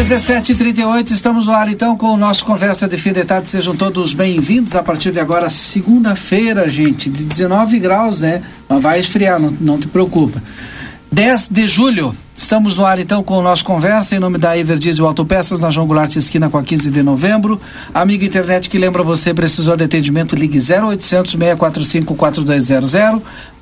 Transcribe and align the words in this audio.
Dezessete 0.00 0.54
trinta 0.54 0.80
estamos 1.12 1.46
no 1.46 1.52
ar 1.52 1.68
então 1.68 1.94
com 1.94 2.14
o 2.14 2.16
nosso 2.16 2.42
Conversa 2.42 2.88
de 2.88 2.96
Fim 2.96 3.12
de 3.12 3.22
Tarde. 3.22 3.50
Sejam 3.50 3.76
todos 3.76 4.14
bem-vindos 4.14 4.74
a 4.74 4.82
partir 4.82 5.12
de 5.12 5.20
agora, 5.20 5.50
segunda-feira, 5.50 6.66
gente, 6.66 7.10
de 7.10 7.22
19 7.22 7.78
graus, 7.78 8.18
né? 8.18 8.42
Mas 8.66 8.82
vai 8.82 8.98
esfriar, 8.98 9.38
não, 9.38 9.54
não 9.60 9.78
te 9.78 9.86
preocupa. 9.86 10.42
10 11.12 11.50
de 11.50 11.68
julho 11.68 12.16
Estamos 12.40 12.74
no 12.74 12.86
ar 12.86 12.98
então 12.98 13.22
com 13.22 13.36
o 13.36 13.42
nosso 13.42 13.62
conversa 13.62 14.16
em 14.16 14.18
nome 14.18 14.38
da 14.38 14.56
Everdiesel 14.56 15.06
Autopeças 15.06 15.60
na 15.60 15.68
João 15.68 15.86
Goulart 15.86 16.16
esquina 16.16 16.48
com 16.48 16.56
a 16.56 16.62
15 16.62 16.90
de 16.90 17.02
novembro. 17.02 17.60
Amiga 17.92 18.24
internet 18.24 18.70
que 18.70 18.78
lembra 18.78 19.02
você 19.02 19.34
precisou 19.34 19.76
de 19.76 19.84
atendimento 19.84 20.34
ligue 20.34 20.56
0800 20.56 21.32
645 21.32 22.14
4200. 22.14 22.94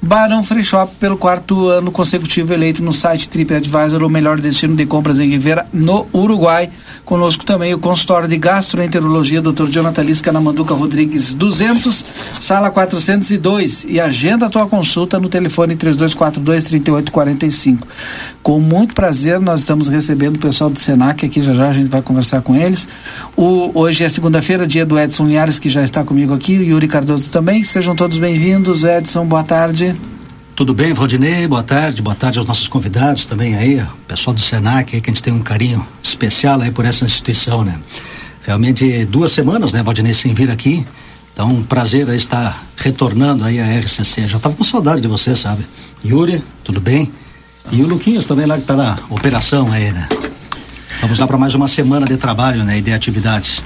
Barão 0.01 0.45
Free 0.45 0.63
Shop 0.63 0.95
pelo 1.01 1.17
quarto 1.17 1.67
ano 1.67 1.91
consecutivo 1.91 2.53
eleito 2.53 2.85
no 2.85 2.93
site 2.93 3.29
TripAdvisor 3.29 4.05
o 4.05 4.09
melhor 4.09 4.39
destino 4.39 4.77
de 4.77 4.87
compras 4.87 5.19
em 5.19 5.29
Rivera 5.29 5.67
no 5.73 6.07
Uruguai. 6.15 6.71
Conosco 7.05 7.45
também 7.45 7.75
o 7.75 7.81
consultório 7.81 8.29
de 8.29 8.39
gastroenterologia 8.39 9.43
Dr. 9.43 9.67
Jonathan 9.67 10.03
Lisca 10.03 10.31
na 10.31 10.41
Manduca 10.41 10.73
Rodrigues 10.73 11.35
200, 11.35 12.07
sala 12.39 12.71
402 12.71 13.87
e 13.89 13.99
agenda 13.99 14.47
a 14.47 14.51
tua 14.51 14.69
consulta 14.69 15.19
no 15.19 15.29
telefone 15.29 15.75
3242 15.75 16.65
3845. 16.65 17.89
Com 18.49 18.61
muito 18.61 18.95
prazer, 18.95 19.39
nós 19.43 19.61
estamos 19.61 19.89
recebendo 19.89 20.37
o 20.37 20.39
pessoal 20.39 20.71
do 20.71 20.79
Senac 20.79 21.23
aqui, 21.27 21.43
já 21.43 21.53
já 21.53 21.69
a 21.69 21.73
gente 21.75 21.91
vai 21.91 22.01
conversar 22.01 22.41
com 22.41 22.57
eles. 22.57 22.89
O, 23.37 23.79
hoje 23.79 24.03
é 24.03 24.09
segunda-feira, 24.09 24.67
dia 24.67 24.87
do 24.87 24.99
Edson 24.99 25.27
Linhares, 25.27 25.59
que 25.59 25.69
já 25.69 25.85
está 25.85 26.03
comigo 26.03 26.33
aqui, 26.33 26.57
o 26.57 26.63
Yuri 26.63 26.89
Cardoso 26.89 27.31
também. 27.31 27.63
Sejam 27.63 27.95
todos 27.95 28.17
bem-vindos. 28.17 28.85
Edson, 28.85 29.27
boa 29.27 29.45
tarde. 29.45 29.95
Tudo 30.57 30.73
bem, 30.73 30.95
Valdinei? 30.95 31.47
Boa 31.47 31.63
tarde, 31.63 32.01
boa 32.01 32.17
tarde 32.17 32.39
aos 32.39 32.49
nossos 32.49 32.69
convidados 32.69 33.27
também 33.27 33.55
aí, 33.55 33.85
pessoal 34.07 34.33
do 34.33 34.41
Senac 34.41 34.97
aí, 34.97 35.03
que 35.03 35.11
a 35.11 35.13
gente 35.13 35.23
tem 35.23 35.35
um 35.35 35.41
carinho 35.41 35.87
especial 36.03 36.59
aí 36.63 36.71
por 36.71 36.87
essa 36.87 37.05
instituição, 37.05 37.63
né? 37.63 37.79
Realmente 38.47 39.05
duas 39.05 39.31
semanas, 39.31 39.75
né, 39.75 39.83
Valdinei, 39.83 40.15
sem 40.15 40.33
vir 40.33 40.51
aqui. 40.51 40.87
Então, 41.35 41.49
um 41.51 41.63
prazer 41.63 42.09
estar 42.15 42.67
retornando 42.79 43.45
aí 43.45 43.61
à 43.61 43.79
RCC. 43.79 44.27
Já 44.27 44.39
estava 44.39 44.55
com 44.55 44.65
saudade 44.65 45.03
de 45.03 45.07
você, 45.07 45.37
sabe? 45.37 45.67
Yuri, 46.03 46.43
tudo 46.65 46.81
bem? 46.81 47.13
E 47.71 47.83
o 47.83 47.87
Luquinhas 47.87 48.27
também 48.27 48.47
lá 48.47 48.57
que 48.57 48.63
está 48.63 48.77
na 48.77 48.97
operação 49.11 49.71
aí, 49.73 49.93
né? 49.93 50.09
Vamos 51.01 51.19
lá 51.19 51.27
para 51.27 51.37
mais 51.37 51.55
uma 51.55 51.69
semana 51.69 52.07
de 52.07 52.17
trabalho, 52.17 52.65
né? 52.65 52.79
E 52.79 52.83
de 52.83 52.93
atividades. 52.93 53.63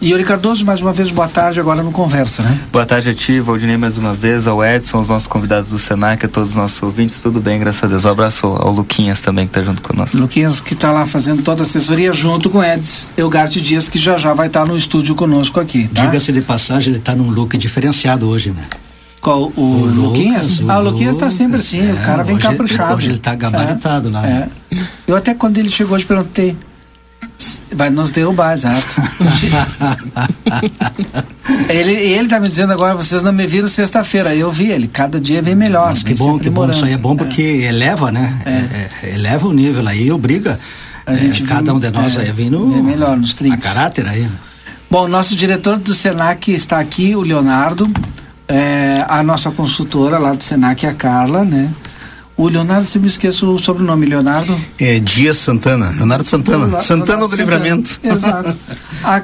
E 0.00 0.10
Yuri 0.10 0.24
Cardoso, 0.24 0.64
mais 0.64 0.80
uma 0.80 0.94
vez, 0.94 1.10
boa 1.10 1.28
tarde, 1.28 1.60
agora 1.60 1.82
no 1.82 1.92
Conversa, 1.92 2.42
né? 2.42 2.58
Boa 2.72 2.86
tarde 2.86 3.10
a 3.10 3.14
ti, 3.14 3.38
Valdinei, 3.38 3.76
mais 3.76 3.98
uma 3.98 4.14
vez, 4.14 4.46
ao 4.46 4.64
Edson, 4.64 4.96
aos 4.96 5.10
nossos 5.10 5.28
convidados 5.28 5.68
do 5.68 5.78
Senac, 5.78 6.24
a 6.24 6.28
todos 6.28 6.50
os 6.50 6.56
nossos 6.56 6.82
ouvintes, 6.82 7.20
tudo 7.20 7.38
bem, 7.38 7.60
graças 7.60 7.84
a 7.84 7.86
Deus. 7.86 8.04
Um 8.06 8.08
abraço 8.08 8.46
ao 8.46 8.72
Luquinhas 8.72 9.20
também, 9.20 9.46
que 9.46 9.50
está 9.50 9.62
junto 9.62 9.82
conosco. 9.82 10.16
Luquinhas, 10.16 10.58
que 10.62 10.72
está 10.72 10.90
lá 10.90 11.04
fazendo 11.04 11.42
toda 11.42 11.62
a 11.62 11.64
assessoria, 11.64 12.14
junto 12.14 12.48
com 12.48 12.64
Edson 12.64 13.08
Elgarte 13.14 13.60
Dias, 13.60 13.90
que 13.90 13.98
já 13.98 14.16
já 14.16 14.32
vai 14.32 14.46
estar 14.46 14.60
tá 14.60 14.66
no 14.66 14.74
estúdio 14.74 15.14
conosco 15.14 15.60
aqui, 15.60 15.86
tá? 15.88 16.06
Diga-se 16.06 16.32
de 16.32 16.40
passagem, 16.40 16.92
ele 16.92 16.98
está 16.98 17.14
num 17.14 17.30
look 17.30 17.58
diferenciado 17.58 18.26
hoje, 18.26 18.52
né? 18.52 18.62
Qual, 19.20 19.52
o, 19.54 19.60
o 19.60 19.86
Luquinhas? 19.86 20.60
O 20.60 20.70
ah, 20.70 20.78
o 20.78 20.82
Luquinhas 20.82 21.14
está 21.14 21.28
sempre 21.28 21.58
assim, 21.58 21.90
é, 21.90 21.92
o 21.92 21.96
cara 21.98 22.22
vem 22.22 22.38
caprichado. 22.38 22.94
Hoje 22.94 23.08
ele 23.08 23.16
está 23.16 23.34
gabaritado 23.34 24.08
é, 24.08 24.12
lá. 24.12 24.26
É. 24.26 24.48
Eu 25.06 25.14
até 25.14 25.34
quando 25.34 25.58
ele 25.58 25.70
chegou 25.70 25.94
hoje 25.94 26.06
perguntei, 26.06 26.56
vai 27.70 27.90
nos 27.90 28.12
derrubar, 28.12 28.54
exato. 28.54 28.86
ele, 31.68 31.92
ele 31.92 32.28
tá 32.28 32.40
me 32.40 32.48
dizendo 32.48 32.72
agora, 32.72 32.94
vocês 32.94 33.22
não 33.22 33.32
me 33.32 33.46
viram 33.46 33.68
sexta-feira. 33.68 34.34
Eu 34.34 34.50
vi 34.50 34.70
ele, 34.70 34.88
cada 34.88 35.20
dia 35.20 35.42
vem 35.42 35.54
melhor. 35.54 35.90
Mas 35.90 36.02
que 36.02 36.14
bom, 36.14 36.38
que 36.38 36.48
bom. 36.48 36.70
Isso 36.70 36.86
aí 36.86 36.94
é 36.94 36.98
bom 36.98 37.14
porque 37.14 37.42
é. 37.42 37.66
eleva, 37.66 38.10
né? 38.10 38.40
É. 38.46 39.06
É, 39.06 39.14
eleva 39.14 39.46
o 39.46 39.52
nível 39.52 39.86
aí, 39.86 40.10
obriga 40.10 40.58
a 41.04 41.14
gente 41.14 41.42
cada 41.42 41.74
um 41.74 41.78
de 41.78 41.90
nós 41.90 42.16
aí 42.16 42.30
a 42.30 42.32
vir 42.32 42.50
no, 42.50 42.82
melhor, 42.82 43.18
nos 43.18 43.34
trinks. 43.34 43.66
A 43.66 43.74
caráter 43.74 44.08
aí. 44.08 44.22
Né? 44.22 44.30
Bom, 44.90 45.06
nosso 45.08 45.36
diretor 45.36 45.78
do 45.78 45.94
Senac 45.94 46.50
está 46.50 46.78
aqui, 46.78 47.14
o 47.14 47.20
Leonardo 47.20 47.86
é, 48.50 49.04
a 49.08 49.22
nossa 49.22 49.52
consultora 49.52 50.18
lá 50.18 50.32
do 50.32 50.42
Senac, 50.42 50.84
a 50.84 50.92
Carla, 50.92 51.44
né? 51.44 51.70
O 52.36 52.48
Leonardo, 52.48 52.84
se 52.84 52.98
me 52.98 53.06
esqueço 53.06 53.48
o 53.48 53.58
sobrenome, 53.58 54.06
Leonardo? 54.06 54.58
É 54.76 54.98
Dias 54.98 55.36
Santana, 55.36 55.90
Leonardo 55.90 56.24
Santana, 56.24 56.64
Leonardo, 56.64 56.84
Santana 56.84 57.28
do 57.28 57.36
Livramento. 57.36 58.00
Exato. 58.02 58.56
A, 59.04 59.22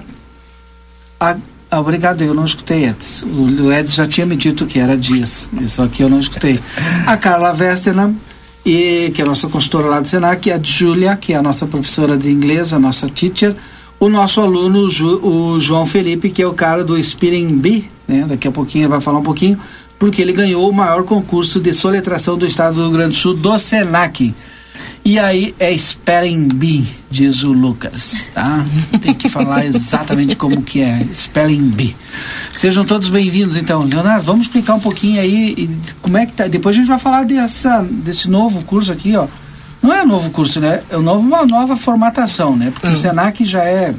a, 1.19 1.37
ah, 1.69 1.81
obrigado, 1.81 2.23
eu 2.23 2.35
não 2.35 2.45
escutei 2.45 2.85
Edson. 2.85 3.27
O 3.27 3.73
Edson 3.73 3.97
já 3.97 4.07
tinha 4.07 4.27
me 4.27 4.37
dito 4.37 4.65
que 4.65 4.79
era 4.79 4.97
Dias, 4.97 5.49
só 5.67 5.89
que 5.89 6.05
eu 6.05 6.09
não 6.09 6.21
escutei. 6.21 6.61
A 7.05 7.17
Carla 7.17 7.53
Westerna, 7.53 8.15
e, 8.65 9.11
que 9.13 9.21
é 9.21 9.25
a 9.25 9.29
nossa 9.29 9.49
consultora 9.49 9.89
lá 9.89 9.99
do 9.99 10.07
Senac, 10.07 10.53
a 10.53 10.61
Júlia, 10.63 11.17
que 11.17 11.33
é 11.33 11.37
a 11.37 11.43
nossa 11.43 11.67
professora 11.67 12.17
de 12.17 12.31
inglês, 12.31 12.73
a 12.73 12.79
nossa 12.79 13.09
teacher, 13.09 13.57
o 13.99 14.09
nosso 14.09 14.41
aluno, 14.41 14.87
o 14.87 15.59
João 15.59 15.85
Felipe, 15.85 16.31
que 16.31 16.43
é 16.43 16.47
o 16.47 16.53
cara 16.53 16.85
do 16.85 16.97
Spinning 16.97 17.57
Bee, 17.59 17.96
né? 18.07 18.25
Daqui 18.29 18.49
a 18.49 18.53
pouquinho 18.53 18.83
ele 18.85 18.89
vai 18.91 19.01
falar 19.01 19.19
um 19.19 19.23
pouquinho, 19.23 19.59
porque 19.99 20.21
ele 20.21 20.33
ganhou 20.33 20.69
o 20.69 20.73
maior 20.73 21.05
concurso 21.05 21.61
de 21.61 21.73
soletração 21.73 22.37
do 22.37 22.47
estado 22.47 22.75
do 22.75 22.83
Rio 22.83 22.91
Grande 22.91 23.11
do 23.11 23.17
Sul, 23.17 23.35
do 23.35 23.59
SENAC. 23.59 24.35
E 25.05 25.19
aí 25.19 25.55
é 25.59 25.77
Spelling 25.77 26.49
Bee, 26.49 26.85
diz 27.09 27.45
o 27.45 27.53
Lucas, 27.53 28.29
tá? 28.35 28.67
Tem 29.01 29.15
que 29.15 29.29
falar 29.29 29.65
exatamente 29.65 30.35
como 30.35 30.61
que 30.63 30.81
é, 30.81 31.07
Spelling 31.15 31.69
Bee. 31.69 31.97
Sejam 32.53 32.85
todos 32.85 33.09
bem-vindos 33.09 33.57
então. 33.57 33.85
Leonardo, 33.85 34.25
vamos 34.25 34.47
explicar 34.47 34.75
um 34.75 34.81
pouquinho 34.81 35.21
aí 35.21 35.71
como 36.03 36.19
é 36.19 36.27
que 36.27 36.33
tá. 36.33 36.49
Depois 36.49 36.75
a 36.75 36.79
gente 36.81 36.89
vai 36.89 36.99
falar 36.99 37.25
dessa, 37.25 37.83
desse 37.89 38.29
novo 38.29 38.65
curso 38.65 38.91
aqui, 38.91 39.15
ó. 39.15 39.29
Não 39.81 39.95
é 39.95 40.05
novo 40.05 40.31
curso, 40.31 40.61
né? 40.61 40.83
É 40.91 40.97
uma 40.97 41.47
nova 41.47 41.77
formatação, 41.77 42.57
né? 42.57 42.73
Porque 42.73 42.89
hum. 42.89 42.93
o 42.93 42.97
SENAC 42.97 43.45
já 43.45 43.63
é 43.63 43.95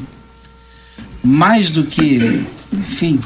mais 1.24 1.72
do 1.72 1.84
que, 1.84 2.46
enfim, 2.74 3.18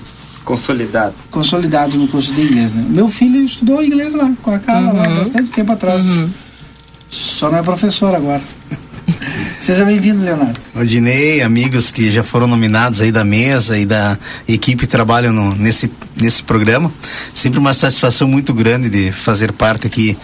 Consolidado. 0.51 1.13
Consolidado 1.29 1.97
no 1.97 2.09
curso 2.09 2.33
de 2.33 2.41
inglês, 2.41 2.75
né? 2.75 2.85
Meu 2.89 3.07
filho 3.07 3.41
estudou 3.41 3.81
inglês 3.81 4.13
lá, 4.13 4.29
com 4.41 4.53
a 4.53 4.59
Carla 4.59 4.91
uhum. 4.91 4.97
lá, 4.97 5.19
bastante 5.19 5.49
tempo 5.49 5.71
atrás. 5.71 6.05
Uhum. 6.05 6.29
Só 7.09 7.49
não 7.49 7.59
é 7.59 7.63
professor 7.63 8.13
agora. 8.13 8.41
Seja 9.59 9.85
bem-vindo, 9.85 10.23
Leonardo. 10.23 10.59
Odinei, 10.75 11.41
amigos 11.41 11.91
que 11.91 12.09
já 12.09 12.23
foram 12.23 12.47
nominados 12.47 13.01
aí 13.01 13.11
da 13.11 13.23
mesa 13.23 13.77
e 13.77 13.85
da 13.85 14.17
equipe 14.47 14.81
que 14.81 14.87
trabalham 14.87 15.31
no, 15.31 15.55
nesse, 15.55 15.91
nesse 16.19 16.43
programa. 16.43 16.91
Sempre 17.33 17.59
uma 17.59 17.73
satisfação 17.73 18.27
muito 18.27 18.53
grande 18.53 18.89
de 18.89 19.11
fazer 19.11 19.51
parte 19.51 19.87
aqui 19.87 20.17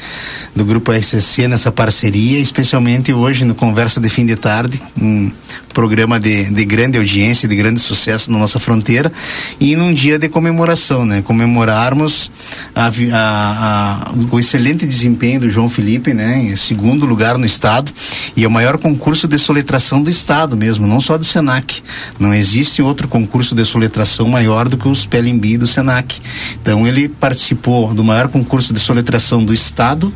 do 0.56 0.66
Grupo 0.66 0.92
RCC 0.92 1.48
nessa 1.48 1.72
parceria, 1.72 2.40
especialmente 2.40 3.14
hoje 3.14 3.46
no 3.46 3.54
Conversa 3.54 4.02
de 4.02 4.10
Fim 4.10 4.26
de 4.26 4.36
Tarde, 4.36 4.82
um 5.00 5.32
programa 5.72 6.20
de, 6.20 6.46
de 6.46 6.66
grande 6.66 6.98
audiência, 6.98 7.48
de 7.48 7.56
grande 7.56 7.80
sucesso 7.80 8.32
na 8.32 8.40
nossa 8.40 8.58
fronteira 8.58 9.12
e 9.60 9.76
num 9.76 9.94
dia 9.94 10.18
de 10.18 10.28
comemoração, 10.28 11.06
né? 11.06 11.22
Comemorarmos 11.22 12.32
a, 12.74 12.88
a, 12.88 14.10
a, 14.10 14.14
o 14.32 14.40
excelente 14.40 14.88
desempenho 14.88 15.42
do 15.42 15.50
João 15.52 15.70
Felipe, 15.70 16.16
né? 16.16 16.40
Em 16.40 16.56
segundo 16.56 17.06
lugar 17.06 17.38
no 17.38 17.46
estado 17.46 17.94
e 18.36 18.44
o 18.48 18.50
concurso 18.78 19.28
de 19.28 19.38
soletração 19.38 20.02
do 20.02 20.10
estado 20.10 20.56
mesmo, 20.56 20.88
não 20.88 21.00
só 21.00 21.18
do 21.18 21.26
Senac. 21.26 21.82
Não 22.20 22.34
existe 22.34 22.82
outro 22.82 23.08
concurso 23.08 23.56
de 23.56 23.64
soletração 23.66 24.28
maior 24.28 24.68
do 24.68 24.78
que 24.78 24.88
o 24.88 24.94
Pelimbi 25.08 25.58
do 25.58 25.68
Senac. 25.68 26.20
Então 26.62 26.88
ele 26.88 27.08
participou 27.08 27.94
do 27.94 28.04
maior 28.04 28.28
concurso 28.28 28.74
de 28.74 28.80
soletração 28.80 29.44
do 29.44 29.54
estado, 29.54 30.14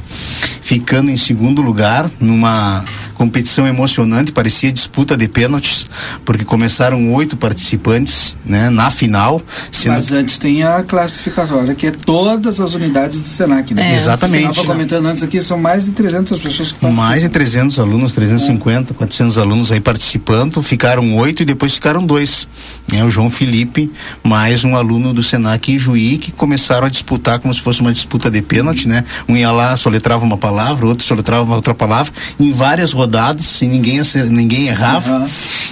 ficando 0.61 1.11
em 1.11 1.17
segundo 1.17 1.61
lugar 1.61 2.09
numa 2.19 2.83
competição 3.21 3.67
emocionante, 3.67 4.31
parecia 4.31 4.71
disputa 4.71 5.15
de 5.15 5.27
pênaltis, 5.27 5.85
porque 6.25 6.43
começaram 6.43 7.13
oito 7.13 7.37
participantes, 7.37 8.35
né, 8.43 8.71
na 8.71 8.89
final. 8.89 9.43
Mas 9.85 10.11
antes 10.11 10.39
tem 10.39 10.63
a 10.63 10.81
classificatória, 10.81 11.75
que 11.75 11.85
é 11.85 11.91
todas 11.91 12.59
as 12.59 12.73
unidades 12.73 13.19
do 13.19 13.27
Senac, 13.27 13.75
né? 13.75 13.93
É, 13.93 13.95
Exatamente. 13.95 14.45
Eu 14.45 14.49
estava 14.49 14.67
comentando 14.67 15.05
antes 15.05 15.21
aqui, 15.21 15.39
são 15.39 15.59
mais 15.59 15.85
de 15.85 15.91
300 15.91 16.39
pessoas 16.39 16.71
que 16.71 16.79
participam. 16.79 16.91
Mais 16.91 17.21
de 17.21 17.29
300 17.29 17.79
alunos, 17.79 18.11
300 18.13 18.40
450, 18.41 18.93
400 18.95 19.37
alunos 19.37 19.71
aí 19.71 19.79
participando, 19.79 20.61
ficaram 20.63 21.15
oito 21.17 21.43
e 21.43 21.45
depois 21.45 21.75
ficaram 21.75 22.05
dois, 22.05 22.47
né? 22.91 23.03
O 23.03 23.11
João 23.11 23.29
Felipe, 23.29 23.91
mais 24.23 24.63
um 24.63 24.75
aluno 24.75 25.13
do 25.13 25.21
Senac 25.21 25.71
em 25.71 25.77
Juí, 25.77 26.17
que 26.17 26.31
começaram 26.31 26.87
a 26.87 26.89
disputar 26.89 27.39
como 27.39 27.53
se 27.53 27.61
fosse 27.61 27.81
uma 27.81 27.93
disputa 27.93 28.31
de 28.31 28.41
pênalti, 28.41 28.87
né? 28.87 29.03
Um 29.27 29.37
ia 29.37 29.51
lá, 29.51 29.77
soletrava 29.77 30.25
uma 30.25 30.37
palavra, 30.37 30.87
outro 30.87 31.05
soletrava 31.05 31.43
uma 31.43 31.55
outra 31.55 31.75
palavra, 31.75 32.11
em 32.39 32.51
várias 32.51 32.91
rodadas, 32.91 33.45
sem 33.45 33.69
ninguém, 33.69 34.01
ninguém 34.29 34.67
errava. 34.67 35.19
Uhum. 35.19 35.27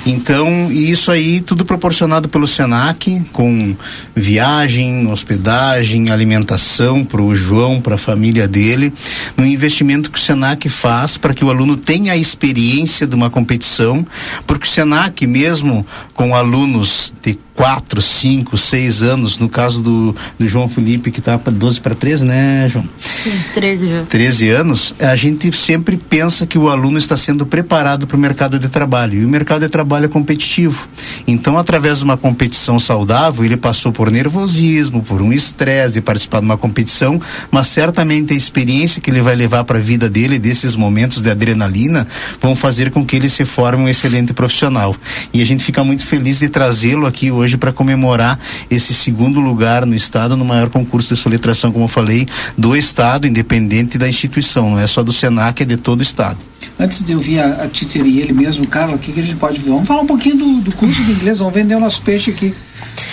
Então, 0.05 0.71
isso 0.71 1.11
aí 1.11 1.41
tudo 1.41 1.65
proporcionado 1.65 2.29
pelo 2.29 2.47
Senac, 2.47 3.21
com 3.33 3.75
viagem, 4.15 5.07
hospedagem, 5.07 6.11
alimentação 6.11 7.03
para 7.03 7.21
o 7.21 7.35
João, 7.35 7.81
para 7.81 7.95
a 7.95 7.97
família 7.97 8.47
dele, 8.47 8.93
no 9.35 9.45
investimento 9.45 10.11
que 10.11 10.19
o 10.19 10.21
Senac 10.21 10.69
faz 10.69 11.17
para 11.17 11.33
que 11.33 11.43
o 11.43 11.49
aluno 11.49 11.75
tenha 11.75 12.13
a 12.13 12.17
experiência 12.17 12.58
de 13.07 13.15
uma 13.15 13.29
competição, 13.29 14.05
porque 14.45 14.65
o 14.65 14.69
Senac, 14.69 15.25
mesmo 15.25 15.85
com 16.13 16.35
alunos 16.35 17.13
de 17.21 17.37
quatro, 17.59 18.01
cinco, 18.01 18.57
seis 18.57 19.01
anos, 19.01 19.37
no 19.37 19.49
caso 19.49 19.83
do, 19.83 20.15
do 20.39 20.47
João 20.47 20.69
Felipe, 20.69 21.11
que 21.11 21.19
está 21.19 21.37
para 21.37 21.51
12 21.51 21.81
para 21.81 21.93
13, 21.93 22.23
né, 22.23 22.69
João? 22.71 22.87
Sim, 22.97 23.33
13 23.53 23.89
já. 23.89 24.03
13 24.03 24.49
anos, 24.49 24.95
a 24.97 25.13
gente 25.13 25.51
sempre 25.53 25.97
pensa 25.97 26.47
que 26.47 26.57
o 26.57 26.69
aluno 26.69 26.97
está 26.97 27.17
sendo 27.17 27.45
preparado 27.45 28.07
para 28.07 28.15
o 28.15 28.19
mercado 28.19 28.57
de 28.57 28.69
trabalho. 28.69 29.19
E 29.19 29.25
o 29.25 29.27
mercado 29.27 29.59
de 29.59 29.67
trabalho 29.67 30.05
é 30.05 30.07
competitivo. 30.07 30.87
Então, 31.27 31.57
através 31.57 31.97
de 31.97 32.05
uma 32.05 32.15
competição 32.15 32.79
saudável, 32.79 33.43
ele 33.43 33.57
passou 33.57 33.91
por 33.91 34.09
nervosismo, 34.09 35.03
por 35.03 35.21
um 35.21 35.33
estresse 35.33 35.95
de 35.95 36.01
participar 36.01 36.39
de 36.39 36.45
uma 36.45 36.57
competição, 36.57 37.21
mas 37.51 37.67
certamente 37.67 38.31
a 38.31 38.37
experiência 38.37 39.01
que 39.01 39.09
ele 39.09 39.19
vai 39.19 39.35
levar 39.35 39.65
para 39.65 39.79
a 39.79 39.81
vida 39.81 40.09
dele, 40.09 40.39
desses 40.39 40.77
momentos 40.77 41.21
de 41.21 41.29
adrenalina, 41.29 42.07
vão 42.41 42.55
fazer 42.55 42.89
com 42.89 43.05
que 43.05 43.17
ele 43.17 43.27
se 43.27 43.43
forme 43.43 43.83
um 43.83 43.89
excelente 43.89 44.31
profissional. 44.31 44.95
E 45.33 45.41
a 45.41 45.45
gente 45.45 45.61
fica 45.61 45.83
muito 45.83 46.05
feliz 46.05 46.39
de 46.39 46.47
trazê-lo 46.47 47.05
aqui 47.05 47.29
hoje 47.29 47.48
hoje 47.49 47.57
para 47.57 47.73
comemorar 47.73 48.39
esse 48.69 48.93
segundo 48.93 49.39
lugar 49.39 49.85
no 49.85 49.95
estado 49.95 50.37
no 50.37 50.45
maior 50.45 50.69
concurso 50.69 51.15
de 51.15 51.19
soletração, 51.19 51.71
como 51.71 51.85
eu 51.85 51.89
falei, 51.89 52.27
do 52.55 52.75
estado, 52.75 53.25
independente 53.25 53.97
da 53.97 54.07
instituição, 54.07 54.71
não 54.71 54.79
é 54.79 54.85
só 54.85 55.03
do 55.03 55.11
Senac, 55.11 55.63
é 55.63 55.65
de 55.65 55.77
todo 55.77 55.99
o 55.99 56.03
estado. 56.03 56.37
Antes 56.79 57.03
de 57.03 57.13
eu 57.13 57.19
vir 57.19 57.39
a, 57.39 57.63
a 57.63 57.97
e 58.05 58.19
ele 58.19 58.33
mesmo, 58.33 58.67
Carlos, 58.67 58.95
o 58.95 58.99
que, 58.99 59.11
que 59.11 59.19
a 59.19 59.23
gente 59.23 59.37
pode 59.37 59.59
ver? 59.59 59.69
Vamos 59.69 59.87
falar 59.87 60.01
um 60.01 60.07
pouquinho 60.07 60.37
do, 60.37 60.61
do 60.61 60.71
curso 60.71 61.03
de 61.03 61.11
inglês, 61.11 61.39
vamos 61.39 61.53
vender 61.53 61.75
o 61.75 61.79
nosso 61.79 62.01
peixe 62.01 62.29
aqui. 62.29 62.53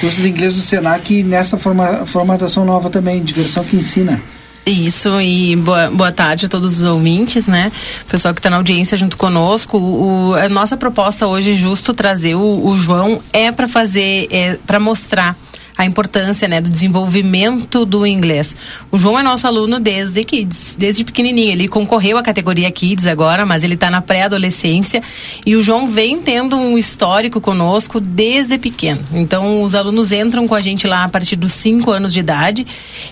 Curso 0.00 0.21
de 0.21 0.29
inglês 0.29 0.55
do 0.55 0.61
Senac 0.61 1.23
nessa 1.23 1.56
forma, 1.56 2.05
formatação 2.05 2.65
nova 2.65 2.91
também, 2.91 3.23
diversão 3.23 3.65
que 3.65 3.77
ensina. 3.77 4.21
Isso, 4.69 5.21
e 5.21 5.55
boa, 5.55 5.89
boa 5.93 6.11
tarde 6.11 6.47
a 6.47 6.49
todos 6.49 6.79
os 6.79 6.83
ouvintes, 6.83 7.47
né? 7.47 7.71
Pessoal 8.09 8.35
que 8.35 8.41
está 8.41 8.51
na 8.51 8.57
audiência 8.57 8.99
junto 8.99 9.17
conosco. 9.17 9.79
O, 9.79 10.35
a 10.35 10.49
nossa 10.49 10.77
proposta 10.77 11.25
hoje, 11.25 11.55
justo 11.55 11.95
trazer 11.95 12.35
o, 12.35 12.67
o 12.67 12.77
João, 12.77 13.23
é 13.33 13.53
para 13.53 13.69
fazer, 13.69 14.27
é, 14.29 14.59
para 14.67 14.81
mostrar 14.81 15.37
a 15.76 15.84
importância 15.84 16.49
né, 16.49 16.61
do 16.61 16.70
desenvolvimento 16.70 17.84
do 17.84 18.06
inglês. 18.06 18.56
O 18.90 18.96
João 18.96 19.19
é 19.19 19.23
nosso 19.23 19.46
aluno 19.46 19.78
desde 19.78 20.25
Kids, 20.25 20.75
desde 20.78 21.05
pequenininho. 21.05 21.52
Ele 21.52 21.69
concorreu 21.69 22.17
à 22.17 22.23
categoria 22.23 22.70
Kids 22.70 23.06
agora, 23.06 23.44
mas 23.44 23.62
ele 23.62 23.75
está 23.75 23.90
na 23.90 24.00
pré-adolescência 24.00 25.02
e 25.44 25.55
o 25.55 25.62
João 25.62 25.90
vem 25.90 26.20
tendo 26.20 26.56
um 26.56 26.78
histórico 26.78 27.40
conosco 27.40 28.00
desde 28.00 28.56
pequeno. 28.58 29.05
Então, 29.12 29.62
os 29.62 29.75
alunos 29.75 30.12
entram 30.12 30.49
com 30.49 30.55
a 30.55 30.61
gente 30.61 30.87
lá 30.87 31.05
a 31.05 31.08
partir 31.08 31.37
dos 31.37 31.52
5 31.52 31.90
anos 31.90 32.12
de 32.12 32.20
idade 32.20 32.67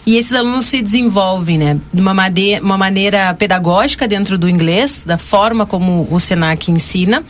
e 0.06 0.17
esses 0.17 0.32
alunos 0.32 0.64
se 0.64 0.81
desenvolvem 0.81 1.58
né, 1.58 1.78
de 1.93 2.00
uma, 2.00 2.14
uma 2.62 2.78
maneira 2.78 3.34
pedagógica 3.34 4.08
dentro 4.08 4.38
do 4.38 4.49
inglês, 4.49 5.02
da 5.05 5.19
forma 5.19 5.67
como 5.67 6.08
o 6.10 6.19
SENAC 6.19 6.70
ensina, 6.70 7.22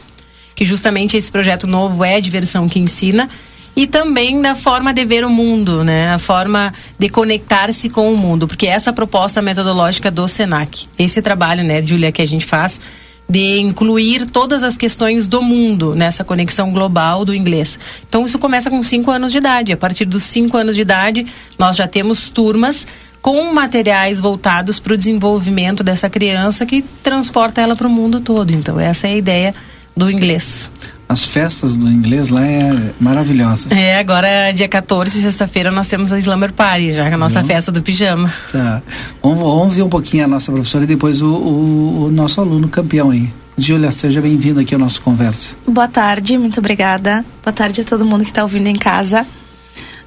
que 0.54 0.64
justamente 0.64 1.16
esse 1.16 1.30
projeto 1.30 1.66
novo 1.66 2.04
é 2.04 2.14
a 2.14 2.20
diversão 2.20 2.69
que 2.69 2.78
ensina 2.78 3.28
e 3.76 3.87
também 3.87 4.41
da 4.41 4.55
forma 4.55 4.93
de 4.93 5.05
ver 5.05 5.25
o 5.25 5.31
mundo, 5.31 5.82
né? 5.82 6.11
A 6.12 6.19
forma 6.19 6.73
de 6.99 7.09
conectar-se 7.09 7.88
com 7.88 8.12
o 8.12 8.17
mundo, 8.17 8.47
porque 8.47 8.67
essa 8.67 8.91
é 8.91 8.93
a 8.93 8.94
proposta 8.94 9.43
metodológica 9.43 10.11
do 10.11 10.29
Senac. 10.29 10.87
Esse 10.99 11.21
trabalho, 11.21 11.65
né, 11.65 11.85
Julia, 11.85 12.12
que 12.12 12.23
a 12.23 12.26
gente 12.26 12.47
faz 12.47 12.81
de 13.29 13.59
incluir 13.59 14.26
todas 14.26 14.62
as 14.62 14.76
questões 14.76 15.26
do 15.26 15.41
mundo 15.41 15.94
nessa 15.94 16.23
conexão 16.23 16.71
global 16.71 17.25
do 17.25 17.35
inglês. 17.35 17.79
Então 18.06 18.26
isso 18.26 18.38
começa 18.38 18.71
com 18.71 18.82
5 18.82 19.11
anos 19.11 19.32
de 19.32 19.38
idade. 19.38 19.73
A 19.73 19.76
partir 19.76 20.05
dos 20.05 20.25
5 20.25 20.56
anos 20.56 20.76
de 20.76 20.82
idade, 20.82 21.26
nós 21.59 21.76
já 21.76 21.88
temos 21.88 22.29
turmas 22.29 22.87
com 23.23 23.55
materiais 23.55 24.21
voltados 24.21 24.79
para 24.79 24.93
o 24.93 24.97
desenvolvimento 24.97 25.82
dessa 25.82 26.11
criança 26.11 26.67
que 26.67 26.82
transporta 26.82 27.62
ela 27.62 27.75
para 27.75 27.87
o 27.87 27.91
mundo 27.91 28.21
todo. 28.21 28.53
Então 28.53 28.79
essa 28.79 29.09
é 29.09 29.12
a 29.12 29.17
ideia 29.17 29.55
do 29.97 30.11
inglês 30.11 30.71
as 31.08 31.24
festas 31.24 31.76
do 31.76 31.90
inglês 31.90 32.28
lá 32.28 32.44
é 32.44 32.92
maravilhosas. 33.00 33.72
É, 33.72 33.98
agora 33.98 34.50
dia 34.52 34.68
14, 34.68 35.22
sexta-feira, 35.22 35.70
nós 35.70 35.88
temos 35.88 36.12
a 36.12 36.18
Slammer 36.18 36.52
Party, 36.52 36.92
já 36.92 37.04
que 37.04 37.10
é 37.10 37.14
a 37.14 37.18
nossa 37.18 37.40
uhum. 37.40 37.46
festa 37.46 37.70
do 37.70 37.82
pijama. 37.82 38.32
Tá. 38.50 38.82
Vamos, 39.22 39.38
vamos 39.38 39.76
ver 39.76 39.82
um 39.82 39.88
pouquinho 39.88 40.24
a 40.24 40.28
nossa 40.28 40.50
professora 40.50 40.84
e 40.84 40.86
depois 40.86 41.22
o, 41.22 41.26
o, 41.26 42.04
o 42.06 42.10
nosso 42.10 42.40
aluno 42.40 42.68
campeão 42.68 43.10
aí. 43.10 43.30
Júlia, 43.56 43.90
seja 43.92 44.20
bem-vinda 44.20 44.62
aqui 44.62 44.74
ao 44.74 44.80
nosso 44.80 45.00
conversa. 45.00 45.54
Boa 45.66 45.86
tarde, 45.86 46.36
muito 46.36 46.58
obrigada. 46.58 47.24
Boa 47.42 47.52
tarde 47.52 47.82
a 47.82 47.84
todo 47.84 48.04
mundo 48.04 48.24
que 48.24 48.30
está 48.30 48.42
ouvindo 48.42 48.66
em 48.66 48.74
casa. 48.74 49.24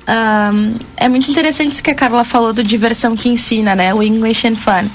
Um, 0.08 0.76
é 0.96 1.08
muito 1.08 1.30
interessante 1.30 1.72
isso 1.72 1.84
que 1.84 1.92
a 1.92 1.96
Carla 1.96 2.24
falou 2.24 2.54
do 2.54 2.64
diversão 2.64 3.16
que 3.16 3.30
ensina, 3.30 3.76
né? 3.76 3.94
O 3.94 4.02
English 4.02 4.48
and 4.48 4.56
Fun. 4.56 4.88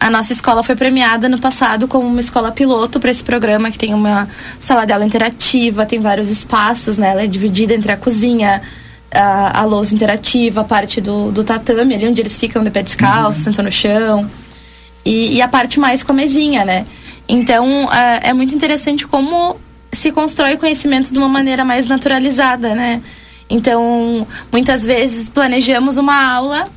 A 0.00 0.10
nossa 0.10 0.32
escola 0.32 0.62
foi 0.62 0.76
premiada 0.76 1.28
no 1.28 1.38
passado 1.40 1.88
como 1.88 2.06
uma 2.06 2.20
escola 2.20 2.52
piloto 2.52 3.00
para 3.00 3.10
esse 3.10 3.24
programa, 3.24 3.70
que 3.70 3.78
tem 3.78 3.92
uma 3.92 4.28
sala 4.60 4.84
de 4.84 4.92
aula 4.92 5.04
interativa, 5.04 5.84
tem 5.84 5.98
vários 5.98 6.28
espaços, 6.28 6.98
né? 6.98 7.10
Ela 7.10 7.22
é 7.24 7.26
dividida 7.26 7.74
entre 7.74 7.90
a 7.90 7.96
cozinha, 7.96 8.62
a, 9.10 9.60
a 9.60 9.64
lousa 9.64 9.94
interativa, 9.94 10.60
a 10.60 10.64
parte 10.64 11.00
do, 11.00 11.32
do 11.32 11.42
tatame, 11.42 11.94
ali 11.94 12.06
onde 12.06 12.20
eles 12.20 12.38
ficam 12.38 12.62
de 12.62 12.70
pé 12.70 12.82
descalço, 12.82 13.40
uhum. 13.40 13.44
sentam 13.44 13.64
no 13.64 13.72
chão. 13.72 14.30
E, 15.04 15.36
e, 15.36 15.42
a 15.42 15.48
parte 15.48 15.80
mais 15.80 16.02
com 16.02 16.12
a 16.12 16.14
mesinha, 16.14 16.64
né? 16.64 16.86
Então, 17.28 17.92
é, 17.92 18.30
é 18.30 18.32
muito 18.32 18.54
interessante 18.54 19.06
como 19.06 19.56
se 19.92 20.12
constrói 20.12 20.54
o 20.54 20.58
conhecimento 20.58 21.12
de 21.12 21.18
uma 21.18 21.28
maneira 21.28 21.64
mais 21.64 21.88
naturalizada, 21.88 22.74
né? 22.74 23.02
Então, 23.50 24.26
muitas 24.52 24.84
vezes 24.84 25.28
planejamos 25.28 25.96
uma 25.96 26.34
aula 26.34 26.68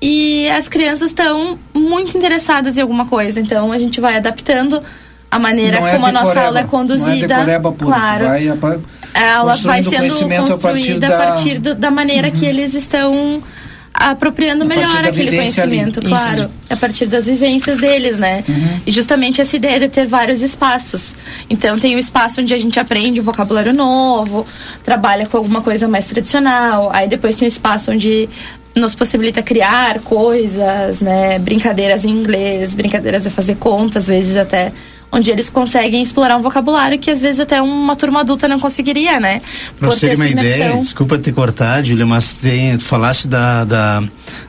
e 0.00 0.48
as 0.50 0.68
crianças 0.68 1.10
estão 1.10 1.58
muito 1.72 2.16
interessadas 2.16 2.76
em 2.76 2.80
alguma 2.80 3.06
coisa. 3.06 3.40
Então 3.40 3.72
a 3.72 3.78
gente 3.78 4.00
vai 4.00 4.16
adaptando 4.16 4.82
a 5.30 5.38
maneira 5.38 5.78
é 5.78 5.92
como 5.92 6.06
a 6.06 6.12
nossa 6.12 6.40
aula 6.40 6.60
é 6.60 6.64
conduzida. 6.64 7.44
Não 7.44 7.52
é 7.52 7.58
pura, 7.58 7.74
claro. 7.78 8.24
Vai 8.26 8.48
a 9.14 9.36
aula 9.36 9.56
vai 9.56 9.82
sendo 9.82 10.28
construída 10.48 10.54
a 10.54 10.58
partir 10.58 10.98
da, 10.98 11.06
a 11.06 11.26
partir 11.26 11.58
da 11.58 11.90
maneira 11.90 12.28
uhum. 12.28 12.34
que 12.34 12.44
eles 12.44 12.74
estão 12.74 13.42
apropriando 13.94 14.64
a 14.64 14.66
melhor 14.66 15.04
aquele 15.04 15.36
conhecimento, 15.36 16.00
ali. 16.00 16.08
claro, 16.08 16.40
Isso. 16.40 16.50
a 16.68 16.76
partir 16.76 17.06
das 17.06 17.26
vivências 17.26 17.78
deles, 17.78 18.18
né? 18.18 18.42
Uhum. 18.48 18.80
E 18.84 18.90
justamente 18.90 19.40
essa 19.40 19.54
ideia 19.54 19.78
de 19.78 19.88
ter 19.88 20.04
vários 20.04 20.42
espaços. 20.42 21.14
Então 21.48 21.78
tem 21.78 21.94
o 21.94 21.96
um 21.96 22.00
espaço 22.00 22.40
onde 22.40 22.52
a 22.52 22.58
gente 22.58 22.78
aprende 22.80 23.20
um 23.20 23.22
vocabulário 23.22 23.72
novo, 23.72 24.44
trabalha 24.82 25.26
com 25.26 25.36
alguma 25.36 25.62
coisa 25.62 25.86
mais 25.86 26.06
tradicional, 26.06 26.90
aí 26.92 27.08
depois 27.08 27.36
tem 27.36 27.46
o 27.46 27.48
um 27.48 27.52
espaço 27.52 27.92
onde 27.92 28.28
nos 28.74 28.94
possibilita 28.94 29.42
criar 29.42 30.00
coisas, 30.00 31.00
né? 31.00 31.38
Brincadeiras 31.38 32.04
em 32.04 32.10
inglês, 32.10 32.74
brincadeiras 32.74 33.22
de 33.22 33.30
fazer 33.30 33.56
conta, 33.56 33.98
às 33.98 34.08
vezes 34.08 34.36
até 34.36 34.72
onde 35.14 35.30
eles 35.30 35.48
conseguem 35.48 36.02
explorar 36.02 36.36
um 36.36 36.42
vocabulário 36.42 36.98
que 36.98 37.08
às 37.08 37.20
vezes 37.20 37.38
até 37.38 37.62
uma 37.62 37.94
turma 37.94 38.20
adulta 38.20 38.48
não 38.48 38.58
conseguiria, 38.58 39.20
né? 39.20 39.40
Pra 39.78 39.88
você 39.90 40.08
ter 40.08 40.16
uma 40.16 40.26
ideia, 40.26 40.76
desculpa 40.76 41.16
te 41.18 41.30
cortar, 41.30 41.84
Julia, 41.84 42.04
mas 42.04 42.36
tem, 42.36 42.76
tu 42.76 42.84
falaste 42.84 43.28
da, 43.28 43.64
da, 43.64 44.02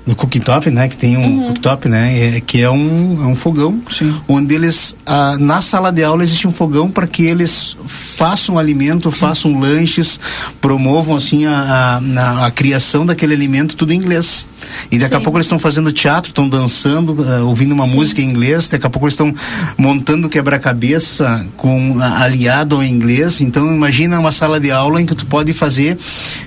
do 0.06 0.16
cooktop, 0.16 0.72
né? 0.72 0.88
Que 0.88 0.98
tem 0.98 1.18
um 1.18 1.22
uhum. 1.22 1.48
cooktop, 1.50 1.88
né? 1.88 2.38
É, 2.38 2.42
que 2.42 2.62
é 2.62 2.70
um, 2.70 3.24
é 3.24 3.28
um 3.28 3.36
fogão, 3.36 3.80
Sim. 3.90 4.16
onde 4.28 4.56
eles, 4.56 4.98
ah, 5.06 5.38
na 5.40 5.62
sala 5.62 5.92
de 5.92 6.04
aula 6.04 6.24
existe 6.24 6.48
um 6.48 6.52
fogão 6.52 6.90
para 6.90 7.06
que 7.06 7.24
eles 7.24 7.78
façam 7.86 8.58
alimento, 8.58 9.12
Sim. 9.12 9.18
façam 9.18 9.60
lanches, 9.60 10.20
promovam 10.60 11.16
assim 11.16 11.46
a, 11.46 12.02
a, 12.18 12.46
a, 12.48 12.52
criação 12.52 13.06
daquele 13.06 13.36
alimento 13.36 13.76
tudo 13.76 13.94
em 13.94 13.98
inglês. 13.98 14.48
E 14.92 14.98
daqui 14.98 15.14
Sim. 15.14 15.22
a 15.22 15.24
pouco 15.24 15.38
eles 15.38 15.46
estão 15.46 15.60
fazendo 15.60 15.92
teatro, 15.92 16.30
estão 16.30 16.50
dançando, 16.50 17.14
uh, 17.14 17.46
ouvindo 17.46 17.72
uma 17.72 17.86
música 17.86 18.20
em 18.20 18.26
inglês, 18.26 18.68
daqui 18.68 18.88
a 18.88 18.90
pouco 18.90 19.06
eles 19.06 19.14
estão 19.14 19.34
montando 19.78 20.28
quebra 20.28 20.55
quebra-cabeça 20.56 21.46
com 21.58 21.98
aliado 22.00 22.76
ao 22.76 22.84
inglês. 22.84 23.42
Então 23.42 23.74
imagina 23.74 24.20
uma 24.20 24.32
sala 24.32 24.60
de 24.60 24.72
aula 24.72 25.02
em 25.02 25.06
que 25.06 25.16
tu 25.16 25.26
pode 25.26 25.54
fazer 25.54 25.98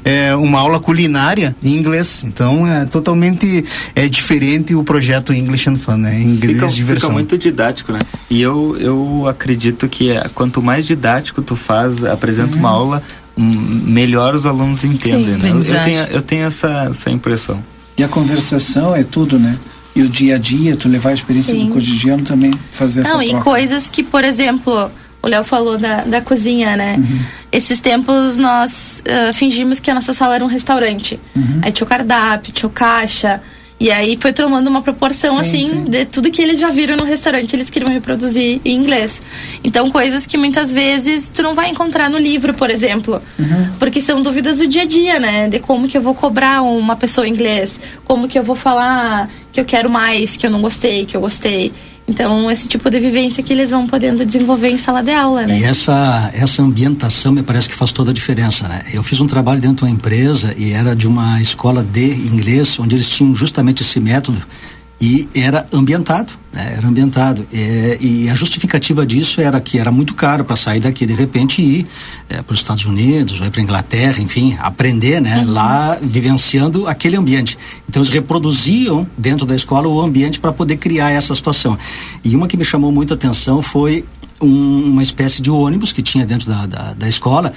é, 0.04 0.34
uma 0.34 0.58
aula 0.58 0.80
culinária 0.80 1.54
em 1.62 1.74
inglês. 1.74 2.24
Então 2.24 2.66
é 2.66 2.84
totalmente 2.86 3.64
é 3.94 4.08
diferente 4.08 4.74
o 4.74 4.82
projeto 4.82 5.32
English 5.32 5.68
and 5.68 5.76
Fun, 5.76 5.96
né? 5.96 6.20
Inglês 6.20 6.54
fica, 6.54 6.68
diversão. 6.68 7.10
Fica 7.10 7.12
muito 7.12 7.38
didático, 7.38 7.92
né? 7.92 8.00
E 8.30 8.40
eu, 8.40 8.76
eu 8.78 9.26
acredito 9.28 9.88
que 9.88 10.10
é, 10.10 10.28
quanto 10.34 10.62
mais 10.62 10.86
didático 10.86 11.42
tu 11.42 11.56
faz, 11.56 12.04
apresenta 12.04 12.54
uhum. 12.54 12.60
uma 12.60 12.70
aula, 12.70 13.02
melhor 13.36 14.34
os 14.34 14.46
alunos 14.46 14.84
entendem. 14.84 15.36
Sim, 15.36 15.42
né? 15.42 15.50
eu, 15.50 15.74
eu, 15.74 15.82
tenho, 15.82 16.02
eu 16.04 16.22
tenho 16.22 16.46
essa, 16.46 16.88
essa 16.90 17.10
impressão. 17.10 17.62
E 17.96 18.04
a 18.04 18.08
conversação 18.08 18.94
é 18.94 19.02
tudo, 19.02 19.38
né? 19.38 19.58
E 19.98 20.02
o 20.02 20.08
dia 20.08 20.36
a 20.36 20.38
dia, 20.38 20.76
tu 20.76 20.88
levar 20.88 21.10
a 21.10 21.14
experiência 21.14 21.58
Sim. 21.58 21.66
do 21.66 21.72
cotidiano 21.72 22.22
também, 22.22 22.52
fazer 22.70 23.02
Não, 23.02 23.20
essa 23.20 23.32
Não, 23.32 23.40
e 23.40 23.42
coisas 23.42 23.90
que, 23.90 24.04
por 24.04 24.22
exemplo, 24.22 24.88
o 25.20 25.26
Léo 25.26 25.42
falou 25.42 25.76
da, 25.76 26.04
da 26.04 26.20
cozinha, 26.20 26.76
né? 26.76 26.94
Uhum. 26.96 27.20
Esses 27.50 27.80
tempos 27.80 28.38
nós 28.38 29.02
uh, 29.02 29.34
fingimos 29.34 29.80
que 29.80 29.90
a 29.90 29.94
nossa 29.94 30.14
sala 30.14 30.36
era 30.36 30.44
um 30.44 30.48
restaurante. 30.48 31.18
Uhum. 31.34 31.58
Aí 31.62 31.72
tinha 31.72 31.84
o 31.84 31.88
cardápio, 31.88 32.52
tinha 32.52 32.68
o 32.68 32.72
caixa. 32.72 33.42
E 33.80 33.92
aí 33.92 34.18
foi 34.20 34.32
tomando 34.32 34.66
uma 34.66 34.82
proporção 34.82 35.34
sim, 35.34 35.40
assim 35.40 35.66
sim. 35.66 35.84
de 35.84 36.04
tudo 36.04 36.30
que 36.30 36.42
eles 36.42 36.58
já 36.58 36.68
viram 36.68 36.96
no 36.96 37.04
restaurante, 37.04 37.54
eles 37.54 37.70
queriam 37.70 37.92
reproduzir 37.92 38.60
em 38.64 38.76
inglês. 38.76 39.22
Então, 39.62 39.88
coisas 39.90 40.26
que 40.26 40.36
muitas 40.36 40.72
vezes 40.72 41.30
tu 41.30 41.42
não 41.42 41.54
vai 41.54 41.70
encontrar 41.70 42.10
no 42.10 42.18
livro, 42.18 42.52
por 42.54 42.70
exemplo. 42.70 43.22
Uhum. 43.38 43.70
Porque 43.78 44.00
são 44.00 44.20
dúvidas 44.20 44.58
do 44.58 44.66
dia 44.66 44.82
a 44.82 44.86
dia, 44.86 45.20
né? 45.20 45.48
De 45.48 45.60
como 45.60 45.86
que 45.86 45.96
eu 45.96 46.02
vou 46.02 46.14
cobrar 46.14 46.62
uma 46.62 46.96
pessoa 46.96 47.26
em 47.26 47.30
inglês, 47.30 47.78
como 48.04 48.26
que 48.26 48.38
eu 48.38 48.42
vou 48.42 48.56
falar 48.56 49.30
que 49.52 49.60
eu 49.60 49.64
quero 49.64 49.88
mais, 49.88 50.36
que 50.36 50.46
eu 50.46 50.50
não 50.50 50.60
gostei, 50.60 51.04
que 51.04 51.16
eu 51.16 51.20
gostei. 51.20 51.72
Então, 52.08 52.50
esse 52.50 52.66
tipo 52.66 52.88
de 52.88 52.98
vivência 52.98 53.42
que 53.42 53.52
eles 53.52 53.70
vão 53.70 53.86
podendo 53.86 54.24
desenvolver 54.24 54.70
em 54.70 54.78
sala 54.78 55.02
de 55.02 55.12
aula, 55.12 55.46
né? 55.46 55.60
E 55.60 55.64
essa, 55.64 56.30
essa 56.32 56.62
ambientação 56.62 57.32
me 57.32 57.42
parece 57.42 57.68
que 57.68 57.74
faz 57.74 57.92
toda 57.92 58.10
a 58.10 58.14
diferença, 58.14 58.66
né? 58.66 58.82
Eu 58.94 59.02
fiz 59.02 59.20
um 59.20 59.26
trabalho 59.26 59.60
dentro 59.60 59.84
de 59.84 59.84
uma 59.84 59.90
empresa 59.90 60.54
e 60.56 60.72
era 60.72 60.96
de 60.96 61.06
uma 61.06 61.40
escola 61.42 61.82
de 61.82 62.10
inglês, 62.10 62.78
onde 62.78 62.96
eles 62.96 63.10
tinham 63.10 63.36
justamente 63.36 63.82
esse 63.82 64.00
método 64.00 64.42
e 65.00 65.28
era 65.32 65.64
ambientado, 65.72 66.32
né? 66.52 66.74
era 66.76 66.86
ambientado. 66.86 67.46
É, 67.52 67.96
e 68.00 68.28
a 68.28 68.34
justificativa 68.34 69.06
disso 69.06 69.40
era 69.40 69.60
que 69.60 69.78
era 69.78 69.92
muito 69.92 70.12
caro 70.12 70.44
para 70.44 70.56
sair 70.56 70.80
daqui 70.80 71.06
de 71.06 71.14
repente 71.14 71.62
e 71.62 71.80
ir 71.80 71.86
é, 72.28 72.42
para 72.42 72.52
os 72.52 72.58
Estados 72.58 72.84
Unidos 72.84 73.40
ou 73.40 73.46
ir 73.46 73.50
para 73.50 73.62
Inglaterra, 73.62 74.20
enfim, 74.20 74.56
aprender, 74.58 75.20
né? 75.20 75.38
Uhum. 75.38 75.52
Lá 75.52 75.96
vivenciando 76.02 76.88
aquele 76.88 77.16
ambiente. 77.16 77.56
Então 77.88 78.02
eles 78.02 78.12
reproduziam 78.12 79.06
dentro 79.16 79.46
da 79.46 79.54
escola 79.54 79.86
o 79.86 80.00
ambiente 80.00 80.40
para 80.40 80.52
poder 80.52 80.76
criar 80.78 81.10
essa 81.10 81.32
situação. 81.32 81.78
E 82.24 82.34
uma 82.34 82.48
que 82.48 82.56
me 82.56 82.64
chamou 82.64 82.90
muita 82.90 83.14
atenção 83.14 83.62
foi 83.62 84.04
um, 84.40 84.82
uma 84.82 85.02
espécie 85.02 85.40
de 85.40 85.50
ônibus 85.50 85.92
que 85.92 86.02
tinha 86.02 86.26
dentro 86.26 86.48
da, 86.48 86.66
da, 86.66 86.94
da 86.94 87.08
escola 87.08 87.52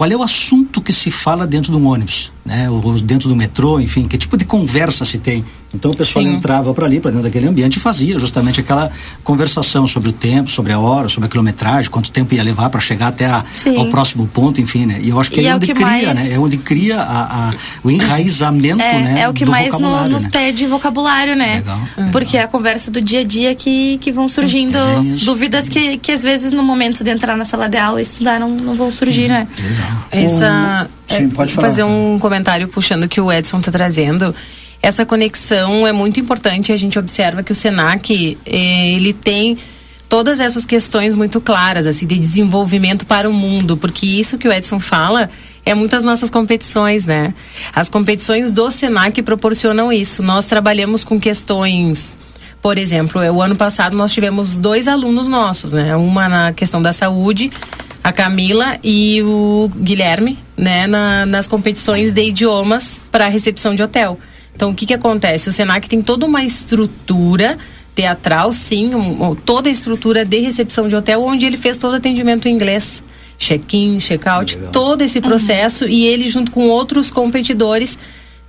qual 0.00 0.10
é 0.10 0.16
o 0.16 0.22
assunto 0.22 0.80
que 0.80 0.94
se 0.94 1.10
fala 1.10 1.46
dentro 1.46 1.70
de 1.70 1.76
um 1.76 1.86
ônibus, 1.86 2.32
né? 2.42 2.70
Ou 2.70 2.98
dentro 3.00 3.28
do 3.28 3.36
metrô, 3.36 3.78
enfim, 3.78 4.08
que 4.08 4.16
tipo 4.16 4.34
de 4.34 4.46
conversa 4.46 5.04
se 5.04 5.18
tem. 5.18 5.44
Então 5.72 5.90
o 5.90 5.96
pessoal 5.96 6.24
Sim. 6.24 6.34
entrava 6.34 6.74
para 6.74 6.84
ali, 6.84 7.00
para 7.00 7.10
dentro 7.10 7.24
daquele 7.24 7.46
ambiente 7.46 7.76
e 7.76 7.80
fazia 7.80 8.18
justamente 8.18 8.60
aquela 8.60 8.90
conversação 9.22 9.86
sobre 9.86 10.08
o 10.08 10.12
tempo, 10.12 10.50
sobre 10.50 10.72
a 10.72 10.78
hora, 10.78 11.08
sobre 11.08 11.26
a 11.26 11.30
quilometragem, 11.30 11.90
quanto 11.90 12.10
tempo 12.10 12.34
ia 12.34 12.42
levar 12.42 12.70
para 12.70 12.80
chegar 12.80 13.08
até 13.08 13.26
a, 13.26 13.44
ao 13.76 13.86
próximo 13.86 14.26
ponto, 14.26 14.60
enfim, 14.60 14.86
né? 14.86 14.98
E 15.00 15.10
eu 15.10 15.20
acho 15.20 15.30
que 15.30 15.40
e 15.40 15.46
é, 15.46 15.50
é 15.50 15.54
onde 15.54 15.72
cria, 15.72 15.86
mais... 15.86 16.14
né? 16.14 16.32
É 16.32 16.38
onde 16.38 16.56
cria 16.58 16.96
a, 16.96 17.48
a 17.48 17.54
o 17.84 17.90
enraizamento, 17.90 18.82
é, 18.82 18.98
né? 19.00 19.20
É 19.22 19.28
o 19.28 19.32
que 19.32 19.44
mais 19.44 19.78
no, 19.78 20.08
nos 20.08 20.24
né? 20.24 20.30
pede 20.32 20.66
vocabulário, 20.66 21.36
né? 21.36 21.56
Legal, 21.56 22.10
Porque 22.10 22.36
é 22.36 22.42
a 22.42 22.48
conversa 22.48 22.90
do 22.90 23.00
dia 23.00 23.20
a 23.20 23.24
dia 23.24 23.54
que, 23.54 23.98
que 23.98 24.10
vão 24.10 24.28
surgindo 24.28 24.76
é 24.76 25.24
dúvidas 25.24 25.68
que, 25.68 25.98
que 25.98 26.10
às 26.10 26.22
vezes 26.22 26.52
no 26.52 26.62
momento 26.62 27.04
de 27.04 27.10
entrar 27.10 27.36
na 27.36 27.44
sala 27.44 27.68
de 27.68 27.76
aula 27.76 28.00
e 28.00 28.02
estudar 28.02 28.40
não, 28.40 28.50
não 28.50 28.74
vão 28.74 28.90
surgir, 28.92 29.28
né? 29.28 29.46
Legal. 29.56 30.06
Essa, 30.10 30.90
Sim, 31.06 31.28
pode 31.30 31.54
falar. 31.54 31.68
fazer 31.68 31.84
um 31.84 32.18
comentário 32.18 32.66
puxando 32.66 33.04
o 33.04 33.08
que 33.08 33.20
o 33.20 33.30
Edson 33.30 33.58
está 33.58 33.70
trazendo 33.70 34.34
essa 34.82 35.04
conexão 35.04 35.86
é 35.86 35.92
muito 35.92 36.20
importante. 36.20 36.72
A 36.72 36.76
gente 36.76 36.98
observa 36.98 37.42
que 37.42 37.52
o 37.52 37.54
Senac 37.54 38.38
eh, 38.46 38.92
ele 38.94 39.12
tem 39.12 39.58
todas 40.08 40.40
essas 40.40 40.66
questões 40.66 41.14
muito 41.14 41.40
claras, 41.40 41.86
assim, 41.86 42.06
de 42.06 42.18
desenvolvimento 42.18 43.06
para 43.06 43.30
o 43.30 43.32
mundo, 43.32 43.76
porque 43.76 44.04
isso 44.06 44.36
que 44.36 44.48
o 44.48 44.52
Edson 44.52 44.80
fala 44.80 45.30
é 45.64 45.74
muitas 45.74 46.02
nossas 46.02 46.30
competições, 46.30 47.06
né? 47.06 47.32
As 47.72 47.88
competições 47.88 48.50
do 48.50 48.70
Senac 48.70 49.22
proporcionam 49.22 49.92
isso. 49.92 50.22
Nós 50.22 50.46
trabalhamos 50.46 51.04
com 51.04 51.20
questões, 51.20 52.16
por 52.60 52.76
exemplo, 52.76 53.22
o 53.32 53.40
ano 53.40 53.54
passado 53.54 53.96
nós 53.96 54.12
tivemos 54.12 54.58
dois 54.58 54.88
alunos 54.88 55.28
nossos, 55.28 55.72
né? 55.72 55.94
Uma 55.94 56.28
na 56.28 56.52
questão 56.52 56.82
da 56.82 56.92
saúde, 56.92 57.52
a 58.02 58.12
Camila 58.12 58.78
e 58.82 59.22
o 59.22 59.70
Guilherme, 59.76 60.38
né? 60.56 60.88
Na, 60.88 61.24
nas 61.24 61.46
competições 61.46 62.12
de 62.12 62.22
idiomas 62.22 62.98
para 63.12 63.28
recepção 63.28 63.74
de 63.74 63.82
hotel. 63.82 64.18
Então, 64.60 64.72
o 64.72 64.74
que, 64.74 64.84
que 64.84 64.92
acontece? 64.92 65.48
O 65.48 65.52
SENAC 65.52 65.88
tem 65.88 66.02
toda 66.02 66.26
uma 66.26 66.44
estrutura 66.44 67.56
teatral, 67.94 68.52
sim, 68.52 68.94
um, 68.94 69.34
toda 69.34 69.70
a 69.70 69.72
estrutura 69.72 70.22
de 70.22 70.38
recepção 70.38 70.86
de 70.86 70.94
hotel, 70.94 71.22
onde 71.22 71.46
ele 71.46 71.56
fez 71.56 71.78
todo 71.78 71.94
o 71.94 71.96
atendimento 71.96 72.46
em 72.46 72.54
inglês. 72.56 73.02
Check-in, 73.38 73.98
check-out, 74.00 74.58
todo 74.70 75.00
esse 75.00 75.18
processo 75.18 75.86
uhum. 75.86 75.90
e 75.90 76.04
ele, 76.04 76.28
junto 76.28 76.50
com 76.50 76.68
outros 76.68 77.10
competidores, 77.10 77.98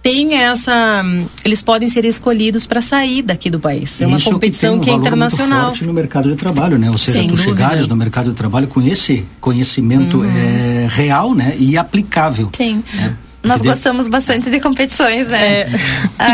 tem 0.03 0.34
essa. 0.34 1.01
Eles 1.46 1.62
podem 1.62 1.88
ser 1.88 2.03
escolhidos 2.03 2.68
para 2.68 2.82
sair 2.82 3.22
daqui 3.22 3.50
do 3.50 3.58
país. 3.58 4.01
É 4.01 4.06
uma 4.06 4.18
Isso 4.18 4.30
competição 4.30 4.80
que, 4.80 4.86
que 4.88 4.91
um 4.91 4.96
é 4.96 4.98
internacional. 4.98 5.48
Muito 5.48 5.77
forte 5.77 5.86
no 5.86 5.94
mercado 5.94 6.30
de 6.30 6.36
trabalho, 6.36 6.77
né? 6.77 6.91
Ou 6.91 6.98
seja, 6.98 7.20
Sem 7.20 7.30
tu 7.30 7.38
dúvida. 7.38 7.56
chegares 7.56 7.88
no 7.88 7.96
mercado 7.96 8.32
de 8.32 8.36
trabalho 8.36 8.68
com 8.68 8.82
esse 8.82 9.25
conhecimento 9.39 10.18
uhum. 10.18 10.25
é, 10.25 10.88
real, 10.89 11.34
né? 11.34 11.56
E 11.58 11.77
aplicável. 11.77 12.50
Sim. 12.53 12.84
Né? 12.96 13.15
Nós 13.43 13.62
gostamos 13.62 14.07
bastante 14.07 14.50
de 14.50 14.60
competições, 14.60 15.27
né? 15.27 15.62
É. 15.62 15.67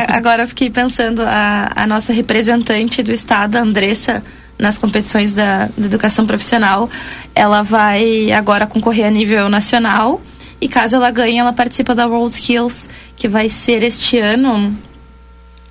agora 0.09 0.43
eu 0.43 0.47
fiquei 0.47 0.69
pensando, 0.69 1.21
a, 1.21 1.71
a 1.75 1.87
nossa 1.87 2.11
representante 2.11 3.01
do 3.01 3.11
Estado, 3.11 3.57
a 3.57 3.61
Andressa, 3.61 4.23
nas 4.59 4.77
competições 4.77 5.33
da, 5.33 5.69
da 5.77 5.85
educação 5.85 6.25
profissional, 6.25 6.89
ela 7.33 7.61
vai 7.63 8.31
agora 8.31 8.67
concorrer 8.67 9.05
a 9.05 9.11
nível 9.11 9.47
nacional. 9.47 10.21
E 10.59 10.67
caso 10.67 10.95
ela 10.95 11.11
ganhe, 11.11 11.37
ela 11.37 11.53
participa 11.53 11.93
da 11.93 12.07
World 12.07 12.35
Skills, 12.35 12.89
que 13.15 13.27
vai 13.27 13.47
ser 13.47 13.83
este 13.83 14.17
ano 14.17 14.75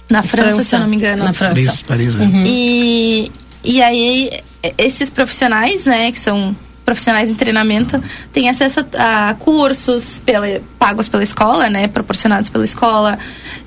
na 0.09 0.23
França, 0.23 0.51
França, 0.51 0.65
se 0.65 0.77
eu 0.77 0.81
não 0.81 0.89
me 0.89 0.97
engano. 0.97 1.25
Na 1.25 1.33
França. 1.33 1.55
Paris, 1.55 1.83
Paris 1.83 2.17
é. 2.17 2.23
uhum. 2.23 2.45
E, 2.47 3.33
e 3.65 3.83
aí, 3.83 4.31
esses 4.79 5.11
profissionais, 5.11 5.85
né, 5.85 6.13
que 6.13 6.21
são 6.21 6.57
profissionais 6.87 7.29
em 7.29 7.35
treinamento 7.35 8.01
têm 8.33 8.49
acesso 8.49 8.87
a, 8.97 9.31
a 9.31 9.35
cursos 9.35 10.23
pela, 10.25 10.47
pagos 10.79 11.09
pela 11.09 11.25
escola, 11.25 11.69
né, 11.69 11.89
proporcionados 11.89 12.49
pela 12.49 12.65
escola, 12.65 13.19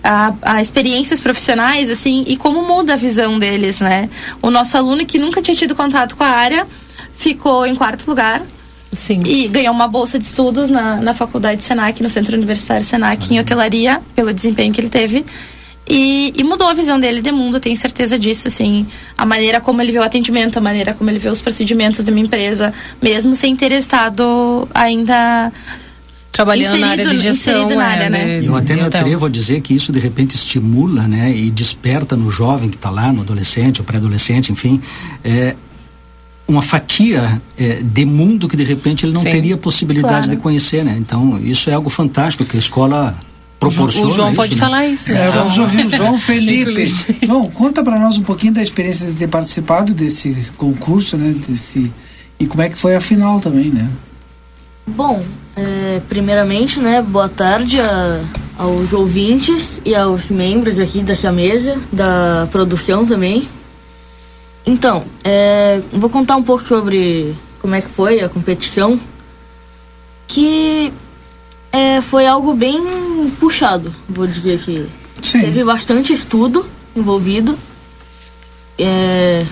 a, 0.02 0.34
a, 0.42 0.62
experiências 0.62 1.20
profissionais, 1.20 1.90
assim, 1.90 2.24
e 2.26 2.38
como 2.38 2.64
muda 2.66 2.94
a 2.94 2.96
visão 2.96 3.38
deles, 3.38 3.82
né? 3.82 4.10
O 4.42 4.50
nosso 4.50 4.78
aluno 4.78 5.06
que 5.06 5.20
nunca 5.20 5.42
tinha 5.42 5.56
tido 5.56 5.76
contato 5.76 6.16
com 6.16 6.24
a 6.24 6.30
área 6.30 6.66
ficou 7.18 7.66
em 7.66 7.76
quarto 7.76 8.08
lugar. 8.08 8.42
Sim. 8.92 9.22
E 9.26 9.48
ganhou 9.48 9.74
uma 9.74 9.88
bolsa 9.88 10.18
de 10.18 10.26
estudos 10.26 10.70
na, 10.70 10.96
na 10.96 11.14
faculdade 11.14 11.62
Senac, 11.62 12.02
no 12.02 12.10
Centro 12.10 12.36
Universitário 12.36 12.84
Senac, 12.84 13.32
em 13.32 13.40
hotelaria, 13.40 14.02
pelo 14.16 14.34
desempenho 14.34 14.74
que 14.74 14.82
ele 14.82 14.90
teve. 14.90 15.26
E, 15.90 16.34
e, 16.38 16.44
mudou 16.44 16.68
a 16.68 16.74
visão 16.74 17.00
dele 17.00 17.20
de 17.20 17.32
mundo, 17.32 17.60
tenho 17.60 17.76
certeza 17.76 18.20
disso, 18.20 18.48
assim. 18.48 18.86
A 19.18 19.26
maneira 19.26 19.60
como 19.60 19.82
ele 19.82 19.92
vê 19.92 19.98
o 19.98 20.04
atendimento, 20.04 20.58
a 20.58 20.62
maneira 20.62 20.94
como 20.94 21.10
ele 21.10 21.18
vê 21.18 21.30
os 21.30 21.42
procedimentos 21.42 22.06
de 22.06 22.12
uma 22.12 22.20
empresa, 22.20 22.72
mesmo 23.02 23.36
sem 23.36 23.56
ter 23.56 23.72
estado 23.72 24.68
ainda 24.72 25.52
trabalhando 26.32 26.76
inserido, 26.76 26.86
na 26.86 26.92
área 26.92 27.08
de 27.08 27.18
gestão, 27.18 27.70
na 27.70 27.86
área, 27.86 28.04
é, 28.04 28.10
né? 28.10 28.40
Eu 28.46 28.56
até 28.56 28.76
me 28.76 28.82
atrevo 28.82 29.26
a 29.26 29.30
dizer 29.30 29.62
que 29.62 29.74
isso 29.74 29.92
de 29.92 30.00
repente 30.00 30.36
estimula, 30.36 31.08
né, 31.08 31.36
e 31.36 31.50
desperta 31.50 32.16
no 32.16 32.30
jovem 32.30 32.70
que 32.70 32.76
está 32.76 32.92
lá, 32.92 33.12
no 33.12 33.22
adolescente 33.22 33.82
ou 33.82 33.86
pré-adolescente, 33.86 34.52
enfim, 34.52 34.80
é, 35.24 35.56
uma 36.48 36.62
fatia 36.62 37.42
é, 37.58 37.82
de 37.82 38.06
mundo 38.06 38.48
que 38.48 38.56
de 38.56 38.64
repente 38.64 39.06
ele 39.06 39.14
não 39.14 39.22
Sim, 39.22 39.32
teria 39.32 39.58
possibilidade 39.58 40.28
claro. 40.28 40.30
de 40.30 40.38
conhecer, 40.38 40.86
né? 40.86 40.96
Então 41.00 41.40
isso 41.40 41.70
é 41.70 41.74
algo 41.74 41.90
fantástico 41.90 42.46
que 42.46 42.56
a 42.56 42.60
escola 42.60 43.18
proporciona 43.60 44.08
O 44.08 44.12
João 44.12 44.28
isso, 44.30 44.36
pode 44.36 44.56
né? 44.56 44.60
falar 44.60 44.86
isso. 44.86 45.12
É, 45.12 45.30
vamos 45.32 45.58
ouvir 45.58 45.86
o 45.86 45.90
João 45.90 46.18
Felipe. 46.20 46.86
João, 47.22 47.46
conta 47.48 47.84
para 47.84 48.00
nós 48.00 48.18
um 48.18 48.24
pouquinho 48.24 48.54
da 48.54 48.62
experiência 48.62 49.06
de 49.06 49.14
ter 49.14 49.28
participado 49.28 49.94
desse 49.94 50.52
concurso, 50.58 51.18
né? 51.18 51.36
Desse, 51.48 51.92
e 52.40 52.48
como 52.48 52.62
é 52.62 52.70
que 52.70 52.78
foi 52.78 52.96
a 52.96 53.02
final 53.02 53.40
também, 53.42 53.70
né? 53.70 53.90
Bom, 54.88 55.24
é, 55.56 56.02
primeiramente, 56.08 56.80
né, 56.80 57.02
boa 57.02 57.30
tarde 57.30 57.80
a, 57.80 58.22
aos 58.58 58.92
ouvintes 58.94 59.80
e 59.86 59.94
aos 59.94 60.30
membros 60.30 60.80
aqui 60.80 61.04
dessa 61.04 61.32
mesa, 61.32 61.80
da 61.92 62.48
produção 62.52 63.06
também. 63.06 63.48
Então, 64.66 65.04
é, 65.24 65.82
vou 65.92 66.10
contar 66.10 66.38
um 66.38 66.44
pouco 66.44 66.64
sobre 66.64 67.36
como 67.60 67.76
é 67.76 67.82
que 67.82 67.90
foi 67.90 68.22
a 68.22 68.30
competição, 68.30 69.00
que 70.28 70.92
é, 71.72 72.02
foi 72.02 72.26
algo 72.26 72.54
bem 72.54 72.82
puxado, 73.40 73.94
vou 74.08 74.26
dizer 74.26 74.60
que 74.60 74.86
Sim. 75.22 75.40
teve 75.40 75.64
bastante 75.64 76.14
estudo 76.14 76.66
envolvido. 76.96 77.58
É, 78.78 79.46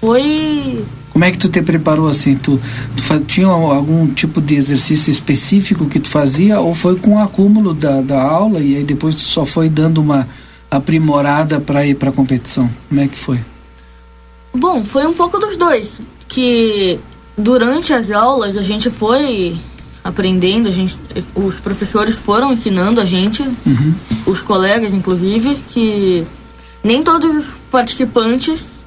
foi 0.00 0.84
Como 1.10 1.24
é 1.24 1.30
que 1.30 1.38
tu 1.38 1.48
te 1.48 1.62
preparou 1.62 2.08
assim? 2.08 2.36
Tu, 2.36 2.60
tu 2.96 3.20
tinha 3.20 3.46
algum 3.46 4.06
tipo 4.08 4.40
de 4.40 4.56
exercício 4.56 5.10
específico 5.10 5.86
que 5.86 6.00
tu 6.00 6.08
fazia 6.08 6.60
ou 6.60 6.74
foi 6.74 6.96
com 6.96 7.14
o 7.14 7.18
acúmulo 7.18 7.72
da, 7.72 8.00
da 8.00 8.20
aula 8.20 8.60
e 8.60 8.76
aí 8.76 8.84
depois 8.84 9.14
tu 9.14 9.20
só 9.20 9.46
foi 9.46 9.68
dando 9.68 10.00
uma 10.00 10.28
aprimorada 10.70 11.60
para 11.60 11.86
ir 11.86 11.94
para 11.94 12.10
a 12.10 12.12
competição? 12.12 12.68
Como 12.88 13.00
é 13.00 13.08
que 13.08 13.18
foi? 13.18 13.40
Bom, 14.54 14.84
foi 14.84 15.06
um 15.06 15.14
pouco 15.14 15.38
dos 15.38 15.56
dois. 15.56 16.00
Que 16.28 16.98
durante 17.36 17.92
as 17.92 18.10
aulas 18.10 18.56
a 18.56 18.62
gente 18.62 18.90
foi 18.90 19.56
aprendendo, 20.08 20.68
a 20.68 20.72
gente, 20.72 20.96
os 21.34 21.56
professores 21.56 22.16
foram 22.16 22.52
ensinando 22.52 22.98
a 22.98 23.04
gente, 23.04 23.42
uhum. 23.42 23.94
os 24.24 24.40
colegas 24.40 24.94
inclusive, 24.94 25.58
que 25.68 26.24
nem 26.82 27.02
todos 27.02 27.36
os 27.36 27.54
participantes 27.70 28.78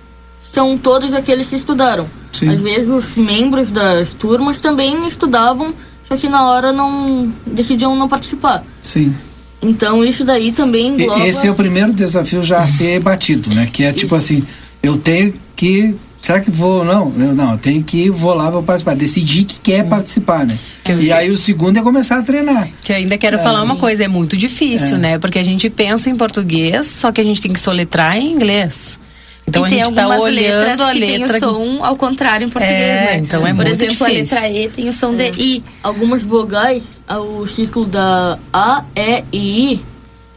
são 0.44 0.76
todos 0.78 1.14
aqueles 1.14 1.48
que 1.48 1.56
estudaram. 1.56 2.08
Sim. 2.34 2.50
Às 2.50 2.60
vezes 2.60 2.90
os 2.90 3.16
membros 3.16 3.70
das 3.70 4.14
turmas 4.14 4.60
também 4.60 5.06
estudavam, 5.06 5.74
só 6.08 6.18
que 6.18 6.28
na 6.28 6.48
hora 6.50 6.74
não 6.74 7.32
decidiam 7.46 7.96
não 7.96 8.10
participar. 8.10 8.64
Sim. 8.82 9.16
Então 9.62 10.04
isso 10.04 10.26
daí 10.26 10.52
também 10.52 10.88
engloba... 10.88 11.26
Esse 11.28 11.46
é 11.46 11.52
o 11.52 11.56
primeiro 11.56 11.94
desafio 11.94 12.42
já 12.42 12.64
a 12.64 12.68
ser 12.68 13.00
batido, 13.00 13.54
né? 13.54 13.70
Que 13.72 13.84
é 13.84 13.94
tipo 13.94 14.16
assim, 14.16 14.44
eu 14.82 14.98
tenho 14.98 15.34
que 15.56 15.96
será 16.22 16.40
que 16.40 16.52
vou 16.52 16.86
não 16.86 17.12
eu, 17.18 17.36
não 17.36 17.52
eu 17.52 17.58
tenho 17.58 17.84
que 17.84 18.06
ir 18.06 18.12
vou 18.12 18.34
lá 18.34 18.50
vou 18.50 18.64
participar 18.64 18.96
decidir 18.96 19.44
que 19.46 19.60
quer 19.60 19.84
participar 19.84 20.46
né 20.46 20.58
e 21.00 21.12
aí 21.12 21.30
o 21.30 21.36
segundo 21.36 21.78
é 21.78 21.82
começar 21.82 22.20
a 22.20 22.24
treinar 22.24 22.70
que 22.84 22.92
eu 22.92 22.96
ainda 22.96 23.18
quero 23.18 23.38
é, 23.38 23.44
falar 23.44 23.62
uma 23.64 23.78
coisa 23.78 24.04
é 24.04 24.08
muito 24.08 24.38
difícil 24.38 24.96
é. 24.96 25.00
né 25.00 25.20
porque 25.20 25.40
a 25.40 25.44
gente 25.44 25.70
pensa 25.70 26.10
em 26.10 26.16
português 26.16 26.86
só 26.86 27.12
que 27.12 27.20
a 27.20 27.24
gente 27.24 27.42
tem 27.42 27.52
que 27.52 27.60
soletrar 27.60 28.18
em 28.18 28.32
inglês 28.32 29.00
então 29.48 29.64
e 29.64 29.66
a 29.66 29.70
gente 29.70 29.90
está 29.90 30.08
olhando 30.08 30.84
a 30.84 30.92
letra 30.92 31.40
tem 31.40 31.50
o 31.50 31.54
som 31.54 31.84
ao 31.84 31.96
contrário 31.96 32.46
em 32.46 32.50
português, 32.50 32.80
é, 32.80 33.06
né? 33.06 33.18
Então 33.18 33.46
é 33.46 33.54
Por 33.54 33.66
muito 33.66 33.72
exemplo, 33.72 34.08
difícil. 34.08 34.38
a 34.38 34.42
letra 34.42 34.50
E 34.50 34.70
tem 34.70 34.90
o 34.90 34.94
som 34.94 35.14
é. 35.14 35.32
de 35.32 35.42
I. 35.42 35.64
Algumas 35.84 36.22
vogais, 36.22 37.02
o 37.10 37.48
ciclo 37.48 37.86
da 37.86 38.38
A, 38.54 38.86
E 38.96 39.24
e 39.32 39.74
I, 39.74 39.86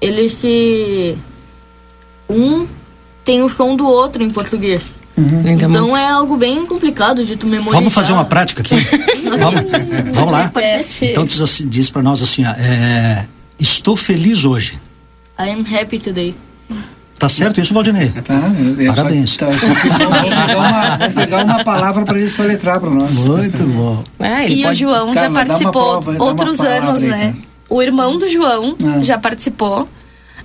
ele 0.01 0.29
se 0.29 1.17
um 2.29 2.67
tem 3.25 3.43
o 3.43 3.49
som 3.49 3.77
do 3.77 3.87
outro 3.87 4.23
em 4.23 4.31
português. 4.31 4.81
Uhum. 5.17 5.43
Então, 5.47 5.71
então 5.71 5.97
é 5.97 6.09
algo 6.09 6.37
bem 6.37 6.67
complicado 6.67 7.25
de 7.25 7.37
tu 7.37 7.47
memorizar. 7.47 7.81
Vamos 7.81 7.95
fazer 7.95 8.13
uma 8.13 8.25
prática 8.25 8.63
aqui? 8.63 8.75
vamos, 9.39 9.63
vamos 10.13 10.33
lá. 10.33 10.51
Então 11.03 11.27
tu 11.27 11.45
diz 11.67 11.91
para 11.91 12.03
nós 12.03 12.21
assim, 12.21 12.45
ó, 12.45 12.51
é, 12.51 13.27
estou 13.59 13.97
feliz 13.97 14.45
hoje. 14.45 14.79
I 15.39 15.51
am 15.51 15.65
happy 15.73 15.99
today. 15.99 16.35
Tá 17.19 17.29
certo 17.29 17.61
isso, 17.61 17.73
Valdinei? 17.73 18.09
Tá, 18.11 18.41
Parabéns. 18.95 19.31
Só, 19.31 19.47
tá, 19.47 19.53
só 19.53 19.69
pegar 19.81 20.59
uma, 20.59 21.11
pegar 21.15 21.45
uma 21.45 21.65
palavra 21.65 22.05
para 22.05 22.19
ele 22.19 22.29
soletrar 22.29 22.81
para 22.81 22.91
nós. 22.91 23.17
Muito 23.19 23.63
bom. 23.69 24.05
É, 24.19 24.49
e 24.49 24.63
pode... 24.63 24.69
o 24.69 24.75
João 24.75 25.15
Carla, 25.15 25.29
já 25.29 25.47
participou 25.47 26.03
prova, 26.03 26.25
outros 26.25 26.61
anos, 26.61 27.03
né? 27.03 27.37
O 27.69 27.81
irmão 27.81 28.19
do 28.19 28.29
João 28.29 28.77
ah. 28.85 29.01
já 29.03 29.17
participou 29.17 29.89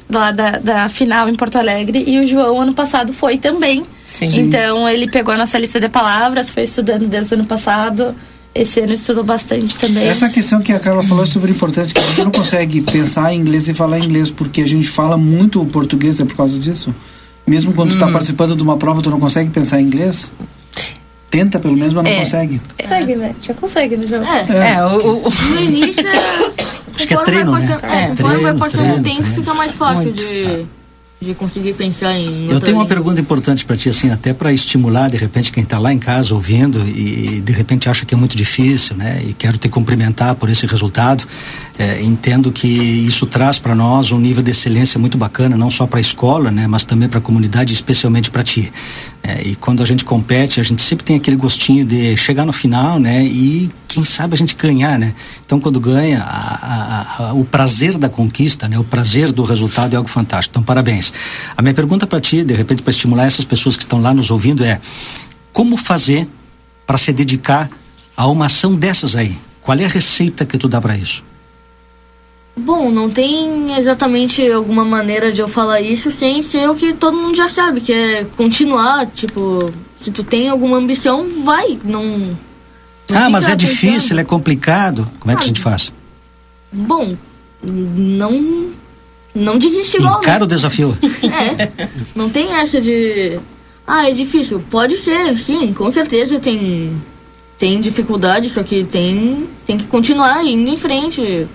lá 0.10 0.32
da, 0.32 0.52
da 0.58 0.90
final 0.90 1.30
em 1.30 1.36
Porto 1.36 1.58
Alegre 1.58 2.04
e 2.06 2.20
o 2.20 2.28
João 2.28 2.62
ano 2.62 2.74
passado 2.74 3.14
foi 3.14 3.38
também. 3.38 3.84
Sim. 4.06 4.42
Então 4.42 4.90
ele 4.90 5.08
pegou 5.08 5.34
a 5.34 5.38
nossa 5.38 5.58
lista 5.58 5.80
de 5.80 5.88
palavras, 5.88 6.50
foi 6.50 6.64
estudando 6.64 7.08
desde 7.08 7.36
o 7.36 7.38
ano 7.38 7.46
passado. 7.46 8.16
Esse 8.54 8.80
ano 8.80 8.94
estudou 8.94 9.24
bastante 9.24 9.78
também. 9.78 10.08
Essa 10.08 10.28
questão 10.28 10.60
que 10.60 10.74
a 10.74 10.80
Carla 10.80 11.04
falou 11.04 11.24
é 11.24 11.28
super 11.28 11.50
importante, 11.50 11.94
que 11.94 12.00
a 12.00 12.04
gente 12.04 12.24
não 12.24 12.32
consegue 12.32 12.82
pensar 12.82 13.32
em 13.32 13.40
inglês 13.40 13.70
e 13.70 13.76
falar 13.76 14.00
inglês, 14.00 14.32
porque 14.32 14.62
a 14.62 14.68
gente 14.68 14.90
fala 14.90 15.16
muito 15.18 15.62
o 15.62 15.66
português, 15.68 16.20
é 16.20 16.26
por 16.26 16.36
causa 16.36 16.58
disso? 16.58 16.94
Mesmo 17.46 17.74
quando 17.74 17.92
tá 17.92 17.96
hum. 17.96 18.00
tu 18.00 18.06
está 18.06 18.12
participando 18.12 18.56
de 18.56 18.64
uma 18.64 18.76
prova, 18.78 19.02
tu 19.04 19.12
não 19.12 19.20
consegue 19.20 19.52
pensar 19.52 19.80
em 19.80 19.86
inglês? 19.86 20.32
Tenta 21.30 21.60
pelo 21.60 21.78
menos, 21.78 21.94
mas 21.94 22.04
não 22.04 22.12
é. 22.12 22.16
consegue. 22.18 22.60
Consegue, 22.82 23.16
né? 23.16 23.36
Já 23.40 23.54
consegue 23.54 23.98
no 23.98 24.08
jogo. 24.08 24.26
É, 24.26 24.46
é. 24.50 24.74
é 24.74 24.86
o, 24.86 25.28
o, 25.28 25.30
no 25.30 25.60
início 25.62 26.04
Acho 27.00 27.08
que 27.08 27.14
é 27.14 27.24
treino, 27.24 27.58
né? 27.58 27.78
É, 27.84 28.08
conforme 28.08 28.38
vai 28.40 28.54
passando 28.58 29.00
o 29.00 29.04
tempo, 29.04 29.24
fica 29.24 29.54
mais 29.54 29.72
fácil 29.72 30.04
Muito. 30.04 30.24
de 30.24 30.68
de 31.22 31.34
conseguir 31.34 31.74
pensar 31.74 32.18
em. 32.18 32.50
Eu 32.50 32.62
tenho 32.62 32.78
uma 32.78 32.86
pergunta 32.86 33.20
importante 33.20 33.66
para 33.66 33.76
ti, 33.76 33.90
assim, 33.90 34.10
até 34.10 34.34
para 34.34 34.54
estimular 34.54 35.10
de 35.10 35.18
repente 35.18 35.52
quem 35.52 35.64
está 35.64 35.78
lá 35.78 35.92
em 35.92 36.00
casa 36.00 36.34
ouvindo 36.34 36.88
e 36.88 37.42
de 37.42 37.52
repente 37.52 37.90
acha 37.90 38.06
que 38.06 38.14
é 38.14 38.18
muito 38.18 38.38
difícil, 38.38 38.96
né? 38.96 39.22
E 39.26 39.34
quero 39.34 39.58
te 39.58 39.68
cumprimentar 39.68 40.36
por 40.36 40.50
esse 40.50 40.66
resultado. 40.66 41.26
É, 41.78 42.02
entendo 42.02 42.52
que 42.52 42.68
isso 42.68 43.26
traz 43.26 43.60
para 43.60 43.76
nós 43.76 44.12
um 44.12 44.20
nível 44.20 44.42
de 44.42 44.52
excelência 44.52 44.98
muito 44.98 45.18
bacana, 45.18 45.58
não 45.58 45.70
só 45.70 45.86
para 45.86 46.00
a 46.00 46.02
escola, 46.02 46.52
né? 46.52 46.68
Mas 46.68 46.86
também 46.86 47.10
para 47.10 47.20
a 47.20 47.22
comunidade, 47.22 47.74
especialmente 47.74 48.32
para 48.32 48.44
ti. 48.44 48.72
É, 49.30 49.42
e 49.44 49.56
quando 49.56 49.84
a 49.84 49.86
gente 49.86 50.04
compete, 50.04 50.60
a 50.60 50.64
gente 50.64 50.82
sempre 50.82 51.06
tem 51.06 51.16
aquele 51.16 51.36
gostinho 51.36 51.86
de 51.86 52.18
chegar 52.18 52.46
no 52.46 52.52
final, 52.52 53.00
né? 53.00 53.24
E 53.24 53.70
quem 53.88 54.04
sabe 54.04 54.34
a 54.34 54.38
gente 54.38 54.56
ganhar, 54.56 54.98
né? 54.98 55.14
Então, 55.46 55.60
quando 55.60 55.80
ganha, 55.80 56.22
a, 56.24 56.26
a, 56.26 57.30
a, 57.30 57.34
o 57.34 57.46
prazer 57.46 57.98
da 57.98 58.10
conquista, 58.10 58.68
né? 58.68 58.80
O 58.80 58.84
prazer 58.84 59.32
do 59.32 59.44
resultado 59.44 59.94
é 59.94 59.98
algo 59.98 60.10
fantástico. 60.10 60.54
Então, 60.54 60.64
parabéns. 60.64 61.14
A 61.56 61.62
minha 61.62 61.76
pergunta 61.76 62.08
para 62.08 62.20
ti, 62.20 62.44
de 62.44 62.56
repente, 62.56 62.82
para 62.82 62.90
estimular 62.90 63.26
essas 63.26 63.46
pessoas 63.46 63.78
que 63.78 63.84
estão 63.84 64.02
lá 64.02 64.14
nos 64.14 64.32
ouvindo 64.32 64.64
é: 64.64 64.82
como 65.54 65.78
fazer 65.78 66.28
para 66.88 66.98
se 66.98 67.14
dedicar 67.14 67.70
a 68.18 68.26
uma 68.28 68.48
ação 68.48 68.76
dessas 68.76 69.16
aí? 69.16 69.38
Qual 69.62 69.78
é 69.78 69.86
a 69.86 69.90
receita 69.90 70.44
que 70.44 70.58
tu 70.58 70.68
dá 70.68 70.82
para 70.82 70.98
isso? 70.98 71.24
Bom, 72.60 72.92
não 72.92 73.10
tem 73.10 73.78
exatamente 73.78 74.46
alguma 74.52 74.84
maneira 74.84 75.32
de 75.32 75.42
eu 75.42 75.48
falar 75.48 75.82
isso 75.82 76.12
sem 76.12 76.42
ser 76.42 76.70
o 76.70 76.76
que 76.76 76.94
todo 76.94 77.16
mundo 77.16 77.36
já 77.36 77.48
sabe, 77.48 77.82
que 77.82 77.94
é 77.94 78.26
continuar, 78.36 79.08
tipo, 79.08 79.72
se 79.96 80.12
tu 80.12 80.24
tem 80.24 80.50
alguma 80.50 80.78
ambição, 80.78 81.26
vai, 81.44 81.80
não... 81.84 82.04
não 83.10 83.18
ah, 83.18 83.30
mas 83.30 83.46
é 83.46 83.56
pensando. 83.56 83.58
difícil, 83.58 84.20
é 84.20 84.24
complicado, 84.24 85.10
como 85.20 85.32
é 85.32 85.36
que 85.36 85.44
a 85.44 85.48
gente 85.48 85.62
faz? 85.62 85.94
Bom, 86.72 87.14
não 87.64 88.70
não 89.34 89.58
desiste 89.58 89.98
igual. 89.98 90.20
Encara 90.20 90.44
o 90.44 90.48
desafio. 90.48 90.98
É. 91.24 91.88
Não 92.16 92.30
tem 92.30 92.54
essa 92.54 92.82
de. 92.82 93.40
Ah, 93.86 94.10
é 94.10 94.12
difícil. 94.14 94.64
Pode 94.70 94.98
ser, 94.98 95.38
sim, 95.38 95.74
com 95.74 95.92
certeza 95.92 96.40
tem. 96.40 97.00
Tem 97.58 97.80
dificuldade, 97.82 98.50
só 98.50 98.64
que 98.64 98.86
tem, 98.86 99.48
tem 99.66 99.78
que 99.78 99.86
continuar 99.86 100.46
indo 100.46 100.70
em 100.70 100.78
frente. 100.78 101.46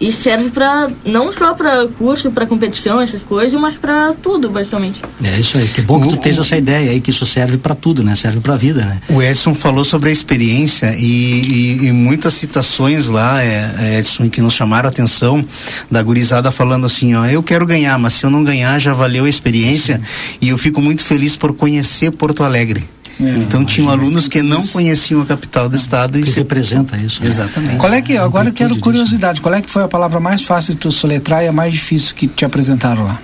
E 0.00 0.10
serve 0.10 0.50
para 0.50 0.90
não 1.04 1.32
só 1.32 1.54
para 1.54 1.86
curso, 1.86 2.30
para 2.30 2.46
competição, 2.46 3.00
essas 3.00 3.22
coisas, 3.22 3.58
mas 3.60 3.74
para 3.74 4.12
tudo, 4.12 4.50
basicamente. 4.50 5.00
É 5.24 5.38
isso 5.38 5.56
aí. 5.56 5.68
Que 5.68 5.82
bom 5.82 6.00
que 6.00 6.08
tu 6.08 6.16
tens 6.16 6.38
essa 6.38 6.56
ideia 6.56 6.90
aí 6.90 7.00
que 7.00 7.10
isso 7.10 7.24
serve 7.24 7.58
para 7.58 7.74
tudo, 7.74 8.02
né? 8.02 8.14
Serve 8.16 8.40
para 8.40 8.54
a 8.54 8.56
vida, 8.56 8.84
né? 8.84 9.00
O 9.08 9.22
Edson 9.22 9.54
falou 9.54 9.84
sobre 9.84 10.10
a 10.10 10.12
experiência 10.12 10.94
e, 10.98 11.04
e, 11.04 11.86
e 11.86 11.92
muitas 11.92 12.34
citações 12.34 13.08
lá, 13.08 13.42
é, 13.42 13.98
Edson, 13.98 14.28
que 14.28 14.42
nos 14.42 14.54
chamaram 14.54 14.88
a 14.88 14.90
atenção 14.90 15.44
da 15.90 16.02
gurizada 16.02 16.50
falando 16.50 16.86
assim, 16.86 17.14
ó, 17.14 17.24
eu 17.26 17.42
quero 17.42 17.64
ganhar, 17.64 17.98
mas 17.98 18.14
se 18.14 18.26
eu 18.26 18.30
não 18.30 18.42
ganhar 18.42 18.78
já 18.78 18.92
valeu 18.92 19.24
a 19.24 19.28
experiência 19.28 19.98
Sim. 19.98 20.38
e 20.40 20.48
eu 20.48 20.58
fico 20.58 20.82
muito 20.82 21.04
feliz 21.04 21.36
por 21.36 21.54
conhecer 21.54 22.10
Porto 22.10 22.42
Alegre. 22.42 22.88
É, 23.20 23.30
então 23.36 23.64
tinham 23.64 23.90
alunos 23.90 24.28
que 24.28 24.42
não 24.42 24.66
conheciam 24.66 25.22
a 25.22 25.26
capital 25.26 25.68
do 25.68 25.76
estado 25.76 26.20
que 26.20 26.28
e 26.28 26.32
representa 26.32 26.96
isso. 26.96 27.22
Né? 27.22 27.28
Exatamente. 27.28 27.76
Qual 27.76 27.92
é 27.92 28.02
que 28.02 28.16
agora 28.16 28.48
eu 28.48 28.52
quero 28.52 28.78
curiosidade, 28.78 29.40
qual 29.40 29.54
é 29.54 29.62
que 29.62 29.70
foi 29.70 29.82
a 29.82 29.88
palavra 29.88 30.18
mais 30.20 30.42
fácil 30.42 30.74
de 30.74 30.80
tu 30.80 30.90
soletrar 30.90 31.44
e 31.44 31.48
a 31.48 31.52
mais 31.52 31.72
difícil 31.72 32.14
que 32.14 32.26
te 32.26 32.44
apresentaram 32.44 33.04
lá? 33.04 33.20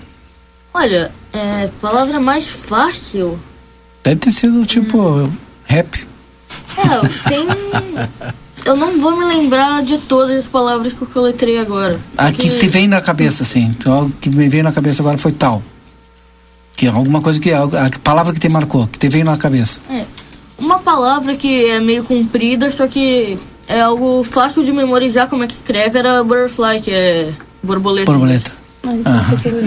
Olha, 0.72 1.10
é, 1.32 1.68
palavra 1.80 2.20
mais 2.20 2.46
fácil. 2.46 3.38
Deve 4.04 4.16
ter 4.16 4.30
sido 4.30 4.64
tipo 4.64 5.00
hum. 5.00 5.32
rap. 5.64 6.06
É, 6.76 7.28
tem 7.28 7.46
Eu 8.64 8.76
não 8.76 9.00
vou 9.00 9.16
me 9.16 9.24
lembrar 9.24 9.82
de 9.82 9.98
todas 9.98 10.38
as 10.38 10.46
palavras 10.46 10.92
que 10.92 11.02
eu 11.02 11.08
soletrei 11.10 11.58
agora. 11.58 11.98
A 12.16 12.30
que 12.30 12.58
te 12.58 12.68
vem 12.68 12.86
na 12.86 13.00
cabeça, 13.00 13.42
assim. 13.42 13.64
Então, 13.64 14.06
o 14.06 14.10
que 14.10 14.28
me 14.28 14.48
veio 14.48 14.62
na 14.62 14.72
cabeça 14.72 15.02
agora 15.02 15.16
foi 15.16 15.32
tal. 15.32 15.62
Que 16.80 16.86
alguma 16.86 17.20
coisa 17.20 17.38
que. 17.38 17.52
A 17.52 17.68
palavra 18.02 18.32
que 18.32 18.40
te 18.40 18.48
marcou, 18.48 18.86
que 18.86 18.98
te 18.98 19.06
veio 19.10 19.22
na 19.22 19.36
cabeça. 19.36 19.80
É. 19.90 20.06
Uma 20.58 20.78
palavra 20.78 21.36
que 21.36 21.66
é 21.66 21.78
meio 21.78 22.04
comprida, 22.04 22.70
só 22.70 22.86
que 22.86 23.38
é 23.68 23.82
algo 23.82 24.24
fácil 24.24 24.64
de 24.64 24.72
memorizar 24.72 25.28
como 25.28 25.44
é 25.44 25.46
que 25.46 25.52
escreve, 25.52 25.98
era 25.98 26.24
butterfly, 26.24 26.80
que 26.80 26.90
é 26.90 27.32
borboleta. 27.62 28.10
Borboleta. 28.10 28.52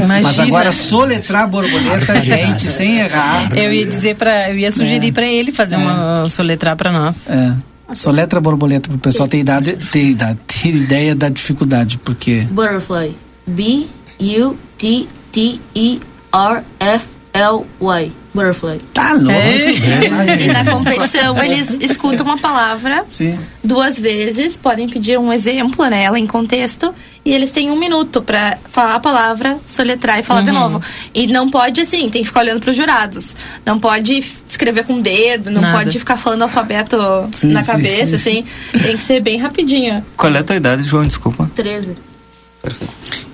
Mas 0.07 0.39
agora 0.39 0.71
soletrar 0.73 1.47
borboleta, 1.47 2.19
gente, 2.19 2.67
sem 2.67 3.01
errar. 3.01 3.55
Eu 3.55 3.71
ia 3.71 3.85
dizer 3.85 4.15
para, 4.15 4.49
eu 4.49 4.57
ia 4.57 4.71
sugerir 4.71 5.09
é. 5.09 5.11
para 5.11 5.27
ele 5.27 5.51
fazer 5.51 5.75
é. 5.75 5.77
uma 5.77 6.27
soletrar 6.27 6.75
para 6.75 6.91
nós. 6.91 7.29
É. 7.29 7.53
Soletra 7.93 8.41
borboleta 8.41 8.89
pro 8.89 8.97
pessoal 8.97 9.27
ter 9.27 9.37
idade, 9.37 9.73
ter 9.91 10.03
idade, 10.03 10.39
ter 10.47 10.69
ideia 10.69 11.13
da 11.13 11.29
dificuldade, 11.29 11.99
porque 11.99 12.47
Butterfly. 12.49 13.15
B 13.45 13.85
U 14.19 14.55
T 14.79 15.07
T 15.31 15.59
E 15.75 16.01
R 16.33 16.63
F 16.79 17.05
L-Y, 17.35 18.11
butterfly. 18.31 18.79
Tá 18.93 19.13
louco. 19.13 19.31
É. 19.31 20.43
E 20.43 20.47
na 20.53 20.63
competição 20.65 21.43
eles 21.43 21.71
escutam 21.81 22.23
uma 22.23 22.37
palavra 22.37 23.05
Sim. 23.09 23.39
duas 23.63 23.97
vezes, 23.97 24.55
podem 24.55 24.87
pedir 24.87 25.17
um 25.17 25.33
exemplo, 25.33 25.83
né, 25.87 26.03
ela 26.03 26.19
em 26.19 26.27
contexto, 26.27 26.93
e 27.25 27.33
eles 27.33 27.49
têm 27.49 27.71
um 27.71 27.79
minuto 27.79 28.21
para 28.21 28.59
falar 28.65 28.93
a 28.95 28.99
palavra, 28.99 29.57
soletrar 29.65 30.19
e 30.19 30.23
falar 30.23 30.41
Uhum. 30.41 30.45
de 30.45 30.51
novo. 30.51 30.81
E 31.11 31.25
não 31.25 31.49
pode 31.49 31.81
assim, 31.81 32.07
tem 32.09 32.21
que 32.21 32.27
ficar 32.27 32.41
olhando 32.41 32.59
para 32.59 32.69
os 32.69 32.75
jurados. 32.77 33.35
Não 33.65 33.79
pode 33.79 34.23
escrever 34.47 34.83
com 34.85 34.97
o 34.99 35.01
dedo, 35.01 35.49
não 35.49 35.61
Nada. 35.61 35.79
pode 35.79 35.97
ficar 35.97 36.17
falando 36.17 36.43
alfabeto 36.43 36.97
Sim, 37.31 37.47
na 37.47 37.63
sim, 37.63 37.71
cabeça, 37.71 38.17
sim, 38.19 38.43
assim. 38.73 38.79
Tem 38.79 38.95
que 38.95 39.01
ser 39.01 39.21
bem 39.21 39.39
rapidinho. 39.39 40.05
Qual 40.15 40.31
é 40.35 40.37
a 40.37 40.43
tua 40.43 40.55
idade, 40.55 40.83
João? 40.83 41.01
Desculpa. 41.03 41.49
13. 41.55 41.95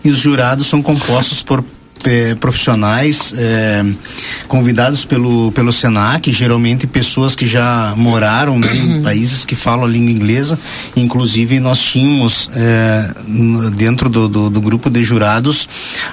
E 0.05 0.09
os 0.09 0.17
jurados 0.19 0.67
são 0.67 0.81
compostos 0.81 1.43
por 1.43 1.63
eh, 2.05 2.35
profissionais 2.35 3.33
eh, 3.37 3.83
convidados 4.47 5.05
pelo, 5.05 5.51
pelo 5.51 5.71
Senac, 5.73 6.31
geralmente 6.31 6.87
pessoas 6.87 7.35
que 7.35 7.45
já 7.47 7.93
moraram 7.97 8.57
né, 8.59 8.75
em 8.75 9.01
países 9.03 9.45
que 9.45 9.55
falam 9.55 9.85
a 9.85 9.87
língua 9.87 10.11
inglesa. 10.11 10.57
Inclusive, 10.95 11.59
nós 11.59 11.79
tínhamos 11.81 12.49
n- 13.27 13.69
dentro 13.71 14.09
do, 14.09 14.27
do, 14.27 14.49
do 14.49 14.61
grupo 14.61 14.89
de 14.89 15.03
jurados 15.03 15.67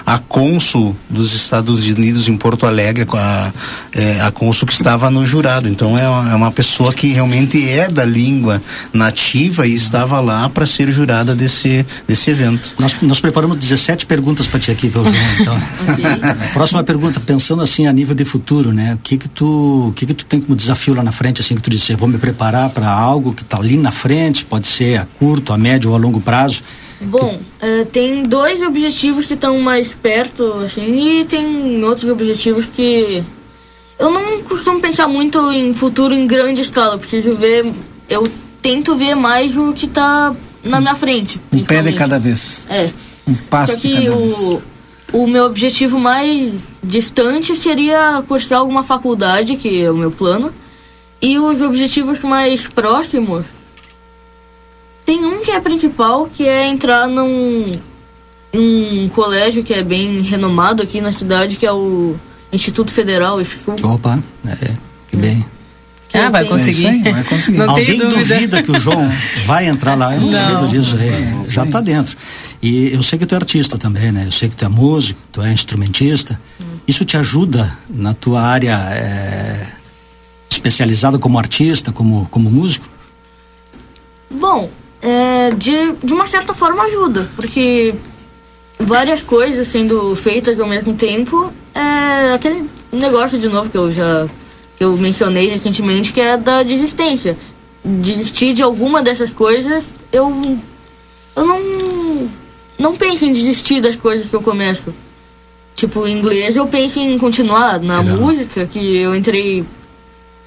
a 0.05 0.18
cônsul 0.18 0.96
dos 1.09 1.33
Estados 1.35 1.87
Unidos 1.87 2.29
em 2.29 2.37
Porto 2.37 2.66
Alegre, 2.66 3.07
a, 3.14 3.53
eh, 3.92 4.20
a 4.20 4.31
cônsul 4.31 4.66
que 4.68 4.75
estava 4.75 5.11
no 5.11 5.25
jurado. 5.27 5.68
Então, 5.68 5.96
é 5.96 6.09
uma, 6.09 6.33
é 6.33 6.35
uma 6.35 6.51
pessoa 6.51 6.92
que 6.92 7.09
realmente 7.12 7.68
é 7.68 7.88
da 7.88 8.05
língua 8.05 8.61
nativa 8.92 9.66
e 9.66 9.75
estava 9.75 10.20
lá 10.20 10.49
para 10.49 10.66
ser 10.66 10.90
jurada 10.90 11.35
desse, 11.35 11.85
desse 12.07 12.31
evento. 12.31 12.75
Nós, 12.79 12.96
nós 13.03 13.20
preparamos 13.20 13.57
17 13.59 14.07
perguntas 14.07 14.46
para 14.46 14.61
ti 14.61 14.70
aqui, 14.70 14.88
viu, 14.88 15.03
João? 15.05 15.14
Então, 15.40 15.62
próxima 16.53 16.83
pergunta, 16.83 17.21
pensando 17.21 17.62
assim 17.62 17.87
a 17.87 17.93
nível 17.93 18.15
de 18.15 18.25
futuro, 18.25 18.73
né? 18.73 18.95
O 18.95 18.99
que 18.99 19.17
que 19.17 19.29
tu, 19.29 19.89
o 19.89 19.93
que 19.93 20.07
que 20.07 20.15
tu 20.15 20.25
tem 20.25 20.41
como 20.41 20.57
desafio 20.57 20.95
lá 20.95 21.03
na 21.03 21.12
frente, 21.12 21.41
assim 21.41 21.55
que 21.55 21.62
tu 21.62 21.71
disse, 21.71 21.93
eu 21.93 21.99
vou 21.99 22.09
me 22.09 22.19
preparar 22.19 22.71
para 22.71 22.91
algo 22.91 23.33
que 23.33 23.43
está 23.43 23.59
ali 23.59 23.77
na 23.77 23.93
frente, 23.93 24.45
pode 24.45 24.67
ser 24.67 24.99
a 24.99 25.07
curto, 25.19 25.53
a 25.53 25.59
médio 25.59 25.91
ou 25.91 25.97
a 25.97 25.99
longo 25.99 26.21
prazo. 26.21 26.62
Bom, 27.01 27.39
é, 27.61 27.85
tem 27.85 28.23
dois 28.23 28.62
objetivos 28.62 29.27
que 29.27 29.35
estão 29.35 29.59
mais 29.61 29.93
perto, 29.93 30.55
assim, 30.65 31.21
e 31.21 31.25
tem 31.25 31.85
outros 31.85 32.11
objetivos 32.11 32.67
que 32.67 33.23
eu 33.99 34.11
não 34.11 34.43
costumo 34.43 34.81
pensar 34.81 35.09
muito 35.09 35.51
em 35.53 35.73
futuro 35.73 36.15
em 36.15 36.27
grande 36.27 36.61
escala. 36.61 36.95
Eu 36.95 36.99
preciso 36.99 37.37
ver, 37.37 37.73
eu 38.09 38.25
tento 38.61 38.95
ver 38.95 39.15
mais 39.15 39.57
o 39.57 39.73
que 39.73 39.87
tá 39.87 40.35
na 40.62 40.81
minha 40.81 40.95
frente. 40.95 41.41
Um 41.53 41.65
pé 41.65 41.83
de 41.83 41.93
cada 41.93 42.19
vez. 42.19 42.67
É. 42.69 42.91
Um 43.27 43.35
passo 43.35 43.75
Só 43.75 43.79
de 43.81 43.89
que 43.89 44.05
cada 44.05 44.17
vez. 44.17 44.59
O, 45.12 45.27
meu 45.27 45.45
objetivo 45.45 45.99
mais 45.99 46.53
distante 46.83 47.57
seria 47.57 48.23
cursar 48.27 48.59
alguma 48.59 48.83
faculdade, 48.83 49.57
que 49.57 49.83
é 49.83 49.90
o 49.90 49.97
meu 49.97 50.11
plano. 50.11 50.53
E 51.21 51.38
os 51.38 51.61
objetivos 51.62 52.21
mais 52.23 52.66
próximos. 52.66 53.47
Tem 55.05 55.25
um 55.25 55.40
que 55.40 55.51
é 55.51 55.61
principal, 55.61 56.29
que 56.33 56.47
é 56.47 56.66
entrar 56.66 57.07
num, 57.09 57.73
num 58.53 59.09
colégio 59.11 59.62
que 59.62 59.73
é 59.73 59.83
bem 59.83 60.21
renomado 60.21 60.83
aqui 60.83 61.01
na 61.01 61.12
cidade, 61.12 61.57
que 61.57 61.64
é 61.64 61.73
o 61.73 62.16
Instituto 62.53 62.92
Federal 62.92 63.40
IFSU. 63.40 63.77
Opa, 63.83 64.19
é, 64.47 64.75
que 65.09 65.16
bem. 65.16 65.45
Ah, 66.12 66.27
eu 66.27 66.31
vai 66.31 66.45
conseguir. 66.45 66.87
É 66.87 66.90
isso 66.92 67.07
aí, 67.07 67.12
vai 67.12 67.25
conseguir. 67.25 67.59
Não 67.59 67.71
Alguém 67.71 67.99
dúvida. 67.99 68.09
duvida 68.09 68.62
que 68.62 68.71
o 68.71 68.81
João 68.81 69.12
vai 69.45 69.66
entrar 69.66 69.95
lá? 69.95 70.14
Eu 70.14 70.21
não, 70.23 70.31
Não. 70.31 70.61
duvido 70.62 70.83
disso. 70.83 70.97
é, 70.99 71.45
já 71.49 71.64
está 71.64 71.81
dentro. 71.81 72.16
E 72.67 72.93
eu 72.93 73.01
sei 73.01 73.17
que 73.17 73.25
tu 73.25 73.33
é 73.33 73.39
artista 73.39 73.79
também, 73.79 74.11
né? 74.11 74.25
Eu 74.27 74.33
sei 74.33 74.49
que 74.49 74.57
tu 74.57 74.65
é 74.65 74.69
músico, 74.69 75.21
tu 75.31 75.41
é 75.41 75.53
instrumentista. 75.53 76.41
Isso 76.85 77.05
te 77.05 77.17
ajuda 77.17 77.79
na 77.89 78.13
tua 78.13 78.43
área 78.43 78.77
é, 78.91 79.69
especializada 80.51 81.17
como 81.17 81.39
artista, 81.39 81.93
como, 81.93 82.27
como 82.29 82.51
músico? 82.51 82.89
Bom, 84.29 84.69
é, 85.01 85.53
de, 85.53 85.93
de 86.03 86.13
uma 86.13 86.27
certa 86.27 86.53
forma 86.53 86.83
ajuda, 86.83 87.31
porque 87.37 87.95
várias 88.81 89.23
coisas 89.23 89.69
sendo 89.69 90.17
feitas 90.17 90.59
ao 90.59 90.67
mesmo 90.67 90.93
tempo, 90.93 91.53
é 91.73 92.35
aquele 92.35 92.69
negócio 92.91 93.39
de 93.39 93.49
novo 93.49 93.71
que 93.71 93.79
eu 93.79 93.93
já 93.93 94.27
que 94.77 94.83
eu 94.83 94.97
mencionei 94.97 95.47
recentemente, 95.47 96.13
que 96.13 96.21
é 96.21 96.37
da 96.37 96.65
desistência. 96.65 97.39
Desistir 97.85 98.53
de 98.55 98.63
alguma 98.63 99.01
dessas 99.05 99.33
coisas, 99.33 99.85
eu 100.11 100.59
eu 101.37 101.47
não 101.47 102.46
não 102.79 102.95
penso 102.97 103.25
em 103.25 103.33
desistir 103.33 103.81
das 103.81 103.97
coisas 103.97 104.29
que 104.31 104.37
eu 104.37 104.43
começo. 104.43 104.93
Tipo, 105.75 106.07
em 106.07 106.17
inglês 106.19 106.57
eu 106.57 106.67
penso 106.67 106.99
em 106.99 107.19
continuar 107.19 107.79
na 107.81 108.01
Legal. 108.01 108.17
música, 108.19 108.67
que 108.67 108.97
eu 108.97 109.15
entrei 109.15 109.65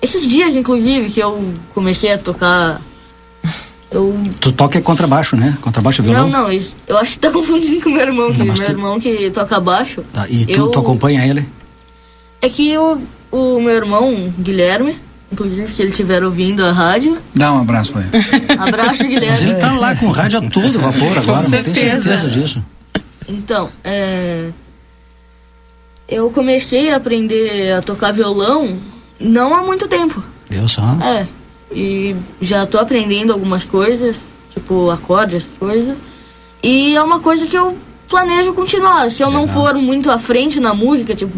esses 0.01 0.25
dias 0.27 0.55
inclusive 0.55 1.09
que 1.09 1.19
eu 1.19 1.53
comecei 1.73 2.11
a 2.13 2.17
tocar 2.17 2.81
eu 3.91 4.15
Tu 4.39 4.51
toca 4.51 4.79
contrabaixo, 4.81 5.35
né? 5.35 5.57
Contrabaixo 5.61 6.01
e 6.01 6.05
violão? 6.05 6.27
não, 6.29 6.43
não, 6.47 6.61
eu 6.87 6.97
acho 6.97 7.11
que 7.13 7.19
tá 7.19 7.31
confundindo 7.31 7.81
com 7.81 7.89
meu 7.89 8.01
irmão, 8.01 8.31
que 8.33 8.43
meu 8.43 8.53
tu- 8.55 8.61
irmão 8.63 8.99
que 8.99 9.29
toca 9.31 9.59
baixo. 9.59 10.03
Tá, 10.13 10.27
e 10.29 10.45
tu, 10.45 10.51
eu- 10.51 10.67
tu 10.69 10.79
acompanha 10.79 11.25
ele? 11.25 11.47
É 12.41 12.47
que 12.49 12.77
o, 12.77 12.99
o 13.31 13.59
meu 13.59 13.75
irmão, 13.75 14.33
Guilherme, 14.39 14.95
inclusive 15.31 15.73
se 15.73 15.81
ele 15.81 15.91
estiver 15.91 16.23
ouvindo 16.23 16.63
a 16.65 16.71
rádio, 16.71 17.17
Dá 17.33 17.53
um 17.53 17.61
abraço 17.61 17.91
pra 17.93 18.01
ele. 18.01 18.11
abraço 18.59 19.03
Mas 19.03 19.07
Guilherme. 19.09 19.49
ele 19.49 19.55
tá 19.55 19.71
lá 19.73 19.95
com 19.95 20.07
o 20.07 20.11
rádio 20.11 20.39
a 20.39 20.49
todo 20.49 20.79
vapor 20.79 21.17
agora, 21.17 21.41
não 21.43 21.49
tenho 21.49 21.63
certeza. 21.63 22.01
certeza 22.01 22.27
disso. 22.29 22.65
Então, 23.27 23.69
é. 23.83 24.49
Eu 26.07 26.31
comecei 26.31 26.91
a 26.91 26.95
aprender 26.97 27.73
a 27.73 27.81
tocar 27.83 28.11
violão 28.11 28.79
não 29.19 29.53
há 29.53 29.61
muito 29.61 29.87
tempo. 29.87 30.23
Deu 30.49 30.67
só. 30.67 30.81
É. 31.03 31.27
E 31.71 32.15
já 32.41 32.65
tô 32.65 32.79
aprendendo 32.79 33.31
algumas 33.31 33.63
coisas, 33.63 34.15
tipo 34.51 34.89
acordes, 34.89 35.43
coisas. 35.59 35.95
E 36.63 36.95
é 36.95 37.01
uma 37.03 37.19
coisa 37.19 37.45
que 37.45 37.55
eu 37.55 37.77
planejo 38.09 38.53
continuar. 38.53 39.11
Se 39.11 39.21
eu 39.21 39.29
não 39.29 39.41
Legal. 39.41 39.55
for 39.55 39.73
muito 39.75 40.09
à 40.09 40.17
frente 40.17 40.59
na 40.59 40.73
música, 40.73 41.13
tipo, 41.13 41.31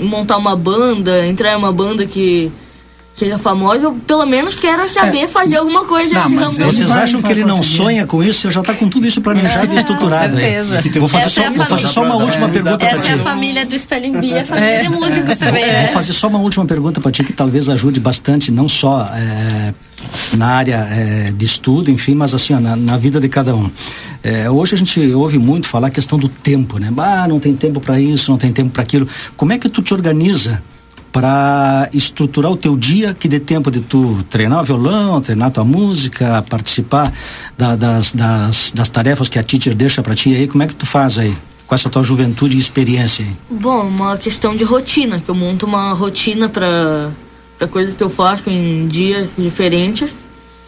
montar 0.00 0.36
uma 0.36 0.56
banda, 0.56 1.24
entrar 1.26 1.52
em 1.52 1.56
uma 1.56 1.72
banda 1.72 2.04
que 2.06 2.50
seja 3.14 3.38
famosa, 3.38 3.84
eu 3.84 3.92
pelo 3.92 4.26
menos 4.26 4.56
quero 4.56 4.92
saber 4.92 5.28
fazer 5.28 5.56
alguma 5.56 5.84
coisa. 5.84 6.14
Não, 6.14 6.28
mas 6.30 6.56
Vocês 6.58 6.90
acham 6.90 7.22
que 7.22 7.30
ele 7.30 7.44
não 7.44 7.58
conseguir. 7.58 7.76
sonha 7.76 8.06
com 8.06 8.22
isso? 8.22 8.40
Você 8.40 8.50
já 8.50 8.60
está 8.60 8.74
com 8.74 8.88
tudo 8.88 9.06
isso 9.06 9.20
planejado 9.22 9.72
e 9.72 9.78
estruturado 9.78 10.36
aí. 10.36 10.42
certeza. 10.42 10.98
Vou 10.98 11.08
fazer, 11.08 11.24
Essa 11.26 11.30
só, 11.30 11.40
é 11.42 11.46
a 11.46 11.50
vou 11.50 11.64
fazer 11.66 11.88
só 11.88 12.02
uma 12.04 12.16
última 12.16 12.48
pergunta 12.48 12.78
para 12.78 12.88
Essa 12.88 13.02
ti. 13.02 13.08
é 13.08 13.12
a 13.14 13.18
família 13.18 13.64
do 13.64 13.74
Espelho 13.74 14.06
em 14.06 14.20
Bia, 14.20 14.42
a 14.42 14.44
família 14.44 14.82
de 14.82 14.88
músicos 14.88 15.38
também, 15.38 15.64
Vou 15.64 15.72
né? 15.72 15.86
fazer 15.86 16.12
só 16.12 16.26
uma 16.26 16.38
última 16.40 16.64
pergunta 16.66 17.00
para 17.00 17.12
ti 17.12 17.22
que 17.22 17.32
talvez 17.32 17.68
ajude 17.68 18.00
bastante, 18.00 18.50
não 18.50 18.68
só 18.68 19.08
é, 19.14 19.72
na 20.36 20.48
área 20.48 20.86
é, 20.90 21.32
de 21.32 21.44
estudo, 21.46 21.92
enfim, 21.92 22.14
mas 22.16 22.34
assim, 22.34 22.52
ó, 22.54 22.58
na, 22.60 22.74
na 22.74 22.96
vida 22.96 23.20
de 23.20 23.28
cada 23.28 23.54
um. 23.54 23.70
É, 24.24 24.50
hoje 24.50 24.74
a 24.74 24.78
gente 24.78 25.00
ouve 25.12 25.38
muito 25.38 25.68
falar 25.68 25.86
a 25.86 25.90
questão 25.90 26.18
do 26.18 26.28
tempo, 26.28 26.78
né? 26.78 26.92
Ah, 26.96 27.26
não 27.28 27.38
tem 27.38 27.54
tempo 27.54 27.78
para 27.78 28.00
isso, 28.00 28.30
não 28.30 28.38
tem 28.38 28.52
tempo 28.52 28.70
para 28.70 28.82
aquilo. 28.82 29.06
Como 29.36 29.52
é 29.52 29.58
que 29.58 29.68
tu 29.68 29.82
te 29.82 29.94
organiza 29.94 30.60
para 31.14 31.88
estruturar 31.94 32.50
o 32.50 32.56
teu 32.56 32.76
dia 32.76 33.14
que 33.14 33.28
dê 33.28 33.38
tempo 33.38 33.70
de 33.70 33.80
tu 33.80 34.24
treinar 34.28 34.62
o 34.62 34.64
violão, 34.64 35.20
treinar 35.20 35.48
tua 35.52 35.62
música, 35.62 36.44
participar 36.50 37.12
da- 37.56 37.76
das, 37.76 38.12
das, 38.12 38.72
das 38.74 38.88
tarefas 38.88 39.28
que 39.28 39.38
a 39.38 39.42
teacher 39.44 39.76
deixa 39.76 40.02
para 40.02 40.16
ti 40.16 40.34
aí? 40.34 40.48
Como 40.48 40.64
é 40.64 40.66
que 40.66 40.74
tu 40.74 40.84
faz 40.84 41.16
aí? 41.16 41.32
Com 41.68 41.74
essa 41.76 41.88
tua 41.88 42.02
juventude 42.02 42.56
e 42.56 42.60
experiência 42.60 43.24
aí? 43.24 43.30
Bom, 43.48 43.86
uma 43.86 44.16
questão 44.18 44.56
de 44.56 44.64
rotina, 44.64 45.20
que 45.20 45.28
eu 45.30 45.36
monto 45.36 45.66
uma 45.66 45.92
rotina 45.92 46.48
para 46.48 47.10
coisas 47.70 47.94
que 47.94 48.02
eu 48.02 48.10
faço 48.10 48.50
em 48.50 48.88
dias 48.88 49.34
diferentes, 49.38 50.12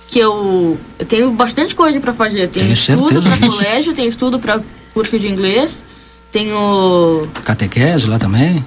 que 0.09 0.21
eu, 0.21 0.79
eu 0.97 1.07
tenho 1.07 1.33
bastante 1.33 1.75
coisa 1.75 1.99
para 1.99 2.13
fazer. 2.13 2.47
Tenho 2.51 2.67
Tenho 2.67 2.73
estudo 2.73 3.21
para 3.21 3.37
colégio, 3.37 3.93
tenho 3.95 4.09
estudo 4.09 4.39
para 4.39 4.61
curso 4.95 5.19
de 5.19 5.27
inglês, 5.29 5.83
tenho 6.31 7.27
Catequese 7.45 8.07
lá 8.07 8.17
também? 8.17 8.65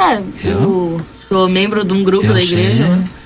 É, 0.00 0.22
eu 0.44 1.00
sou 1.28 1.48
membro 1.48 1.84
de 1.84 1.92
um 1.92 2.02
grupo 2.02 2.26
Eu 2.26 2.32
da 2.34 2.42
igreja. 2.42 2.86
sei. 2.86 3.19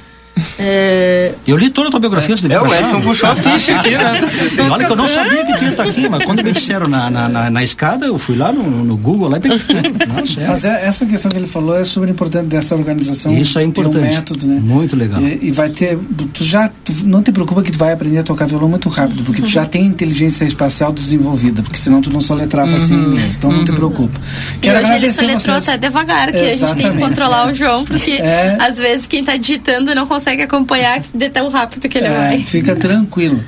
É, 0.59 1.33
Eu 1.47 1.57
li 1.57 1.69
toda 1.71 1.89
a 1.89 1.91
tua 1.91 2.01
biografia, 2.01 2.37
você 2.37 2.53
É, 2.53 2.61
o 2.61 2.73
Edson 2.75 3.01
puxou 3.01 3.29
a 3.29 3.35
ficha 3.37 3.77
aqui, 3.79 3.91
né? 3.91 4.21
E 4.57 4.71
olha 4.71 4.85
que 4.87 4.93
eu 4.93 4.97
não 4.97 5.09
sabia 5.09 5.45
que 5.45 5.53
tu 5.59 5.65
ia 5.65 5.71
estar 5.71 5.83
aqui, 5.85 6.09
mas 6.09 6.25
quando 6.25 6.43
me 6.45 6.53
disseram 6.53 6.87
na, 6.89 7.11
na, 7.11 7.29
na, 7.29 7.51
na 7.51 7.65
escada, 7.65 8.07
eu 8.07 8.19
fui 8.19 8.37
lá 8.37 8.53
no, 8.53 8.63
no 8.63 8.97
Google 8.97 9.29
lá 9.29 9.39
e 9.39 9.41
peguei. 9.41 9.59
Nossa, 10.07 10.41
é. 10.41 10.47
Mas 10.49 10.65
é- 10.65 10.87
essa 10.87 11.05
questão 11.07 11.31
que 11.31 11.37
ele 11.37 11.47
falou 11.47 11.77
é 11.79 11.85
super 11.85 12.09
importante 12.09 12.47
dessa 12.47 12.75
organização. 12.75 13.37
Isso 13.37 13.59
é 13.59 13.65
importante. 13.65 13.99
um 13.99 14.15
método, 14.15 14.47
né? 14.47 14.61
Muito 14.63 14.95
legal. 14.97 15.21
E, 15.21 15.39
e 15.43 15.51
vai 15.51 15.69
ter. 15.71 15.99
Tu 16.33 16.45
já. 16.45 16.69
tu 16.69 16.93
não 17.05 17.23
te 17.23 17.33
preocupa 17.33 17.63
que 17.63 17.73
tu 17.73 17.79
vai 17.79 17.93
aprender 17.93 18.19
a 18.19 18.23
tocar 18.23 18.47
violão 18.47 18.69
muito 18.69 18.89
rápido, 18.89 19.25
porque 19.25 19.43
tu 19.43 19.49
já 19.49 19.67
tem 19.67 19.85
inteligência 19.87 20.45
espacial 20.45 20.93
desenvolvida, 20.93 21.63
porque 21.63 21.79
senão 21.79 22.01
tu 22.01 22.11
não 22.11 22.21
soletrava 22.21 22.73
assim 22.75 22.95
em 22.95 23.05
inglês. 23.07 23.37
Então 23.37 23.51
não 23.51 23.65
te 23.65 23.73
preocupa. 23.73 24.21
E 24.57 24.59
Quero 24.61 24.79
hoje 24.85 24.93
ele 24.95 25.13
soletrou 25.13 25.57
vocês. 25.57 25.69
até 25.69 25.79
devagar, 25.79 26.31
que 26.31 26.39
a 26.39 26.49
gente 26.49 26.59
tem 26.59 26.59
que 26.59 26.65
Exatamente, 26.83 27.09
controlar 27.09 27.49
é. 27.49 27.53
o 27.53 27.55
João, 27.55 27.85
porque 27.85 28.13
É. 28.13 28.57
às 28.61 28.77
vezes 28.79 29.07
quem 29.07 29.25
tá 29.25 29.37
digitando 29.37 29.95
não 29.95 30.07
consegue 30.07 30.44
acompanhar 30.45 31.03
de 31.13 31.29
tão 31.31 31.49
rápido 31.49 31.89
que 31.89 31.99
ele 31.99 32.07
É, 32.07 32.17
vai. 32.17 32.41
fica 32.43 32.75
tranquilo. 32.77 33.43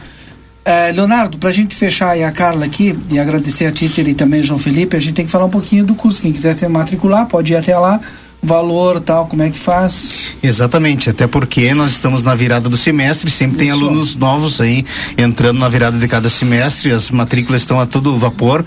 É, 0.64 0.90
Leonardo, 0.90 1.38
para 1.38 1.50
a 1.50 1.52
gente 1.52 1.76
fechar 1.76 2.18
a 2.20 2.32
Carla 2.32 2.66
aqui 2.66 2.98
e 3.10 3.18
agradecer 3.20 3.66
a 3.66 3.70
Títer 3.72 4.08
e 4.08 4.14
também 4.14 4.42
João 4.42 4.58
Felipe, 4.58 4.96
a 4.96 5.00
gente 5.00 5.12
tem 5.14 5.24
que 5.24 5.30
falar 5.30 5.44
um 5.44 5.50
pouquinho 5.50 5.84
do 5.84 5.94
curso. 5.94 6.20
Quem 6.20 6.32
quiser 6.32 6.54
se 6.54 6.66
matricular, 6.66 7.26
pode 7.26 7.52
ir 7.52 7.56
até 7.56 7.78
lá 7.78 8.00
valor 8.46 9.00
tal, 9.00 9.26
como 9.26 9.42
é 9.42 9.50
que 9.50 9.58
faz? 9.58 10.36
Exatamente, 10.42 11.10
até 11.10 11.26
porque 11.26 11.74
nós 11.74 11.92
estamos 11.92 12.22
na 12.22 12.34
virada 12.34 12.68
do 12.68 12.76
semestre, 12.76 13.30
sempre 13.30 13.58
tem 13.58 13.70
alunos 13.70 14.14
novos 14.14 14.60
aí 14.60 14.84
entrando 15.18 15.58
na 15.58 15.68
virada 15.68 15.98
de 15.98 16.06
cada 16.08 16.28
semestre, 16.28 16.92
as 16.92 17.10
matrículas 17.10 17.62
estão 17.62 17.80
a 17.80 17.86
todo 17.86 18.16
vapor. 18.16 18.64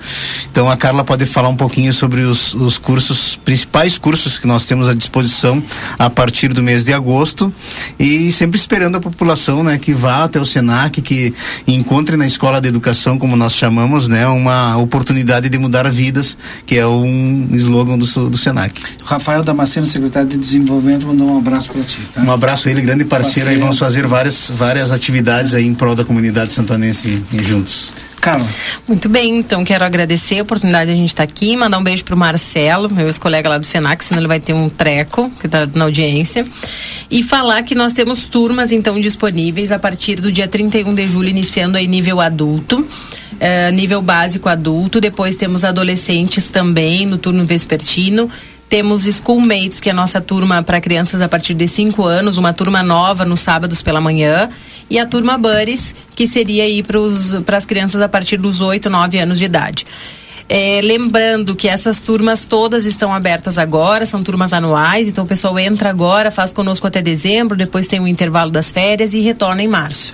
Então 0.52 0.70
a 0.70 0.76
Carla 0.76 1.04
pode 1.04 1.26
falar 1.26 1.50
um 1.50 1.56
pouquinho 1.56 1.94
sobre 1.94 2.22
os, 2.22 2.54
os 2.54 2.78
cursos, 2.78 3.38
principais 3.38 3.98
cursos 3.98 4.38
que 4.38 4.46
nós 4.46 4.66
temos 4.66 4.90
à 4.90 4.94
disposição 4.94 5.64
a 5.98 6.10
partir 6.10 6.54
do 6.54 6.62
mês 6.62 6.84
de 6.84 6.94
agosto 6.94 7.54
e 7.98 8.32
sempre 8.32 8.60
esperando 8.60 8.98
a 8.98 9.00
população, 9.00 9.64
né, 9.64 9.78
que 9.78 9.94
vá 9.94 10.26
até 10.26 10.40
o 10.40 10.46
Senac, 10.46 11.02
que 11.02 11.34
encontre 11.68 12.18
na 12.18 12.28
escola 12.28 12.60
de 12.60 12.68
educação, 12.68 13.18
como 13.18 13.36
nós 13.36 13.54
chamamos, 13.56 14.08
né, 14.08 14.28
uma 14.28 14.78
oportunidade 14.78 15.48
de 15.48 15.58
mudar 15.58 15.90
vidas, 15.90 16.38
que 16.66 16.76
é 16.76 16.86
um 16.86 17.48
slogan 17.54 17.98
do, 17.98 18.30
do 18.30 18.38
Senac. 18.38 18.74
Rafael 19.06 19.44
da 19.44 19.54
Damasceno, 19.70 19.86
secretário 19.86 20.28
de 20.28 20.38
Desenvolvimento, 20.38 21.06
mandou 21.06 21.30
um 21.30 21.38
abraço 21.38 21.70
para 21.70 21.84
ti. 21.84 22.00
Tá? 22.14 22.22
Um 22.22 22.32
abraço 22.32 22.68
a 22.68 22.72
ele, 22.72 22.82
grande 22.82 23.06
parceiro, 23.06 23.34
parceiro. 23.34 23.50
aí 23.52 23.58
vamos 23.60 23.78
fazer 23.78 24.08
várias, 24.08 24.52
várias 24.54 24.92
atividades 24.92 25.54
aí 25.54 25.66
em 25.66 25.74
prol 25.74 25.96
da 25.96 26.04
comunidade 26.04 26.52
santanense 26.52 27.24
juntos. 27.44 27.94
Carla. 28.20 28.46
Muito 28.88 29.08
bem, 29.08 29.38
então 29.38 29.64
quero 29.64 29.86
agradecer 29.86 30.40
a 30.40 30.44
oportunidade 30.44 30.88
de 30.88 30.94
a 30.94 30.96
gente 30.96 31.10
estar 31.10 31.26
tá 31.26 31.32
aqui, 31.32 31.56
mandar 31.56 31.78
um 31.78 31.84
beijo 31.84 32.04
pro 32.04 32.18
Marcelo, 32.18 32.94
meu 32.94 33.06
ex-colega 33.06 33.48
lá 33.48 33.58
do 33.58 33.66
Senac, 33.66 34.04
senão 34.04 34.20
ele 34.20 34.28
vai 34.28 34.40
ter 34.40 34.54
um 34.54 34.70
treco, 34.70 35.32
que 35.40 35.46
está 35.46 35.66
na 35.74 35.86
audiência. 35.86 36.44
E 37.10 37.24
falar 37.24 37.64
que 37.64 37.74
nós 37.74 37.94
temos 37.94 38.28
turmas, 38.28 38.72
então, 38.72 39.00
disponíveis 39.00 39.72
a 39.72 39.80
partir 39.80 40.16
do 40.16 40.32
dia 40.32 40.48
31 40.48 40.94
de 40.94 41.08
julho, 41.08 41.30
iniciando 41.30 41.78
aí 41.78 41.88
nível 41.88 42.20
adulto. 42.20 42.80
Uh, 42.80 43.72
nível 43.72 44.02
básico 44.02 44.50
adulto, 44.50 45.00
depois 45.00 45.38
temos 45.38 45.64
adolescentes 45.64 46.50
também 46.50 47.06
no 47.06 47.18
turno 47.18 47.46
vespertino, 47.46 48.30
temos 48.70 49.04
Schoolmates, 49.04 49.82
que 49.82 49.90
é 49.90 49.92
a 49.92 49.96
nossa 49.96 50.22
turma 50.22 50.62
para 50.62 50.80
crianças 50.80 51.22
a 51.22 51.28
partir 51.28 51.56
de 51.56 51.68
5 51.68 52.06
anos, 52.06 52.38
uma 52.38 52.54
turma 52.54 52.84
nova 52.84 53.26
nos 53.26 53.40
sábados 53.40 53.82
pela 53.82 54.00
manhã. 54.00 54.48
E 54.88 55.00
a 55.00 55.06
turma 55.06 55.38
Buddies, 55.38 55.96
que 56.16 56.28
seria 56.28 56.64
aí 56.64 56.84
para 56.84 57.58
as 57.58 57.66
crianças 57.66 58.00
a 58.00 58.08
partir 58.08 58.38
dos 58.38 58.62
8, 58.62 58.90
9 58.90 59.20
anos 59.20 59.40
de 59.40 59.46
idade. 59.46 59.86
É, 60.48 60.80
lembrando 60.84 61.56
que 61.56 61.68
essas 61.68 62.02
turmas 62.02 62.46
todas 62.46 62.86
estão 62.86 63.14
abertas 63.14 63.58
agora, 63.58 64.06
são 64.06 64.24
turmas 64.24 64.54
anuais, 64.54 65.08
então 65.08 65.24
o 65.24 65.28
pessoal 65.28 65.60
entra 65.60 65.90
agora, 65.90 66.32
faz 66.32 66.54
conosco 66.54 66.88
até 66.88 67.02
dezembro, 67.02 67.58
depois 67.58 67.86
tem 67.86 68.00
o 68.00 68.08
intervalo 68.08 68.50
das 68.50 68.72
férias 68.72 69.14
e 69.14 69.20
retorna 69.20 69.62
em 69.62 69.68
março 69.68 70.14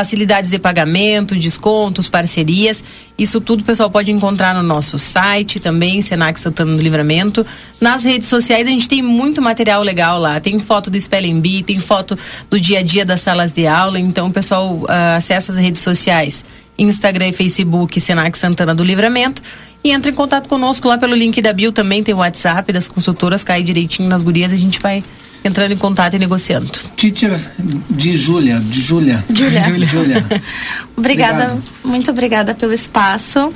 facilidades 0.00 0.50
de 0.50 0.58
pagamento, 0.58 1.36
descontos, 1.36 2.08
parcerias. 2.08 2.82
Isso 3.18 3.38
tudo 3.38 3.60
o 3.60 3.64
pessoal 3.64 3.90
pode 3.90 4.10
encontrar 4.10 4.54
no 4.54 4.62
nosso 4.62 4.98
site 4.98 5.60
também, 5.60 6.00
Senac 6.00 6.40
Santana 6.40 6.74
do 6.74 6.82
Livramento. 6.82 7.44
Nas 7.78 8.02
redes 8.02 8.26
sociais 8.26 8.66
a 8.66 8.70
gente 8.70 8.88
tem 8.88 9.02
muito 9.02 9.42
material 9.42 9.82
legal 9.82 10.18
lá. 10.18 10.40
Tem 10.40 10.58
foto 10.58 10.90
do 10.90 10.98
Spelling 10.98 11.38
Bee, 11.38 11.62
tem 11.62 11.78
foto 11.78 12.18
do 12.48 12.58
dia 12.58 12.78
a 12.78 12.82
dia 12.82 13.04
das 13.04 13.20
salas 13.20 13.52
de 13.52 13.66
aula. 13.66 14.00
Então 14.00 14.28
o 14.28 14.32
pessoal 14.32 14.72
uh, 14.74 15.16
acessa 15.16 15.52
as 15.52 15.58
redes 15.58 15.82
sociais, 15.82 16.46
Instagram 16.78 17.28
e 17.28 17.32
Facebook, 17.34 18.00
Senac 18.00 18.38
Santana 18.38 18.74
do 18.74 18.82
Livramento. 18.82 19.42
E 19.82 19.90
entra 19.90 20.10
em 20.10 20.14
contato 20.14 20.48
conosco 20.48 20.86
lá 20.88 20.98
pelo 20.98 21.14
link 21.14 21.40
da 21.40 21.52
Bio 21.52 21.72
também, 21.72 22.02
tem 22.02 22.14
o 22.14 22.18
WhatsApp 22.18 22.70
das 22.72 22.86
consultoras, 22.86 23.42
cai 23.42 23.62
direitinho 23.62 24.08
nas 24.08 24.22
gurias, 24.22 24.52
a 24.52 24.56
gente 24.56 24.78
vai 24.78 25.02
entrando 25.42 25.72
em 25.72 25.76
contato 25.76 26.14
e 26.14 26.18
negociando. 26.18 26.70
Teacher 26.96 27.40
de 27.88 28.16
Júlia, 28.16 28.60
de 28.60 28.80
Júlia. 28.80 29.24
Júlia. 29.30 29.86
Júlia. 29.86 30.26
obrigada, 30.96 31.44
Obrigado. 31.44 31.62
muito 31.82 32.10
obrigada 32.10 32.54
pelo 32.54 32.74
espaço. 32.74 33.52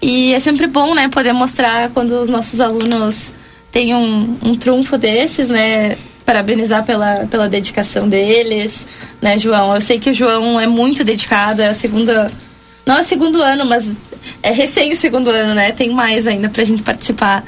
E 0.00 0.34
é 0.34 0.40
sempre 0.40 0.66
bom, 0.66 0.94
né, 0.94 1.08
poder 1.08 1.32
mostrar 1.32 1.90
quando 1.90 2.12
os 2.12 2.28
nossos 2.28 2.60
alunos 2.60 3.32
têm 3.72 3.94
um, 3.94 4.36
um 4.42 4.54
trunfo 4.54 4.96
desses, 4.96 5.48
né, 5.48 5.96
parabenizar 6.24 6.84
pela, 6.84 7.26
pela 7.26 7.48
dedicação 7.48 8.08
deles, 8.08 8.86
né, 9.20 9.38
João? 9.38 9.74
Eu 9.74 9.80
sei 9.80 9.98
que 9.98 10.10
o 10.10 10.14
João 10.14 10.60
é 10.60 10.66
muito 10.66 11.02
dedicado, 11.02 11.62
é 11.62 11.68
a 11.68 11.74
segunda, 11.74 12.30
não 12.86 12.98
é 12.98 13.00
o 13.00 13.04
segundo 13.04 13.42
ano, 13.42 13.64
mas 13.64 13.90
é 14.42 14.50
recém 14.50 14.92
o 14.92 14.96
segundo 14.96 15.30
ano, 15.30 15.54
né? 15.54 15.72
Tem 15.72 15.90
mais 15.90 16.26
ainda 16.26 16.48
pra 16.48 16.64
gente 16.64 16.82
participar 16.82 17.44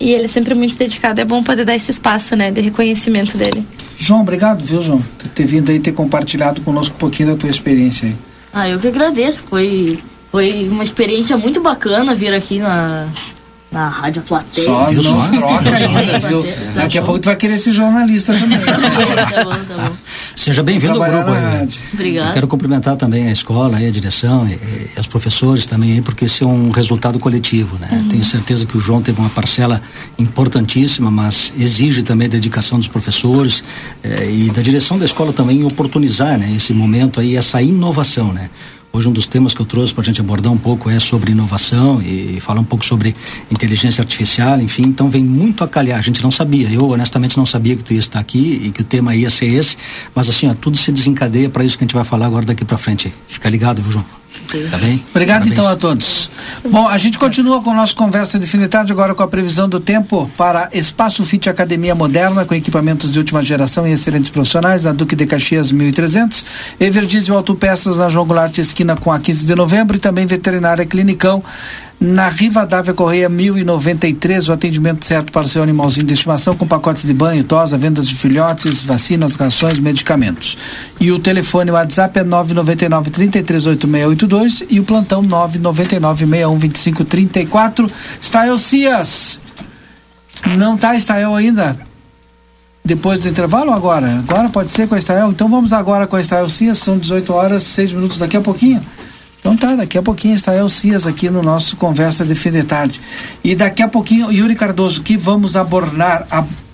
e 0.00 0.12
ele 0.12 0.24
é 0.24 0.28
sempre 0.28 0.54
muito 0.54 0.76
dedicado. 0.76 1.20
É 1.20 1.24
bom 1.24 1.42
poder 1.42 1.64
dar 1.64 1.76
esse 1.76 1.90
espaço, 1.90 2.34
né, 2.34 2.50
de 2.50 2.60
reconhecimento 2.62 3.36
dele. 3.36 3.66
João, 3.98 4.22
obrigado, 4.22 4.64
viu, 4.64 4.80
João, 4.80 5.02
por 5.18 5.28
ter 5.28 5.44
vindo 5.44 5.70
aí 5.70 5.78
ter 5.78 5.92
compartilhado 5.92 6.62
conosco 6.62 6.94
um 6.94 6.98
pouquinho 6.98 7.30
da 7.32 7.36
tua 7.36 7.50
experiência 7.50 8.08
aí. 8.08 8.16
Ah, 8.52 8.68
eu 8.68 8.80
que 8.80 8.88
agradeço. 8.88 9.40
Foi, 9.48 9.98
foi 10.32 10.68
uma 10.68 10.82
experiência 10.82 11.36
muito 11.36 11.60
bacana 11.60 12.14
vir 12.14 12.32
aqui 12.32 12.58
na, 12.58 13.06
na 13.70 13.88
Rádio 13.88 14.22
Plateia. 14.22 14.64
Só 14.64 14.86
viu, 14.86 15.02
não 15.02 15.22
só? 15.22 15.28
troca 15.28 15.76
ainda, 15.76 16.18
viu? 16.18 16.46
Daqui 16.74 16.98
a 16.98 17.02
pouco 17.02 17.20
tu 17.20 17.26
vai 17.26 17.36
querer 17.36 17.58
ser 17.58 17.72
jornalista 17.72 18.32
também. 18.32 18.58
tá 18.64 19.44
bom, 19.44 19.50
tá 19.50 19.88
bom. 19.88 19.96
Seja 20.40 20.62
bem-vindo 20.62 21.02
ao 21.02 21.10
grupo. 21.10 21.30
Aí. 21.32 21.68
Obrigado. 21.92 22.28
Eu 22.28 22.32
quero 22.32 22.48
cumprimentar 22.48 22.96
também 22.96 23.28
a 23.28 23.30
escola, 23.30 23.76
a 23.76 23.90
direção 23.90 24.48
e, 24.48 24.52
e, 24.52 24.98
os 24.98 25.06
professores 25.06 25.66
também, 25.66 25.92
aí, 25.92 26.00
porque 26.00 26.24
esse 26.24 26.42
é 26.42 26.46
um 26.46 26.70
resultado 26.70 27.18
coletivo, 27.18 27.76
né? 27.78 27.88
Uhum. 27.92 28.08
Tenho 28.08 28.24
certeza 28.24 28.64
que 28.64 28.74
o 28.74 28.80
João 28.80 29.02
teve 29.02 29.20
uma 29.20 29.28
parcela 29.28 29.82
importantíssima, 30.18 31.10
mas 31.10 31.52
exige 31.58 32.02
também 32.02 32.26
a 32.26 32.30
dedicação 32.30 32.78
dos 32.78 32.88
professores 32.88 33.62
eh, 34.02 34.30
e 34.30 34.50
da 34.50 34.62
direção 34.62 34.98
da 34.98 35.04
escola 35.04 35.30
também 35.30 35.60
em 35.60 35.64
oportunizar, 35.64 36.38
né? 36.38 36.50
Esse 36.56 36.72
momento 36.72 37.20
aí, 37.20 37.36
essa 37.36 37.60
inovação, 37.60 38.32
né? 38.32 38.48
Hoje 38.92 39.08
um 39.08 39.12
dos 39.12 39.28
temas 39.28 39.54
que 39.54 39.62
eu 39.62 39.66
trouxe 39.66 39.94
para 39.94 40.02
a 40.02 40.04
gente 40.04 40.20
abordar 40.20 40.52
um 40.52 40.58
pouco 40.58 40.90
é 40.90 40.98
sobre 40.98 41.30
inovação 41.30 42.02
e 42.02 42.40
falar 42.40 42.60
um 42.60 42.64
pouco 42.64 42.84
sobre 42.84 43.14
inteligência 43.48 44.02
artificial, 44.02 44.60
enfim, 44.60 44.82
então 44.84 45.08
vem 45.08 45.22
muito 45.22 45.62
a 45.62 45.68
calhar. 45.68 45.96
A 45.96 46.02
gente 46.02 46.20
não 46.22 46.30
sabia, 46.30 46.68
eu 46.68 46.88
honestamente 46.88 47.36
não 47.36 47.46
sabia 47.46 47.76
que 47.76 47.84
tu 47.84 47.92
ia 47.92 48.00
estar 48.00 48.18
aqui 48.18 48.62
e 48.64 48.70
que 48.70 48.80
o 48.80 48.84
tema 48.84 49.14
ia 49.14 49.30
ser 49.30 49.46
esse, 49.46 49.76
mas 50.12 50.28
assim, 50.28 50.48
ó, 50.48 50.54
tudo 50.54 50.76
se 50.76 50.90
desencadeia 50.90 51.48
para 51.48 51.62
isso 51.62 51.78
que 51.78 51.84
a 51.84 51.86
gente 51.86 51.94
vai 51.94 52.04
falar 52.04 52.26
agora 52.26 52.44
daqui 52.44 52.64
para 52.64 52.76
frente. 52.76 53.14
Fica 53.28 53.48
ligado, 53.48 53.80
viu, 53.80 53.92
João? 53.92 54.19
Tá 54.70 54.78
bem? 54.78 55.02
Obrigado 55.10 55.42
Parabéns. 55.42 55.52
então 55.52 55.68
a 55.68 55.76
todos. 55.76 56.30
Bom, 56.68 56.88
a 56.88 56.98
gente 56.98 57.18
continua 57.18 57.62
com 57.62 57.70
a 57.70 57.74
nossa 57.74 57.94
conversa 57.94 58.38
de 58.38 58.46
fim 58.46 58.58
de 58.58 58.68
tarde 58.68 58.92
agora 58.92 59.14
com 59.14 59.22
a 59.22 59.28
previsão 59.28 59.68
do 59.68 59.78
tempo 59.78 60.30
para 60.36 60.68
Espaço 60.72 61.24
Fit 61.24 61.48
Academia 61.48 61.94
Moderna 61.94 62.44
com 62.44 62.54
equipamentos 62.54 63.12
de 63.12 63.18
última 63.18 63.42
geração 63.42 63.86
e 63.86 63.92
excelentes 63.92 64.30
profissionais 64.30 64.84
na 64.84 64.92
Duque 64.92 65.14
de 65.14 65.26
Caxias 65.26 65.70
1300, 65.70 66.44
Everdiesel 66.80 67.36
Autopeças 67.36 67.96
na 67.96 68.08
João 68.08 68.26
Goulart 68.26 68.56
esquina 68.58 68.96
com 68.96 69.12
a 69.12 69.20
15 69.20 69.46
de 69.46 69.54
novembro 69.54 69.96
e 69.96 70.00
também 70.00 70.26
Veterinária 70.26 70.84
Clinicão 70.84 71.42
na 72.00 72.30
Rivadavia 72.30 72.94
Correia 72.94 73.28
1093, 73.28 74.48
o 74.48 74.52
atendimento 74.54 75.04
certo 75.04 75.30
para 75.30 75.44
o 75.44 75.48
seu 75.48 75.62
animalzinho 75.62 76.06
de 76.06 76.14
estimação 76.14 76.56
com 76.56 76.66
pacotes 76.66 77.02
de 77.02 77.12
banho, 77.12 77.44
tosa, 77.44 77.76
vendas 77.76 78.08
de 78.08 78.14
filhotes, 78.14 78.82
vacinas, 78.82 79.34
rações, 79.34 79.78
medicamentos. 79.78 80.56
E 80.98 81.12
o 81.12 81.18
telefone 81.18 81.70
o 81.70 81.74
WhatsApp 81.74 82.20
é 82.20 82.24
999 82.24 83.10
338682 83.10 84.62
e 84.70 84.80
o 84.80 84.84
plantão 84.84 85.20
999 85.20 86.24
612534. 86.24 87.90
Stael 88.18 88.56
Cias. 88.56 89.38
Não 90.56 90.78
tá 90.78 90.98
Stael 90.98 91.34
ainda? 91.34 91.78
Depois 92.82 93.20
do 93.20 93.28
intervalo 93.28 93.72
agora? 93.72 94.10
Agora 94.26 94.48
pode 94.48 94.70
ser 94.70 94.88
com 94.88 94.94
a 94.94 94.98
Stael? 94.98 95.28
Então 95.28 95.50
vamos 95.50 95.74
agora 95.74 96.06
com 96.06 96.16
a 96.16 96.24
Stael 96.24 96.48
Cias, 96.48 96.78
são 96.78 96.96
18 96.96 97.30
horas, 97.30 97.62
6 97.64 97.92
minutos 97.92 98.16
daqui 98.16 98.38
a 98.38 98.40
pouquinho. 98.40 98.80
Então 99.40 99.56
tá, 99.56 99.74
daqui 99.74 99.96
a 99.96 100.02
pouquinho 100.02 100.34
está 100.34 100.54
El 100.54 100.68
Cias 100.68 101.06
aqui 101.06 101.30
no 101.30 101.42
nosso 101.42 101.76
Conversa 101.76 102.24
de 102.24 102.34
Fim 102.34 102.50
de 102.50 102.62
Tarde. 102.62 103.00
E 103.42 103.54
daqui 103.54 103.82
a 103.82 103.88
pouquinho, 103.88 104.30
Yuri 104.30 104.54
Cardoso, 104.54 105.02
que 105.02 105.16
vamos 105.16 105.56
abordar, 105.56 106.26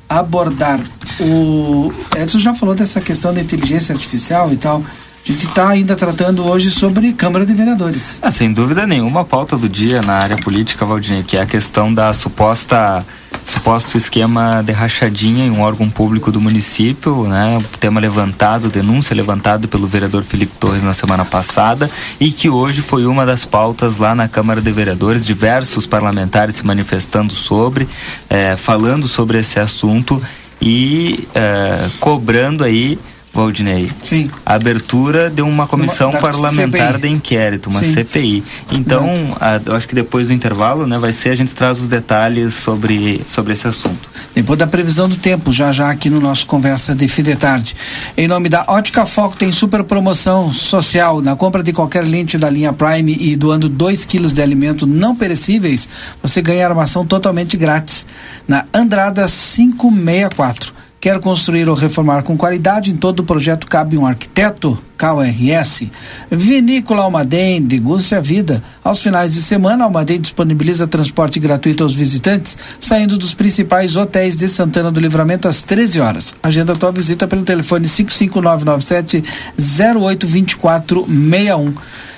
abordar 0.08 0.80
o. 1.20 1.92
Edson 2.16 2.40
já 2.40 2.54
falou 2.54 2.74
dessa 2.74 3.00
questão 3.00 3.32
da 3.32 3.40
inteligência 3.40 3.94
artificial 3.94 4.52
e 4.52 4.56
tal. 4.56 4.82
A 5.28 5.32
gente 5.32 5.46
está 5.46 5.68
ainda 5.68 5.96
tratando 5.96 6.44
hoje 6.44 6.70
sobre 6.70 7.12
Câmara 7.12 7.44
de 7.44 7.52
Vereadores. 7.52 8.18
Ah, 8.22 8.30
sem 8.30 8.52
dúvida 8.52 8.86
nenhuma, 8.86 9.22
a 9.22 9.24
pauta 9.24 9.56
do 9.56 9.68
dia 9.68 10.00
na 10.00 10.14
área 10.14 10.36
política, 10.36 10.86
Valdinei, 10.86 11.24
que 11.24 11.36
é 11.36 11.42
a 11.42 11.46
questão 11.46 11.92
da 11.92 12.12
suposta 12.12 13.04
suposto 13.46 13.96
esquema 13.96 14.60
de 14.60 14.72
rachadinha 14.72 15.46
em 15.46 15.50
um 15.50 15.60
órgão 15.60 15.88
público 15.88 16.32
do 16.32 16.40
município, 16.40 17.28
né? 17.28 17.58
Tema 17.78 18.00
levantado, 18.00 18.68
denúncia 18.68 19.14
levantada 19.14 19.68
pelo 19.68 19.86
vereador 19.86 20.24
Felipe 20.24 20.52
Torres 20.58 20.82
na 20.82 20.92
semana 20.92 21.24
passada 21.24 21.88
e 22.18 22.32
que 22.32 22.50
hoje 22.50 22.82
foi 22.82 23.06
uma 23.06 23.24
das 23.24 23.44
pautas 23.44 23.98
lá 23.98 24.16
na 24.16 24.28
Câmara 24.28 24.60
de 24.60 24.72
Vereadores, 24.72 25.24
diversos 25.24 25.86
parlamentares 25.86 26.56
se 26.56 26.66
manifestando 26.66 27.32
sobre, 27.32 27.88
eh, 28.28 28.56
falando 28.56 29.06
sobre 29.06 29.38
esse 29.38 29.60
assunto 29.60 30.20
e 30.60 31.28
eh, 31.32 31.88
cobrando 32.00 32.64
aí 32.64 32.98
Valdinei. 33.36 33.90
Sim. 34.02 34.30
A 34.44 34.54
abertura 34.54 35.28
de 35.30 35.42
uma 35.42 35.66
comissão 35.66 36.08
Uma- 36.10 36.20
parlamentar 36.20 36.94
CPI. 36.94 37.00
de 37.02 37.08
inquérito, 37.08 37.68
uma 37.70 37.80
Sim. 37.80 37.92
CPI. 37.92 38.42
Então, 38.72 39.12
a- 39.38 39.60
eu 39.64 39.76
acho 39.76 39.86
que 39.86 39.94
depois 39.94 40.28
do 40.28 40.32
intervalo, 40.32 40.86
né, 40.86 40.98
vai 40.98 41.12
ser 41.12 41.28
a 41.28 41.34
gente 41.34 41.52
traz 41.54 41.78
os 41.80 41.86
detalhes 41.88 42.54
sobre, 42.54 43.20
sobre 43.28 43.52
esse 43.52 43.68
assunto. 43.68 44.08
Depois 44.34 44.58
da 44.58 44.66
previsão 44.66 45.08
do 45.08 45.16
tempo, 45.16 45.52
já 45.52 45.70
já 45.70 45.90
aqui 45.90 46.08
no 46.08 46.18
nosso 46.20 46.46
Conversa 46.46 46.94
de 46.94 47.06
Fim 47.08 47.22
de 47.22 47.36
Tarde. 47.36 47.76
Em 48.16 48.26
nome 48.26 48.48
da 48.48 48.64
Ótica 48.68 49.04
Foco, 49.04 49.36
tem 49.36 49.52
super 49.52 49.84
promoção 49.84 50.50
social. 50.52 51.20
Na 51.20 51.36
compra 51.36 51.62
de 51.62 51.72
qualquer 51.72 52.04
lente 52.04 52.38
da 52.38 52.48
linha 52.48 52.72
Prime 52.72 53.16
e 53.20 53.36
doando 53.36 53.68
2 53.68 54.04
quilos 54.06 54.32
de 54.32 54.40
alimento 54.40 54.86
não 54.86 55.14
perecíveis, 55.14 55.88
você 56.22 56.40
ganha 56.40 56.66
armação 56.66 57.04
totalmente 57.04 57.56
grátis. 57.56 58.06
Na 58.48 58.64
Andrada 58.72 59.26
564. 59.28 60.72
Quer 61.00 61.20
construir 61.20 61.68
ou 61.68 61.74
reformar 61.74 62.22
com 62.22 62.36
qualidade? 62.36 62.90
Em 62.90 62.96
todo 62.96 63.20
o 63.20 63.24
projeto 63.24 63.66
cabe 63.66 63.98
um 63.98 64.06
arquiteto? 64.06 64.78
KRS. 64.96 65.90
Vinícola 66.30 67.02
Almaden, 67.02 67.62
deguste 67.62 68.14
a 68.14 68.20
vida. 68.20 68.62
Aos 68.82 69.02
finais 69.02 69.34
de 69.34 69.42
semana, 69.42 69.84
Almaden 69.84 70.20
disponibiliza 70.20 70.86
transporte 70.86 71.38
gratuito 71.38 71.82
aos 71.82 71.94
visitantes, 71.94 72.56
saindo 72.80 73.18
dos 73.18 73.34
principais 73.34 73.94
hotéis 73.94 74.36
de 74.36 74.48
Santana 74.48 74.90
do 74.90 74.98
Livramento 74.98 75.46
às 75.46 75.62
13 75.62 76.00
horas. 76.00 76.34
Agenda 76.42 76.74
tua 76.74 76.90
visita 76.90 77.28
pelo 77.28 77.42
telefone 77.42 77.86
55997 77.86 79.22
082461. 79.58 81.74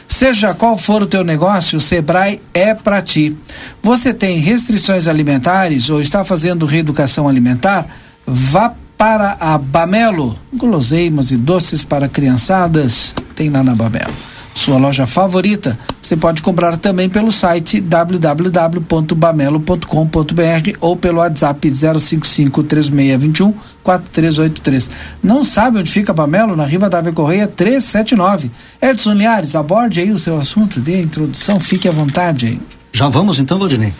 Seja 0.07 0.55
qual 0.55 0.79
for 0.79 1.03
o 1.03 1.07
teu 1.07 1.23
negócio, 1.23 1.77
o 1.77 1.81
Sebrae 1.81 2.41
é 2.55 2.73
para 2.73 3.03
ti. 3.03 3.37
Você 3.83 4.15
tem 4.15 4.39
restrições 4.39 5.07
alimentares 5.07 5.91
ou 5.91 6.01
está 6.01 6.25
fazendo 6.25 6.65
reeducação 6.65 7.29
alimentar? 7.29 7.87
Vá 8.31 8.75
para 8.99 9.39
a 9.41 9.57
Bamelo. 9.57 10.39
Guloseimas 10.53 11.31
e 11.31 11.37
doces 11.37 11.83
para 11.83 12.09
criançadas 12.09 13.15
tem 13.35 13.49
lá 13.49 13.63
na 13.63 13.75
Bamelo. 13.75 14.13
Sua 14.55 14.77
loja 14.77 15.07
favorita. 15.07 15.79
Você 16.03 16.15
pode 16.17 16.43
comprar 16.43 16.77
também 16.77 17.09
pelo 17.09 17.33
site 17.33 17.81
www.bamelo.com.br 17.81 20.79
ou 20.81 20.97
pelo 20.97 21.19
WhatsApp 21.19 21.71
055 21.71 22.65
3621 22.65 23.55
4383. 23.83 24.91
Não 25.23 25.45
sabe 25.45 25.79
onde 25.79 25.91
fica 25.91 26.13
Bamelo? 26.13 26.57
Na 26.57 26.67
Riva 26.67 26.91
Davi 26.91 27.13
Correia 27.13 27.47
379. 27.47 28.51
Edson 28.83 29.15
Liares, 29.15 29.55
aborde 29.55 30.01
aí 30.01 30.11
o 30.11 30.19
seu 30.19 30.39
assunto, 30.39 30.81
dê 30.81 30.97
a 30.97 31.03
introdução, 31.03 31.61
fique 31.61 31.89
à 31.89 31.93
vontade 31.93 32.47
aí. 32.47 32.61
Já 32.93 33.09
vamos 33.09 33.39
então, 33.39 33.59
Valdinei? 33.59 33.95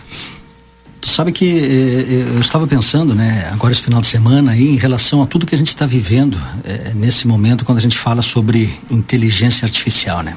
Tu 1.01 1.07
sabe 1.07 1.31
que 1.31 1.45
eh, 1.45 2.05
eh, 2.09 2.35
eu 2.35 2.41
estava 2.41 2.67
pensando, 2.67 3.15
né, 3.15 3.49
agora 3.53 3.71
esse 3.71 3.81
final 3.81 4.01
de 4.01 4.07
semana 4.07 4.51
aí, 4.51 4.69
em 4.69 4.75
relação 4.75 5.21
a 5.21 5.25
tudo 5.25 5.45
que 5.45 5.55
a 5.55 5.57
gente 5.57 5.69
está 5.69 5.85
vivendo 5.85 6.37
eh, 6.65 6.91
nesse 6.93 7.25
momento 7.25 7.63
quando 7.63 7.77
a 7.77 7.81
gente 7.81 7.97
fala 7.97 8.21
sobre 8.21 8.73
inteligência 8.91 9.65
artificial, 9.65 10.21
né? 10.21 10.35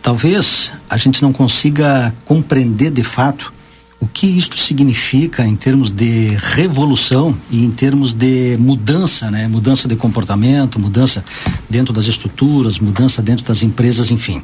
Talvez 0.00 0.70
a 0.88 0.96
gente 0.96 1.20
não 1.22 1.32
consiga 1.32 2.14
compreender 2.24 2.90
de 2.90 3.02
fato 3.02 3.52
o 3.98 4.06
que 4.06 4.26
isto 4.26 4.56
significa 4.56 5.44
em 5.44 5.56
termos 5.56 5.90
de 5.90 6.36
revolução 6.54 7.36
e 7.50 7.64
em 7.64 7.70
termos 7.72 8.12
de 8.12 8.56
mudança, 8.60 9.28
né? 9.28 9.48
Mudança 9.48 9.88
de 9.88 9.96
comportamento, 9.96 10.78
mudança 10.78 11.24
dentro 11.68 11.92
das 11.92 12.06
estruturas, 12.06 12.78
mudança 12.78 13.20
dentro 13.20 13.44
das 13.44 13.64
empresas, 13.64 14.12
enfim. 14.12 14.40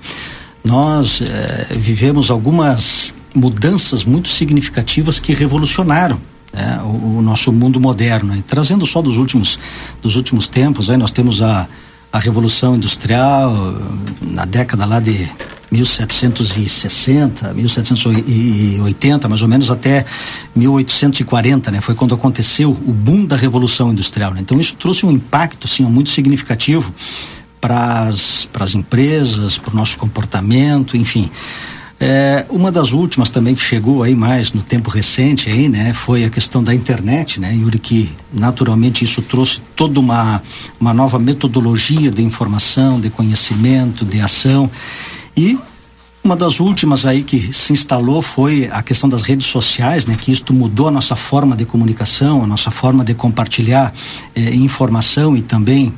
Nós 0.64 1.22
vivemos 1.76 2.30
algumas 2.30 3.14
mudanças 3.34 4.04
muito 4.04 4.28
significativas 4.28 5.18
que 5.18 5.32
revolucionaram 5.34 6.20
né, 6.52 6.80
o, 6.84 7.18
o 7.18 7.22
nosso 7.22 7.52
mundo 7.52 7.80
moderno. 7.80 8.36
E 8.36 8.42
trazendo 8.42 8.86
só 8.86 9.00
dos 9.00 9.16
últimos, 9.16 9.58
dos 10.00 10.16
últimos 10.16 10.46
tempos, 10.46 10.90
aí 10.90 10.96
nós 10.96 11.10
temos 11.10 11.40
a, 11.40 11.68
a 12.12 12.18
Revolução 12.18 12.76
Industrial 12.76 13.52
na 14.20 14.44
década 14.44 14.84
lá 14.84 15.00
de 15.00 15.28
1760, 15.70 17.54
1780, 17.54 19.28
mais 19.28 19.40
ou 19.40 19.48
menos 19.48 19.70
até 19.70 20.04
1840, 20.54 21.70
né? 21.70 21.80
Foi 21.80 21.94
quando 21.94 22.14
aconteceu 22.14 22.70
o 22.70 22.92
boom 22.92 23.24
da 23.24 23.36
Revolução 23.36 23.90
Industrial. 23.90 24.34
Né? 24.34 24.40
Então 24.42 24.60
isso 24.60 24.74
trouxe 24.74 25.06
um 25.06 25.10
impacto 25.10 25.66
assim 25.66 25.82
muito 25.84 26.10
significativo 26.10 26.92
para 27.58 28.08
as 28.08 28.74
empresas, 28.74 29.56
para 29.56 29.72
o 29.72 29.76
nosso 29.76 29.96
comportamento, 29.96 30.96
enfim. 30.96 31.30
É, 32.04 32.44
uma 32.50 32.72
das 32.72 32.92
últimas 32.92 33.30
também 33.30 33.54
que 33.54 33.60
chegou 33.60 34.02
aí 34.02 34.12
mais 34.12 34.50
no 34.50 34.60
tempo 34.60 34.90
recente 34.90 35.48
aí, 35.48 35.68
né, 35.68 35.92
foi 35.92 36.24
a 36.24 36.30
questão 36.30 36.60
da 36.60 36.74
internet, 36.74 37.38
né, 37.38 37.54
Yuri, 37.54 37.78
que 37.78 38.10
naturalmente 38.32 39.04
isso 39.04 39.22
trouxe 39.22 39.60
toda 39.76 40.00
uma, 40.00 40.42
uma 40.80 40.92
nova 40.92 41.16
metodologia 41.16 42.10
de 42.10 42.20
informação, 42.20 42.98
de 42.98 43.08
conhecimento, 43.08 44.04
de 44.04 44.20
ação 44.20 44.68
e 45.36 45.56
uma 46.24 46.34
das 46.34 46.58
últimas 46.58 47.06
aí 47.06 47.22
que 47.22 47.52
se 47.52 47.72
instalou 47.72 48.20
foi 48.20 48.68
a 48.72 48.82
questão 48.82 49.08
das 49.08 49.22
redes 49.22 49.46
sociais, 49.46 50.06
né? 50.06 50.14
Que 50.16 50.30
isto 50.30 50.52
mudou 50.52 50.86
a 50.86 50.90
nossa 50.90 51.16
forma 51.16 51.56
de 51.56 51.64
comunicação, 51.64 52.44
a 52.44 52.46
nossa 52.46 52.70
forma 52.70 53.04
de 53.04 53.12
compartilhar 53.12 53.92
eh, 54.32 54.54
informação 54.54 55.36
e 55.36 55.42
também 55.42 55.92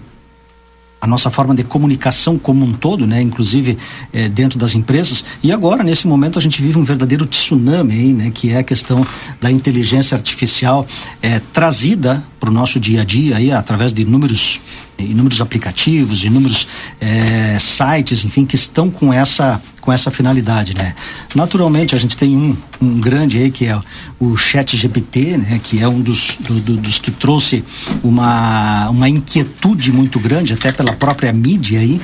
a 1.05 1.07
nossa 1.07 1.31
forma 1.31 1.55
de 1.55 1.63
comunicação 1.63 2.39
como 2.39 2.65
um 2.65 2.73
todo, 2.73 3.07
né, 3.07 3.21
inclusive 3.21 3.77
eh, 4.11 4.27
dentro 4.27 4.59
das 4.59 4.75
empresas. 4.75 5.23
E 5.43 5.53
agora, 5.53 5.85
nesse 5.85 6.09
momento, 6.09 6.39
a 6.39 6.43
gente 6.43 6.63
vive 6.63 6.79
um 6.79 6.83
verdadeiro 6.83 7.27
tsunami 7.27 7.93
aí, 7.93 8.13
né, 8.15 8.31
que 8.33 8.53
é 8.53 8.59
a 8.59 8.63
questão 8.63 9.07
da 9.39 9.51
inteligência 9.51 10.17
artificial 10.17 10.87
eh, 11.21 11.43
trazida 11.53 12.25
para 12.41 12.49
o 12.49 12.53
nosso 12.53 12.81
dia 12.81 13.03
a 13.03 13.05
dia 13.05 13.37
aí 13.37 13.53
através 13.53 13.93
de 13.93 14.01
inúmeros 14.01 14.61
inúmeros 14.99 15.41
aplicativos, 15.41 16.25
inúmeros 16.25 16.67
eh, 17.01 17.59
sites, 17.61 18.25
enfim, 18.25 18.47
que 18.47 18.55
estão 18.55 18.91
com 18.91 19.13
essa 19.13 19.61
com 19.85 19.93
essa 19.93 20.11
finalidade, 20.11 20.75
né? 20.75 20.95
Naturalmente 21.35 21.95
a 21.95 21.99
gente 21.99 22.17
tem 22.17 22.35
um, 22.35 22.57
um 22.81 22.99
grande 22.99 23.37
aí 23.37 23.51
que 23.51 23.67
é 23.67 23.79
o 24.19 24.35
Chat 24.35 24.75
GPT, 24.75 25.37
né? 25.37 25.61
Que 25.63 25.81
é 25.81 25.87
um 25.87 26.01
dos, 26.01 26.39
do, 26.41 26.55
do, 26.59 26.77
dos 26.79 26.99
que 26.99 27.11
trouxe 27.11 27.63
uma, 28.03 28.89
uma 28.89 29.09
inquietude 29.11 29.93
muito 29.93 30.19
grande 30.19 30.55
até 30.55 30.73
pela 30.73 30.95
própria 30.95 31.33
mídia 31.35 31.81
aí 31.81 32.01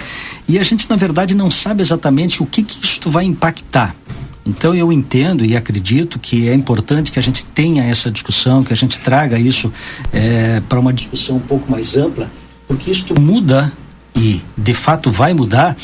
e 0.46 0.58
a 0.58 0.62
gente 0.62 0.88
na 0.90 0.96
verdade 0.96 1.34
não 1.34 1.50
sabe 1.50 1.80
exatamente 1.80 2.42
o 2.42 2.46
que 2.46 2.62
que 2.62 2.84
isto 2.84 3.10
vai 3.10 3.24
impactar. 3.24 3.96
Então 4.44 4.74
eu 4.74 4.92
entendo 4.92 5.42
e 5.42 5.56
acredito 5.56 6.18
que 6.18 6.48
é 6.48 6.54
importante 6.54 7.10
que 7.10 7.18
a 7.18 7.22
gente 7.22 7.44
tenha 7.46 7.84
essa 7.84 8.10
discussão, 8.10 8.62
que 8.62 8.74
a 8.74 8.76
gente 8.76 8.98
traga 8.98 9.38
isso 9.38 9.72
eh, 10.12 10.60
para 10.68 10.78
uma 10.78 10.92
discussão 10.92 11.36
um 11.36 11.40
pouco 11.40 11.70
mais 11.70 11.96
ampla, 11.96 12.30
porque 12.68 12.90
isto 12.90 13.18
muda 13.18 13.72
e 14.14 14.42
de 14.56 14.74
fato 14.74 15.10
vai 15.10 15.32
mudar 15.32 15.76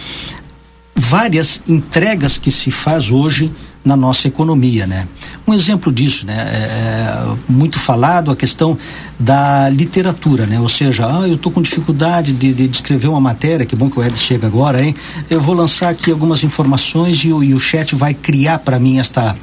várias 0.96 1.61
entregas 1.68 2.38
que 2.38 2.50
se 2.50 2.70
faz 2.70 3.11
hoje 3.11 3.52
na 3.85 3.94
nossa 3.94 4.26
economia, 4.26 4.85
né? 4.85 5.06
Um 5.46 5.54
exemplo 5.54 5.92
disso, 5.92 6.26
né? 6.26 6.35
É, 6.35 7.37
muito 7.48 7.78
falado 7.78 8.32
a 8.32 8.37
questão 8.37 8.76
da 9.20 9.68
literatura, 9.68 10.44
né? 10.44 10.59
Ou 10.59 10.68
seja, 10.68 11.06
ah, 11.06 11.28
eu 11.28 11.37
estou 11.37 11.52
com 11.52 11.62
dificuldade 11.62 12.32
de, 12.32 12.52
de, 12.52 12.66
de, 12.66 12.74
escrever 12.74 13.06
uma 13.06 13.20
matéria, 13.20 13.64
que 13.64 13.76
bom 13.76 13.88
que 13.88 14.00
o 14.00 14.02
Ed 14.02 14.18
chega 14.18 14.46
agora, 14.48 14.82
hein? 14.82 14.92
Eu 15.30 15.40
vou 15.40 15.54
lançar 15.54 15.90
aqui 15.90 16.11
algumas 16.11 16.42
informações 16.42 17.22
e, 17.24 17.28
e 17.28 17.54
o 17.54 17.61
chat 17.61 17.94
vai 17.94 18.12
criar 18.12 18.59
para 18.59 18.78
mim 18.78 18.98
esta 18.98 19.37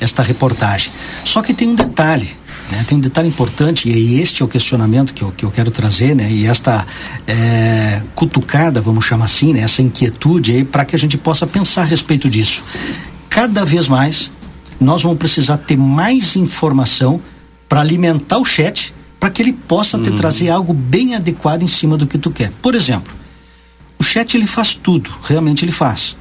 esta 0.00 0.22
reportagem. 0.22 0.90
Só 1.24 1.42
que 1.42 1.52
tem 1.52 1.68
um 1.68 1.74
detalhe, 1.74 2.30
né? 2.70 2.84
Tem 2.86 2.96
um 2.96 3.00
detalhe 3.00 3.28
importante 3.28 3.88
e 3.88 4.20
este 4.20 4.42
é 4.42 4.44
o 4.44 4.48
questionamento 4.48 5.12
que 5.12 5.22
eu, 5.22 5.32
que 5.32 5.44
eu 5.44 5.50
quero 5.50 5.70
trazer, 5.70 6.14
né? 6.14 6.30
E 6.30 6.46
esta 6.46 6.86
é, 7.26 8.02
cutucada, 8.14 8.80
vamos 8.80 9.04
chamar 9.04 9.26
assim, 9.26 9.52
né? 9.52 9.60
Essa 9.60 9.82
inquietude 9.82 10.64
para 10.64 10.84
que 10.84 10.94
a 10.94 10.98
gente 10.98 11.18
possa 11.18 11.46
pensar 11.46 11.82
a 11.82 11.84
respeito 11.84 12.28
disso. 12.30 12.62
Cada 13.28 13.64
vez 13.64 13.88
mais 13.88 14.30
nós 14.80 15.02
vamos 15.02 15.18
precisar 15.18 15.58
ter 15.58 15.76
mais 15.76 16.36
informação 16.36 17.20
para 17.68 17.80
alimentar 17.80 18.38
o 18.38 18.44
chat 18.44 18.94
para 19.18 19.30
que 19.30 19.42
ele 19.42 19.52
possa 19.52 19.98
te 19.98 20.10
trazer 20.12 20.48
algo 20.48 20.72
bem 20.72 21.14
adequado 21.14 21.62
em 21.62 21.68
cima 21.68 21.96
do 21.96 22.06
que 22.06 22.16
tu 22.16 22.30
quer. 22.30 22.50
Por 22.62 22.74
exemplo, 22.74 23.12
o 23.98 24.02
chat 24.02 24.34
ele 24.34 24.46
faz 24.46 24.74
tudo, 24.74 25.10
realmente 25.22 25.62
ele 25.62 25.72
faz. 25.72 26.16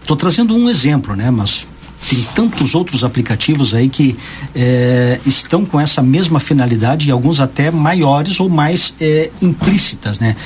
Estou 0.00 0.16
trazendo 0.16 0.54
um 0.54 0.68
exemplo, 0.68 1.14
né? 1.14 1.30
Mas 1.30 1.66
tem 2.08 2.22
tantos 2.34 2.74
outros 2.74 3.02
aplicativos 3.02 3.74
aí 3.74 3.88
que 3.88 4.16
é, 4.54 5.18
estão 5.26 5.64
com 5.64 5.80
essa 5.80 6.02
mesma 6.02 6.38
finalidade 6.38 7.08
e 7.08 7.10
alguns 7.10 7.40
até 7.40 7.70
maiores 7.70 8.38
ou 8.38 8.48
mais 8.48 8.94
é, 9.00 9.30
implícitas, 9.42 10.20
né? 10.20 10.36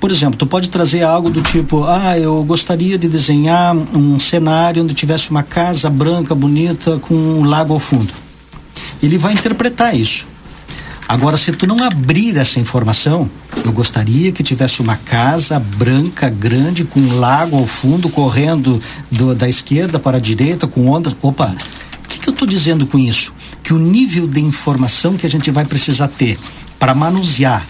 Por 0.00 0.10
exemplo, 0.10 0.36
tu 0.36 0.46
pode 0.46 0.68
trazer 0.68 1.02
algo 1.02 1.30
do 1.30 1.40
tipo, 1.40 1.84
ah, 1.84 2.18
eu 2.18 2.42
gostaria 2.44 2.98
de 2.98 3.08
desenhar 3.08 3.74
um 3.74 4.18
cenário 4.18 4.82
onde 4.82 4.92
tivesse 4.92 5.30
uma 5.30 5.42
casa 5.42 5.88
branca, 5.88 6.34
bonita, 6.34 6.98
com 6.98 7.14
um 7.14 7.44
lago 7.44 7.72
ao 7.72 7.78
fundo. 7.78 8.12
Ele 9.02 9.16
vai 9.16 9.32
interpretar 9.32 9.94
isso. 9.94 10.26
Agora, 11.06 11.36
se 11.36 11.52
tu 11.52 11.66
não 11.66 11.84
abrir 11.84 12.36
essa 12.38 12.58
informação, 12.58 13.30
eu 13.62 13.72
gostaria 13.72 14.32
que 14.32 14.42
tivesse 14.42 14.80
uma 14.80 14.96
casa 14.96 15.60
branca, 15.60 16.30
grande, 16.30 16.84
com 16.84 16.98
um 16.98 17.18
lago 17.18 17.56
ao 17.56 17.66
fundo, 17.66 18.08
correndo 18.08 18.80
do, 19.10 19.34
da 19.34 19.48
esquerda 19.48 19.98
para 19.98 20.16
a 20.16 20.20
direita, 20.20 20.66
com 20.66 20.88
ondas. 20.88 21.14
Opa, 21.20 21.54
o 22.04 22.08
que, 22.08 22.18
que 22.18 22.28
eu 22.28 22.32
estou 22.32 22.48
dizendo 22.48 22.86
com 22.86 22.98
isso? 22.98 23.34
Que 23.62 23.74
o 23.74 23.78
nível 23.78 24.26
de 24.26 24.40
informação 24.40 25.14
que 25.16 25.26
a 25.26 25.30
gente 25.30 25.50
vai 25.50 25.66
precisar 25.66 26.08
ter 26.08 26.38
para 26.78 26.94
manusear 26.94 27.66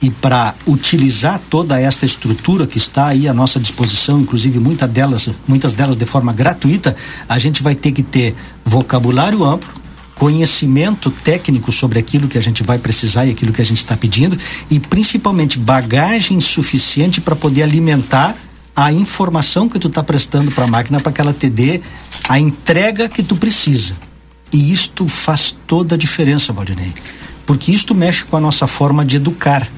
e 0.00 0.10
para 0.10 0.54
utilizar 0.66 1.40
toda 1.50 1.80
esta 1.80 2.06
estrutura 2.06 2.66
que 2.66 2.78
está 2.78 3.06
aí 3.08 3.26
à 3.26 3.34
nossa 3.34 3.58
disposição, 3.58 4.20
inclusive 4.20 4.58
muitas 4.58 4.88
delas, 4.90 5.28
muitas 5.48 5.72
delas 5.72 5.96
de 5.96 6.04
forma 6.04 6.32
gratuita, 6.32 6.94
a 7.28 7.38
gente 7.38 7.62
vai 7.62 7.74
ter 7.74 7.92
que 7.92 8.02
ter 8.02 8.34
vocabulário 8.64 9.42
amplo, 9.42 9.68
conhecimento 10.16 11.10
técnico 11.10 11.70
sobre 11.70 11.98
aquilo 11.98 12.26
que 12.26 12.38
a 12.38 12.40
gente 12.40 12.62
vai 12.62 12.78
precisar 12.78 13.26
e 13.26 13.30
aquilo 13.30 13.52
que 13.52 13.60
a 13.60 13.64
gente 13.64 13.78
está 13.78 13.96
pedindo 13.96 14.36
e 14.70 14.80
principalmente 14.80 15.58
bagagem 15.58 16.40
suficiente 16.40 17.20
para 17.20 17.36
poder 17.36 17.62
alimentar 17.62 18.34
a 18.74 18.92
informação 18.92 19.68
que 19.68 19.78
tu 19.78 19.88
está 19.88 20.02
prestando 20.02 20.50
para 20.50 20.64
a 20.64 20.68
máquina 20.68 21.00
para 21.00 21.12
que 21.12 21.20
ela 21.20 21.32
te 21.32 21.48
dê 21.48 21.80
a 22.28 22.38
entrega 22.38 23.08
que 23.08 23.22
tu 23.22 23.36
precisa. 23.36 23.94
E 24.52 24.72
isto 24.72 25.06
faz 25.06 25.54
toda 25.66 25.94
a 25.94 25.98
diferença, 25.98 26.52
Valdinei, 26.52 26.94
porque 27.44 27.72
isto 27.72 27.94
mexe 27.94 28.24
com 28.24 28.36
a 28.36 28.40
nossa 28.40 28.66
forma 28.66 29.04
de 29.04 29.16
educar. 29.16 29.68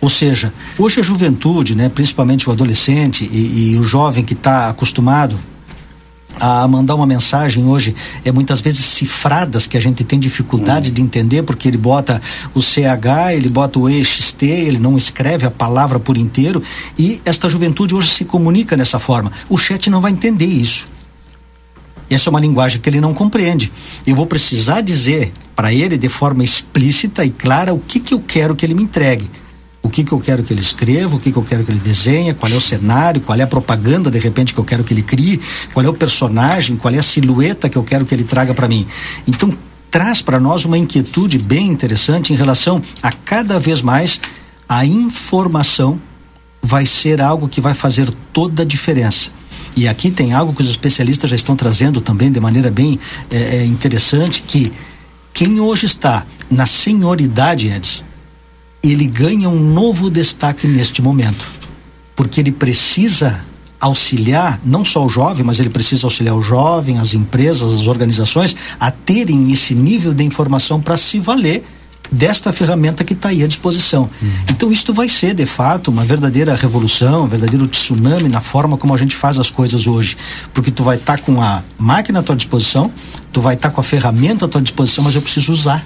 Ou 0.00 0.08
seja, 0.08 0.52
hoje 0.78 1.00
a 1.00 1.02
juventude, 1.02 1.74
né, 1.74 1.88
principalmente 1.88 2.48
o 2.48 2.52
adolescente 2.52 3.28
e, 3.30 3.72
e 3.72 3.78
o 3.78 3.84
jovem 3.84 4.24
que 4.24 4.32
está 4.32 4.68
acostumado 4.68 5.38
a 6.40 6.66
mandar 6.66 6.94
uma 6.94 7.06
mensagem 7.06 7.64
hoje 7.64 7.94
é 8.24 8.32
muitas 8.32 8.60
vezes 8.60 8.84
cifradas 8.84 9.66
que 9.66 9.76
a 9.76 9.80
gente 9.80 10.04
tem 10.04 10.18
dificuldade 10.18 10.90
hum. 10.90 10.92
de 10.92 11.02
entender 11.02 11.42
porque 11.42 11.68
ele 11.68 11.76
bota 11.76 12.20
o 12.54 12.60
CH, 12.60 13.34
ele 13.34 13.48
bota 13.48 13.78
o 13.78 13.88
EXT, 13.88 14.42
ele 14.42 14.78
não 14.78 14.96
escreve 14.96 15.46
a 15.46 15.50
palavra 15.50 15.98
por 16.00 16.16
inteiro 16.16 16.62
e 16.98 17.20
esta 17.24 17.48
juventude 17.48 17.94
hoje 17.94 18.10
se 18.10 18.24
comunica 18.24 18.76
dessa 18.76 18.98
forma. 18.98 19.32
O 19.48 19.56
chat 19.56 19.88
não 19.90 20.00
vai 20.00 20.12
entender 20.12 20.46
isso. 20.46 20.86
Essa 22.10 22.28
é 22.28 22.30
uma 22.30 22.40
linguagem 22.40 22.80
que 22.80 22.90
ele 22.90 23.00
não 23.00 23.14
compreende. 23.14 23.72
Eu 24.06 24.14
vou 24.14 24.26
precisar 24.26 24.82
dizer 24.82 25.32
para 25.56 25.72
ele 25.72 25.96
de 25.96 26.08
forma 26.08 26.44
explícita 26.44 27.24
e 27.24 27.30
clara 27.30 27.72
o 27.72 27.78
que 27.78 28.00
que 28.00 28.12
eu 28.12 28.20
quero 28.20 28.54
que 28.54 28.66
ele 28.66 28.74
me 28.74 28.82
entregue 28.82 29.30
o 29.82 29.88
que, 29.88 30.04
que 30.04 30.12
eu 30.12 30.20
quero 30.20 30.42
que 30.42 30.52
ele 30.52 30.60
escreva, 30.60 31.16
o 31.16 31.18
que, 31.18 31.32
que 31.32 31.36
eu 31.36 31.42
quero 31.42 31.64
que 31.64 31.70
ele 31.70 31.80
desenhe, 31.80 32.32
qual 32.32 32.50
é 32.50 32.54
o 32.54 32.60
cenário, 32.60 33.20
qual 33.20 33.38
é 33.38 33.42
a 33.42 33.46
propaganda 33.46 34.10
de 34.10 34.18
repente 34.18 34.54
que 34.54 34.60
eu 34.60 34.64
quero 34.64 34.84
que 34.84 34.94
ele 34.94 35.02
crie, 35.02 35.40
qual 35.74 35.84
é 35.84 35.88
o 35.88 35.94
personagem, 35.94 36.76
qual 36.76 36.94
é 36.94 36.98
a 36.98 37.02
silhueta 37.02 37.68
que 37.68 37.76
eu 37.76 37.82
quero 37.82 38.06
que 38.06 38.14
ele 38.14 38.24
traga 38.24 38.54
para 38.54 38.68
mim. 38.68 38.86
Então 39.26 39.52
traz 39.90 40.22
para 40.22 40.38
nós 40.38 40.64
uma 40.64 40.78
inquietude 40.78 41.38
bem 41.38 41.66
interessante 41.66 42.32
em 42.32 42.36
relação 42.36 42.80
a 43.02 43.12
cada 43.12 43.58
vez 43.58 43.82
mais 43.82 44.20
a 44.68 44.86
informação 44.86 46.00
vai 46.62 46.86
ser 46.86 47.20
algo 47.20 47.48
que 47.48 47.60
vai 47.60 47.74
fazer 47.74 48.08
toda 48.32 48.62
a 48.62 48.64
diferença. 48.64 49.30
E 49.76 49.88
aqui 49.88 50.10
tem 50.10 50.32
algo 50.32 50.52
que 50.52 50.62
os 50.62 50.70
especialistas 50.70 51.28
já 51.28 51.36
estão 51.36 51.56
trazendo 51.56 52.00
também 52.00 52.30
de 52.30 52.38
maneira 52.38 52.70
bem 52.70 52.98
é, 53.30 53.64
interessante 53.64 54.42
que 54.42 54.72
quem 55.32 55.60
hoje 55.60 55.86
está 55.86 56.24
na 56.50 56.66
senioridade, 56.66 57.68
Edson, 57.68 58.04
ele 58.82 59.06
ganha 59.06 59.48
um 59.48 59.60
novo 59.72 60.10
destaque 60.10 60.66
neste 60.66 61.00
momento, 61.00 61.46
porque 62.16 62.40
ele 62.40 62.52
precisa 62.52 63.44
auxiliar 63.80 64.60
não 64.64 64.84
só 64.84 65.04
o 65.04 65.08
jovem, 65.08 65.44
mas 65.44 65.58
ele 65.58 65.68
precisa 65.68 66.06
auxiliar 66.06 66.36
o 66.36 66.42
jovem, 66.42 66.98
as 66.98 67.14
empresas, 67.14 67.72
as 67.72 67.86
organizações 67.86 68.54
a 68.78 68.90
terem 68.90 69.52
esse 69.52 69.74
nível 69.74 70.14
de 70.14 70.22
informação 70.22 70.80
para 70.80 70.96
se 70.96 71.18
valer 71.18 71.64
desta 72.10 72.52
ferramenta 72.52 73.02
que 73.02 73.14
está 73.14 73.30
aí 73.30 73.42
à 73.42 73.46
disposição. 73.46 74.08
Uhum. 74.20 74.30
Então 74.50 74.70
isto 74.70 74.92
vai 74.92 75.08
ser 75.08 75.34
de 75.34 75.46
fato 75.46 75.90
uma 75.90 76.04
verdadeira 76.04 76.54
revolução, 76.54 77.24
um 77.24 77.26
verdadeiro 77.26 77.66
tsunami 77.66 78.28
na 78.28 78.40
forma 78.40 78.76
como 78.76 78.94
a 78.94 78.96
gente 78.96 79.16
faz 79.16 79.38
as 79.38 79.50
coisas 79.50 79.86
hoje, 79.86 80.16
porque 80.52 80.70
tu 80.70 80.84
vai 80.84 80.96
estar 80.96 81.18
tá 81.18 81.22
com 81.24 81.40
a 81.40 81.62
máquina 81.78 82.20
à 82.20 82.22
tua 82.22 82.36
disposição, 82.36 82.90
tu 83.32 83.40
vai 83.40 83.54
estar 83.54 83.70
tá 83.70 83.74
com 83.74 83.80
a 83.80 83.84
ferramenta 83.84 84.44
à 84.44 84.48
tua 84.48 84.60
disposição, 84.60 85.02
mas 85.02 85.14
eu 85.14 85.22
preciso 85.22 85.52
usar 85.52 85.84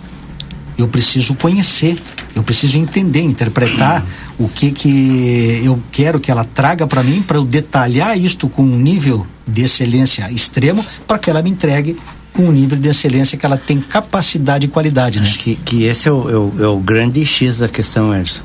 eu 0.79 0.87
preciso 0.89 1.35
conhecer, 1.35 2.01
eu 2.35 2.43
preciso 2.43 2.79
entender, 2.79 3.23
interpretar 3.23 4.05
o 4.39 4.49
que 4.49 4.71
que 4.71 5.63
eu 5.65 5.81
quero 5.91 6.21
que 6.21 6.31
ela 6.31 6.45
traga 6.45 6.87
para 6.87 7.03
mim 7.03 7.23
para 7.23 7.39
eu 7.39 7.45
detalhar 7.45 8.19
isto 8.19 8.49
com 8.49 8.63
um 8.63 8.79
nível 8.79 9.27
de 9.47 9.65
excelência 9.65 10.31
extremo 10.31 10.85
para 11.07 11.19
que 11.19 11.31
ela 11.31 11.43
me 11.43 11.51
entregue 11.51 11.97
com 12.33 12.49
um 12.49 12.53
nível 12.53 12.79
de 12.79 12.89
excelência 12.89 13.39
que 13.39 13.47
ela 13.47 13.57
tem 13.57 13.81
capacidade 13.81 14.67
e 14.67 14.69
qualidade. 14.69 15.19
Né? 15.19 15.25
Acho 15.25 15.39
que, 15.39 15.57
que 15.57 15.85
esse 15.85 16.09
é 16.09 16.13
o, 16.13 16.31
é, 16.31 16.37
o, 16.37 16.65
é 16.65 16.67
o 16.69 16.79
grande 16.79 17.25
X 17.25 17.57
da 17.59 17.69
questão, 17.69 18.15
Edson. 18.15 18.43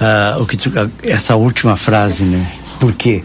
Uh, 0.00 0.42
o 0.42 0.46
que 0.46 0.56
tu, 0.56 0.70
essa 1.02 1.34
última 1.34 1.76
frase, 1.76 2.22
né? 2.22 2.46
Por 2.78 2.92
quê 2.92 3.24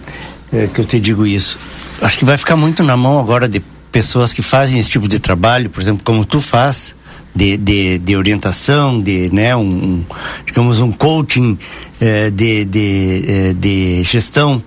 é, 0.51 0.67
que 0.67 0.81
eu 0.81 0.85
te 0.85 0.99
digo 0.99 1.27
isso? 1.27 1.59
Acho 2.01 2.17
que 2.17 2.25
vai 2.25 2.37
ficar 2.37 2.55
muito 2.55 2.81
na 2.81 2.97
mão 2.97 3.19
agora 3.19 3.47
de 3.47 3.61
pessoas 3.91 4.33
que 4.33 4.41
fazem 4.41 4.79
esse 4.79 4.89
tipo 4.89 5.07
de 5.07 5.19
trabalho, 5.19 5.69
por 5.69 5.81
exemplo, 5.81 6.03
como 6.03 6.25
tu 6.25 6.39
faz, 6.39 6.95
de, 7.35 7.57
de, 7.57 7.97
de 7.99 8.15
orientação, 8.15 9.01
de, 9.01 9.33
né, 9.33 9.55
um, 9.55 9.61
um 9.61 10.05
digamos, 10.45 10.79
um 10.79 10.91
coaching 10.91 11.57
eh, 12.01 12.29
de, 12.29 12.65
de, 12.65 13.25
eh, 13.27 13.53
de 13.53 14.03
gestão. 14.03 14.63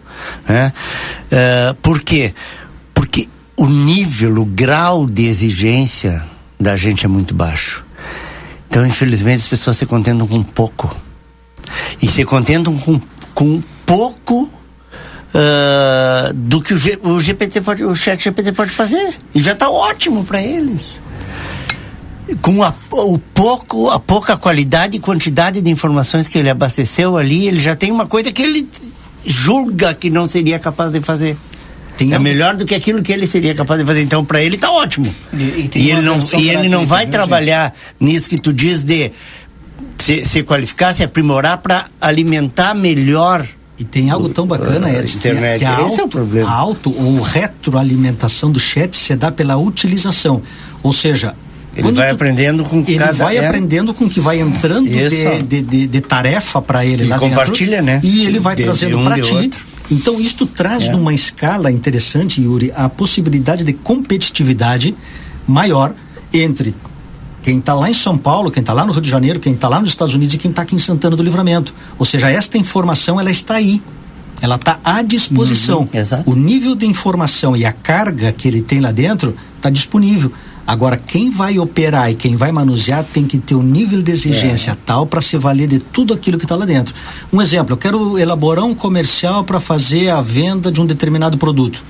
Né? 0.48 0.72
Uh, 1.32 1.74
por 1.76 2.02
quê? 2.02 2.34
Porque 2.94 3.28
o 3.56 3.66
nível, 3.66 4.40
o 4.40 4.44
grau 4.44 5.06
de 5.06 5.26
exigência 5.26 6.24
da 6.58 6.76
gente 6.76 7.04
é 7.04 7.08
muito 7.08 7.34
baixo. 7.34 7.84
Então, 8.68 8.86
infelizmente, 8.86 9.40
as 9.40 9.48
pessoas 9.48 9.76
se 9.76 9.86
contentam 9.86 10.26
com 10.26 10.42
pouco. 10.42 10.94
E 12.00 12.06
se 12.06 12.24
contentam 12.24 12.76
com, 12.78 13.00
com 13.34 13.62
pouco 13.84 14.42
uh, 14.42 16.34
do 16.34 16.60
que 16.60 16.74
o, 16.74 16.76
G, 16.76 16.98
o 17.02 17.20
GPT 17.20 17.60
pode, 17.60 17.84
o 17.84 17.94
chat 17.94 18.22
GPT 18.22 18.52
pode 18.52 18.70
fazer. 18.70 19.16
E 19.34 19.40
já 19.40 19.52
está 19.52 19.68
ótimo 19.68 20.24
para 20.24 20.42
eles 20.42 21.00
com 22.40 22.62
a, 22.62 22.72
o 22.90 23.18
pouco, 23.18 23.90
a 23.90 23.98
pouca 23.98 24.36
qualidade 24.36 24.96
e 24.96 25.00
quantidade 25.00 25.60
de 25.60 25.70
informações 25.70 26.28
que 26.28 26.38
ele 26.38 26.50
abasteceu 26.50 27.16
ali, 27.16 27.46
ele 27.46 27.60
já 27.60 27.74
tem 27.74 27.90
uma 27.90 28.06
coisa 28.06 28.32
que 28.32 28.42
ele 28.42 28.68
julga 29.24 29.94
que 29.94 30.10
não 30.10 30.28
seria 30.28 30.58
capaz 30.58 30.92
de 30.92 31.00
fazer. 31.00 31.36
Tem 31.96 32.12
é 32.12 32.18
um... 32.18 32.22
melhor 32.22 32.56
do 32.56 32.64
que 32.64 32.74
aquilo 32.74 33.02
que 33.02 33.12
ele 33.12 33.28
seria 33.28 33.54
capaz 33.54 33.80
de 33.80 33.86
fazer. 33.86 34.02
Então, 34.02 34.24
para 34.24 34.42
ele 34.42 34.56
está 34.56 34.70
ótimo. 34.70 35.12
E, 35.32 35.36
e, 35.42 35.70
e 35.74 35.90
ele 35.90 36.02
não, 36.02 36.18
e 36.38 36.48
ele 36.48 36.68
não 36.68 36.86
vai 36.86 37.06
trabalhar 37.06 37.74
nisso 38.00 38.28
que 38.28 38.38
tu 38.38 38.52
diz 38.52 38.82
de 38.82 39.12
se, 39.98 40.26
se 40.26 40.42
qualificar, 40.42 40.94
se 40.94 41.02
aprimorar 41.02 41.58
para 41.58 41.86
alimentar 42.00 42.74
melhor 42.74 43.46
e 43.78 43.84
tem 43.84 44.10
algo 44.10 44.28
tão 44.28 44.46
bacana, 44.46 44.88
uh, 44.88 44.96
Edson, 44.96 45.18
internet. 45.18 45.58
que 45.58 45.64
a, 45.64 45.76
auto, 45.76 46.00
é 46.00 46.04
o 46.04 46.08
problema. 46.08 46.48
a 46.48 46.52
auto 46.52 46.94
ou 46.94 47.20
retroalimentação 47.20 48.50
do 48.50 48.60
chat 48.60 48.96
se 48.96 49.14
dá 49.16 49.30
pela 49.30 49.56
utilização. 49.56 50.42
Ou 50.82 50.92
seja, 50.92 51.34
ele 51.74 51.84
Quando 51.84 51.96
vai 51.96 52.08
tu, 52.08 52.14
aprendendo 52.14 52.64
com 52.64 52.78
ele 52.80 52.98
cada... 52.98 53.10
Ele 53.10 53.18
vai 53.18 53.38
aprendendo 53.38 53.94
com 53.94 54.04
o 54.04 54.10
que 54.10 54.20
vai 54.20 54.40
entrando 54.40 54.88
de, 54.88 55.42
de, 55.42 55.62
de, 55.62 55.86
de, 55.86 56.00
tarefa 56.00 56.60
para 56.60 56.84
ele 56.84 57.04
e 57.04 57.06
lá 57.06 57.18
compartilha, 57.18 57.82
dentro, 57.82 57.86
né? 57.86 58.00
E 58.02 58.26
ele 58.26 58.38
vai 58.38 58.54
trazendo 58.56 58.98
um 58.98 59.04
para 59.04 59.20
ti. 59.20 59.32
Outro. 59.32 59.64
Então 59.90 60.20
isto 60.20 60.46
traz 60.46 60.84
é. 60.84 60.92
numa 60.92 61.14
escala 61.14 61.70
interessante, 61.70 62.42
Yuri, 62.42 62.72
a 62.74 62.88
possibilidade 62.88 63.64
de 63.64 63.72
competitividade 63.72 64.94
maior 65.46 65.94
entre 66.32 66.74
quem 67.42 67.58
está 67.58 67.74
lá 67.74 67.90
em 67.90 67.94
São 67.94 68.16
Paulo, 68.16 68.50
quem 68.50 68.60
está 68.60 68.72
lá 68.72 68.86
no 68.86 68.92
Rio 68.92 69.02
de 69.02 69.10
Janeiro, 69.10 69.40
quem 69.40 69.52
está 69.52 69.68
lá 69.68 69.80
nos 69.80 69.90
Estados 69.90 70.14
Unidos 70.14 70.34
e 70.34 70.38
quem 70.38 70.50
está 70.50 70.62
aqui 70.62 70.76
em 70.76 70.78
Santana 70.78 71.16
do 71.16 71.22
Livramento. 71.22 71.74
Ou 71.98 72.06
seja, 72.06 72.30
esta 72.30 72.56
informação 72.56 73.18
ela 73.18 73.30
está 73.30 73.54
aí. 73.54 73.82
Ela 74.40 74.56
está 74.56 74.78
à 74.84 75.02
disposição. 75.02 75.80
Uhum, 75.80 76.32
o 76.32 76.36
nível 76.36 76.74
de 76.74 76.86
informação 76.86 77.56
e 77.56 77.64
a 77.64 77.72
carga 77.72 78.32
que 78.32 78.46
ele 78.46 78.62
tem 78.62 78.80
lá 78.80 78.92
dentro 78.92 79.36
está 79.56 79.70
disponível. 79.70 80.32
Agora, 80.66 80.96
quem 80.96 81.30
vai 81.30 81.58
operar 81.58 82.10
e 82.10 82.14
quem 82.14 82.36
vai 82.36 82.52
manusear 82.52 83.04
tem 83.04 83.24
que 83.24 83.38
ter 83.38 83.54
um 83.54 83.62
nível 83.62 84.02
de 84.02 84.12
exigência 84.12 84.72
é. 84.72 84.76
tal 84.86 85.06
para 85.06 85.20
se 85.20 85.36
valer 85.36 85.68
de 85.68 85.78
tudo 85.78 86.14
aquilo 86.14 86.38
que 86.38 86.44
está 86.44 86.54
lá 86.54 86.64
dentro. 86.64 86.94
Um 87.32 87.42
exemplo, 87.42 87.72
eu 87.72 87.76
quero 87.76 88.18
elaborar 88.18 88.64
um 88.64 88.74
comercial 88.74 89.44
para 89.44 89.58
fazer 89.60 90.10
a 90.10 90.22
venda 90.22 90.70
de 90.70 90.80
um 90.80 90.86
determinado 90.86 91.36
produto 91.36 91.82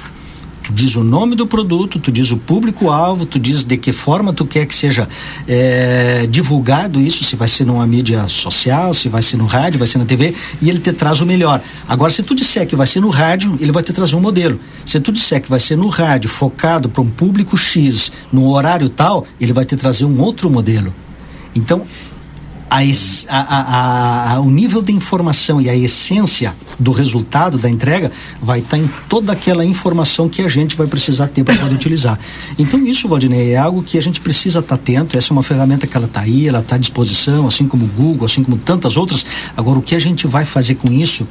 tu 0.63 0.73
diz 0.73 0.95
o 0.97 1.03
nome 1.03 1.35
do 1.35 1.47
produto, 1.47 1.99
tu 1.99 2.13
diz 2.13 2.31
o 2.31 2.37
público-alvo, 2.37 3.27
tu 3.27 3.39
diz 3.39 3.65
de 3.65 3.77
que 3.77 3.93
forma 3.93 4.33
tu 4.33 4.47
quer 4.47 4.67
que 4.67 4.75
seja 4.75 5.09
é, 5.47 6.27
divulgado 6.29 7.01
isso, 7.01 7.25
se 7.25 7.37
vai 7.37 7.49
ser 7.49 7.65
numa 7.65 7.87
mídia 7.87 8.27
social, 8.29 8.95
se 8.95 9.09
vai 9.09 9.23
ser 9.23 9.37
no 9.37 9.47
rádio, 9.47 9.79
vai 9.79 9.89
ser 9.89 9.99
na 9.99 10.05
TV, 10.05 10.35
e 10.61 10.69
ele 10.69 10.79
te 10.79 10.93
traz 10.93 11.21
o 11.21 11.27
melhor. 11.27 11.61
Agora, 11.89 12.13
se 12.13 12.23
tu 12.23 12.35
disser 12.35 12.67
que 12.67 12.77
vai 12.77 12.87
ser 12.87 13.01
no 13.01 13.11
rádio, 13.11 13.57
ele 13.61 13.73
vai 13.73 13.83
te 13.83 13.93
trazer 13.93 14.17
um 14.17 14.21
modelo. 14.21 14.59
Se 14.87 15.01
tu 15.01 15.13
disser 15.13 15.41
que 15.41 15.51
vai 15.51 15.61
ser 15.61 15.77
no 15.77 15.89
rádio, 15.89 16.31
focado 16.31 16.89
para 16.89 17.03
um 17.03 17.11
público 17.11 17.57
X, 17.57 18.13
no 18.33 18.49
horário 18.51 18.89
tal, 18.89 19.27
ele 19.41 19.53
vai 19.53 19.65
te 19.65 19.77
trazer 19.77 20.05
um 20.05 20.21
outro 20.21 20.49
modelo. 20.49 20.95
Então, 21.55 21.85
a, 22.73 23.39
a, 23.39 24.33
a, 24.33 24.41
o 24.41 24.51
nível 24.51 24.81
de 24.81 24.93
informação 24.93 25.61
e 25.61 25.69
a 25.69 25.77
essência 25.77 26.55
do 26.79 26.91
resultado 26.91 27.59
da 27.59 27.69
entrega 27.69 28.11
vai 28.41 28.61
estar 28.61 28.79
tá 28.79 28.79
em 28.79 28.89
toda 29.11 29.33
aquela 29.33 29.63
informação 29.63 30.27
que 30.27 30.41
a 30.41 30.49
gente 30.49 30.75
vai 30.75 30.87
precisar 30.87 31.27
ter 31.27 31.45
para 31.45 31.55
poder 31.55 31.75
utilizar. 31.75 32.19
Então 32.59 32.81
isso, 32.87 33.07
Valdinei, 33.07 33.53
é 33.53 33.59
algo 33.59 33.83
que 33.83 33.99
a 33.99 34.01
gente 34.01 34.23
precisa 34.23 34.61
estar 34.61 34.77
tá 34.77 34.83
atento. 34.83 35.19
Essa 35.19 35.33
é 35.33 35.35
uma 35.35 35.43
ferramenta 35.43 35.87
que 35.87 35.95
ela 35.95 36.07
está 36.07 36.21
aí, 36.21 36.49
ela 36.49 36.61
está 36.61 36.77
à 36.77 36.79
disposição, 36.79 37.47
assim 37.47 37.69
como 37.69 37.85
o 37.85 37.89
Google, 37.89 38.25
assim 38.25 38.43
como 38.43 38.57
tantas 38.57 38.97
outras. 38.97 39.27
Agora, 39.55 39.79
o 39.79 39.83
que 39.83 39.95
a 39.95 40.01
gente 40.01 40.27
vai 40.27 40.47
fazer 40.47 40.77
com 40.77 40.91
isso, 40.91 41.29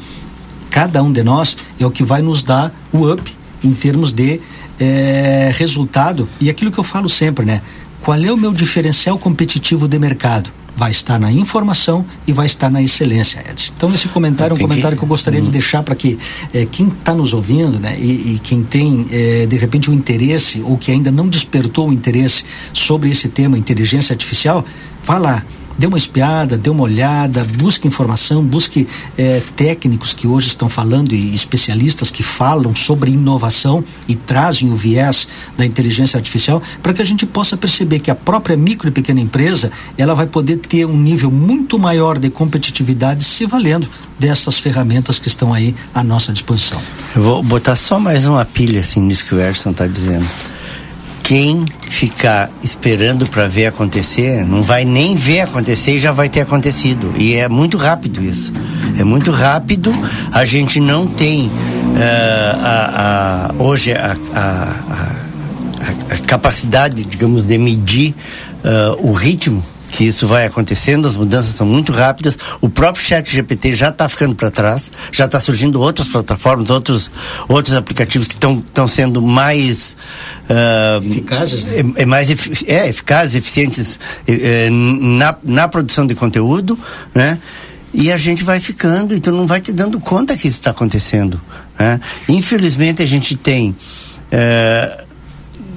cada 0.69 1.01
um 1.01 1.11
de 1.11 1.23
nós, 1.23 1.57
é 1.79 1.85
o 1.85 1.89
que 1.89 2.03
vai 2.03 2.21
nos 2.21 2.43
dar 2.43 2.71
o 2.93 3.11
up 3.11 3.35
em 3.63 3.73
termos 3.73 4.13
de 4.13 4.39
é, 4.79 5.51
resultado. 5.55 6.29
E 6.39 6.51
aquilo 6.51 6.71
que 6.71 6.77
eu 6.77 6.83
falo 6.83 7.09
sempre, 7.09 7.45
né? 7.45 7.63
Qual 8.01 8.17
é 8.17 8.31
o 8.31 8.37
meu 8.37 8.53
diferencial 8.53 9.17
competitivo 9.17 9.87
de 9.87 9.97
mercado? 9.97 10.51
Vai 10.75 10.91
estar 10.91 11.19
na 11.19 11.31
informação 11.31 12.05
e 12.25 12.33
vai 12.33 12.45
estar 12.45 12.69
na 12.69 12.81
excelência, 12.81 13.43
Edson. 13.49 13.73
Então 13.75 13.93
esse 13.93 14.07
comentário 14.07 14.53
é 14.53 14.55
um 14.55 14.59
comentário 14.59 14.97
que 14.97 15.03
eu 15.03 15.07
gostaria 15.07 15.41
de 15.41 15.49
Hum. 15.49 15.51
deixar 15.51 15.83
para 15.83 15.95
que 15.95 16.17
eh, 16.53 16.65
quem 16.71 16.87
está 16.87 17.13
nos 17.13 17.33
ouvindo, 17.33 17.79
né, 17.79 17.97
e, 17.99 18.35
e 18.35 18.39
quem 18.39 18.63
tem 18.63 19.05
eh, 19.11 19.45
de 19.45 19.57
repente 19.57 19.89
o 19.89 19.93
interesse 19.93 20.61
ou 20.61 20.77
que 20.77 20.91
ainda 20.91 21.11
não 21.11 21.27
despertou 21.27 21.89
o 21.89 21.93
interesse 21.93 22.43
sobre 22.73 23.09
esse 23.09 23.27
tema 23.29 23.57
inteligência 23.57 24.13
artificial, 24.13 24.65
vá 25.03 25.17
lá. 25.17 25.43
Dê 25.77 25.87
uma 25.87 25.97
espiada, 25.97 26.57
dê 26.57 26.69
uma 26.69 26.83
olhada, 26.83 27.45
busque 27.57 27.87
informação, 27.87 28.43
busque 28.43 28.87
eh, 29.17 29.41
técnicos 29.55 30.13
que 30.13 30.27
hoje 30.27 30.47
estão 30.47 30.69
falando 30.69 31.13
e 31.13 31.33
especialistas 31.33 32.11
que 32.11 32.23
falam 32.23 32.75
sobre 32.75 33.11
inovação 33.11 33.83
e 34.07 34.15
trazem 34.15 34.71
o 34.71 34.75
viés 34.75 35.27
da 35.57 35.65
inteligência 35.65 36.17
artificial 36.17 36.61
para 36.81 36.93
que 36.93 37.01
a 37.01 37.05
gente 37.05 37.25
possa 37.25 37.57
perceber 37.57 37.99
que 37.99 38.11
a 38.11 38.15
própria 38.15 38.55
micro 38.55 38.87
e 38.89 38.91
pequena 38.91 39.19
empresa 39.19 39.71
ela 39.97 40.13
vai 40.13 40.27
poder 40.27 40.57
ter 40.57 40.85
um 40.85 40.97
nível 40.97 41.31
muito 41.31 41.79
maior 41.79 42.19
de 42.19 42.29
competitividade 42.29 43.23
se 43.23 43.45
valendo 43.45 43.87
dessas 44.19 44.59
ferramentas 44.59 45.19
que 45.19 45.27
estão 45.27 45.53
aí 45.53 45.75
à 45.93 46.03
nossa 46.03 46.31
disposição. 46.31 46.81
Eu 47.15 47.23
vou 47.23 47.43
botar 47.43 47.75
só 47.75 47.99
mais 47.99 48.25
uma 48.25 48.45
pilha 48.45 48.81
assim 48.81 49.01
nisso 49.01 49.25
que 49.25 49.35
o 49.35 49.39
Erson 49.39 49.71
está 49.71 49.87
dizendo. 49.87 50.27
Quem 51.31 51.63
ficar 51.89 52.49
esperando 52.61 53.25
para 53.25 53.47
ver 53.47 53.67
acontecer, 53.67 54.45
não 54.45 54.61
vai 54.61 54.83
nem 54.83 55.15
ver 55.15 55.39
acontecer 55.39 55.95
e 55.95 55.97
já 55.97 56.11
vai 56.11 56.27
ter 56.27 56.41
acontecido. 56.41 57.13
E 57.17 57.35
é 57.35 57.47
muito 57.47 57.77
rápido 57.77 58.21
isso. 58.21 58.51
É 58.99 59.03
muito 59.05 59.31
rápido. 59.31 59.93
A 60.33 60.43
gente 60.43 60.81
não 60.81 61.07
tem 61.07 61.49
eh, 61.95 62.51
a, 62.61 63.47
a- 63.49 63.63
hoje 63.63 63.93
a, 63.93 64.13
a- 64.35 66.15
capacidade, 66.27 67.05
digamos, 67.05 67.45
de 67.45 67.57
medir 67.57 68.13
eh, 68.65 68.95
o 68.99 69.13
ritmo 69.13 69.63
que 69.91 70.05
isso 70.05 70.25
vai 70.25 70.45
acontecendo, 70.45 71.07
as 71.07 71.15
mudanças 71.15 71.53
são 71.53 71.67
muito 71.67 71.91
rápidas. 71.91 72.37
O 72.61 72.69
próprio 72.69 73.03
chat 73.03 73.29
GPT 73.29 73.73
já 73.73 73.89
está 73.89 74.07
ficando 74.07 74.33
para 74.33 74.49
trás, 74.49 74.91
já 75.11 75.25
está 75.25 75.39
surgindo 75.39 75.79
outras 75.81 76.07
plataformas, 76.07 76.69
outros, 76.69 77.11
outros 77.47 77.75
aplicativos 77.75 78.27
que 78.27 78.35
estão 78.35 78.87
sendo 78.87 79.21
mais 79.21 79.95
ah, 80.49 80.99
Eficazes, 81.03 81.65
né? 81.65 81.93
é, 81.97 82.03
é 82.03 82.05
mais 82.05 82.29
efi- 82.29 82.65
é, 82.67 82.87
eficazes, 82.89 83.35
eficientes 83.35 83.99
eh, 84.27 84.69
na, 84.71 85.35
na 85.43 85.67
produção 85.67 86.07
de 86.07 86.15
conteúdo, 86.15 86.77
né? 87.13 87.39
E 87.93 88.09
a 88.11 88.15
gente 88.15 88.43
vai 88.43 88.59
ficando, 88.61 89.13
então 89.13 89.35
não 89.35 89.45
vai 89.45 89.59
te 89.59 89.73
dando 89.73 89.99
conta 89.99 90.37
que 90.37 90.47
isso 90.47 90.59
está 90.59 90.71
acontecendo. 90.71 91.41
Né? 91.77 91.99
Infelizmente 92.29 93.03
a 93.03 93.05
gente 93.05 93.35
tem 93.35 93.75
eh, 94.31 95.03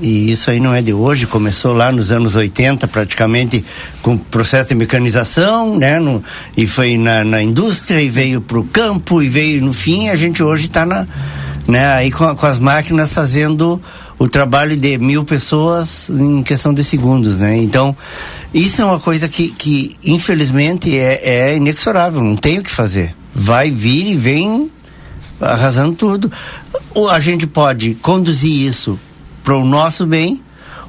e 0.04 0.30
isso 0.30 0.50
aí 0.50 0.60
não 0.60 0.74
é 0.74 0.82
de 0.82 0.92
hoje, 0.92 1.26
começou 1.26 1.72
lá 1.72 1.90
nos 1.90 2.10
anos 2.10 2.36
80, 2.36 2.86
praticamente, 2.88 3.64
com 4.02 4.14
o 4.14 4.18
processo 4.18 4.68
de 4.68 4.74
mecanização, 4.74 5.78
né? 5.78 5.98
No, 5.98 6.22
e 6.54 6.66
foi 6.66 6.98
na, 6.98 7.24
na 7.24 7.42
indústria, 7.42 8.02
e 8.02 8.10
veio 8.10 8.42
para 8.42 8.58
o 8.58 8.64
campo, 8.64 9.22
e 9.22 9.28
veio, 9.30 9.64
no 9.64 9.72
fim, 9.72 10.10
a 10.10 10.14
gente 10.14 10.42
hoje 10.42 10.66
está 10.66 10.84
né? 11.66 11.94
aí 11.94 12.12
com, 12.12 12.34
com 12.34 12.44
as 12.44 12.58
máquinas 12.58 13.14
fazendo 13.14 13.80
o 14.18 14.28
trabalho 14.28 14.76
de 14.76 14.98
mil 14.98 15.24
pessoas 15.24 16.10
em 16.10 16.42
questão 16.42 16.74
de 16.74 16.84
segundos, 16.84 17.38
né? 17.38 17.56
Então, 17.56 17.96
isso 18.52 18.82
é 18.82 18.84
uma 18.84 19.00
coisa 19.00 19.26
que, 19.26 19.52
que 19.52 19.96
infelizmente, 20.04 20.94
é, 20.98 21.20
é 21.24 21.56
inexorável, 21.56 22.22
não 22.22 22.36
tem 22.36 22.58
o 22.58 22.62
que 22.62 22.70
fazer. 22.70 23.16
Vai 23.32 23.70
vir 23.70 24.06
e 24.08 24.16
vem 24.18 24.70
arrasando 25.40 25.94
tudo. 25.94 26.30
Ou 26.92 27.08
a 27.08 27.18
gente 27.18 27.46
pode 27.46 27.94
conduzir 28.02 28.68
isso 28.68 28.98
para 29.44 29.56
o 29.56 29.64
nosso 29.64 30.06
bem, 30.06 30.40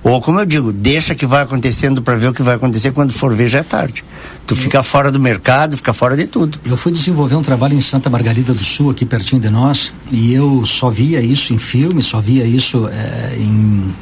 ou 0.02 0.22
como 0.22 0.40
eu 0.40 0.46
digo, 0.46 0.72
deixa 0.72 1.14
que 1.14 1.26
vai 1.26 1.44
acontecendo 1.44 2.02
para 2.02 2.16
ver 2.16 2.28
o 2.30 2.34
que 2.34 2.42
vai 2.42 2.56
acontecer 2.56 2.92
quando 2.92 3.12
for 3.12 3.36
ver 3.36 3.48
já 3.48 3.60
é 3.60 3.64
tarde. 3.64 4.04
Tu 4.48 4.56
fica 4.56 4.82
fora 4.82 5.12
do 5.12 5.20
mercado, 5.20 5.76
fica 5.76 5.94
fora 5.94 6.16
de 6.16 6.26
tudo. 6.28 6.60
Eu 6.64 6.78
fui 6.78 6.92
desenvolver 6.92 7.36
um 7.36 7.42
trabalho 7.42 7.74
em 7.76 7.82
Santa 7.82 8.10
Margarida 8.10 8.54
do 8.54 8.64
Sul, 8.64 8.92
aqui 8.92 9.06
pertinho 9.06 9.42
de 9.42 9.50
nós, 9.50 9.92
e 10.12 10.34
eu 10.34 10.66
só 10.66 10.90
via 10.90 11.20
isso 11.22 11.54
em 11.54 11.58
filme, 11.58 12.02
só 12.02 12.22
via 12.22 12.46
isso 12.46 12.88
eh, 12.92 13.36
em, 13.38 13.94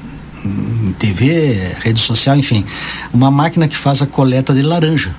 em 0.45 0.91
TV, 0.99 1.57
rede 1.79 1.99
social, 2.01 2.35
enfim. 2.37 2.65
Uma 3.13 3.31
máquina 3.31 3.67
que 3.67 3.75
faz 3.75 4.01
a 4.01 4.05
coleta 4.05 4.53
de 4.53 4.61
laranja. 4.61 5.15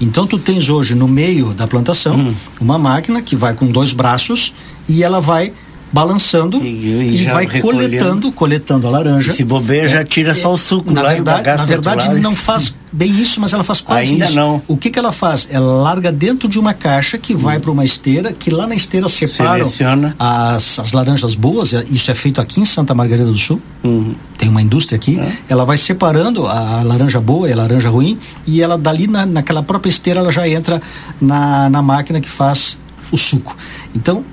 Então 0.00 0.26
tu 0.26 0.38
tens 0.38 0.68
hoje 0.68 0.94
no 0.94 1.06
meio 1.06 1.52
da 1.52 1.66
plantação 1.66 2.16
Hum. 2.16 2.34
uma 2.60 2.78
máquina 2.78 3.20
que 3.20 3.36
vai 3.36 3.52
com 3.54 3.66
dois 3.66 3.92
braços 3.92 4.52
e 4.88 5.04
ela 5.04 5.20
vai 5.20 5.52
balançando 5.92 6.58
E- 6.58 6.66
e, 6.68 7.22
e 7.22 7.24
vai 7.26 7.46
coletando, 7.60 8.30
coletando 8.32 8.86
a 8.86 8.90
laranja. 8.90 9.32
Se 9.32 9.44
bobeia, 9.44 9.88
já 9.88 10.04
tira 10.04 10.34
só 10.34 10.52
o 10.52 10.58
suco 10.58 10.90
na 10.92 11.02
lá 11.02 11.08
verdade, 11.14 11.46
na 11.46 11.64
verdade 11.64 12.20
não 12.20 12.36
faz 12.36 12.74
bem 12.90 13.10
isso, 13.10 13.40
mas 13.40 13.52
ela 13.52 13.62
faz 13.64 13.80
quase 13.80 14.12
Ainda 14.12 14.26
isso. 14.26 14.34
não. 14.34 14.62
O 14.66 14.76
que 14.76 14.90
que 14.90 14.98
ela 14.98 15.12
faz? 15.12 15.46
Ela 15.50 15.82
larga 15.82 16.10
dentro 16.10 16.48
de 16.48 16.58
uma 16.58 16.72
caixa 16.74 17.18
que 17.18 17.34
vai 17.34 17.58
para 17.58 17.70
uma 17.70 17.84
esteira, 17.84 18.32
que 18.32 18.50
lá 18.50 18.66
na 18.66 18.74
esteira 18.74 19.08
separam 19.08 19.66
Hum. 19.66 19.70
Seleciona. 19.70 20.16
as, 20.18 20.78
as 20.78 20.92
laranjas 20.92 21.34
boas. 21.34 21.72
Isso 21.90 22.10
é 22.10 22.14
feito 22.14 22.40
aqui 22.40 22.60
em 22.60 22.64
Santa 22.64 22.94
Margarida 22.94 23.30
do 23.30 23.36
Sul. 23.38 23.60
Uhum. 23.84 24.14
Tem 24.36 24.48
uma 24.48 24.62
indústria 24.62 24.96
aqui. 24.96 25.18
É. 25.18 25.32
Ela 25.48 25.64
vai 25.64 25.76
separando 25.78 26.46
a 26.46 26.82
laranja 26.82 27.20
boa 27.20 27.48
e 27.48 27.52
a 27.52 27.56
laranja 27.56 27.88
ruim 27.90 28.18
e 28.46 28.62
ela 28.62 28.76
dali 28.78 29.06
na, 29.06 29.26
naquela 29.26 29.62
própria 29.62 29.90
esteira 29.90 30.20
ela 30.20 30.32
já 30.32 30.48
entra 30.48 30.80
na, 31.20 31.68
na 31.70 31.82
máquina 31.82 32.20
que 32.20 32.28
faz 32.28 32.76
o 33.12 33.16
suco. 33.18 33.56
Então 33.94 34.24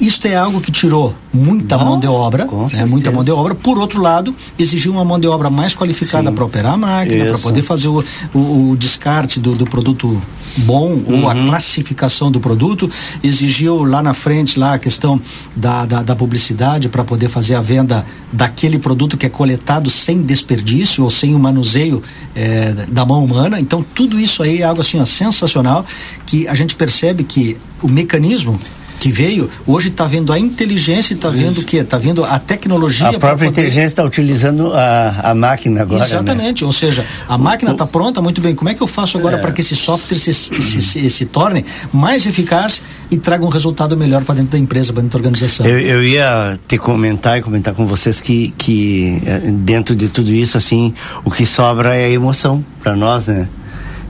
isto 0.00 0.26
é 0.26 0.34
algo 0.36 0.60
que 0.60 0.70
tirou 0.70 1.14
muita 1.32 1.76
Bom, 1.76 1.84
mão 1.84 2.00
de 2.00 2.06
obra, 2.06 2.46
né, 2.72 2.84
muita 2.84 3.10
mão 3.10 3.22
de 3.24 3.30
obra. 3.30 3.54
Por 3.54 3.78
outro 3.78 4.00
lado, 4.00 4.34
exigiu 4.58 4.92
uma 4.92 5.04
mão 5.04 5.18
de 5.18 5.26
obra 5.26 5.50
mais 5.50 5.74
qualificada 5.74 6.30
para 6.32 6.44
operar 6.44 6.74
a 6.74 6.76
máquina, 6.76 7.26
para 7.26 7.38
poder 7.38 7.62
fazer 7.62 7.88
o, 7.88 8.04
o- 8.34 8.70
o 8.70 8.76
descarte 8.76 9.40
do, 9.40 9.54
do 9.54 9.66
produto 9.66 10.20
bom 10.58 11.02
ou 11.06 11.28
a 11.28 11.34
Uhum. 11.34 11.46
classificação 11.48 12.30
do 12.30 12.40
produto. 12.40 12.88
Exigiu 13.22 13.84
lá 13.84 14.02
na 14.02 14.14
frente 14.14 14.58
lá 14.58 14.74
a 14.74 14.78
questão 14.78 15.20
da, 15.54 15.84
da, 15.84 16.02
da 16.02 16.16
publicidade 16.16 16.88
para 16.88 17.04
poder 17.04 17.28
fazer 17.28 17.54
a 17.54 17.60
venda 17.60 18.04
daquele 18.32 18.78
produto 18.78 19.16
que 19.16 19.26
é 19.26 19.28
coletado 19.28 19.90
sem 19.90 20.22
desperdício 20.22 21.04
ou 21.04 21.10
sem 21.10 21.34
o 21.34 21.38
manuseio 21.38 22.02
eh, 22.34 22.72
da 22.88 23.04
mão 23.04 23.24
humana. 23.24 23.58
Então 23.60 23.84
tudo 23.94 24.18
isso 24.18 24.42
aí 24.42 24.62
é 24.62 24.64
algo 24.64 24.80
assim 24.80 24.98
ó, 25.00 25.04
sensacional 25.04 25.84
que 26.24 26.46
a 26.48 26.54
gente 26.54 26.74
percebe 26.74 27.24
que 27.24 27.56
o 27.82 27.88
mecanismo 27.88 28.58
que 28.98 29.10
veio, 29.12 29.48
hoje 29.66 29.88
está 29.88 30.06
vendo 30.06 30.32
a 30.32 30.38
inteligência 30.38 31.14
e 31.14 31.16
está 31.16 31.30
vendo 31.30 31.58
o 31.58 31.64
quê? 31.64 31.78
Está 31.78 31.98
vendo 31.98 32.24
a 32.24 32.38
tecnologia. 32.38 33.08
A 33.08 33.12
própria 33.12 33.48
poder- 33.48 33.48
inteligência 33.48 33.86
está 33.88 34.04
utilizando 34.04 34.72
a, 34.74 35.30
a 35.30 35.34
máquina 35.34 35.82
agora. 35.82 36.00
Né? 36.00 36.06
Exatamente, 36.06 36.64
ou 36.64 36.72
seja, 36.72 37.04
a 37.28 37.38
máquina 37.38 37.72
está 37.72 37.86
pronta, 37.86 38.20
muito 38.20 38.40
bem. 38.40 38.54
Como 38.54 38.68
é 38.68 38.74
que 38.74 38.82
eu 38.82 38.86
faço 38.86 39.16
agora 39.18 39.38
para 39.38 39.52
que 39.52 39.60
esse 39.60 39.76
software 39.76 40.18
se, 40.18 40.32
se, 40.32 40.80
se, 40.80 41.10
se 41.10 41.24
torne 41.26 41.64
mais 41.92 42.26
eficaz 42.26 42.82
e 43.10 43.16
traga 43.16 43.44
um 43.44 43.48
resultado 43.48 43.96
melhor 43.96 44.24
para 44.24 44.34
dentro 44.36 44.52
da 44.52 44.58
empresa, 44.58 44.92
para 44.92 45.02
dentro 45.02 45.18
da 45.18 45.22
organização? 45.28 45.66
Eu, 45.66 45.78
eu 45.78 46.02
ia 46.04 46.58
te 46.66 46.76
comentar 46.78 47.38
e 47.38 47.42
comentar 47.42 47.74
com 47.74 47.86
vocês 47.86 48.20
que, 48.20 48.52
que 48.58 49.22
eh, 49.24 49.38
dentro 49.52 49.94
de 49.94 50.08
tudo 50.08 50.32
isso, 50.32 50.58
assim, 50.58 50.92
o 51.24 51.30
que 51.30 51.46
sobra 51.46 51.94
é 51.94 52.06
a 52.06 52.10
emoção 52.10 52.64
para 52.82 52.96
nós, 52.96 53.26
né? 53.26 53.48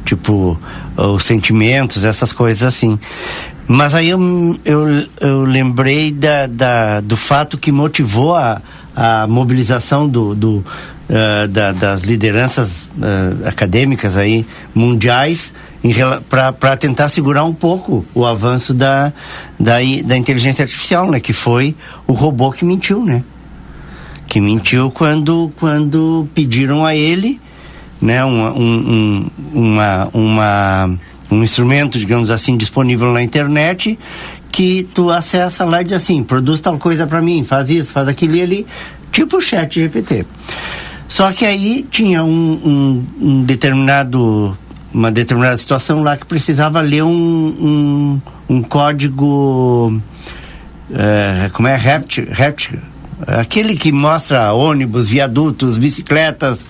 Tipo, 0.04 0.58
os 0.96 1.22
sentimentos, 1.24 2.02
essas 2.04 2.32
coisas 2.32 2.62
assim. 2.62 2.98
Mas 3.68 3.94
aí 3.94 4.08
eu, 4.08 4.18
eu, 4.64 5.06
eu 5.20 5.44
lembrei 5.44 6.10
da, 6.10 6.46
da, 6.46 7.00
do 7.00 7.16
fato 7.16 7.58
que 7.58 7.70
motivou 7.70 8.34
a, 8.34 8.62
a 8.96 9.26
mobilização 9.26 10.08
do, 10.08 10.34
do, 10.34 10.64
eh, 11.08 11.46
da- 11.48 11.72
das 11.72 12.00
lideranças 12.02 12.90
eh, 13.00 13.46
acadêmicas 13.48 14.16
aí, 14.16 14.46
mundiais, 14.74 15.52
para 16.28 16.76
tentar 16.76 17.08
segurar 17.10 17.44
um 17.44 17.52
pouco 17.54 18.04
o 18.14 18.24
avanço 18.24 18.72
da, 18.72 19.12
da, 19.60 19.74
da 20.04 20.16
inteligência 20.16 20.62
artificial, 20.62 21.10
né? 21.10 21.20
Que 21.20 21.32
foi 21.34 21.76
o 22.06 22.14
robô 22.14 22.50
que 22.50 22.64
mentiu, 22.64 23.04
né? 23.04 23.22
Que 24.26 24.40
mentiu 24.40 24.90
quando, 24.90 25.52
quando 25.60 26.26
pediram 26.34 26.84
a 26.86 26.96
ele, 26.96 27.38
né? 28.00 28.24
Um, 28.24 28.48
um, 28.48 29.30
uma, 29.52 30.08
uma, 30.12 30.96
um 31.30 31.42
instrumento, 31.42 31.98
digamos 31.98 32.30
assim, 32.30 32.56
disponível 32.56 33.12
na 33.12 33.22
internet 33.22 33.98
que 34.50 34.88
tu 34.94 35.10
acessa 35.10 35.64
lá 35.64 35.82
e 35.82 35.84
diz 35.84 35.92
assim, 35.94 36.22
produz 36.22 36.60
tal 36.60 36.78
coisa 36.78 37.06
para 37.06 37.20
mim, 37.20 37.44
faz 37.44 37.70
isso, 37.70 37.92
faz 37.92 38.08
aquilo 38.08 38.34
e 38.34 38.40
ele, 38.40 38.66
tipo 39.12 39.36
o 39.36 39.40
chat 39.40 39.80
GPT. 39.80 40.26
Só 41.06 41.32
que 41.32 41.44
aí 41.46 41.86
tinha 41.90 42.24
um, 42.24 42.28
um, 42.30 43.06
um 43.20 43.44
determinado 43.44 44.56
uma 44.92 45.12
determinada 45.12 45.56
situação 45.56 46.02
lá 46.02 46.16
que 46.16 46.24
precisava 46.24 46.80
ler 46.80 47.02
um, 47.02 47.08
um, 47.08 48.20
um 48.48 48.62
código 48.62 50.00
é, 50.92 51.50
como 51.52 51.68
é? 51.68 51.76
Rept, 51.76 52.26
Rept, 52.30 52.78
aquele 53.26 53.76
que 53.76 53.92
mostra 53.92 54.52
ônibus, 54.52 55.10
viadutos, 55.10 55.76
bicicletas, 55.76 56.60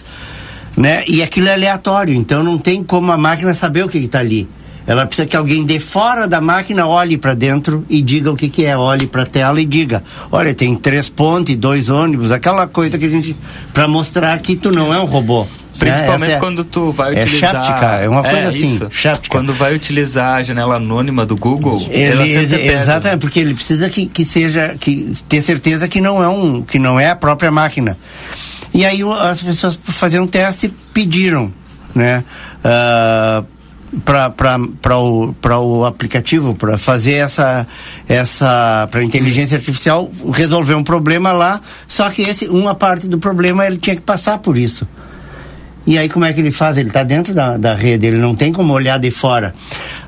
né? 0.79 1.03
E 1.09 1.23
aquilo 1.23 1.49
é 1.49 1.55
aleatório, 1.55 2.15
então 2.15 2.43
não 2.43 2.57
tem 2.57 2.85
como 2.85 3.11
a 3.11 3.17
máquina 3.17 3.53
saber 3.53 3.85
o 3.85 3.89
que 3.89 3.99
está 3.99 4.21
ali. 4.21 4.49
Ela 4.87 5.05
precisa 5.05 5.27
que 5.27 5.37
alguém 5.37 5.67
de 5.67 5.79
fora 5.81 6.27
da 6.27 6.41
máquina 6.41 6.87
olhe 6.87 7.19
para 7.19 7.35
dentro 7.35 7.85
e 7.91 8.01
diga 8.01 8.31
o 8.31 8.37
que, 8.37 8.49
que 8.49 8.65
é, 8.65 8.75
olhe 8.75 9.07
para 9.07 9.25
a 9.25 9.27
tela 9.27 9.61
e 9.61 9.67
diga: 9.67 10.03
olha, 10.31 10.55
tem 10.55 10.75
três 10.77 11.11
pontes, 11.11 11.57
dois 11.57 11.91
ônibus, 11.91 12.31
aquela 12.31 12.67
coisa 12.67 12.97
que 12.97 13.05
a 13.05 13.09
gente. 13.09 13.37
para 13.75 13.87
mostrar 13.87 14.39
que 14.39 14.57
tu 14.57 14.71
não 14.71 14.95
é 14.95 14.99
um 14.99 15.05
robô. 15.05 15.47
Principalmente 15.79 16.33
é, 16.33 16.39
quando 16.39 16.65
tu 16.65 16.93
vai 16.93 17.15
é 17.15 17.23
utilizar. 17.23 17.65
Shaptica, 17.65 17.87
é 17.87 18.09
uma 18.09 18.23
coisa 18.23 18.49
assim, 18.49 18.75
isso. 18.75 18.89
Shaptica. 18.91 19.39
Quando 19.39 19.53
vai 19.53 19.75
utilizar 19.75 20.37
a 20.37 20.43
janela 20.43 20.77
anônima 20.77 21.25
do 21.25 21.37
Google, 21.37 21.81
Ele, 21.91 22.35
pede. 22.35 22.69
exatamente, 22.69 23.21
porque 23.21 23.39
ele 23.41 23.55
precisa 23.55 23.89
que, 23.89 24.07
que 24.07 24.25
seja, 24.25 24.77
que 24.79 25.13
ter 25.29 25.41
certeza 25.41 25.89
que 25.89 26.01
não 26.01 26.23
é 26.23 26.29
um, 26.29 26.63
que 26.63 26.79
não 26.79 26.99
é 26.99 27.11
a 27.11 27.17
própria 27.17 27.51
máquina. 27.51 27.97
E 28.75 28.85
aí 28.85 29.01
as 29.21 29.43
pessoas 29.43 29.79
fazer 29.83 30.21
um 30.21 30.27
teste 30.27 30.73
pediram, 30.93 31.53
né? 31.95 32.25
ah, 32.65 33.45
para 34.05 34.99
o, 34.99 35.33
pra 35.35 35.59
o 35.59 35.85
aplicativo, 35.85 36.55
para 36.55 36.77
fazer 36.77 37.15
essa, 37.15 37.67
essa 38.07 38.87
para 38.91 39.03
inteligência 39.03 39.57
artificial 39.57 40.11
resolver 40.33 40.75
um 40.75 40.85
problema 40.85 41.33
lá, 41.33 41.61
só 41.87 42.11
que 42.11 42.23
esse, 42.23 42.49
uma 42.49 42.75
parte 42.75 43.09
do 43.09 43.19
problema 43.19 43.67
ele 43.67 43.79
tinha 43.79 43.97
que 43.97 44.03
passar 44.03 44.39
por 44.39 44.59
isso. 44.59 44.87
E 45.89 45.97
aí 45.97 46.07
como 46.07 46.27
é 46.27 46.35
que 46.35 46.41
ele 46.43 46.51
faz? 46.51 46.77
Ele 46.77 46.89
está 46.89 47.03
dentro 47.03 47.33
da, 47.33 47.57
da 47.57 47.75
rede, 47.75 48.09
ele 48.09 48.19
não 48.19 48.35
tem 48.35 48.53
como 48.53 48.75
olhar 48.75 48.99
de 48.99 49.11
fora. 49.11 49.55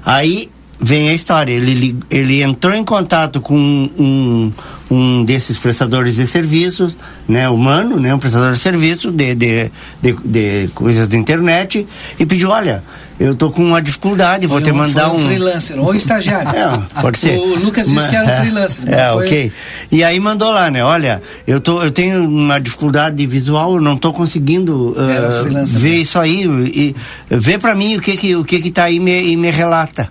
Aí 0.05 0.51
vem 0.81 1.09
a 1.11 1.13
história, 1.13 1.53
ele, 1.53 1.97
ele 2.11 2.43
entrou 2.43 2.75
em 2.75 2.85
contato 2.85 3.41
com 3.41 3.57
um, 3.57 4.53
um, 4.91 5.25
desses 5.25 5.59
prestadores 5.59 6.17
de 6.17 6.27
serviços, 6.27 6.97
né, 7.29 7.49
humano, 7.49 8.01
né, 8.01 8.15
um 8.15 8.19
prestador 8.19 8.53
de 8.53 8.59
serviço 8.59 9.11
de, 9.11 9.35
de, 9.35 9.71
de, 10.03 10.13
de 10.25 10.69
coisas 10.75 11.07
da 11.07 11.17
internet 11.17 11.87
e 12.19 12.25
pediu, 12.25 12.49
olha, 12.51 12.83
eu 13.19 13.35
tô 13.35 13.51
com 13.51 13.63
uma 13.63 13.83
dificuldade, 13.83 14.47
vou 14.47 14.57
Foi 14.57 14.65
te 14.65 14.73
um- 14.73 14.77
mandar 14.79 15.11
um 15.13 15.17
um... 15.17 15.19
freelancer 15.27 15.79
ou 15.79 15.95
estagiário. 15.95 16.51
É, 16.57 17.01
pode 17.03 17.19
ser. 17.19 17.39
O 17.39 17.59
Lucas 17.59 17.87
disse 17.87 18.09
que 18.09 18.17
era 18.17 18.27
um 18.27 18.31
é, 18.31 18.41
freelancer. 18.41 18.85
É, 18.89 19.13
foi- 19.13 19.27
ok. 19.27 19.53
E 19.93 20.03
aí 20.03 20.19
mandou 20.19 20.51
lá, 20.51 20.71
né? 20.71 20.83
Olha, 20.83 21.21
eu, 21.47 21.61
tô, 21.61 21.83
eu 21.83 21.91
tenho 21.91 22.25
uma 22.27 22.59
dificuldade 22.59 23.25
visual, 23.27 23.75
eu 23.75 23.81
não 23.83 23.99
tô 23.99 24.15
conseguindo 24.15 24.93
uh, 24.93 25.45
ver 25.45 25.51
mesmo. 25.53 25.87
isso 25.89 26.19
aí. 26.19 26.45
E, 26.75 26.97
vê 27.29 27.59
pra 27.59 27.75
mim 27.75 27.97
o 27.97 28.01
que 28.01 28.17
que, 28.17 28.35
o 28.35 28.43
que 28.43 28.63
que 28.63 28.71
tá 28.71 28.85
aí 28.85 28.99
me, 28.99 29.31
e 29.33 29.37
me 29.37 29.51
relata. 29.51 30.11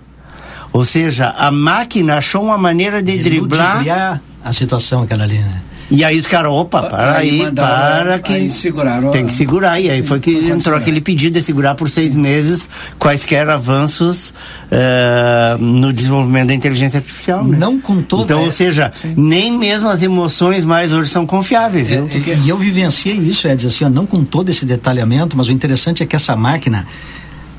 Ou 0.72 0.84
seja, 0.84 1.30
a 1.36 1.50
máquina 1.50 2.16
achou 2.18 2.44
uma 2.44 2.58
maneira 2.58 3.02
de 3.02 3.18
driblar. 3.18 3.72
ludibriar 3.78 4.20
a 4.44 4.52
situação 4.52 5.02
aquela 5.02 5.24
ali, 5.24 5.38
né? 5.38 5.62
E 5.92 6.04
aí 6.04 6.16
os 6.16 6.24
caras, 6.24 6.52
opa, 6.52 6.84
para 6.84 7.16
Aí 7.16 7.30
aí, 7.30 7.38
mandaram- 7.42 8.04
para 8.04 8.18
que. 8.20 8.32
aí 8.32 8.48
seguraram 8.48 9.10
Tem 9.10 9.24
a- 9.24 9.26
que 9.26 9.32
segurar. 9.32 9.80
E 9.80 9.90
aí 9.90 9.96
Sim, 10.02 10.04
foi 10.06 10.20
que 10.20 10.30
entrou 10.30 10.60
segurar. 10.60 10.76
aquele 10.78 11.00
pedido 11.00 11.32
de 11.40 11.44
segurar 11.44 11.74
por 11.74 11.90
seis 11.90 12.14
meses 12.14 12.64
quaisquer 12.96 13.48
avanços 13.50 14.32
eh, 14.70 15.56
no 15.58 15.92
desenvolvimento 15.92 16.46
da 16.46 16.54
inteligência 16.54 16.98
artificial. 16.98 17.42
Né? 17.42 17.58
Não 17.58 17.80
com 17.80 18.00
toda 18.02 18.22
Então, 18.22 18.38
é- 18.40 18.44
ou 18.44 18.52
seja, 18.52 18.92
nem 19.16 19.58
mesmo 19.58 19.88
as 19.88 20.00
emoções 20.00 20.64
mais 20.64 20.92
hoje 20.92 21.10
são 21.10 21.26
confiáveis. 21.26 21.88
viu? 21.88 22.08
É, 22.08 22.36
E 22.44 22.48
eu 22.48 22.56
vivenciei 22.56 23.16
isso, 23.16 23.48
é 23.48 23.56
dizer 23.56 23.66
assim, 23.66 23.84
ó, 23.84 23.90
não 23.90 24.06
com 24.06 24.22
todo 24.22 24.48
esse 24.48 24.64
detalhamento, 24.64 25.36
mas 25.36 25.48
o 25.48 25.52
interessante 25.52 26.04
é 26.04 26.06
que 26.06 26.14
essa 26.14 26.36
máquina 26.36 26.86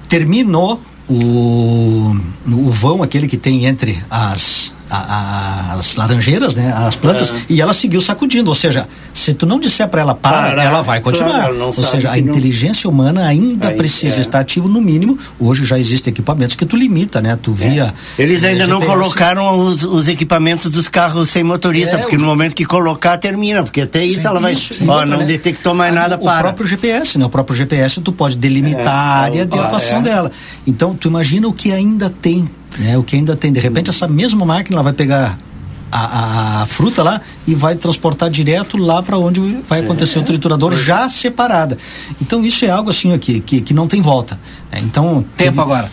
terminou 0.08 0.82
o, 1.12 2.16
o 2.48 2.70
vão 2.72 3.04
aquele 3.04 3.28
que 3.28 3.38
tem 3.38 3.66
entre 3.66 4.02
as 4.10 4.74
a- 4.98 5.74
as 5.76 5.96
laranjeiras, 5.96 6.56
né, 6.56 6.74
as 6.76 6.96
plantas, 6.96 7.34
e 7.50 7.62
ela 7.62 7.74
seguiu 7.74 8.02
sacudindo, 8.02 8.50
ou 8.50 8.56
seja, 8.56 8.88
se 9.14 9.34
tu 9.34 9.46
não 9.46 9.60
disser 9.60 9.88
para 9.88 10.02
ela 10.02 10.14
para, 10.16 10.32
Parar, 10.50 10.64
ela 10.64 10.82
vai 10.82 11.00
continuar. 11.00 11.30
claro, 11.50 11.60
ou 11.66 11.74
seja, 11.74 12.10
a 12.10 12.14
que 12.16 12.22
não- 12.22 12.30
inteligência 12.32 12.90
humana 12.90 13.26
ainda 13.26 13.70
Aí, 13.70 13.78
precisa 13.78 14.18
é. 14.18 14.22
estar 14.22 14.40
ativo 14.40 14.68
no 14.68 14.82
mínimo. 14.82 15.18
Hoje 15.40 15.64
já 15.66 15.80
existem 15.80 16.12
equipamentos 16.12 16.56
que 16.56 16.66
tu 16.66 16.76
limita, 16.76 17.22
né? 17.22 17.38
Tu 17.42 17.54
via 17.54 17.94
Eles 18.18 18.44
eh, 18.44 18.50
ainda 18.50 18.68
não 18.68 18.82
colocaram 18.82 19.58
os, 19.60 19.84
os 19.84 20.08
equipamentos 20.08 20.70
dos 20.72 20.88
carros 20.88 21.30
sem 21.30 21.44
motorista, 21.44 21.96
É, 21.96 22.00
porque 22.00 22.16
o- 22.16 22.20
no 22.20 22.26
momento 22.26 22.54
que 22.56 22.66
colocar, 22.66 23.18
termina, 23.18 23.64
porque 23.64 23.82
até 23.82 24.04
isso 24.06 24.22
Sim, 24.22 24.28
ela 24.28 24.40
vai. 24.40 24.54
isso, 24.54 24.74
Ó, 24.88 25.06
não 25.06 25.20
né? 25.20 25.26
detectou 25.26 25.74
mais 25.74 25.94
nada, 25.94 26.16
o 26.16 26.20
para. 26.26 26.42
próprio 26.44 26.68
GPS, 26.68 27.18
né? 27.18 27.26
O 27.26 27.30
próprio 27.30 27.56
GPS 27.56 28.02
tu 28.02 28.12
pode 28.12 28.36
delimitar 28.38 28.86
É, 28.86 28.88
a 28.88 29.02
área 29.24 29.46
de 29.46 29.58
ah, 29.58 29.64
atuação 29.66 30.00
é. 30.00 30.02
dela. 30.02 30.32
Então 30.68 30.94
tu 30.96 31.08
imagina 31.08 31.48
o 31.48 31.54
que 31.54 31.72
ainda 31.72 32.10
tem, 32.10 32.50
né? 32.80 32.98
O 32.98 33.04
que 33.04 33.16
ainda 33.16 33.36
tem. 33.36 33.52
De 33.52 33.60
repente 33.60 33.90
essa 33.90 34.08
mesma 34.08 34.46
máquina 34.46 34.76
ela 34.78 34.84
vai 34.84 34.94
pegar 34.94 35.38
a, 35.92 36.00
a- 36.60 36.62
a 36.64 36.66
fruta 36.68 37.04
lá 37.04 37.20
e 37.46 37.54
vai 37.54 37.76
transportar 37.76 38.30
direto 38.30 38.78
lá 38.78 39.04
para 39.04 39.18
onde 39.18 39.42
vai 39.68 39.82
acontecer 39.82 40.20
o 40.20 40.24
triturador 40.24 40.74
já 40.76 41.10
separada. 41.10 41.78
Então 42.22 42.44
isso 42.46 42.64
é 42.66 42.70
algo 42.70 42.90
assim 42.90 43.14
aqui 43.14 43.40
que, 43.42 43.60
que 43.62 43.74
não 43.74 43.88
tem 43.88 44.02
volta. 44.02 44.40
né? 44.72 44.80
Então 44.84 45.26
Tempo 45.36 45.60
agora. 45.62 45.92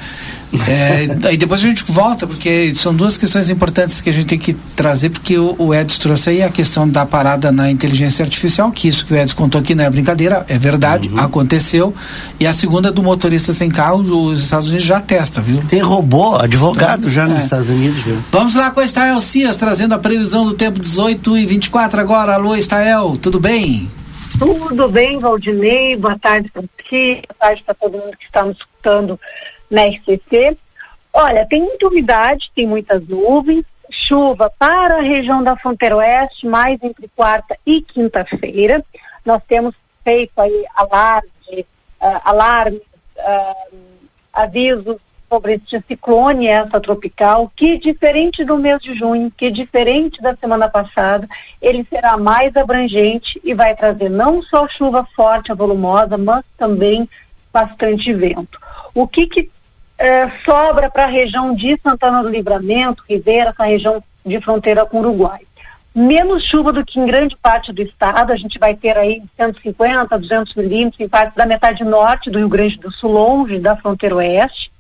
É, 0.67 1.29
aí 1.29 1.37
depois 1.37 1.61
a 1.61 1.65
gente 1.65 1.85
volta, 1.87 2.27
porque 2.27 2.75
são 2.75 2.95
duas 2.95 3.19
questões 3.19 3.51
importantes 3.51 4.01
que 4.01 4.09
a 4.09 4.13
gente 4.13 4.27
tem 4.29 4.39
que 4.39 4.55
trazer, 4.75 5.11
porque 5.11 5.37
o, 5.39 5.55
o 5.59 5.75
Edson 5.75 6.01
trouxe 6.01 6.31
aí 6.31 6.43
a 6.43 6.49
questão 6.49 6.89
da 6.89 7.05
parada 7.05 7.53
na 7.53 7.71
inteligência 7.71 8.23
artificial, 8.25 8.73
que 8.73 8.89
isso 8.89 9.05
que 9.05 9.13
o 9.13 9.17
Edson 9.17 9.37
contou 9.37 9.61
aqui 9.61 9.75
não 9.75 9.85
é 9.85 9.91
brincadeira, 9.91 10.47
é 10.49 10.59
verdade, 10.59 11.09
Uhum. 11.09 11.19
aconteceu. 11.21 11.95
E 12.41 12.47
a 12.47 12.53
segunda 12.55 12.91
do 12.91 13.03
motorista 13.03 13.53
sem 13.53 13.69
carro, 13.71 13.99
os 14.01 14.43
Estados 14.43 14.69
Unidos 14.69 14.87
já 14.87 15.01
testa, 15.01 15.41
viu? 15.43 15.61
Tem 15.69 15.81
robô, 15.81 16.37
advogado 16.37 17.11
já 17.11 17.27
nos 17.27 17.41
É. 17.41 17.45
Estados 17.45 17.69
Unidos, 17.69 18.01
viu? 18.01 18.17
Vamos 18.33 18.55
lá 18.55 18.71
com 18.71 18.81
a 18.81 18.85
Estael 18.85 19.21
Cias, 19.21 19.57
trazendo 19.59 19.95
a 19.95 19.99
previsão 19.99 20.47
do 20.47 20.55
tempo 20.55 20.81
18 20.81 21.37
e 21.37 21.47
24 21.47 22.01
agora. 22.01 22.35
Alô, 22.35 22.57
Estael, 22.57 23.19
tudo 23.21 23.39
bem? 23.39 23.91
Tudo 24.39 24.89
bem, 24.89 25.19
Valdinei? 25.19 25.97
Boa 25.97 26.19
tarde 26.19 26.49
para 26.53 26.63
ti, 26.89 27.21
boa 27.29 27.37
tarde 27.41 27.63
para 27.65 27.75
todo 27.75 27.93
mundo 27.99 28.17
que 28.19 28.27
está 28.27 28.45
nos 28.45 28.57
escutando 28.57 29.19
na 29.71 29.85
RCC. 29.87 30.57
Olha, 31.13 31.47
tem 31.47 31.63
muita 31.63 31.89
umidade, 31.89 32.51
tem 32.55 32.67
muitas 32.67 33.07
nuvens, 33.07 33.65
chuva 33.91 34.53
para 34.59 34.99
a 34.99 35.03
região 35.03 35.43
da 35.43 35.57
fronteira 35.57 35.97
oeste, 35.97 36.47
mais 36.47 36.79
entre 36.83 37.09
quarta 37.17 37.59
e 37.67 37.81
quinta-feira. 37.81 38.85
Nós 39.25 39.43
temos 39.49 39.75
feito 40.05 40.39
aí 40.39 40.65
alarme, 40.75 41.67
alarmes, 42.25 42.81
ah, 43.19 43.67
avisos 44.33 44.97
sobre 45.29 45.55
este 45.55 45.83
ciclone 45.87 46.47
essa 46.47 46.81
tropical, 46.81 47.53
que 47.55 47.77
diferente 47.77 48.45
do 48.45 48.57
mês 48.57 48.81
de 48.81 48.95
junho, 48.95 49.31
que 49.31 49.51
diferente 49.51 50.23
da 50.23 50.35
semana 50.35 50.69
passada, 50.71 51.29
ele 51.61 51.87
será 51.91 52.17
mais 52.17 52.57
abrangente 52.57 53.39
e 53.45 53.53
vai 53.53 53.75
trazer 53.75 54.09
não 54.09 54.43
só 54.43 54.67
chuva 54.67 55.07
forte, 55.15 55.53
volumosa, 55.53 56.17
mas 56.17 56.43
também 56.57 57.09
bastante 57.53 58.13
vento. 58.15 58.59
O 58.95 59.07
que, 59.07 59.27
que 59.27 59.51
eh, 59.99 60.31
sobra 60.45 60.89
para 60.89 61.05
a 61.05 61.09
região 61.09 61.55
de 61.55 61.79
Santana 61.83 62.23
do 62.23 62.29
Livramento, 62.29 63.03
Ribeira, 63.09 63.51
essa 63.51 63.65
região 63.65 64.03
de 64.25 64.41
fronteira 64.41 64.87
com 64.87 64.99
o 64.99 65.01
Uruguai? 65.01 65.41
Menos 65.95 66.45
chuva 66.45 66.73
do 66.73 66.85
que 66.85 67.01
em 67.01 67.07
grande 67.07 67.37
parte 67.37 67.73
do 67.73 67.83
estado, 67.83 68.33
a 68.33 68.37
gente 68.37 68.59
vai 68.59 68.75
ter 68.75 68.97
aí 68.97 69.21
150, 69.37 70.17
200 70.17 70.55
milímetros 70.55 71.01
em 71.01 71.09
parte 71.09 71.35
da 71.35 71.45
metade 71.45 71.83
norte 71.83 72.31
do 72.31 72.39
Rio 72.39 72.49
Grande 72.49 72.79
do 72.79 72.93
Sul, 72.93 73.11
longe 73.11 73.59
da 73.59 73.77
fronteira 73.77 74.15
oeste. 74.15 74.71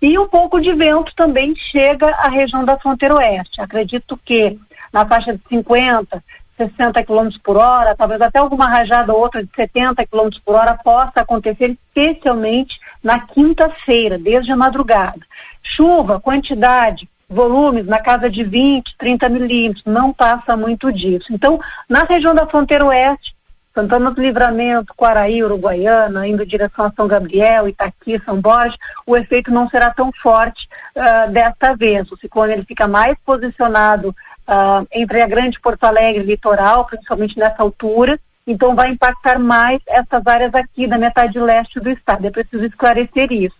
E 0.00 0.18
um 0.18 0.28
pouco 0.28 0.60
de 0.60 0.72
vento 0.72 1.12
também 1.14 1.54
chega 1.56 2.06
à 2.06 2.28
região 2.28 2.64
da 2.64 2.78
fronteira 2.78 3.16
oeste. 3.16 3.60
Acredito 3.60 4.18
que 4.24 4.56
na 4.92 5.04
faixa 5.04 5.32
de 5.32 5.40
50, 5.48 6.22
60 6.60 7.02
km 7.04 7.28
por 7.42 7.56
hora, 7.56 7.94
talvez 7.94 8.20
até 8.20 8.38
alguma 8.38 8.68
rajada 8.68 9.14
ou 9.14 9.20
outra 9.20 9.42
de 9.42 9.50
70 9.54 10.06
km 10.06 10.28
por 10.44 10.54
hora 10.56 10.74
possa 10.74 11.20
acontecer, 11.20 11.76
especialmente 11.94 12.78
na 13.02 13.20
quinta-feira, 13.20 14.18
desde 14.18 14.52
a 14.52 14.56
madrugada. 14.56 15.20
Chuva, 15.62 16.20
quantidade, 16.20 17.08
volumes 17.28 17.86
na 17.86 17.98
casa 17.98 18.28
de 18.28 18.44
20, 18.44 18.96
30 18.98 19.28
milímetros, 19.28 19.84
não 19.86 20.12
passa 20.12 20.56
muito 20.56 20.92
disso. 20.92 21.32
Então, 21.32 21.58
na 21.88 22.04
região 22.04 22.34
da 22.34 22.46
fronteira 22.46 22.84
oeste, 22.84 23.34
Santana 23.74 24.10
do 24.10 24.20
Livramento, 24.20 24.92
Quaraí, 24.94 25.42
Uruguaiana, 25.44 26.26
indo 26.26 26.42
em 26.42 26.46
direção 26.46 26.86
a 26.86 26.92
São 26.94 27.06
Gabriel, 27.06 27.68
Itaqui, 27.68 28.20
São 28.24 28.40
Borges, 28.40 28.76
o 29.06 29.16
efeito 29.16 29.52
não 29.52 29.68
será 29.70 29.90
tão 29.92 30.10
forte 30.12 30.68
ah, 30.96 31.26
desta 31.26 31.76
vez. 31.76 32.10
O 32.10 32.18
ciclone 32.18 32.52
ele 32.52 32.64
fica 32.64 32.88
mais 32.88 33.16
posicionado 33.24 34.14
ah, 34.50 34.82
entre 34.92 35.22
a 35.22 35.26
Grande 35.26 35.60
Porto 35.60 35.84
Alegre 35.84 36.22
e 36.22 36.26
Litoral, 36.26 36.84
principalmente 36.84 37.38
nessa 37.38 37.62
altura, 37.62 38.18
então 38.46 38.74
vai 38.74 38.90
impactar 38.90 39.38
mais 39.38 39.78
essas 39.86 40.26
áreas 40.26 40.54
aqui 40.54 40.86
da 40.86 40.98
metade 40.98 41.38
leste 41.38 41.78
do 41.78 41.88
estado. 41.88 42.26
É 42.26 42.30
preciso 42.30 42.64
esclarecer 42.64 43.32
isso. 43.32 43.54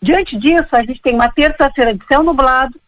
Diante 0.00 0.36
disso, 0.36 0.68
a 0.72 0.82
gente 0.82 1.00
tem 1.00 1.14
uma 1.14 1.30
terça-feira 1.30 1.94
de 1.94 2.04
céu 2.06 2.22
nublado, 2.22 2.78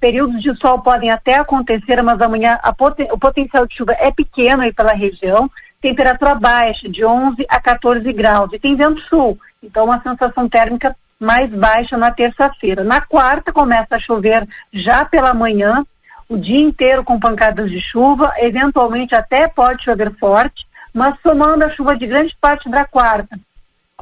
períodos 0.00 0.42
de 0.42 0.56
sol 0.58 0.80
podem 0.80 1.10
até 1.10 1.34
acontecer, 1.34 2.02
mas 2.02 2.20
amanhã 2.20 2.58
poten- 2.76 3.08
o 3.12 3.18
potencial 3.18 3.66
de 3.66 3.74
chuva 3.74 3.92
é 3.98 4.10
pequeno 4.10 4.62
aí 4.62 4.72
pela 4.72 4.92
região, 4.92 5.50
temperatura 5.80 6.34
baixa, 6.34 6.88
de 6.88 7.04
11 7.04 7.46
a 7.48 7.60
14 7.60 8.10
graus, 8.12 8.50
e 8.52 8.58
tem 8.58 8.74
vento 8.74 9.00
sul, 9.02 9.38
então 9.62 9.84
uma 9.84 10.02
sensação 10.02 10.48
térmica 10.48 10.96
mais 11.20 11.48
baixa 11.50 11.96
na 11.96 12.10
terça-feira. 12.10 12.82
Na 12.82 13.00
quarta 13.00 13.52
começa 13.52 13.96
a 13.96 13.98
chover 13.98 14.46
já 14.72 15.04
pela 15.04 15.32
manhã, 15.32 15.84
o 16.28 16.36
dia 16.36 16.60
inteiro 16.60 17.04
com 17.04 17.18
pancadas 17.18 17.70
de 17.70 17.80
chuva, 17.80 18.32
eventualmente 18.38 19.14
até 19.14 19.48
pode 19.48 19.84
chover 19.84 20.12
forte, 20.18 20.66
mas 20.92 21.14
somando 21.22 21.64
a 21.64 21.70
chuva 21.70 21.96
de 21.96 22.06
grande 22.06 22.36
parte 22.40 22.68
da 22.68 22.84
quarta, 22.84 23.38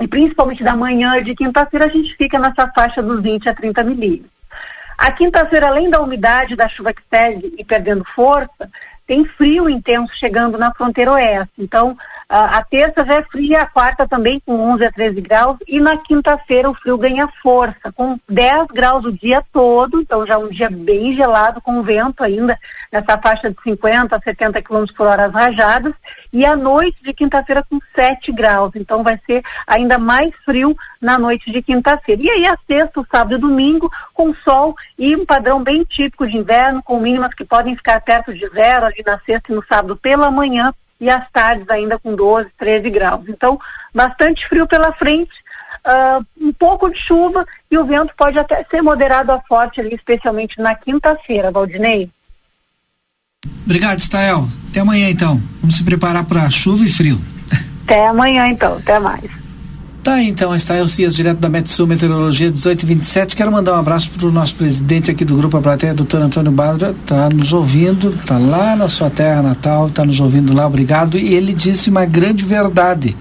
e 0.01 0.09
principalmente 0.09 0.65
da 0.65 0.75
manhã 0.75 1.23
de 1.23 1.35
quinta-feira, 1.35 1.87
a 1.87 1.89
gente 1.89 2.17
fica 2.17 2.39
nessa 2.39 2.71
faixa 2.73 3.03
dos 3.03 3.21
20 3.21 3.49
a 3.49 3.55
30 3.55 3.85
milímetros. 3.85 4.31
A 4.97 5.11
quinta-feira, 5.11 5.69
além 5.69 5.91
da 5.91 6.01
umidade 6.01 6.57
da 6.57 6.69
chuva 6.69 6.93
que 6.93 7.03
segue 7.11 7.55
e 7.59 7.65
perdendo 7.65 8.05
força, 8.05 8.71
tem 9.07 9.25
frio 9.25 9.69
intenso 9.69 10.15
chegando 10.15 10.59
na 10.59 10.73
fronteira 10.73 11.13
oeste. 11.13 11.53
Então, 11.59 11.97
a, 12.29 12.59
a 12.59 12.65
terça 12.65 13.05
já 13.05 13.15
é 13.15 13.23
fria, 13.23 13.63
a 13.63 13.67
quarta 13.67 14.09
também 14.09 14.41
com 14.45 14.59
11 14.73 14.87
a 14.87 14.93
13 14.93 15.21
graus 15.21 15.57
e 15.69 15.81
na 15.81 15.97
quinta-feira 15.97 16.71
o 16.71 16.75
frio 16.75 16.97
ganha 16.97 17.29
força, 17.43 17.93
com 17.95 18.19
10 18.29 18.67
graus 18.69 19.05
o 19.05 19.13
dia 19.13 19.43
todo, 19.53 20.01
então 20.01 20.27
já 20.27 20.39
um 20.39 20.49
dia 20.49 20.71
bem 20.71 21.15
gelado, 21.15 21.61
com 21.61 21.83
vento 21.83 22.23
ainda 22.23 22.59
nessa 22.91 23.19
faixa 23.19 23.51
de 23.51 23.57
50 23.63 24.17
a 24.17 24.21
70 24.21 24.63
km 24.63 24.85
por 24.97 25.07
hora 25.07 25.27
as 25.27 25.33
rajadas 25.33 25.93
e 26.33 26.45
a 26.45 26.57
noite 26.57 26.97
de 27.03 27.13
quinta-feira 27.13 27.65
com 27.69 27.79
7 27.95 28.33
graus, 28.33 28.73
então 28.75 29.03
vai 29.03 29.21
ser 29.27 29.43
ainda 29.67 29.99
mais 29.99 30.31
frio 30.45 30.75
na 31.01 31.19
noite 31.19 31.51
de 31.53 31.61
quinta-feira. 31.61 32.23
E 32.23 32.31
aí 32.31 32.47
a 32.47 32.57
sexta, 32.67 33.05
sábado 33.11 33.37
e 33.37 33.39
domingo 33.39 33.91
com 34.13 34.35
sol 34.37 34.75
e 34.99 35.15
um 35.15 35.27
padrão 35.27 35.63
bem 35.63 35.85
típico 35.85 36.27
de 36.27 36.37
inverno, 36.37 36.83
com 36.83 36.99
mínimas 36.99 37.35
que 37.35 37.45
podem 37.45 37.77
ficar 37.77 38.01
perto 38.01 38.33
de 38.33 38.47
zero 38.49 38.94
ali 38.95 39.05
na 39.07 39.19
sexta 39.27 39.53
e 39.53 39.55
no 39.55 39.65
sábado 39.67 39.97
pela 39.97 40.31
manhã 40.31 40.73
e 41.01 41.11
as 41.11 41.29
tardes 41.31 41.69
ainda 41.69 41.99
com 41.99 42.15
12, 42.15 42.49
13 42.59 42.91
graus. 42.91 43.25
Então, 43.29 43.59
bastante 43.95 44.47
frio 44.49 44.67
pela 44.67 44.93
frente, 44.93 45.33
uh, 45.85 46.25
um 46.41 46.53
pouco 46.53 46.91
de 46.91 46.99
chuva 46.99 47.45
e 47.71 47.77
o 47.77 47.85
vento 47.85 48.15
pode 48.17 48.39
até 48.39 48.65
ser 48.71 48.83
moderado 48.83 49.33
a 49.33 49.41
forte 49.41 49.81
ali, 49.81 49.95
especialmente 49.95 50.61
na 50.61 50.75
quinta-feira, 50.75 51.51
Valdinei. 51.51 52.11
Obrigado, 53.65 53.99
Stael. 53.99 54.49
Até 54.71 54.81
amanhã 54.81 55.11
então. 55.11 55.41
Vamos 55.61 55.77
se 55.77 55.85
preparar 55.85 56.25
para 56.25 56.49
chuva 56.51 56.85
e 56.85 56.89
frio. 56.89 57.21
Até 57.85 58.07
amanhã 58.07 58.47
então, 58.47 58.77
até 58.79 58.99
mais. 58.99 59.44
Tá, 60.05 60.23
então, 60.23 60.55
está 60.55 60.75
o 60.83 60.87
Cias, 60.87 61.15
direto 61.15 61.39
da 61.39 61.49
Metsul 61.49 61.87
Meteorologia 61.87 62.49
1827. 62.49 63.35
Quero 63.35 63.51
mandar 63.51 63.73
um 63.73 63.79
abraço 63.79 64.11
para 64.11 64.29
o 64.29 64.31
nosso 64.31 64.55
presidente 64.55 65.11
aqui 65.11 65.25
do 65.25 65.35
Grupo 65.35 65.57
A 65.57 65.63
Plateia, 65.63 65.95
doutor 65.95 66.21
Antônio 66.21 66.53
Badra, 66.53 66.95
tá 67.07 67.31
nos 67.31 67.55
ouvindo, 67.55 68.13
tá 68.27 68.37
lá 68.37 68.77
na 68.77 68.87
sua 68.87 69.09
terra 69.09 69.41
natal, 69.41 69.89
tá 69.89 70.05
nos 70.05 70.21
ouvindo 70.21 70.53
lá, 70.53 70.67
obrigado. 70.67 71.17
E 71.17 71.35
ele 71.35 71.55
disse 71.55 71.89
uma 71.89 72.05
grande 72.05 72.45
verdade. 72.45 73.17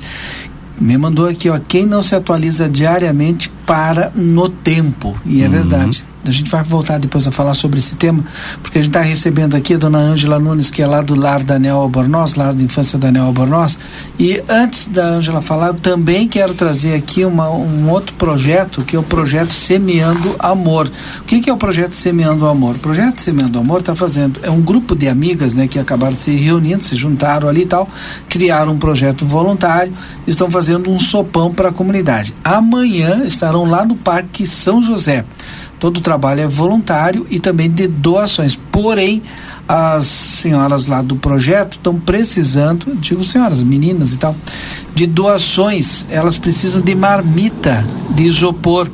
Me 0.78 0.98
mandou 0.98 1.30
aqui, 1.30 1.50
ó, 1.50 1.58
quem 1.58 1.86
não 1.86 2.04
se 2.04 2.16
atualiza 2.16 2.68
diariamente 2.68 3.50
para 3.66 4.12
no 4.14 4.50
tempo. 4.50 5.18
E 5.26 5.42
é 5.42 5.46
uhum. 5.46 5.52
verdade. 5.52 6.04
A 6.26 6.32
gente 6.32 6.50
vai 6.50 6.64
voltar 6.64 6.98
depois 7.00 7.28
a 7.28 7.32
falar 7.32 7.54
sobre 7.54 7.80
esse 7.80 7.96
tema, 7.96 8.24
porque 8.62 8.78
a 8.78 8.82
gente 8.82 8.92
está 8.92 9.02
recebendo 9.02 9.56
aqui 9.56 9.74
a 9.74 9.78
dona 9.78 9.98
Ângela 9.98 10.40
Nunes, 10.40 10.70
que 10.70 10.82
é 10.82 10.88
lá 10.88 11.02
do 11.02 11.16
lar 11.16 11.44
da 11.44 11.60
Nel 11.60 11.78
Albornoz, 11.78 12.36
lar 12.36 12.54
da 12.54 12.62
infância 12.62 12.98
da 12.98 13.12
Nel 13.12 13.26
Albornoz. 13.26 13.78
E 14.18 14.42
antes 14.48 14.88
da 14.88 15.06
Ângela 15.06 15.42
falar, 15.42 15.68
eu 15.68 15.74
também 15.74 16.28
quero 16.28 16.54
trazer 16.54 16.96
aqui 16.96 17.26
uma, 17.26 17.50
um 17.50 17.90
outro 17.90 18.16
projeto, 18.16 18.84
que 18.84 18.96
é 18.96 19.00
o 19.00 19.04
projeto 19.04 19.52
Semeando 19.52 20.36
Amor. 20.40 20.90
O 21.20 21.24
que, 21.24 21.42
que 21.42 21.50
é 21.50 21.54
o 21.54 21.58
projeto 21.58 21.94
Semeando 21.94 22.48
Amor? 22.48 22.76
O 22.76 22.80
projeto 22.80 23.20
Semeando 23.20 23.60
Amor 23.60 23.82
está 23.82 23.96
fazendo, 23.96 24.40
é 24.44 24.50
um 24.50 24.62
grupo 24.62 24.96
de 24.96 25.10
amigas 25.10 25.54
né, 25.54 25.68
que 25.68 25.78
acabaram 25.78 26.16
se 26.16 26.32
reunindo, 26.32 26.84
se 26.84 26.96
juntaram 26.96 27.50
ali 27.50 27.64
e 27.64 27.66
tal, 27.66 27.90
criaram 28.30 28.74
um 28.74 28.80
projeto 28.80 29.26
voluntário, 29.26 29.94
estão 30.26 30.50
fazendo 30.50 30.90
um 30.90 31.00
sopão 31.00 31.54
para 31.54 31.70
a 31.70 31.74
comunidade. 31.74 32.34
Amanhã 32.44 33.24
estarão 33.26 33.66
lá 33.66 33.84
no 33.84 33.96
Parque 33.96 34.46
São 34.46 34.82
José. 34.82 35.26
Todo 35.84 35.98
o 35.98 36.00
trabalho 36.00 36.40
é 36.40 36.48
voluntário 36.48 37.28
e 37.30 37.42
também 37.42 37.70
de 37.70 37.90
doações. 37.90 38.56
Porém, 38.56 39.22
as 39.68 40.06
senhoras 40.06 40.88
lá 40.88 41.02
do 41.02 41.18
projeto 41.18 41.74
estão 41.74 42.00
precisando, 42.00 42.96
digo 43.02 43.22
senhoras, 43.22 43.62
meninas 43.62 44.14
e 44.14 44.18
tal, 44.18 44.34
de 44.96 45.06
doações. 45.06 46.06
Elas 46.10 46.38
precisam 46.38 46.80
de 46.80 46.96
marmita 46.96 47.86
de 48.12 48.24
isopor 48.24 48.90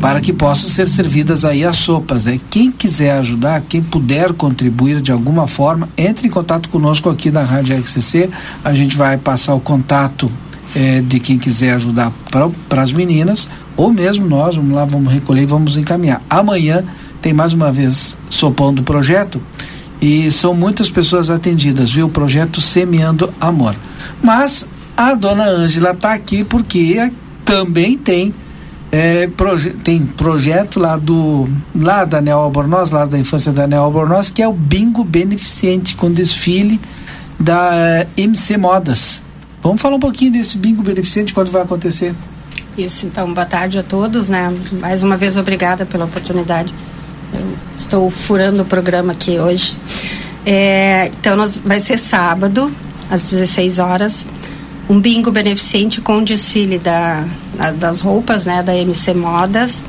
para 0.00 0.20
que 0.20 0.32
possam 0.32 0.68
ser 0.68 0.88
servidas 0.88 1.44
aí 1.44 1.64
as 1.64 1.76
sopas, 1.76 2.24
né? 2.24 2.40
Quem 2.50 2.72
quiser 2.72 3.12
ajudar, 3.18 3.60
quem 3.60 3.80
puder 3.80 4.32
contribuir 4.32 5.00
de 5.00 5.12
alguma 5.12 5.46
forma, 5.46 5.88
entre 5.96 6.26
em 6.26 6.30
contato 6.30 6.68
conosco 6.70 7.08
aqui 7.08 7.30
da 7.30 7.44
Rádio 7.44 7.76
XCC. 7.76 8.28
A 8.64 8.74
gente 8.74 8.96
vai 8.96 9.16
passar 9.16 9.54
o 9.54 9.60
contato 9.60 10.28
eh, 10.74 11.04
de 11.06 11.20
quem 11.20 11.38
quiser 11.38 11.74
ajudar 11.74 12.12
para 12.68 12.82
as 12.82 12.92
meninas 12.92 13.48
ou 13.76 13.92
mesmo 13.92 14.26
nós, 14.26 14.56
vamos 14.56 14.74
lá, 14.74 14.84
vamos 14.84 15.12
recolher 15.12 15.42
e 15.42 15.46
vamos 15.46 15.76
encaminhar. 15.76 16.22
Amanhã 16.28 16.84
tem 17.20 17.32
mais 17.32 17.52
uma 17.52 17.72
vez 17.72 18.16
sopão 18.30 18.72
do 18.72 18.82
projeto 18.82 19.40
e 20.00 20.30
são 20.30 20.54
muitas 20.54 20.90
pessoas 20.90 21.30
atendidas, 21.30 21.92
viu? 21.92 22.06
O 22.06 22.10
projeto 22.10 22.60
Semeando 22.60 23.32
Amor. 23.40 23.74
Mas 24.22 24.66
a 24.96 25.14
dona 25.14 25.44
Ângela 25.44 25.90
está 25.90 26.14
aqui 26.14 26.44
porque 26.44 27.10
também 27.44 27.98
tem 27.98 28.34
é, 28.92 29.26
proje 29.26 29.70
tem 29.70 30.06
projeto 30.06 30.78
lá 30.78 30.96
do 30.96 31.48
lá 31.74 32.04
da 32.04 32.20
Neo 32.20 32.38
Albornoz, 32.38 32.90
lá 32.90 33.04
da 33.04 33.18
infância 33.18 33.52
da 33.52 33.66
Neo 33.66 33.82
Albornoz, 33.82 34.30
que 34.30 34.40
é 34.40 34.48
o 34.48 34.52
bingo 34.52 35.02
beneficente 35.04 35.94
com 35.96 36.10
desfile 36.10 36.80
da 37.38 37.74
é, 37.74 38.06
MC 38.16 38.56
Modas. 38.56 39.20
Vamos 39.62 39.82
falar 39.82 39.96
um 39.96 40.00
pouquinho 40.00 40.32
desse 40.32 40.56
bingo 40.56 40.82
beneficente 40.82 41.34
quando 41.34 41.50
vai 41.50 41.62
acontecer? 41.62 42.14
Isso, 42.76 43.06
então, 43.06 43.32
boa 43.32 43.46
tarde 43.46 43.78
a 43.78 43.82
todos, 43.82 44.28
né? 44.28 44.54
Mais 44.72 45.02
uma 45.02 45.16
vez, 45.16 45.38
obrigada 45.38 45.86
pela 45.86 46.04
oportunidade. 46.04 46.74
Eu 47.32 47.56
estou 47.78 48.10
furando 48.10 48.62
o 48.62 48.66
programa 48.66 49.12
aqui 49.12 49.38
hoje. 49.38 49.74
É, 50.44 51.10
então, 51.18 51.36
nós, 51.36 51.56
vai 51.56 51.80
ser 51.80 51.96
sábado, 51.96 52.70
às 53.10 53.30
16 53.30 53.78
horas, 53.78 54.26
um 54.90 55.00
bingo 55.00 55.30
beneficente 55.30 56.02
com 56.02 56.22
desfile 56.22 56.78
da, 56.78 57.24
das 57.78 58.00
roupas, 58.00 58.44
né, 58.44 58.62
da 58.62 58.76
MC 58.76 59.14
Modas 59.14 59.82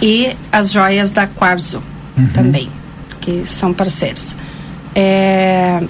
e 0.00 0.30
as 0.52 0.70
joias 0.70 1.10
da 1.10 1.26
Quarzo 1.26 1.82
uhum. 2.16 2.28
também, 2.28 2.70
que 3.20 3.44
são 3.44 3.74
parceiras. 3.74 4.36
É, 4.94 5.82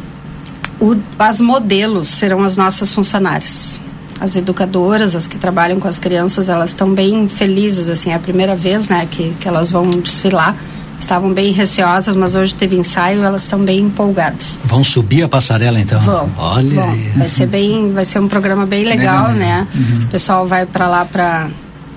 o, 0.81 0.97
as 1.19 1.43
modelos 1.43 2.09
serão 2.09 2.43
as 2.43 2.57
nossas 2.57 2.95
funcionárias 2.95 3.81
as 4.21 4.37
educadoras, 4.37 5.15
as 5.15 5.27
que 5.27 5.39
trabalham 5.39 5.79
com 5.79 5.89
as 5.89 5.99
crianças, 5.99 6.49
elas 6.49 6.71
estão 6.71 6.93
bem 6.93 7.29
felizes, 7.29 7.89
assim, 7.89 8.11
é 8.11 8.15
a 8.15 8.19
primeira 8.19 8.57
vez, 8.57 8.89
né, 8.89 9.07
que, 9.11 9.35
que 9.39 9.47
elas 9.47 9.71
vão 9.71 9.89
desfilar. 9.91 10.57
Estavam 10.99 11.33
bem 11.33 11.53
receosas, 11.53 12.17
mas 12.17 12.35
hoje 12.35 12.53
teve 12.53 12.77
ensaio, 12.77 13.23
elas 13.23 13.45
estão 13.45 13.61
bem 13.61 13.79
empolgadas. 13.79 14.59
Vão 14.65 14.83
subir 14.83 15.23
a 15.23 15.29
passarela 15.29 15.79
então? 15.79 16.01
Vão. 16.01 16.29
Olha 16.37 16.75
vão. 16.75 16.99
Vai 17.17 17.29
ser 17.29 17.47
bem, 17.47 17.93
vai 17.93 18.05
ser 18.05 18.19
um 18.19 18.27
programa 18.27 18.67
bem 18.67 18.83
legal, 18.83 19.29
legal 19.29 19.39
né? 19.39 19.69
Uhum. 19.73 20.03
O 20.03 20.07
pessoal 20.09 20.49
vai 20.49 20.67
para 20.67 20.89
lá 20.89 21.05
para 21.05 21.49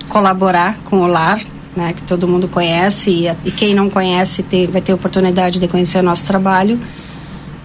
colaborar 0.08 0.78
com 0.84 1.00
o 1.00 1.08
lar, 1.08 1.40
né, 1.74 1.92
que 1.94 2.02
todo 2.02 2.28
mundo 2.28 2.46
conhece 2.46 3.10
e, 3.10 3.48
e 3.48 3.50
quem 3.50 3.74
não 3.74 3.90
conhece 3.90 4.44
tem, 4.44 4.68
vai 4.68 4.80
ter 4.80 4.92
oportunidade 4.92 5.58
de 5.58 5.66
conhecer 5.66 5.98
o 5.98 6.02
nosso 6.04 6.24
trabalho. 6.24 6.78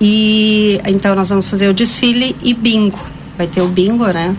E 0.01 0.81
então 0.87 1.13
nós 1.13 1.29
vamos 1.29 1.47
fazer 1.47 1.67
o 1.67 1.73
desfile 1.73 2.35
e 2.41 2.51
bingo 2.51 2.97
vai 3.37 3.47
ter 3.47 3.61
o 3.61 3.67
bingo, 3.67 4.05
né? 4.07 4.35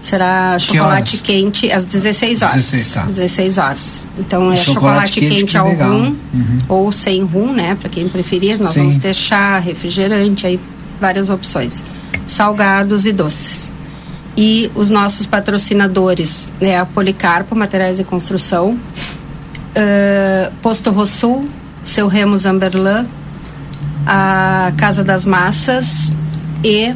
Será 0.00 0.58
chocolate 0.58 1.18
quente 1.18 1.70
às 1.70 1.84
16 1.84 2.42
horas. 2.42 2.54
16, 2.56 2.92
tá. 2.92 3.02
16 3.02 3.58
horas. 3.58 4.02
Então 4.18 4.50
é 4.52 4.56
chocolate, 4.56 4.74
chocolate 4.74 5.20
quente, 5.20 5.34
quente 5.36 5.56
ao 5.56 5.72
rum 5.72 6.16
uhum. 6.34 6.58
ou 6.68 6.92
sem 6.92 7.22
rum, 7.22 7.52
né? 7.52 7.76
Para 7.80 7.88
quem 7.88 8.08
preferir. 8.08 8.60
Nós 8.60 8.74
Sim. 8.74 8.80
vamos 8.80 8.96
ter 8.96 9.14
chá, 9.14 9.60
refrigerante, 9.60 10.44
aí 10.44 10.58
várias 11.00 11.30
opções. 11.30 11.84
Salgados 12.26 13.06
e 13.06 13.12
doces. 13.12 13.70
E 14.36 14.70
os 14.74 14.90
nossos 14.90 15.24
patrocinadores 15.24 16.48
é 16.60 16.76
a 16.76 16.84
Policarpo 16.84 17.54
Materiais 17.54 17.98
de 17.98 18.04
Construção, 18.04 18.70
uh, 18.72 20.52
Posto 20.62 20.90
Rossul, 20.90 21.44
Seu 21.84 22.08
Remos 22.08 22.44
Amberlan, 22.44 23.06
a 24.06 24.72
Casa 24.76 25.04
das 25.04 25.26
Massas 25.26 26.12
e 26.64 26.94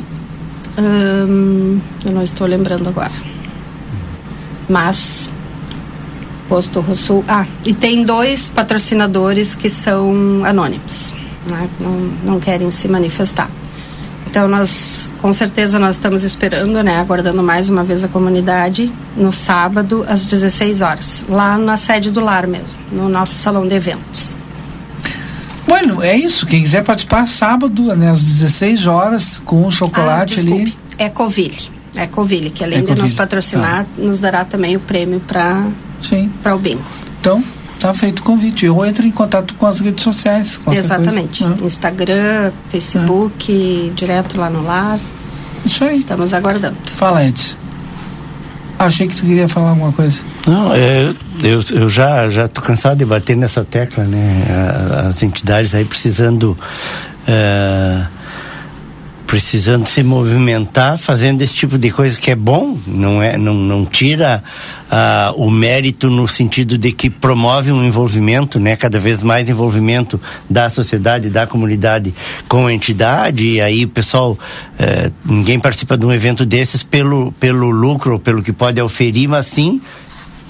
Hum, 0.79 1.81
eu 2.05 2.13
não 2.13 2.23
estou 2.23 2.47
lembrando 2.47 2.89
agora. 2.89 3.13
Mas 4.69 5.33
Posto 6.49 6.81
Rosul. 6.81 7.25
Ah, 7.29 7.47
e 7.65 7.75
tem 7.75 8.05
dois 8.05 8.49
patrocinadores 8.49 9.55
que 9.55 9.69
são 9.69 10.45
anônimos, 10.45 11.15
né? 11.51 11.69
não, 11.81 11.93
não 12.33 12.41
querem 12.41 12.71
se 12.71 12.89
manifestar. 12.89 13.51
Então 14.27 14.49
nós, 14.49 15.11
com 15.21 15.33
certeza, 15.33 15.79
nós 15.79 15.97
estamos 15.97 16.23
esperando, 16.23 16.83
né, 16.83 16.99
aguardando 16.99 17.43
mais 17.43 17.69
uma 17.69 17.83
vez 17.83 18.05
a 18.05 18.09
comunidade 18.09 18.93
no 19.17 19.33
sábado 19.33 20.05
às 20.07 20.27
16 20.27 20.81
horas, 20.83 21.25
lá 21.29 21.57
na 21.57 21.77
sede 21.77 22.11
do 22.11 22.21
lar 22.21 22.47
mesmo, 22.47 22.79
no 22.93 23.09
nosso 23.09 23.35
salão 23.35 23.67
de 23.67 23.75
eventos. 23.75 24.35
Bueno, 25.67 26.03
é 26.03 26.17
isso. 26.17 26.47
Quem 26.47 26.63
quiser 26.63 26.85
participar, 26.85 27.27
sábado, 27.27 27.95
né, 27.97 28.11
às 28.11 28.23
16 28.23 28.87
horas, 28.87 29.41
com 29.45 29.67
o 29.67 29.71
chocolate 29.71 30.37
ah, 30.39 30.41
ali. 30.41 30.77
É 30.99 31.09
Coville. 31.09 31.71
É 31.97 32.07
Coville, 32.07 32.51
que 32.51 32.63
além 32.63 32.81
é 32.81 32.83
de 32.83 33.03
nos 33.03 33.13
patrocinar, 33.13 33.85
tá. 33.85 34.03
nos 34.03 34.21
dará 34.21 34.45
também 34.45 34.77
o 34.77 34.81
prêmio 34.81 35.21
para 35.21 35.67
o 36.55 36.59
bingo. 36.59 36.83
Então, 37.21 37.43
tá 37.81 37.93
feito 37.95 38.21
o 38.21 38.23
convite. 38.23 38.67
Eu 38.67 38.85
entro 38.85 39.07
em 39.07 39.11
contato 39.11 39.55
com 39.55 39.67
as 39.67 39.81
redes 39.81 40.05
sociais. 40.05 40.61
Exatamente. 40.71 41.43
Coisa, 41.43 41.57
né? 41.57 41.67
Instagram, 41.67 42.53
Facebook, 42.69 43.89
é. 43.89 43.95
direto 43.95 44.39
lá 44.39 44.51
no 44.51 44.63
lar. 44.63 44.99
Isso 45.65 45.85
aí. 45.85 45.97
Estamos 45.97 46.33
aguardando. 46.33 46.77
Fala, 46.85 47.25
Edson. 47.25 47.66
Achei 48.79 49.09
que 49.09 49.17
tu 49.17 49.23
queria 49.23 49.49
falar 49.49 49.71
alguma 49.71 49.93
coisa. 49.93 50.21
Não, 50.47 50.75
é, 50.75 51.13
eu, 51.43 51.65
eu 51.73 51.89
já 51.89 52.29
já 52.29 52.47
tô 52.47 52.61
cansado 52.61 52.99
de 52.99 53.05
bater 53.05 53.37
nessa 53.37 53.65
tecla, 53.65 54.05
né? 54.05 54.47
As 55.09 55.23
entidades 55.23 55.75
aí 55.75 55.85
precisando 55.85 56.57
é, 57.27 58.07
precisando 59.27 59.87
se 59.87 60.03
movimentar, 60.03 60.97
fazendo 60.99 61.43
esse 61.43 61.55
tipo 61.55 61.77
de 61.77 61.91
coisa 61.91 62.19
que 62.19 62.31
é 62.31 62.37
bom, 62.37 62.79
não 62.87 63.21
é, 63.23 63.37
não, 63.37 63.55
não 63.55 63.85
tira 63.85 64.43
ah, 64.91 65.33
o 65.37 65.51
mérito 65.51 66.09
no 66.09 66.29
sentido 66.29 66.79
de 66.79 66.93
que 66.93 67.11
promove 67.11 67.73
um 67.73 67.85
envolvimento, 67.85 68.61
né, 68.61 68.77
cada 68.77 69.01
vez 69.01 69.23
mais 69.23 69.49
envolvimento 69.49 70.21
da 70.49 70.71
sociedade, 70.71 71.29
da 71.29 71.47
comunidade 71.47 72.15
com 72.49 72.67
a 72.67 72.73
entidade 72.73 73.45
e 73.45 73.61
aí 73.61 73.85
o 73.85 73.89
pessoal 73.89 74.39
eh, 74.79 75.11
ninguém 75.25 75.59
participa 75.59 75.99
de 75.99 76.07
um 76.07 76.13
evento 76.13 76.47
desses 76.47 76.83
pelo 76.83 77.33
pelo 77.33 77.71
lucro, 77.71 78.19
pelo 78.19 78.43
que 78.43 78.53
pode 78.53 78.81
oferir, 78.81 79.29
mas 79.29 79.47
sim 79.47 79.81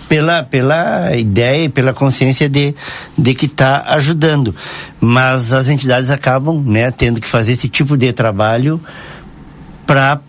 pela, 0.08 0.42
pela 0.42 1.16
ideia 1.16 1.64
e 1.64 1.68
pela 1.68 1.92
consciência 1.92 2.48
de, 2.48 2.74
de 3.16 3.34
que 3.34 3.46
está 3.46 3.84
ajudando. 3.88 4.54
Mas 5.00 5.52
as 5.52 5.68
entidades 5.68 6.10
acabam 6.10 6.62
né, 6.64 6.90
tendo 6.90 7.20
que 7.20 7.26
fazer 7.26 7.52
esse 7.52 7.68
tipo 7.68 7.96
de 7.96 8.12
trabalho 8.12 8.80
para 9.86 10.20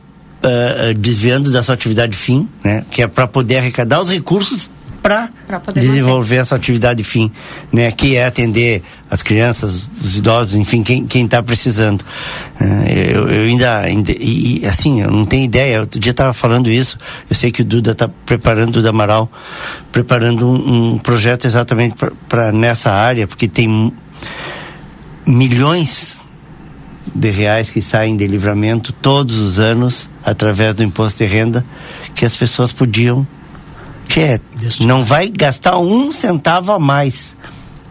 uh, 0.43 0.93
desviando 0.95 1.51
da 1.51 1.63
sua 1.63 1.75
atividade 1.75 2.15
fim, 2.15 2.47
né, 2.63 2.85
que 2.89 3.01
é 3.01 3.07
para 3.07 3.27
poder 3.27 3.57
arrecadar 3.57 4.01
os 4.01 4.09
recursos 4.09 4.69
para 5.07 5.71
desenvolver 5.73 6.35
manter. 6.35 6.41
essa 6.41 6.55
atividade 6.55 7.03
fim, 7.03 7.31
né, 7.71 7.91
que 7.91 8.17
é 8.17 8.25
atender 8.25 8.83
as 9.09 9.23
crianças, 9.23 9.89
os 10.03 10.17
idosos, 10.17 10.55
enfim, 10.55 10.83
quem 10.83 11.23
está 11.23 11.41
precisando. 11.41 12.01
Uh, 12.59 12.89
eu, 12.89 13.29
eu, 13.29 13.43
ainda, 13.45 13.79
ainda 13.79 14.11
e, 14.11 14.65
assim, 14.65 15.01
eu 15.01 15.09
não 15.09 15.25
tenho 15.25 15.45
ideia. 15.45 15.79
Outro 15.79 15.99
dia 15.99 16.11
estava 16.11 16.33
falando 16.33 16.69
isso. 16.69 16.97
Eu 17.29 17.35
sei 17.35 17.51
que 17.51 17.61
o 17.61 17.65
Duda 17.65 17.91
está 17.91 18.09
preparando, 18.25 18.69
o 18.69 18.71
Duda 18.73 18.89
Amaral, 18.89 19.31
preparando 19.91 20.47
um, 20.47 20.93
um 20.93 20.97
projeto 20.97 21.45
exatamente 21.45 21.95
para 22.27 22.51
nessa 22.51 22.91
área, 22.91 23.25
porque 23.27 23.47
tem 23.47 23.93
milhões 25.25 26.17
de 27.15 27.31
reais 27.31 27.69
que 27.69 27.81
saem 27.81 28.17
de 28.17 28.27
livramento 28.27 28.91
todos 28.91 29.37
os 29.37 29.57
anos 29.57 30.09
através 30.23 30.75
do 30.75 30.83
imposto 30.83 31.23
de 31.23 31.25
renda 31.25 31.65
que 32.13 32.25
as 32.25 32.35
pessoas 32.35 32.73
podiam 32.73 33.25
que 34.07 34.39
não 34.81 35.03
vai 35.05 35.29
gastar 35.29 35.77
um 35.77 36.11
centavo 36.11 36.71
a 36.71 36.79
mais. 36.79 37.35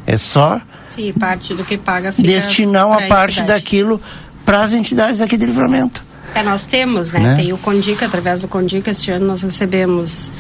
É 0.07 0.17
só 0.17 0.61
Sim, 0.91 1.13
parte 1.13 1.53
do 1.53 1.65
que 1.65 1.77
paga 1.77 2.13
fica 2.13 2.27
destinar 2.27 2.87
uma 2.87 3.03
parte 3.03 3.43
daquilo 3.43 4.01
para 4.45 4.63
as 4.63 4.73
entidades 4.73 5.21
aqui 5.21 5.37
de 5.37 5.45
livramento. 5.45 6.05
É, 6.35 6.43
nós 6.43 6.67
temos, 6.67 7.13
né? 7.13 7.21
né? 7.21 7.37
Tem 7.37 7.53
o 7.53 7.59
Condica, 7.59 8.07
através 8.07 8.43
do 8.43 8.49
Condica, 8.49 8.91
este 8.91 9.11
ano 9.11 9.27
nós 9.27 9.43
recebemos 9.43 10.31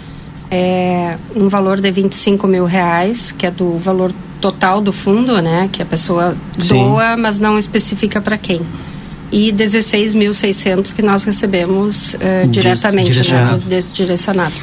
é, 0.51 1.17
um 1.35 1.49
valor 1.49 1.81
de 1.81 1.91
25 1.91 2.47
mil 2.47 2.65
reais, 2.65 3.33
que 3.33 3.47
é 3.47 3.51
do 3.51 3.79
valor 3.79 4.13
total 4.41 4.81
do 4.81 4.93
fundo, 4.93 5.41
né? 5.43 5.69
Que 5.73 5.83
a 5.83 5.87
pessoa 5.87 6.37
Sim. 6.59 6.75
doa, 6.75 7.17
mas 7.17 7.41
não 7.41 7.59
especifica 7.59 8.21
para 8.21 8.39
quem. 8.39 8.61
E 9.33 9.53
16.600 9.53 10.95
que 10.95 11.03
nós 11.03 11.25
recebemos 11.25 12.15
uh, 12.15 12.47
diretamente, 12.49 13.13
direcionado. 13.13 13.65
né? 13.67 13.83
Direcionado. 13.93 14.55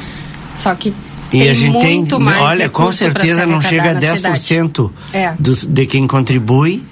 Só 0.56 0.74
que 0.74 0.94
e 1.34 1.40
tem 1.40 1.50
a 1.50 1.54
gente 1.54 1.78
tem, 1.80 2.08
olha, 2.40 2.68
com 2.68 2.92
certeza 2.92 3.44
não 3.46 3.60
chega 3.60 3.90
a 3.90 3.94
10% 3.94 4.90
é. 5.12 5.34
dos, 5.38 5.66
de 5.66 5.86
quem 5.86 6.06
contribui, 6.06 6.84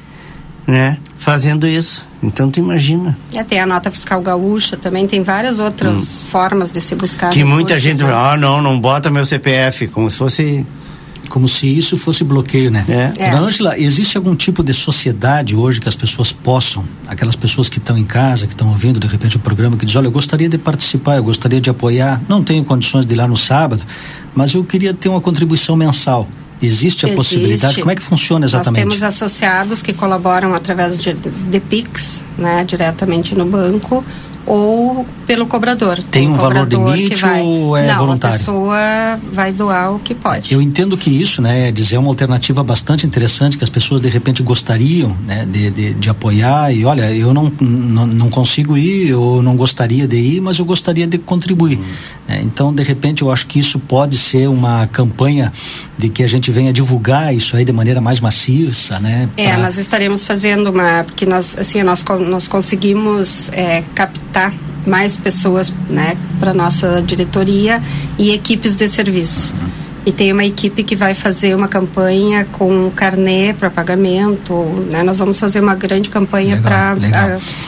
né, 0.66 0.98
fazendo 1.16 1.66
isso. 1.66 2.06
Então 2.22 2.50
tu 2.50 2.58
imagina. 2.58 3.16
É, 3.34 3.42
tem 3.42 3.60
a 3.60 3.66
nota 3.66 3.90
fiscal 3.90 4.20
gaúcha, 4.20 4.76
também 4.76 5.06
tem 5.06 5.22
várias 5.22 5.58
outras 5.58 6.22
hum. 6.22 6.26
formas 6.30 6.70
de 6.70 6.80
se 6.80 6.94
buscar. 6.94 7.30
Que 7.30 7.44
muita 7.44 7.78
gente, 7.78 8.02
né? 8.02 8.12
ah, 8.12 8.36
não, 8.36 8.60
não 8.60 8.78
bota 8.78 9.10
meu 9.10 9.24
CPF, 9.24 9.88
como 9.88 10.10
se 10.10 10.16
fosse 10.16 10.66
como 11.32 11.48
se 11.48 11.66
isso 11.66 11.96
fosse 11.96 12.22
bloqueio, 12.22 12.70
né? 12.70 12.84
É. 12.86 13.24
é. 13.24 13.30
Angela, 13.30 13.78
existe 13.78 14.18
algum 14.18 14.36
tipo 14.36 14.62
de 14.62 14.74
sociedade 14.74 15.56
hoje 15.56 15.80
que 15.80 15.88
as 15.88 15.96
pessoas 15.96 16.30
possam, 16.30 16.84
aquelas 17.08 17.34
pessoas 17.34 17.70
que 17.70 17.78
estão 17.78 17.96
em 17.96 18.04
casa, 18.04 18.46
que 18.46 18.52
estão 18.52 18.68
ouvindo 18.68 19.00
de 19.00 19.06
repente 19.06 19.38
o 19.38 19.40
programa, 19.40 19.74
que 19.78 19.86
diz, 19.86 19.96
olha, 19.96 20.08
eu 20.08 20.10
gostaria 20.10 20.46
de 20.46 20.58
participar, 20.58 21.16
eu 21.16 21.24
gostaria 21.24 21.58
de 21.58 21.70
apoiar, 21.70 22.20
não 22.28 22.44
tenho 22.44 22.62
condições 22.62 23.06
de 23.06 23.14
ir 23.14 23.16
lá 23.16 23.26
no 23.26 23.36
sábado, 23.36 23.82
mas 24.34 24.52
eu 24.52 24.62
queria 24.62 24.92
ter 24.92 25.08
uma 25.08 25.22
contribuição 25.22 25.74
mensal. 25.74 26.28
Existe 26.60 27.06
a 27.06 27.08
Existe. 27.08 27.16
possibilidade? 27.16 27.80
Como 27.80 27.90
é 27.90 27.94
que 27.94 28.02
funciona 28.02 28.44
exatamente? 28.44 28.84
Nós 28.84 28.98
temos 28.98 29.02
associados 29.02 29.80
que 29.80 29.94
colaboram 29.94 30.54
através 30.54 30.98
de, 30.98 31.14
de 31.14 31.60
PIX, 31.60 32.22
né, 32.36 32.62
diretamente 32.62 33.34
no 33.34 33.46
banco, 33.46 34.04
ou 34.46 35.06
pelo 35.26 35.46
cobrador. 35.46 36.02
Tem 36.02 36.28
um, 36.28 36.32
um 36.32 36.36
valor 36.36 36.68
limite 36.68 37.20
vai... 37.20 37.40
ou 37.40 37.76
é 37.76 37.86
Não, 37.86 37.98
voluntário? 37.98 38.34
a 38.34 38.38
pessoa 38.38 39.20
vai 39.32 39.52
doar 39.52 39.94
o 39.94 39.98
que 39.98 40.14
pode. 40.14 40.52
Eu 40.52 40.60
entendo 40.60 40.96
que 40.96 41.10
isso, 41.10 41.40
né, 41.40 41.68
é 41.68 41.72
dizer, 41.72 41.96
é 41.96 41.98
uma 41.98 42.08
alternativa 42.08 42.62
bastante 42.62 43.06
interessante 43.06 43.56
que 43.56 43.64
as 43.64 43.70
pessoas 43.70 44.00
de 44.00 44.08
repente 44.08 44.42
gostariam, 44.42 45.16
né, 45.26 45.46
de, 45.46 45.70
de, 45.70 45.94
de 45.94 46.10
apoiar 46.10 46.72
e 46.72 46.84
olha, 46.84 47.12
eu 47.12 47.32
não, 47.32 47.52
não, 47.60 48.06
não 48.06 48.30
consigo 48.30 48.76
ir, 48.76 49.10
eu 49.10 49.40
não 49.42 49.56
gostaria 49.56 50.06
de 50.06 50.16
ir, 50.16 50.40
mas 50.40 50.58
eu 50.58 50.64
gostaria 50.64 51.06
de 51.06 51.18
contribuir. 51.18 51.78
Hum. 51.78 51.82
É, 52.28 52.40
então, 52.40 52.72
de 52.72 52.82
repente, 52.82 53.22
eu 53.22 53.30
acho 53.30 53.46
que 53.46 53.58
isso 53.58 53.78
pode 53.78 54.16
ser 54.16 54.48
uma 54.48 54.86
campanha 54.86 55.52
de 55.98 56.08
que 56.08 56.22
a 56.22 56.26
gente 56.26 56.50
venha 56.50 56.72
divulgar 56.72 57.34
isso 57.34 57.56
aí 57.56 57.64
de 57.64 57.72
maneira 57.72 58.00
mais 58.00 58.20
maciça, 58.20 58.98
né? 58.98 59.28
É, 59.36 59.44
pra... 59.44 59.52
É, 59.52 59.56
nós 59.56 59.76
estaremos 59.76 60.24
fazendo 60.24 60.70
uma, 60.70 61.04
porque 61.04 61.26
nós, 61.26 61.56
assim, 61.58 61.82
nós, 61.82 62.04
nós 62.28 62.48
conseguimos 62.48 63.50
é, 63.52 63.82
captar 63.94 64.31
mais 64.86 65.16
pessoas, 65.16 65.72
né, 65.88 66.16
para 66.40 66.52
nossa 66.52 67.02
diretoria 67.02 67.80
e 68.18 68.32
equipes 68.32 68.76
de 68.76 68.88
serviço. 68.88 69.54
Uhum 69.60 69.81
e 70.04 70.10
tem 70.10 70.32
uma 70.32 70.44
equipe 70.44 70.82
que 70.82 70.96
vai 70.96 71.14
fazer 71.14 71.54
uma 71.54 71.68
campanha 71.68 72.44
com 72.52 72.90
carnê 72.90 73.54
para 73.54 73.70
pagamento, 73.70 74.52
né? 74.90 75.02
Nós 75.02 75.18
vamos 75.18 75.38
fazer 75.38 75.60
uma 75.60 75.74
grande 75.74 76.10
campanha 76.10 76.60
para 76.60 76.96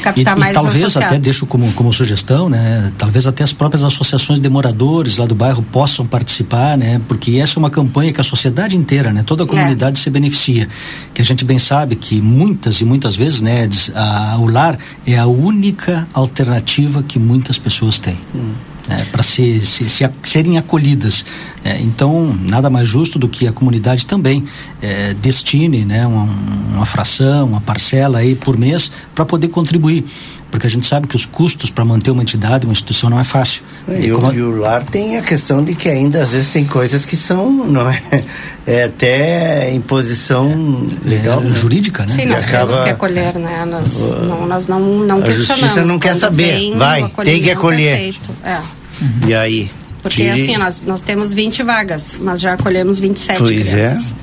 captar 0.03 0.37
e, 0.37 0.41
mais 0.41 0.51
e 0.51 0.55
talvez 0.55 0.83
associados. 0.83 1.09
até 1.09 1.19
deixo 1.19 1.47
como 1.47 1.71
como 1.73 1.93
sugestão, 1.93 2.49
né? 2.49 2.93
Talvez 2.99 3.27
até 3.27 3.45
as 3.45 3.53
próprias 3.53 3.83
associações 3.85 4.41
de 4.41 4.49
moradores 4.49 5.17
lá 5.17 5.27
do 5.27 5.35
bairro 5.35 5.63
possam 5.63 6.07
participar, 6.07 6.77
né? 6.77 7.01
Porque 7.07 7.39
essa 7.39 7.59
é 7.59 7.61
uma 7.61 7.71
campanha 7.71 8.13
que 8.13 8.21
a 8.21 8.25
sociedade 8.25 8.77
inteira, 8.77 9.13
né? 9.13 9.23
Toda 9.25 9.45
a 9.45 9.47
comunidade 9.47 9.99
é. 9.99 10.03
se 10.03 10.11
beneficia. 10.11 10.69
Que 11.13 11.23
a 11.23 11.25
gente 11.25 11.45
bem 11.45 11.59
sabe 11.59 11.95
que 11.95 12.21
muitas 12.21 12.81
e 12.81 12.85
muitas 12.85 13.15
vezes, 13.15 13.41
né? 13.41 13.69
A, 13.95 14.37
o 14.39 14.49
lar 14.49 14.77
é 15.07 15.17
a 15.17 15.27
única 15.27 16.07
alternativa 16.13 17.03
que 17.03 17.19
muitas 17.19 17.59
pessoas 17.59 18.01
têm. 18.01 18.19
Hum 18.35 18.74
é, 18.89 19.05
para 19.07 19.23
se, 19.23 19.61
se, 19.61 19.89
se, 19.89 20.11
serem 20.23 20.59
acolhidas. 20.59 21.25
É, 21.65 21.81
então, 21.81 22.37
nada 22.43 22.69
mais 22.69 22.87
justo 22.87 23.19
do 23.19 23.29
que 23.29 23.47
a 23.47 23.53
comunidade 23.53 24.07
também 24.07 24.45
é, 24.83 25.15
destine 25.15 25.85
né, 25.85 26.07
uma, 26.07 26.25
uma, 26.75 26.87
fração, 26.87 27.47
uma 27.47 27.61
parcela 27.61 28.19
aí 28.19 28.35
por 28.35 28.59
mês 28.59 28.91
para 29.15 29.25
poder 29.25 29.49
contribuir. 29.49 30.05
Porque 30.55 30.69
a 30.69 30.71
gente 30.71 30.87
sabe 30.87 31.09
que 31.09 31.17
os 31.17 31.27
custos 31.27 31.69
para 31.69 31.85
manter 31.85 32.13
uma 32.13 32.23
entidade, 32.23 32.65
uma 32.65 32.71
instituição, 32.71 33.11
não 33.11 33.19
é 33.19 33.25
fácil. 33.25 33.65
É, 33.89 34.03
e, 34.03 34.11
como... 34.13 34.31
o 34.31 34.61
lar 34.61 34.85
tem 34.85 35.19
a 35.19 35.21
questão 35.21 35.65
de 35.65 35.75
que 35.75 35.89
ainda 35.89 36.23
às 36.23 36.31
vezes 36.31 36.53
tem 36.53 36.65
coisas 36.65 37.05
que 37.05 37.17
são, 37.17 37.51
não 37.67 37.91
é, 37.91 38.01
é 38.65 38.85
até 38.85 39.75
imposição 39.75 40.87
é, 41.05 41.09
legal, 41.09 41.41
né? 41.41 41.51
jurídica, 41.57 42.07
né? 42.07 42.15
Sim, 42.15 42.27
nós 42.27 42.45
acaba... 42.45 42.71
temos 42.71 42.85
que 42.85 42.91
acolher, 42.91 43.35
né? 43.35 43.65
Nós, 43.65 44.15
uh, 44.15 44.19
não, 44.21 44.47
nós 44.47 44.69
não, 44.69 44.79
não 44.81 45.25
a 45.25 45.31
justiça 45.33 45.85
não 45.85 45.99
quer 45.99 46.15
saber, 46.15 46.73
vai, 46.77 47.11
tem 47.25 47.43
que 47.43 47.51
acolher. 47.51 48.15
É. 48.45 48.59
Uhum. 49.03 49.11
E 49.27 49.35
aí? 49.35 49.71
Porque 50.03 50.23
tire... 50.23 50.31
assim, 50.31 50.57
nós, 50.57 50.85
nós 50.85 51.01
temos 51.01 51.35
20 51.35 51.65
vagas, 51.65 52.17
mas 52.21 52.41
já 52.41 52.53
acolhemos 52.53 53.01
27 53.01 53.39
pois 53.39 53.67
é. 53.67 53.71
crianças. 53.73 54.15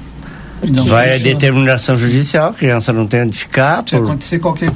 É. 0.63 0.67
Não 0.71 0.85
vai 0.85 1.13
a 1.13 1.17
determinação 1.17 1.97
judicial, 1.97 2.51
a 2.51 2.53
criança 2.53 2.93
não 2.93 3.05
tem 3.05 3.23
onde 3.23 3.37
ficar. 3.37 3.83
Se 3.85 3.97
por... 3.97 4.05
acontecer 4.05 4.39
qualquer 4.39 4.71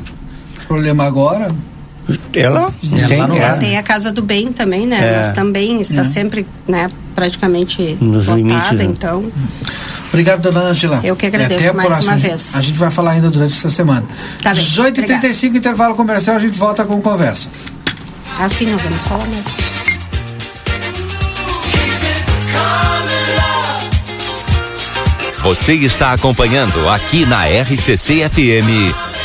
problema 0.67 1.05
agora, 1.05 1.51
ela, 2.33 2.71
ela 3.03 3.27
tem, 3.27 3.39
é. 3.41 3.53
tem 3.53 3.77
a 3.77 3.83
casa 3.83 4.11
do 4.11 4.21
bem 4.21 4.51
também, 4.51 4.85
né? 4.85 4.99
É. 4.99 5.17
Mas 5.17 5.31
também 5.31 5.81
está 5.81 6.01
é. 6.01 6.05
sempre, 6.05 6.45
né, 6.67 6.87
praticamente 7.15 7.97
Nos 7.99 8.27
lotada, 8.27 8.37
limites, 8.37 8.71
né? 8.71 8.83
então. 8.85 9.31
Obrigado, 10.09 10.41
dona 10.41 10.61
Angela. 10.61 11.01
Eu 11.03 11.15
que 11.15 11.25
agradeço 11.25 11.73
mais 11.73 11.89
próxima. 11.89 12.13
uma 12.13 12.17
vez. 12.17 12.55
A 12.55 12.61
gente 12.61 12.77
vai 12.77 12.91
falar 12.91 13.11
ainda 13.11 13.29
durante 13.29 13.53
essa 13.53 13.69
semana. 13.69 14.03
Tá 14.41 14.53
18h35, 14.53 15.55
intervalo 15.55 15.95
comercial, 15.95 16.37
a 16.37 16.39
gente 16.39 16.57
volta 16.57 16.85
com 16.85 17.01
conversa. 17.01 17.49
Assim 18.39 18.71
nós 18.71 18.81
vamos 18.81 19.05
falar 19.05 19.25
mesmo. 19.27 19.43
Você 25.43 25.73
está 25.73 26.13
acompanhando 26.13 26.89
aqui 26.89 27.25
na 27.25 27.45
RCC 27.45 28.27
FM. 28.29 29.04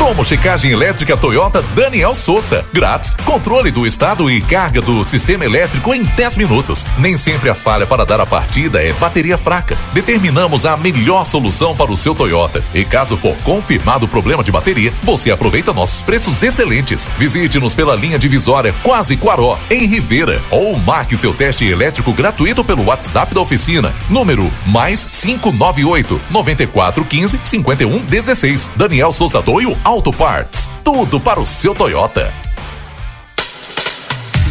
Promo 0.00 0.24
checagem 0.24 0.72
elétrica 0.72 1.14
Toyota 1.14 1.60
Daniel 1.74 2.14
Souza. 2.14 2.64
Grátis, 2.72 3.10
controle 3.22 3.70
do 3.70 3.86
estado 3.86 4.30
e 4.30 4.40
carga 4.40 4.80
do 4.80 5.04
sistema 5.04 5.44
elétrico 5.44 5.92
em 5.92 6.02
10 6.02 6.38
minutos. 6.38 6.86
Nem 6.96 7.18
sempre 7.18 7.50
a 7.50 7.54
falha 7.54 7.86
para 7.86 8.06
dar 8.06 8.18
a 8.18 8.24
partida 8.24 8.82
é 8.82 8.94
bateria 8.94 9.36
fraca. 9.36 9.76
Determinamos 9.92 10.64
a 10.64 10.74
melhor 10.74 11.26
solução 11.26 11.76
para 11.76 11.92
o 11.92 11.98
seu 11.98 12.14
Toyota. 12.14 12.64
E 12.74 12.82
caso 12.82 13.14
for 13.18 13.36
confirmado 13.44 14.06
o 14.06 14.08
problema 14.08 14.42
de 14.42 14.50
bateria, 14.50 14.90
você 15.02 15.30
aproveita 15.30 15.70
nossos 15.74 16.00
preços 16.00 16.42
excelentes. 16.42 17.06
Visite-nos 17.18 17.74
pela 17.74 17.94
linha 17.94 18.18
divisória 18.18 18.74
Quase 18.82 19.18
Quaró, 19.18 19.58
em 19.68 19.86
Rivera. 19.86 20.40
Ou 20.50 20.78
marque 20.78 21.14
seu 21.14 21.34
teste 21.34 21.66
elétrico 21.66 22.14
gratuito 22.14 22.64
pelo 22.64 22.86
WhatsApp 22.86 23.34
da 23.34 23.42
oficina. 23.42 23.94
Número 24.08 24.50
mais 24.64 25.04
598 25.04 26.18
9415 26.30 27.38
5116. 27.42 28.70
Daniel 28.74 29.12
Souza 29.12 29.42
Toio 29.42 29.76
Auto 29.90 30.12
Parts. 30.12 30.70
Tudo 30.84 31.18
para 31.18 31.40
o 31.40 31.44
seu 31.44 31.74
Toyota. 31.74 32.32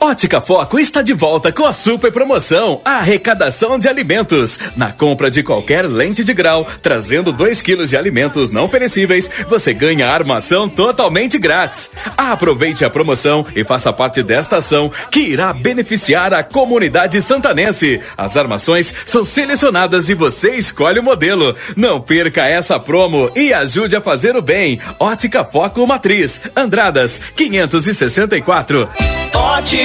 Ótica 0.00 0.40
Foco 0.40 0.78
está 0.78 1.02
de 1.02 1.12
volta 1.12 1.50
com 1.50 1.64
a 1.64 1.72
super 1.72 2.12
promoção, 2.12 2.80
a 2.84 2.98
arrecadação 2.98 3.76
de 3.76 3.88
alimentos. 3.88 4.56
Na 4.76 4.92
compra 4.92 5.28
de 5.28 5.42
qualquer 5.42 5.86
lente 5.86 6.22
de 6.22 6.32
grau, 6.32 6.64
trazendo 6.80 7.32
2 7.32 7.60
quilos 7.60 7.90
de 7.90 7.96
alimentos 7.96 8.52
não 8.52 8.68
perecíveis, 8.68 9.28
você 9.48 9.74
ganha 9.74 10.06
a 10.06 10.14
armação 10.14 10.68
totalmente 10.68 11.36
grátis. 11.36 11.90
Aproveite 12.16 12.84
a 12.84 12.90
promoção 12.90 13.44
e 13.56 13.64
faça 13.64 13.92
parte 13.92 14.22
desta 14.22 14.58
ação 14.58 14.90
que 15.10 15.20
irá 15.20 15.52
beneficiar 15.52 16.32
a 16.32 16.44
comunidade 16.44 17.20
santanense. 17.20 18.00
As 18.16 18.36
armações 18.36 18.94
são 19.04 19.24
selecionadas 19.24 20.08
e 20.08 20.14
você 20.14 20.54
escolhe 20.54 21.00
o 21.00 21.02
modelo. 21.02 21.56
Não 21.76 22.00
perca 22.00 22.46
essa 22.46 22.78
promo 22.78 23.30
e 23.34 23.52
ajude 23.52 23.96
a 23.96 24.00
fazer 24.00 24.36
o 24.36 24.42
bem. 24.42 24.80
Ótica 25.00 25.44
Foco 25.44 25.84
Matriz, 25.84 26.40
Andradas, 26.54 27.20
564. 27.34 28.88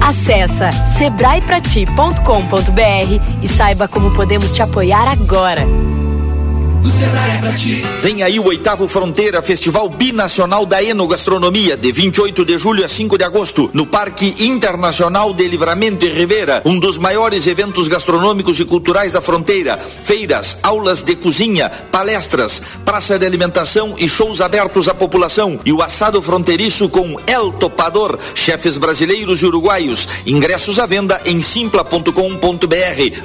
Acesse 0.00 0.70
sebraeprati.com.br 0.96 3.42
e 3.42 3.48
saiba 3.48 3.88
como 3.88 4.12
podemos 4.12 4.52
te 4.52 4.62
apoiar 4.62 5.08
agora. 5.08 5.66
O 6.86 6.88
Sebrae 6.88 7.30
é 7.32 7.38
pra 7.38 7.52
ti. 7.52 7.82
Vem 8.00 8.22
aí 8.22 8.38
o 8.38 8.44
oitavo 8.44 8.86
Fronteira 8.86 9.42
Festival 9.42 9.88
Binacional 9.88 10.64
da 10.64 10.80
Enogastronomia, 10.80 11.76
de 11.76 11.90
28 11.90 12.44
de 12.44 12.56
julho 12.56 12.84
a 12.84 12.88
5 12.88 13.18
de 13.18 13.24
agosto, 13.24 13.68
no 13.72 13.84
Parque 13.84 14.36
Internacional 14.38 15.34
de 15.34 15.48
Livramento 15.48 16.06
e 16.06 16.08
Rivera, 16.08 16.62
um 16.64 16.78
dos 16.78 16.96
maiores 16.96 17.48
eventos 17.48 17.88
gastronômicos 17.88 18.60
e 18.60 18.64
culturais 18.64 19.14
da 19.14 19.20
fronteira. 19.20 19.76
Feiras, 19.76 20.58
aulas 20.62 21.02
de 21.02 21.16
cozinha, 21.16 21.68
palestras, 21.90 22.62
praça 22.84 23.18
de 23.18 23.26
alimentação 23.26 23.96
e 23.98 24.08
shows 24.08 24.40
abertos 24.40 24.88
à 24.88 24.94
população. 24.94 25.58
E 25.64 25.72
o 25.72 25.82
assado 25.82 26.22
fronteiriço 26.22 26.88
com 26.88 27.18
El 27.26 27.50
Topador, 27.50 28.16
chefes 28.32 28.78
brasileiros 28.78 29.42
e 29.42 29.46
uruguaios. 29.46 30.08
Ingressos 30.24 30.78
à 30.78 30.86
venda 30.86 31.20
em 31.24 31.42
simpla.com.br. 31.42 32.12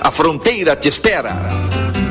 A 0.01 0.09
fronteira 0.09 0.75
te 0.75 0.87
espera. 0.87 2.10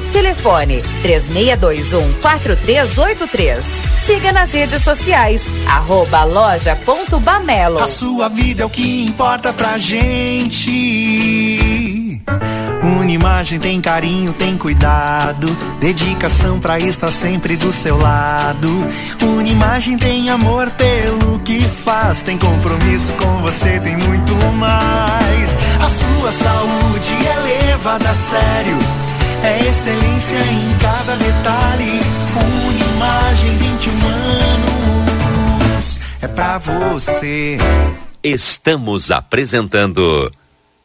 Telefone 0.13 0.83
3621 1.01 2.13
4383. 2.21 3.65
Siga 4.05 4.31
nas 4.31 4.51
redes 4.51 4.83
sociais, 4.83 5.43
arroba 5.67 6.23
loja.bamelo. 6.23 7.79
A 7.79 7.87
sua 7.87 8.29
vida 8.29 8.63
é 8.63 8.65
o 8.65 8.69
que 8.69 9.05
importa 9.05 9.53
pra 9.53 9.77
gente. 9.77 10.71
Unimagem 12.83 13.59
tem 13.59 13.79
carinho, 13.79 14.33
tem 14.33 14.57
cuidado, 14.57 15.47
dedicação 15.79 16.59
pra 16.59 16.79
estar 16.79 17.11
sempre 17.11 17.55
do 17.55 17.71
seu 17.71 17.97
lado. 17.97 18.69
Unimagem 19.21 19.97
tem 19.97 20.29
amor 20.31 20.69
pelo 20.71 21.39
que 21.39 21.61
faz, 21.61 22.23
tem 22.23 22.37
compromisso 22.37 23.13
com 23.13 23.41
você, 23.41 23.79
tem 23.79 23.95
muito 23.97 24.33
mais. 24.55 25.55
A 25.79 25.89
sua 25.89 26.31
saúde 26.31 27.27
é 27.27 27.67
levada 27.67 28.09
a 28.09 28.13
sério, 28.15 28.77
é 29.43 29.59
excelência 29.59 30.37
em 30.37 30.77
cada 30.79 31.15
detalhe. 31.15 31.99
Unimagem 32.69 33.57
21 33.57 34.07
anos, 35.67 35.99
é 36.21 36.27
pra 36.27 36.57
você. 36.57 37.57
Estamos 38.23 39.09
apresentando 39.11 40.31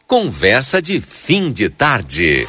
Conversa 0.07 0.81
de 0.81 1.01
Fim 1.01 1.53
de 1.53 1.69
Tarde. 1.69 2.49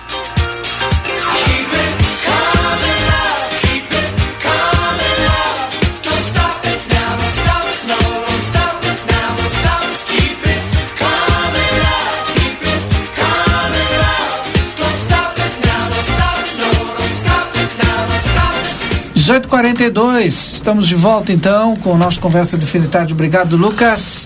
Dezoito 19.28 19.49
quarenta 19.49 19.84
e 19.84 19.89
dois, 19.89 20.53
estamos 20.53 20.88
de 20.88 20.95
volta 20.95 21.34
então 21.34 21.75
com 21.75 21.91
o 21.91 21.97
nosso 21.97 22.17
Conversa 22.17 22.57
de 22.57 22.65
Fim 22.65 22.80
de 22.80 22.88
Tarde. 22.88 23.11
Obrigado, 23.11 23.57
Lucas. 23.57 24.25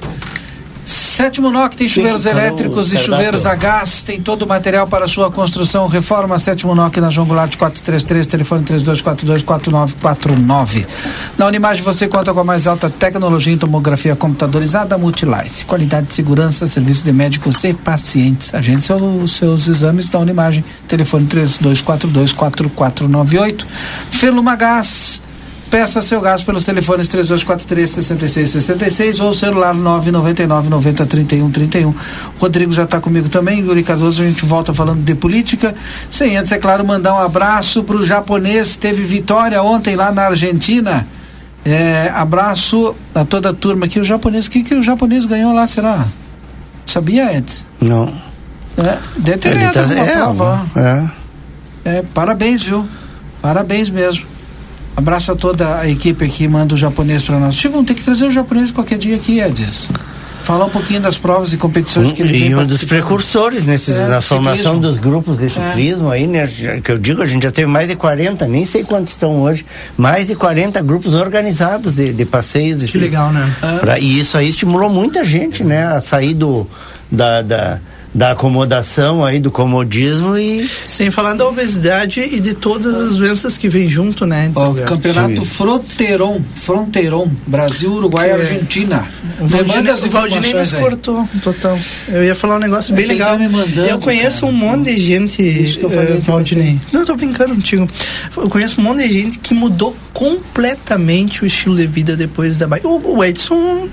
Sétimo 1.22 1.52
NOC 1.52 1.76
tem 1.76 1.88
chuveiros 1.88 2.26
elétricos 2.26 2.92
e 2.92 2.98
chuveiros 2.98 3.46
a 3.46 3.54
gás, 3.54 4.02
tem 4.02 4.20
todo 4.20 4.42
o 4.42 4.48
material 4.48 4.88
para 4.88 5.08
sua 5.08 5.30
construção, 5.30 5.86
reforma 5.86 6.40
Sétimo 6.40 6.74
NOC 6.74 7.00
na 7.00 7.12
João 7.12 7.28
Goulart 7.28 7.56
433, 7.58 8.26
telefone 8.26 8.66
3242-4949. 8.66 10.88
Na 11.38 11.46
Unimagem 11.46 11.84
você 11.84 12.08
conta 12.08 12.34
com 12.34 12.40
a 12.40 12.44
mais 12.44 12.66
alta 12.66 12.90
tecnologia 12.90 13.54
em 13.54 13.58
tomografia 13.58 14.16
computadorizada 14.16 14.98
Multilice, 14.98 15.64
qualidade 15.64 16.08
de 16.08 16.16
segurança, 16.16 16.66
serviço 16.66 17.06
de 17.06 17.14
médicos 17.14 17.64
e 17.66 17.72
pacientes. 17.72 18.52
Agende 18.56 18.82
seu, 18.82 18.98
os 18.98 19.34
seus 19.34 19.68
exames 19.68 20.10
da 20.10 20.18
Unimagem, 20.18 20.66
telefone 20.88 21.28
3242-4498. 21.28 23.64
Feluma 24.10 24.56
Gás, 24.56 25.22
Peça 25.72 26.02
seu 26.02 26.20
gás 26.20 26.44
pelos 26.44 26.66
telefones 26.66 27.08
3243-6666 27.08 29.24
ou 29.24 29.32
celular 29.32 29.74
999-90-3131. 29.74 31.96
Rodrigo 32.38 32.74
já 32.74 32.84
está 32.84 33.00
comigo 33.00 33.30
também, 33.30 33.62
Yuri 33.62 33.82
Cardoso, 33.82 34.22
a 34.22 34.26
gente 34.26 34.46
volta 34.46 34.74
falando 34.74 35.02
de 35.02 35.16
política. 35.16 35.74
Sem 36.10 36.36
antes, 36.36 36.52
é 36.52 36.58
claro, 36.58 36.86
mandar 36.86 37.14
um 37.14 37.20
abraço 37.20 37.86
para 37.86 37.96
o 37.96 38.04
japonês. 38.04 38.76
Teve 38.76 39.02
vitória 39.04 39.64
ontem 39.64 39.96
lá 39.96 40.12
na 40.12 40.24
Argentina. 40.24 41.08
É, 41.64 42.12
abraço 42.14 42.94
a 43.16 43.24
toda 43.24 43.52
a 43.52 43.54
turma 43.54 43.86
aqui. 43.86 43.98
O 43.98 44.04
japonês, 44.04 44.48
o 44.48 44.52
que, 44.52 44.64
que 44.64 44.76
o 44.76 44.84
japonês 44.84 45.24
ganhou 45.26 45.54
lá, 45.54 45.66
será? 45.68 46.06
Sabia, 46.86 47.34
Eds? 47.34 47.66
Não. 47.80 48.14
É, 48.78 48.98
deve 49.18 49.38
ter 49.38 49.56
Ele 49.56 49.70
tá- 49.70 49.82
é, 49.82 50.16
prova, 50.18 50.66
é. 50.76 51.06
É, 51.86 52.04
parabéns, 52.14 52.62
viu? 52.62 52.86
Parabéns 53.42 53.90
mesmo. 53.90 54.26
Abraço 54.96 55.32
a 55.32 55.36
toda 55.36 55.80
a 55.80 55.90
equipe 55.90 56.26
aqui, 56.26 56.48
manda 56.48 56.76
o 56.76 56.78
japonês 56.78 57.24
para 57.24 57.40
nós. 57.40 57.56
Chico, 57.56 57.74
vamos 57.74 57.88
ter 57.88 57.94
que 57.96 58.02
trazer 58.04 58.26
o 58.26 58.32
japonês 58.32 58.72
qualquer 58.72 58.98
dia 58.98 59.16
aqui, 59.16 59.40
Edis. 59.40 59.90
Falar 60.44 60.66
um 60.66 60.70
pouquinho 60.70 61.00
das 61.00 61.18
provas 61.20 61.54
e 61.54 61.58
competições 61.58 62.12
que 62.12 62.22
ele 62.24 62.48
E 62.50 62.56
um 62.56 62.66
dos 62.66 62.84
precursores 62.84 63.64
nesses, 63.64 63.96
É, 63.96 64.08
na 64.08 64.20
ciclismo. 64.22 64.22
formação 64.48 64.80
dos 64.80 64.98
grupos 64.98 65.38
de 65.38 65.46
É. 65.46 65.50
ciclismo 65.50 66.10
aí, 66.10 66.26
né? 66.26 66.48
Que 66.84 66.92
eu 66.92 66.98
digo, 66.98 67.22
a 67.22 67.26
gente 67.26 67.44
já 67.44 67.52
teve 67.52 67.68
mais 67.68 67.88
de 67.88 67.96
40, 67.96 68.48
nem 68.48 68.66
sei 68.66 68.84
quantos 68.84 69.12
estão 69.12 69.40
hoje, 69.40 69.64
mais 69.96 70.26
de 70.28 70.36
40 70.36 70.82
grupos 70.82 71.14
organizados 71.14 71.94
de, 71.96 72.12
de 72.12 72.26
passeios. 72.26 72.90
Que 72.90 72.98
legal, 72.98 73.32
né? 73.32 73.56
Pra- 73.80 74.00
e 74.00 74.20
isso 74.20 74.36
aí 74.36 74.50
estimulou 74.50 74.90
muita 74.90 75.24
gente, 75.24 75.64
né? 75.64 75.86
A 75.86 76.02
sair 76.02 76.34
do, 76.34 76.68
da, 77.12 77.44
da, 77.44 77.80
da 78.14 78.32
acomodação 78.32 79.24
aí, 79.24 79.40
do 79.40 79.50
comodismo 79.50 80.38
e. 80.38 80.70
Sem 80.90 81.10
falar 81.10 81.34
da 81.34 81.48
obesidade 81.48 82.20
e 82.22 82.40
de 82.42 82.54
todas 82.54 82.94
as 82.94 83.18
doenças 83.18 83.58
que 83.58 83.70
vem 83.70 83.90
junto, 83.90 84.26
né? 84.26 84.52
Ó, 84.56 84.74
campeonato 84.86 85.46
Fronteiron, 85.46 86.42
Fronteiron, 86.56 87.32
Brasil, 87.48 87.92
Uruguai 87.94 88.28
e 88.28 88.32
É. 88.32 88.34
Argentina. 88.36 89.08
O 89.40 89.44
Me 89.44 89.50
Valdinei, 89.50 89.94
o 89.94 90.10
Valdinei 90.10 90.54
aí. 90.60 90.68
cortou, 90.82 91.28
total. 91.42 91.80
Eu 92.10 92.24
ia 92.24 92.36
falar 92.36 92.58
um 92.58 92.60
negócio 92.60 92.94
É 92.94 92.96
bem 92.98 93.06
que 93.06 93.12
ele 93.14 93.20
legal. 93.20 93.38
tá 93.38 93.40
me 93.44 93.48
mandando, 93.50 93.88
eu 93.88 93.98
conheço 94.00 94.46
um 94.46 94.52
monte 94.52 94.94
de 94.94 94.98
gente, 95.00 95.42
Isso 95.42 95.80
que 95.80 95.86
eu 95.86 95.90
falei 95.90 96.14
eh, 96.14 96.18
eu 96.18 96.22
Valdinei. 96.22 96.80
Não, 96.92 97.02
eu 97.02 97.06
tô 97.06 97.16
brincando 97.16 97.56
contigo. 97.56 97.88
Eu 98.36 98.50
conheço 98.50 98.80
um 98.80 98.84
monte 98.84 99.08
de 99.08 99.10
gente 99.10 99.40
que 99.40 99.54
mudou 99.54 99.96
completamente 100.14 101.44
o 101.44 101.48
estilo 101.48 101.76
de 101.78 101.88
vida 101.88 102.16
depois 102.18 102.58
da 102.58 102.68
bike. 102.68 102.86
O, 102.86 103.16
o 103.18 103.24
Edson 103.24 103.88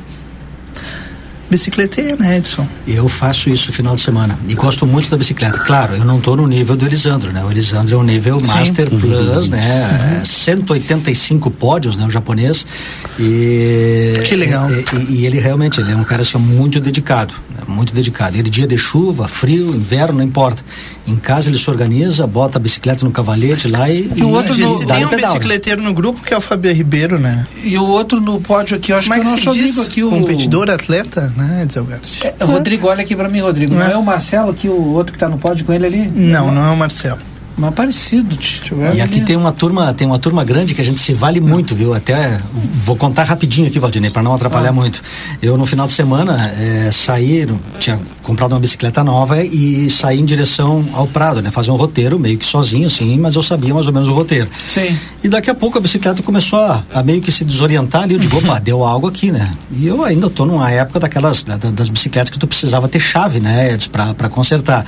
bicicleteia, 1.51 2.17
né, 2.17 2.37
Edson? 2.37 2.67
Eu 2.87 3.09
faço 3.09 3.49
isso 3.51 3.69
no 3.69 3.73
final 3.73 3.95
de 3.95 4.01
semana 4.03 4.39
e 4.49 4.55
gosto 4.55 4.87
muito 4.87 5.09
da 5.11 5.17
bicicleta. 5.17 5.59
Claro, 5.61 5.95
eu 5.97 6.05
não 6.05 6.19
estou 6.19 6.37
no 6.37 6.47
nível 6.47 6.77
do 6.77 6.85
Elisandro, 6.87 7.33
né? 7.33 7.45
O 7.45 7.51
Elisandro 7.51 7.95
é 7.95 7.99
um 7.99 8.03
nível 8.03 8.41
Sim. 8.41 8.47
Master 8.49 8.89
Plus, 8.91 9.49
né? 9.49 10.21
É 10.23 10.25
185 10.25 11.51
pódios, 11.51 11.97
né? 11.97 12.05
O 12.07 12.11
japonês. 12.11 12.67
E, 13.19 14.15
Que 14.27 14.37
legal. 14.37 14.69
E, 14.71 14.85
e- 14.97 15.21
e 15.21 15.27
ele 15.27 15.39
realmente 15.39 15.81
ele 15.81 15.93
é 15.93 15.97
um 15.97 16.05
cara 16.05 16.23
assim, 16.23 16.39
muito 16.39 16.81
dedicado, 16.81 17.35
né? 17.51 17.63
muito 17.67 17.93
dedicado. 17.95 18.37
Ele 18.37 18.49
dia 18.51 18.67
de 18.67 18.79
chuva, 18.79 19.27
frio, 19.29 19.75
inverno, 19.75 20.19
não 20.19 20.25
importa. 20.25 20.63
Em 21.09 21.17
casa 21.17 21.49
ele 21.49 21.59
se 21.59 21.69
organiza, 21.71 22.27
bota 22.27 22.59
a 22.59 22.61
bicicleta 22.61 23.05
no 23.05 23.11
cavalete 23.11 23.67
lá 23.69 23.89
e, 23.91 24.11
E 24.15 24.23
o 24.23 24.29
outro 24.31 24.53
a 24.53 24.57
no, 24.57 24.79
tem 24.87 25.01
no 25.01 25.07
um 25.07 25.09
pedal, 25.11 25.11
né? 25.11 25.17
bicicleteiro 25.17 25.83
no 25.83 25.95
grupo 25.95 26.21
que 26.23 26.35
é 26.35 26.37
o 26.37 26.41
Fabio 26.41 26.73
Ribeiro, 26.73 27.19
né? 27.19 27.47
E 27.65 27.79
o 27.79 27.85
outro 27.87 28.21
no 28.21 28.41
pódio 28.41 28.77
aqui, 28.77 28.93
eu 28.93 28.97
acho 28.99 29.09
Como 29.09 29.19
é 29.19 29.23
que 29.23 29.27
é 29.27 29.29
o 29.29 29.33
nosso 29.33 29.53
diz? 29.55 29.63
amigo 29.79 29.83
aqui, 29.83 30.03
o 30.05 30.11
Competidor, 30.11 30.71
atleta, 30.71 31.33
né, 31.37 31.67
Gatti? 31.89 32.27
É, 32.27 32.45
Rodrigo, 32.45 32.89
olha 32.89 33.03
aqui 33.03 33.17
pra 33.17 33.29
mim, 33.29 33.41
Rodrigo. 33.41 33.73
Não 33.75 33.81
Não 33.81 33.89
é? 33.89 33.93
é 33.93 33.97
o 33.97 34.03
Marcelo 34.03 34.51
aqui, 34.51 34.69
o 34.69 34.93
outro 34.93 35.13
que 35.13 35.19
tá 35.19 35.29
no 35.29 35.39
pódio 35.39 35.65
com 35.65 35.73
ele 35.73 35.87
ali? 35.87 36.13
Não, 36.15 36.53
não 36.53 36.65
é 36.67 36.71
o 36.71 36.77
Marcelo. 36.77 37.19
Mas 37.59 37.75
parecido, 37.75 38.37
tio. 38.37 38.79
E 38.95 39.01
aqui 39.01 39.21
tem 39.21 39.35
uma 39.37 39.53
turma, 39.53 39.93
tem 39.93 40.07
uma 40.07 40.19
turma 40.19 40.45
grande 40.45 40.75
que 40.75 40.81
a 40.81 40.85
gente 40.85 41.01
se 41.01 41.13
vale 41.13 41.41
muito, 41.41 41.75
viu? 41.75 41.93
Até 41.93 42.39
vou 42.85 42.95
contar 42.97 43.25
rapidinho 43.25 43.67
aqui, 43.67 43.79
Valdinei, 43.81 44.11
para 44.11 44.23
não 44.23 44.33
atrapalhar 44.33 44.69
Ah. 44.71 44.73
muito. 44.73 45.03
Eu 45.43 45.59
no 45.59 45.67
final 45.67 45.87
de 45.87 45.93
semana 45.93 46.53
eh, 46.57 46.91
saí, 46.93 47.47
tinha 47.81 47.99
comprado 48.23 48.53
uma 48.53 48.61
bicicleta 48.61 49.03
nova 49.03 49.43
e 49.43 49.91
saí 49.91 50.21
em 50.21 50.25
direção 50.25 50.87
ao 50.93 51.07
Prado, 51.09 51.43
né? 51.43 51.51
Fazer 51.51 51.71
um 51.73 51.77
roteiro 51.77 52.19
meio 52.19 52.39
que 52.39 52.47
sozinho, 52.47 52.87
assim, 52.87 53.19
mas 53.19 53.35
eu 53.35 53.43
sabia 53.43 53.75
mais 53.75 53.87
ou 53.87 53.93
menos 53.93 54.09
o 54.09 54.13
roteiro. 54.13 54.49
Sim. 54.67 54.97
E 55.25 55.29
daqui 55.29 55.51
a 55.51 55.55
pouco 55.55 55.79
a 55.79 55.81
bicicleta 55.81 56.23
começou 56.23 56.61
a, 56.61 56.85
a 56.95 57.03
meio 57.03 57.21
que 57.21 57.33
se 57.33 57.45
desorientar 57.45 58.03
ali. 58.03 58.15
Eu 58.15 58.21
digo, 58.21 58.37
opa, 58.39 58.59
deu 58.61 58.85
algo 58.85 59.09
aqui, 59.09 59.33
né? 59.33 59.51
E 59.73 59.87
eu 59.87 60.05
ainda 60.05 60.31
tô 60.31 60.47
numa 60.47 60.71
época 60.71 61.01
daquelas, 61.01 61.43
da- 61.43 61.57
da- 61.57 61.71
das 61.73 61.89
bicicletas 61.89 62.31
que 62.31 62.39
tu 62.39 62.47
precisava 62.47 62.87
ter 62.87 63.01
chave, 63.01 63.41
né, 63.41 63.77
pra 63.91 64.29
consertar. 64.29 64.85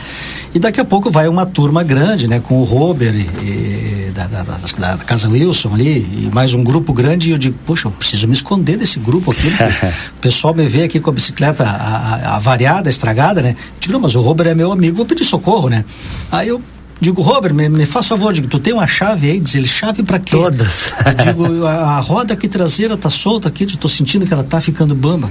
E 0.55 0.59
daqui 0.59 0.81
a 0.81 0.85
pouco 0.85 1.11
vai 1.11 1.27
uma 1.27 1.47
turma 1.47 1.83
grande, 1.83 2.29
né, 2.29 2.39
com 2.41 2.60
o 2.61 2.65
Robert 2.65 3.15
e, 3.15 4.11
da, 4.15 4.27
da, 4.27 4.43
da- 4.43 4.97
da 4.97 5.05
Casa 5.05 5.29
Wilson 5.29 5.75
ali, 5.75 5.99
e 6.27 6.31
mais 6.33 6.53
um 6.55 6.63
grupo 6.63 6.93
grande. 6.93 7.29
E 7.29 7.33
eu 7.33 7.39
digo, 7.39 7.57
poxa, 7.67 7.89
eu 7.89 7.93
preciso 7.93 8.27
me 8.27 8.35
esconder 8.35 8.77
desse 8.77 8.99
grupo 8.99 9.31
aqui. 9.31 9.51
porque 9.51 9.87
o 10.19 10.21
pessoal 10.21 10.55
me 10.55 10.67
vê 10.67 10.85
aqui 10.85 11.01
com 11.01 11.11
a 11.11 11.13
bicicleta 11.13 11.65
avariada, 11.65 12.89
estragada, 12.91 13.41
né? 13.43 13.51
Eu 13.59 13.81
digo, 13.81 13.93
não, 13.93 14.01
mas 14.01 14.15
o 14.15 14.21
Robert 14.21 14.49
é 14.49 14.55
meu 14.55 14.73
amigo, 14.73 14.97
vou 14.97 15.07
pedir 15.07 15.25
socorro, 15.25 15.69
né? 15.69 15.85
Aí 16.31 16.49
eu 16.49 16.61
Digo, 17.03 17.23
Robert, 17.23 17.55
me, 17.55 17.67
me 17.67 17.87
faz 17.87 18.07
favor, 18.09 18.31
digo, 18.31 18.47
tu 18.47 18.59
tem 18.59 18.75
uma 18.75 18.87
chave 18.87 19.31
aí? 19.31 19.41
Diz 19.41 19.55
ele, 19.55 19.67
chave 19.67 20.03
pra 20.03 20.19
quê? 20.19 20.33
Todas. 20.33 20.93
Eu 21.07 21.15
digo, 21.15 21.65
a, 21.65 21.73
a 21.97 22.01
roda 22.01 22.35
aqui 22.35 22.47
traseira 22.47 22.95
tá 22.95 23.09
solta 23.09 23.49
aqui, 23.49 23.65
eu 23.65 23.77
tô 23.79 23.89
sentindo 23.89 24.27
que 24.27 24.35
ela 24.35 24.45
tá 24.45 24.61
ficando 24.61 24.95
bamba. 24.95 25.27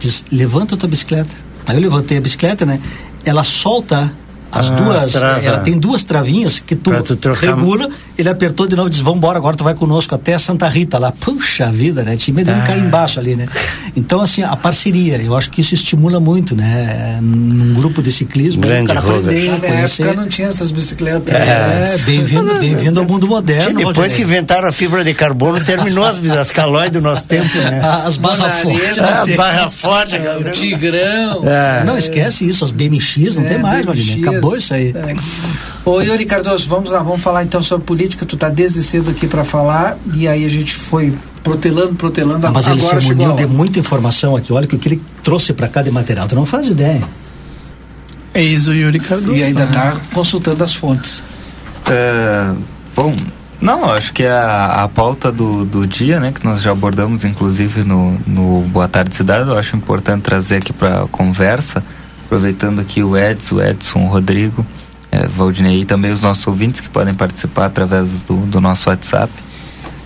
Diz, 0.00 0.24
levanta 0.32 0.74
a 0.74 0.78
tua 0.78 0.88
bicicleta. 0.88 1.32
Aí 1.68 1.76
eu 1.76 1.80
levantei 1.80 2.18
a 2.18 2.20
bicicleta, 2.20 2.66
né? 2.66 2.80
Ela 3.24 3.44
solta 3.44 4.12
As 4.50 4.70
Ah, 4.70 4.74
duas, 4.74 5.12
trava. 5.12 5.40
ela 5.44 5.60
tem 5.60 5.78
duas 5.78 6.04
travinhas 6.04 6.58
que 6.58 6.74
tu, 6.74 6.90
tu 7.16 7.32
regula, 7.32 7.88
ele 8.16 8.28
apertou 8.28 8.66
de 8.66 8.74
novo 8.74 8.88
e 8.88 8.90
diz, 8.90 9.00
vamos 9.00 9.18
embora, 9.18 9.36
agora 9.38 9.54
tu 9.56 9.62
vai 9.64 9.74
conosco 9.74 10.14
até 10.14 10.38
Santa 10.38 10.66
Rita 10.68 10.98
lá. 10.98 11.12
Puxa 11.12 11.70
vida, 11.70 12.02
né? 12.02 12.16
Tinha 12.16 12.34
medo 12.34 12.50
de 12.52 12.58
um 12.58 12.62
Ah. 12.62 12.66
carimbaço 12.66 13.20
ali, 13.20 13.36
né? 13.36 13.46
Então, 13.94 14.20
assim, 14.20 14.42
a 14.42 14.56
parceria, 14.56 15.16
eu 15.20 15.36
acho 15.36 15.50
que 15.50 15.60
isso 15.60 15.74
estimula 15.74 16.18
muito, 16.18 16.56
né? 16.56 17.18
Num 17.20 17.74
grupo 17.74 18.02
de 18.02 18.10
ciclismo, 18.10 18.62
o 18.62 18.66
Grande 18.66 18.88
cara 18.88 19.00
aprender, 19.00 19.50
Na 19.50 19.58
conhecer. 19.58 20.02
época 20.04 20.20
não 20.20 20.28
tinha 20.28 20.48
essas 20.48 20.70
bicicletas. 20.70 21.34
É, 21.34 21.98
bem-vindo 22.06 22.54
bem 22.58 22.88
ao 22.96 23.04
mundo 23.04 23.26
moderno. 23.26 23.74
Depois 23.76 23.96
Valdinei. 23.96 24.16
que 24.16 24.22
inventaram 24.22 24.68
a 24.68 24.72
fibra 24.72 25.04
de 25.04 25.12
carbono, 25.14 25.62
terminou 25.62 26.04
as, 26.04 26.16
as 26.30 26.50
calóides 26.52 26.92
do 26.92 27.00
nosso 27.02 27.24
tempo, 27.24 27.56
né? 27.58 27.80
As 28.06 28.16
barras 28.16 28.60
fortes. 28.60 28.96
É, 28.98 29.00
as 29.02 29.36
barras 29.36 29.74
fortes. 29.74 30.18
O 30.40 30.50
Tigrão. 30.52 31.42
É. 31.44 31.84
Não 31.84 31.98
esquece 31.98 32.48
isso, 32.48 32.64
as 32.64 32.70
BMX, 32.70 33.36
não 33.36 33.44
É, 33.44 33.48
tem 33.48 33.58
mais, 33.58 33.84
BMX. 33.84 34.37
Valdinei. 34.40 34.40
Acabou 34.40 34.56
isso 34.56 34.74
aí. 34.74 34.94
É. 34.94 35.88
Ô 35.88 36.00
Yuri 36.00 36.24
Cardoso, 36.24 36.68
vamos 36.68 36.90
lá, 36.90 37.02
vamos 37.02 37.22
falar 37.22 37.44
então 37.44 37.62
sobre 37.62 37.86
política. 37.86 38.26
Tu 38.26 38.36
tá 38.36 38.48
desde 38.48 38.82
cedo 38.82 39.10
aqui 39.10 39.26
para 39.26 39.44
falar 39.44 39.98
e 40.14 40.26
aí 40.28 40.44
a 40.44 40.48
gente 40.48 40.74
foi 40.74 41.12
protelando, 41.42 41.94
protelando. 41.94 42.46
Ah, 42.46 42.50
mas 42.50 42.66
ele 42.66 42.80
agora 42.80 43.00
se 43.00 43.06
a 43.06 43.14
muniu 43.14 43.32
de 43.34 43.46
muita 43.46 43.78
informação 43.78 44.36
aqui. 44.36 44.52
Olha 44.52 44.64
o 44.64 44.68
que 44.68 44.88
ele 44.88 45.02
trouxe 45.22 45.52
para 45.52 45.68
cá 45.68 45.82
de 45.82 45.90
material. 45.90 46.28
Tu 46.28 46.34
não 46.34 46.46
faz 46.46 46.66
ideia. 46.66 47.02
Eis 48.34 48.68
o 48.68 48.74
Yuri 48.74 49.00
Cardoso. 49.00 49.34
E 49.34 49.42
ainda 49.42 49.66
tá 49.66 49.96
consultando 50.12 50.62
as 50.62 50.74
fontes. 50.74 51.22
É, 51.90 52.52
bom, 52.94 53.14
não, 53.60 53.90
acho 53.90 54.12
que 54.12 54.24
a, 54.24 54.84
a 54.84 54.88
pauta 54.88 55.32
do, 55.32 55.64
do 55.64 55.86
dia, 55.86 56.20
né, 56.20 56.32
que 56.32 56.44
nós 56.44 56.62
já 56.62 56.70
abordamos 56.70 57.24
inclusive 57.24 57.82
no, 57.82 58.16
no 58.26 58.60
Boa 58.62 58.86
Tarde 58.86 59.14
Cidade, 59.16 59.48
eu 59.48 59.58
acho 59.58 59.76
importante 59.76 60.22
trazer 60.22 60.56
aqui 60.56 60.72
para 60.72 61.06
conversa, 61.10 61.82
aproveitando 62.28 62.80
aqui 62.80 63.02
o 63.02 63.16
Edson, 63.16 63.56
o 63.56 63.62
Edson, 63.62 64.00
o 64.00 64.06
Rodrigo, 64.08 64.64
é, 65.10 65.26
Valdinei 65.26 65.80
e 65.80 65.84
também 65.86 66.12
os 66.12 66.20
nossos 66.20 66.46
ouvintes 66.46 66.80
que 66.80 66.88
podem 66.88 67.14
participar 67.14 67.66
através 67.66 68.08
do, 68.22 68.36
do 68.46 68.60
nosso 68.60 68.90
WhatsApp, 68.90 69.32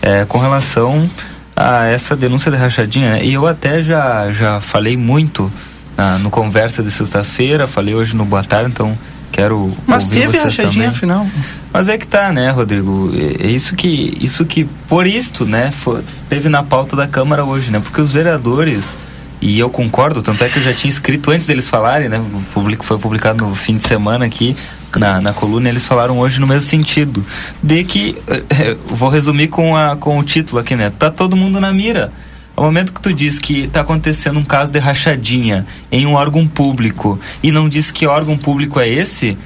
é, 0.01 0.25
com 0.25 0.39
relação 0.39 1.11
a 1.57 1.87
essa 1.87 2.15
denúncia 2.17 2.51
de 2.51 2.57
rachadinha. 2.57 3.13
né, 3.13 3.25
E 3.25 3.35
eu 3.35 3.47
até 3.47 3.83
já, 3.83 4.33
já 4.33 4.61
falei 4.61 4.97
muito 4.97 5.53
na, 5.97 6.17
no 6.19 6.31
Conversa 6.31 6.83
de 6.83 6.91
sexta-feira, 6.91 7.67
falei 7.67 7.95
hoje 7.95 8.15
no 8.17 8.25
Boa 8.25 8.45
Tarde, 8.45 8.71
então 8.71 8.97
quero. 9.33 9.67
Mas 9.87 10.09
teve 10.09 10.39
rachadinha 10.39 10.71
também. 10.71 10.89
afinal. 10.89 11.27
Mas 11.73 11.89
é 11.89 11.99
que 11.99 12.07
tá, 12.07 12.33
né, 12.33 12.51
Rodrigo? 12.51 13.11
É 13.41 13.47
é 13.47 13.51
isso 13.51 13.75
que, 13.75 14.17
isso 14.21 14.45
que 14.47 14.65
por 14.89 15.07
isto, 15.07 15.45
né, 15.45 15.73
fo- 15.73 16.01
teve 16.29 16.49
na 16.49 16.63
pauta 16.63 16.95
da 16.95 17.07
Câmara 17.09 17.45
hoje, 17.45 17.71
né? 17.71 17.81
Porque 17.81 18.01
os 18.01 18.13
vereadores, 18.13 18.97
e 19.43 19.59
eu 19.59 19.69
concordo, 19.69 20.23
tanto 20.23 20.45
é 20.45 20.49
que 20.49 20.59
eu 20.59 20.63
já 20.63 20.73
tinha 20.73 20.89
escrito 20.89 21.33
antes 21.33 21.49
deles 21.49 21.69
falarem, 21.69 22.09
né? 22.09 22.19
O 22.19 22.43
público 22.55 22.85
foi 22.85 22.97
publicado 22.97 23.45
no 23.45 23.57
fim 23.57 23.77
de 23.77 23.87
semana 23.87 24.25
aqui 24.25 24.57
na, 24.97 25.21
na 25.21 25.33
coluna, 25.33 25.69
eles 25.69 25.85
falaram 25.85 26.21
hoje 26.21 26.41
no 26.41 26.47
mesmo 26.47 26.69
sentido, 26.69 27.27
de 27.61 27.83
que 27.83 28.17
eh, 28.29 28.45
eh, 28.51 28.77
vou 28.87 29.09
resumir 29.09 29.49
com 29.49 29.77
a 29.77 29.97
com 29.97 30.17
o 30.17 30.23
título 30.23 30.61
aqui, 30.61 30.77
né? 30.77 30.93
Tá 30.97 31.11
todo 31.11 31.37
mundo 31.37 31.59
na 31.61 31.73
mira. 31.73 32.13
Ao 32.55 32.65
momento 32.65 32.93
que 32.93 33.01
tu 33.01 33.13
diz 33.13 33.41
que 33.41 33.63
está 33.65 33.81
acontecendo 33.81 34.39
um 34.39 34.45
caso 34.45 34.71
de 34.71 34.79
rachadinha 34.79 35.67
em 35.91 36.07
um 36.07 36.15
órgão 36.15 36.47
público 36.47 37.19
e 37.43 37.51
não 37.51 37.69
diz 37.69 37.91
que 37.91 38.07
órgão 38.07 38.37
público 38.37 38.79
é 38.79 38.89
esse, 38.89 39.37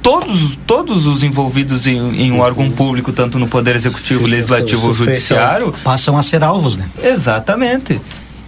todos, 0.00 0.56
todos 0.64 1.06
os 1.06 1.24
envolvidos 1.24 1.86
em, 1.86 1.96
em 2.20 2.30
um 2.30 2.38
órgão 2.38 2.70
público, 2.70 3.12
tanto 3.12 3.38
no 3.38 3.48
Poder 3.48 3.74
Executivo, 3.74 4.26
Legislativo 4.26 4.88
ou 4.88 4.92
Judiciário, 4.92 5.74
Passam 5.82 6.16
a 6.16 6.22
ser 6.22 6.44
alvos, 6.44 6.76
né? 6.76 6.88
Exatamente. 7.02 8.00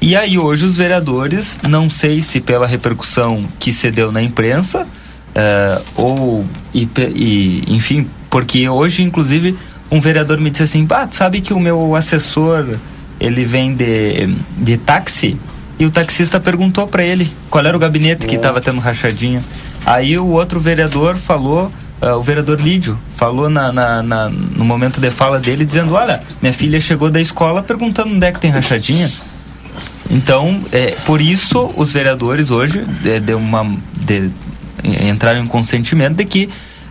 E 0.06 0.14
aí 0.14 0.38
hoje 0.38 0.66
os 0.66 0.76
vereadores, 0.76 1.58
não 1.66 1.88
sei 1.88 2.20
se 2.20 2.38
pela 2.38 2.66
repercussão 2.66 3.42
que 3.58 3.72
se 3.72 3.90
deu 3.90 4.12
na 4.12 4.22
imprensa, 4.22 4.86
eh, 5.34 5.80
ou, 5.96 6.44
e, 6.74 6.86
e, 7.14 7.64
enfim, 7.68 8.06
porque 8.28 8.68
hoje, 8.68 9.02
inclusive, 9.02 9.56
um 9.90 9.98
vereador 10.00 10.38
me 10.38 10.50
disse 10.50 10.62
assim, 10.64 10.86
ah, 10.90 11.08
sabe 11.10 11.40
que 11.40 11.54
o 11.54 11.58
meu 11.58 11.96
assessor, 11.96 12.76
ele 13.18 13.46
vem 13.46 13.74
de, 13.74 14.36
de 14.58 14.76
táxi? 14.76 15.38
E 15.78 15.86
o 15.86 15.90
taxista 15.90 16.38
perguntou 16.38 16.86
para 16.86 17.02
ele 17.02 17.32
qual 17.48 17.64
era 17.64 17.74
o 17.74 17.80
gabinete 17.80 18.26
que 18.26 18.36
estava 18.36 18.60
tendo 18.60 18.80
rachadinha. 18.80 19.42
Aí 19.86 20.18
o 20.18 20.26
outro 20.26 20.60
vereador 20.60 21.16
falou, 21.16 21.72
ah, 22.02 22.14
o 22.14 22.22
vereador 22.22 22.60
Lídio, 22.60 22.98
falou 23.16 23.48
na, 23.48 23.72
na- 23.72 24.02
na- 24.02 24.28
no 24.28 24.66
momento 24.66 25.00
de 25.00 25.10
fala 25.10 25.40
dele, 25.40 25.64
dizendo, 25.64 25.94
olha, 25.94 26.22
minha 26.42 26.52
filha 26.52 26.78
chegou 26.78 27.08
da 27.10 27.22
escola 27.22 27.62
perguntando 27.62 28.14
onde 28.14 28.26
é 28.26 28.30
que 28.32 28.38
tem 28.38 28.50
rachadinha. 28.50 29.10
Então, 30.10 30.60
é, 30.72 30.92
por 31.06 31.20
isso, 31.20 31.72
os 31.76 31.92
vereadores 31.92 32.50
hoje 32.50 32.80
de 33.20 33.34
uma, 33.34 33.64
de, 33.98 34.30
entraram 35.08 35.40
em 35.42 35.46
consentimento 35.46 36.16
de 36.16 36.24
que 36.24 36.48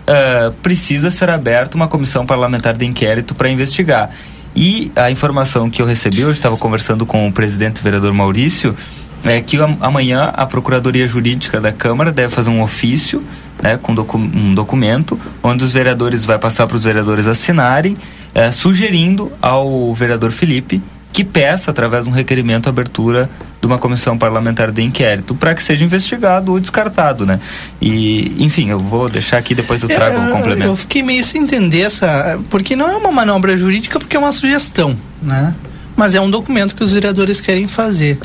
ah, 0.07 0.51
precisa 0.61 1.09
ser 1.09 1.29
aberta 1.29 1.75
uma 1.77 1.87
comissão 1.87 2.25
parlamentar 2.25 2.75
de 2.75 2.85
inquérito 2.85 3.35
para 3.35 3.49
investigar. 3.49 4.09
E 4.55 4.91
a 4.95 5.09
informação 5.09 5.69
que 5.69 5.81
eu 5.81 5.85
recebi, 5.85 6.21
eu 6.21 6.31
estava 6.31 6.57
conversando 6.57 7.05
com 7.05 7.27
o 7.27 7.31
presidente 7.31 7.79
o 7.79 7.83
vereador 7.83 8.13
Maurício, 8.13 8.75
é 9.23 9.39
que 9.41 9.57
am- 9.57 9.77
amanhã 9.79 10.31
a 10.33 10.45
Procuradoria 10.45 11.07
Jurídica 11.07 11.61
da 11.61 11.71
Câmara 11.71 12.11
deve 12.11 12.33
fazer 12.33 12.49
um 12.49 12.61
ofício 12.61 13.23
né, 13.61 13.77
com 13.81 13.95
docu- 13.95 14.17
um 14.17 14.53
documento 14.53 15.17
onde 15.41 15.63
os 15.63 15.71
vereadores 15.71 16.25
vai 16.25 16.37
passar 16.37 16.67
para 16.67 16.75
os 16.75 16.83
vereadores 16.83 17.25
assinarem, 17.25 17.95
eh, 18.35 18.51
sugerindo 18.51 19.31
ao 19.41 19.93
vereador 19.93 20.31
Felipe 20.31 20.81
que 21.13 21.23
peça, 21.23 21.69
através 21.71 22.03
de 22.03 22.09
um 22.09 22.13
requerimento, 22.13 22.67
a 22.67 22.69
abertura 22.71 23.29
de 23.61 23.67
uma 23.67 23.77
comissão 23.77 24.17
parlamentar 24.17 24.71
de 24.71 24.81
inquérito 24.81 25.33
para 25.35 25.53
que 25.55 25.61
seja 25.63 25.85
investigado 25.85 26.51
ou 26.51 26.59
descartado, 26.59 27.25
né? 27.25 27.39
E, 27.79 28.43
enfim, 28.43 28.69
eu 28.69 28.79
vou 28.79 29.07
deixar 29.07 29.37
aqui, 29.37 29.53
depois 29.55 29.81
eu 29.83 29.87
trago 29.87 30.17
o 30.19 30.23
Eu- 30.27 30.31
complemento. 30.35 30.63
Eu 30.71 30.75
fiquei 30.75 31.01
meio 31.03 31.23
sem 31.23 31.43
entender 31.43 31.81
essa. 31.81 32.39
Porque 32.49 32.75
não 32.75 32.89
é 32.89 32.97
uma 32.97 33.11
manobra 33.11 33.55
jurídica, 33.55 33.99
porque 33.99 34.17
é 34.17 34.19
uma 34.19 34.31
sugestão, 34.31 34.97
né? 35.21 35.53
Mas 35.95 36.15
é 36.15 36.19
um 36.19 36.29
documento 36.29 36.75
que 36.75 36.83
os 36.83 36.91
vereadores 36.91 37.39
querem 37.39 37.67
fazer. 37.67 38.17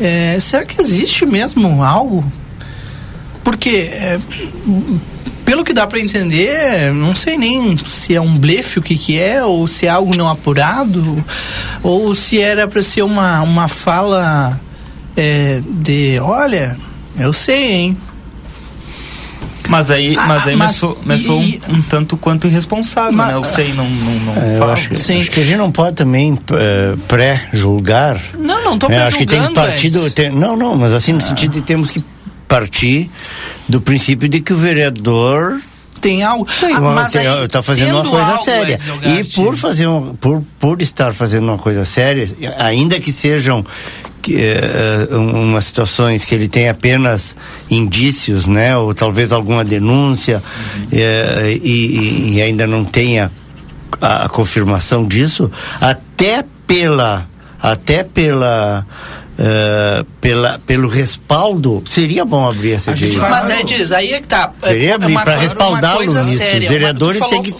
É, 0.00 0.38
será 0.40 0.64
que 0.64 0.80
existe 0.80 1.26
mesmo 1.26 1.82
algo? 1.82 2.24
Porque, 3.42 3.90
é, 3.92 4.20
pelo 5.52 5.64
que 5.66 5.74
dá 5.74 5.86
para 5.86 6.00
entender, 6.00 6.90
não 6.94 7.14
sei 7.14 7.36
nem 7.36 7.76
se 7.86 8.14
é 8.14 8.20
um 8.20 8.38
blefe 8.38 8.78
o 8.78 8.82
que, 8.82 8.96
que 8.96 9.18
é, 9.20 9.44
ou 9.44 9.66
se 9.66 9.86
é 9.86 9.90
algo 9.90 10.16
não 10.16 10.26
apurado, 10.26 11.22
ou 11.82 12.14
se 12.14 12.40
era 12.40 12.66
para 12.66 12.82
ser 12.82 13.02
uma, 13.02 13.42
uma 13.42 13.68
fala 13.68 14.58
é, 15.14 15.60
de: 15.68 16.18
olha, 16.22 16.74
eu 17.18 17.34
sei, 17.34 17.70
hein? 17.72 17.96
Mas 19.68 19.90
aí, 19.90 20.14
mas 20.26 20.46
aí 20.46 20.54
Ah, 20.54 20.56
mas- 20.56 20.72
me 20.72 20.78
sou, 20.78 20.98
me 21.04 21.18
sou 21.18 21.42
e- 21.42 21.60
um, 21.68 21.74
um 21.74 21.82
tanto 21.82 22.16
quanto 22.16 22.46
irresponsável, 22.46 23.12
né? 23.12 23.34
Eu 23.34 23.44
sei, 23.44 23.74
não, 23.74 23.88
não, 23.90 24.12
não 24.34 24.42
É, 24.42 24.54
eu 24.54 24.58
falo. 24.58 24.72
acho, 24.72 24.88
que- 24.88 24.94
acho 24.94 25.30
que 25.30 25.40
a 25.40 25.44
gente 25.44 25.58
não 25.58 25.70
pode 25.70 25.94
também 25.96 26.38
eh, 26.50 26.94
pré-julgar. 27.06 28.18
Não, 28.38 28.64
não 28.64 28.78
tô 28.78 28.86
É, 28.90 29.02
acho 29.02 29.18
que 29.18 29.26
tem 29.26 29.38
que 29.38 29.48
pré-julgando, 29.48 29.54
partir 29.54 29.90
do. 29.90 29.98
Edson. 30.06 30.14
tem- 30.14 30.30
não, 30.30 30.56
não, 30.56 30.76
mas 30.76 30.94
assim, 30.94 31.12
no 31.12 31.20
sentido 31.20 31.52
de 31.52 31.60
temos 31.60 31.90
que 31.90 32.02
partir 32.52 33.10
do 33.68 33.80
princípio 33.80 34.28
de 34.28 34.40
que 34.40 34.52
o 34.52 34.56
vereador 34.56 35.58
tem 36.02 36.22
algo. 36.22 36.46
Tem, 36.60 36.74
Ah, 36.74 36.80
mas 36.80 37.12
tem- 37.12 37.26
aí, 37.26 37.48
tá 37.48 37.62
fazendo 37.62 37.94
uma 38.00 38.10
coisa 38.10 38.32
algo, 38.32 38.44
séria. 38.44 38.78
E 39.18 39.24
por 39.24 39.56
fazer 39.56 39.86
um, 39.86 40.14
por, 40.14 40.42
por 40.58 40.82
estar 40.82 41.14
fazendo 41.14 41.44
uma 41.44 41.56
coisa 41.58 41.86
séria, 41.86 42.28
ainda 42.58 42.98
que 43.00 43.12
sejam 43.12 43.64
que, 44.20 44.36
um- 45.10 45.42
umas 45.50 45.64
situações 45.64 46.24
que 46.24 46.34
ele 46.34 46.46
tem 46.48 46.68
apenas 46.68 47.34
indícios, 47.70 48.46
né, 48.46 48.76
ou 48.76 48.92
talvez 48.94 49.32
alguma 49.32 49.64
denúncia 49.64 50.42
eh, 50.92 51.58
e, 51.62 51.70
e- 51.70 52.34
e 52.36 52.42
ainda 52.42 52.66
não 52.66 52.84
tenha 52.84 53.30
a, 54.00 54.24
a 54.24 54.28
confirmação 54.28 55.06
disso, 55.06 55.50
até 55.80 56.44
pela 56.66 57.26
até 57.64 58.02
pela 58.02 58.84
eh, 59.38 60.04
pela 60.20 60.58
pelo 60.66 60.88
respaldo 60.88 61.82
seria 61.86 62.24
bom 62.24 62.48
abrir 62.48 62.72
essa 62.72 62.94
CPI. 62.96 63.16
Mas 63.16 63.48
é 63.50 63.62
diz, 63.62 63.90
aí 63.92 64.12
é 64.12 64.20
que 64.20 64.26
tá. 64.28 64.52
é- 64.62 64.68
Seria 64.68 64.90
é 64.90 64.92
abrir 64.94 65.12
uma 65.12 65.22
para 65.24 65.34
co- 65.34 65.40
respaldá-lo 65.40 65.96
uma 65.96 66.04
coisa 66.04 66.22
nisso. 66.24 66.38
séria, 66.38 66.62
Os 66.66 66.68
vereadores 66.68 67.26
têm 67.26 67.42
que, 67.42 67.54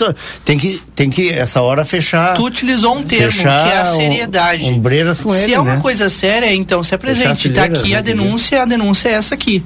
têm 0.44 0.58
que 0.58 0.82
tem 0.94 1.10
que 1.10 1.30
essa 1.30 1.60
hora 1.62 1.84
fechar. 1.84 2.34
Tu 2.34 2.44
utilizou 2.44 2.96
um 2.96 3.02
termo 3.02 3.32
que 3.40 3.46
é 3.48 3.78
a 3.78 3.84
seriedade. 3.84 4.64
ombreiras 4.64 5.20
com 5.20 5.30
Se 5.30 5.38
ele, 5.44 5.54
é 5.54 5.60
uma 5.60 5.76
né? 5.76 5.80
coisa 5.80 6.08
séria, 6.10 6.52
então 6.54 6.82
se 6.82 6.94
apresente. 6.94 7.48
Tá 7.50 7.62
fileiras, 7.62 7.80
aqui 7.80 7.94
a 7.94 7.96
né, 7.98 8.02
denúncia, 8.02 8.62
a 8.62 8.64
denúncia 8.64 9.08
é 9.08 9.12
essa 9.12 9.34
aqui. 9.34 9.64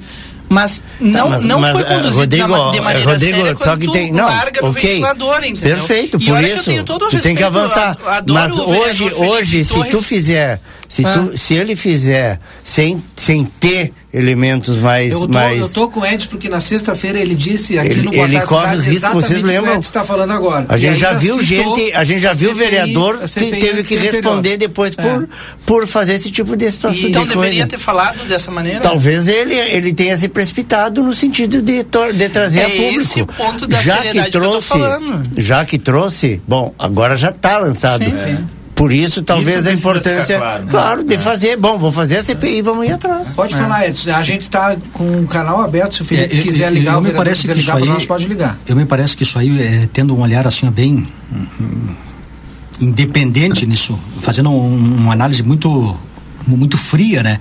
Mas 0.49 0.81
não, 0.97 1.27
mas- 1.29 1.43
não 1.43 1.59
mas, 1.59 1.73
foi 1.73 1.81
eh, 1.81 1.85
conduzido 1.85 2.19
Rodrigo, 2.21 2.47
na- 2.47 2.71
de 2.71 2.79
maneira 2.79 3.11
Rodrigo, 3.11 3.37
séria 3.41 3.57
só 3.61 3.75
que 3.75 3.91
tem- 3.91 4.13
não, 4.13 4.25
larga 4.25 4.61
no 4.61 4.69
ok. 4.69 4.81
ventilador, 4.81 5.43
entendeu? 5.43 5.75
Perfeito, 5.77 6.17
e 6.21 6.25
por 6.25 6.39
que 6.39 6.45
isso. 6.47 6.63
tenho 6.63 6.83
todo 6.85 7.05
o 7.05 7.09
tu 7.09 7.19
tem 7.19 7.35
que 7.35 7.43
avançar. 7.43 7.97
Mas 8.29 8.57
hoje, 8.57 8.97
Felipe 9.09 9.15
hoje, 9.25 9.65
se 9.65 9.73
Torres. 9.73 9.91
tu 9.91 10.01
fizer, 10.01 10.61
se, 10.87 11.05
Ah. 11.05 11.13
tu, 11.13 11.37
se 11.37 11.53
ele 11.53 11.75
fizer 11.75 12.39
sem, 12.63 13.01
sem 13.15 13.43
ter 13.45 13.91
elementos 14.13 14.77
mais. 14.77 15.11
Eu 15.11 15.19
tô, 15.21 15.27
mais... 15.27 15.59
eu 15.59 15.69
tô 15.69 15.89
com 15.89 15.99
o 15.99 16.05
Ed 16.05 16.27
porque 16.29 16.49
na 16.49 16.59
sexta-feira 16.59 17.19
ele 17.19 17.35
disse 17.35 17.77
aqui 17.77 17.89
ele, 17.89 18.01
no 18.03 18.11
Boa 18.11 18.23
ele 18.25 18.39
corre 18.41 18.75
os 18.77 18.85
riscos, 18.85 19.11
vocês 19.13 19.39
o 19.39 19.41
que 19.41 19.47
lembram? 19.47 19.73
o 19.73 19.75
Ed 19.75 19.85
está 19.85 20.03
falando 20.03 20.31
agora. 20.33 20.65
A 20.69 20.75
E 20.75 20.79
gente 20.79 20.97
já 20.99 21.13
viu 21.13 21.41
gente, 21.41 21.93
a 21.93 22.03
gente 22.03 22.19
já 22.21 22.33
viu 22.33 22.49
CPI, 22.51 22.59
vereador 22.63 23.19
que 23.19 23.27
teve 23.27 23.83
que 23.83 23.95
anterior. 23.95 24.13
responder 24.13 24.57
depois 24.57 24.93
É. 24.97 25.01
por, 25.03 25.29
por 25.65 25.87
fazer 25.87 26.13
esse 26.13 26.31
tipo 26.31 26.55
de 26.55 26.71
situação. 26.71 27.09
Então 27.09 27.23
de 27.23 27.29
deveria 27.35 27.63
coisa. 27.63 27.67
ter 27.67 27.79
falado 27.79 28.25
dessa 28.27 28.49
maneira? 28.49 28.79
Talvez 28.79 29.27
ele, 29.27 29.53
ele 29.53 29.93
tenha 29.93 30.17
se 30.17 30.27
precipitado 30.29 31.03
no 31.03 31.13
sentido 31.13 31.61
de, 31.61 31.83
de 31.83 32.29
trazer 32.29 32.59
É 32.61 32.65
a 32.65 32.69
público. 32.69 33.01
esse 33.01 33.21
o 33.21 33.25
ponto 33.27 33.67
da 33.67 33.81
já 33.81 33.97
que 33.97 34.11
que 34.23 34.31
trouxe, 34.31 34.67
falando. 34.69 35.21
já 35.37 35.65
que 35.65 35.77
trouxe, 35.77 36.41
bom, 36.47 36.73
agora 36.79 37.17
já 37.17 37.29
está 37.29 37.57
lançado. 37.59 38.03
Sim, 38.03 38.13
sim. 38.15 38.37
Por 38.77 38.93
isso, 38.93 39.23
talvez 39.23 39.61
Isso 39.61 39.69
a 39.69 39.73
importância, 39.73 40.37
claro, 40.39 40.67
claro, 40.67 41.01
né? 41.01 41.07
de 41.07 41.15
É. 41.15 41.17
fazer. 41.17 41.57
Bom, 41.57 41.79
vou 41.79 41.91
fazer 41.91 42.17
a 42.17 42.23
CPI, 42.23 42.61
vamos 42.61 42.85
ir 42.85 42.91
atrás. 42.93 43.33
Pode 43.35 43.55
É. 43.55 43.57
falar, 43.57 43.87
Edson. 43.87 44.11
A 44.11 44.21
gente 44.21 44.41
está 44.43 44.77
com 44.93 45.21
o 45.21 45.25
canal 45.27 45.61
aberto. 45.61 45.95
Se 45.95 46.03
o 46.03 46.05
Felipe 46.05 46.35
É, 46.35 46.39
eu- 46.39 46.43
quiser 46.43 46.67
eu- 46.69 46.73
ligar, 46.75 46.93
eu 46.93 46.99
o 46.99 47.01
me 47.01 47.11
parece 47.11 47.41
que 47.41 47.53
ligar 47.53 47.77
aí- 47.77 47.85
nós, 47.85 48.05
pode 48.05 48.27
ligar. 48.27 48.55
Eu 48.67 48.75
me 48.75 48.85
parece 48.85 49.17
que 49.17 49.23
isso 49.23 49.39
aí, 49.39 49.59
é, 49.59 49.89
tendo 49.91 50.15
um 50.15 50.21
olhar 50.21 50.45
assim 50.47 50.69
bem 50.69 51.07
hum, 51.33 51.95
independente 52.79 53.65
nisso, 53.65 53.97
fazendo 54.21 54.51
um- 54.51 54.97
uma 54.97 55.13
análise 55.13 55.41
muito 55.41 55.97
muito 56.55 56.77
fria, 56.77 57.23
né? 57.23 57.39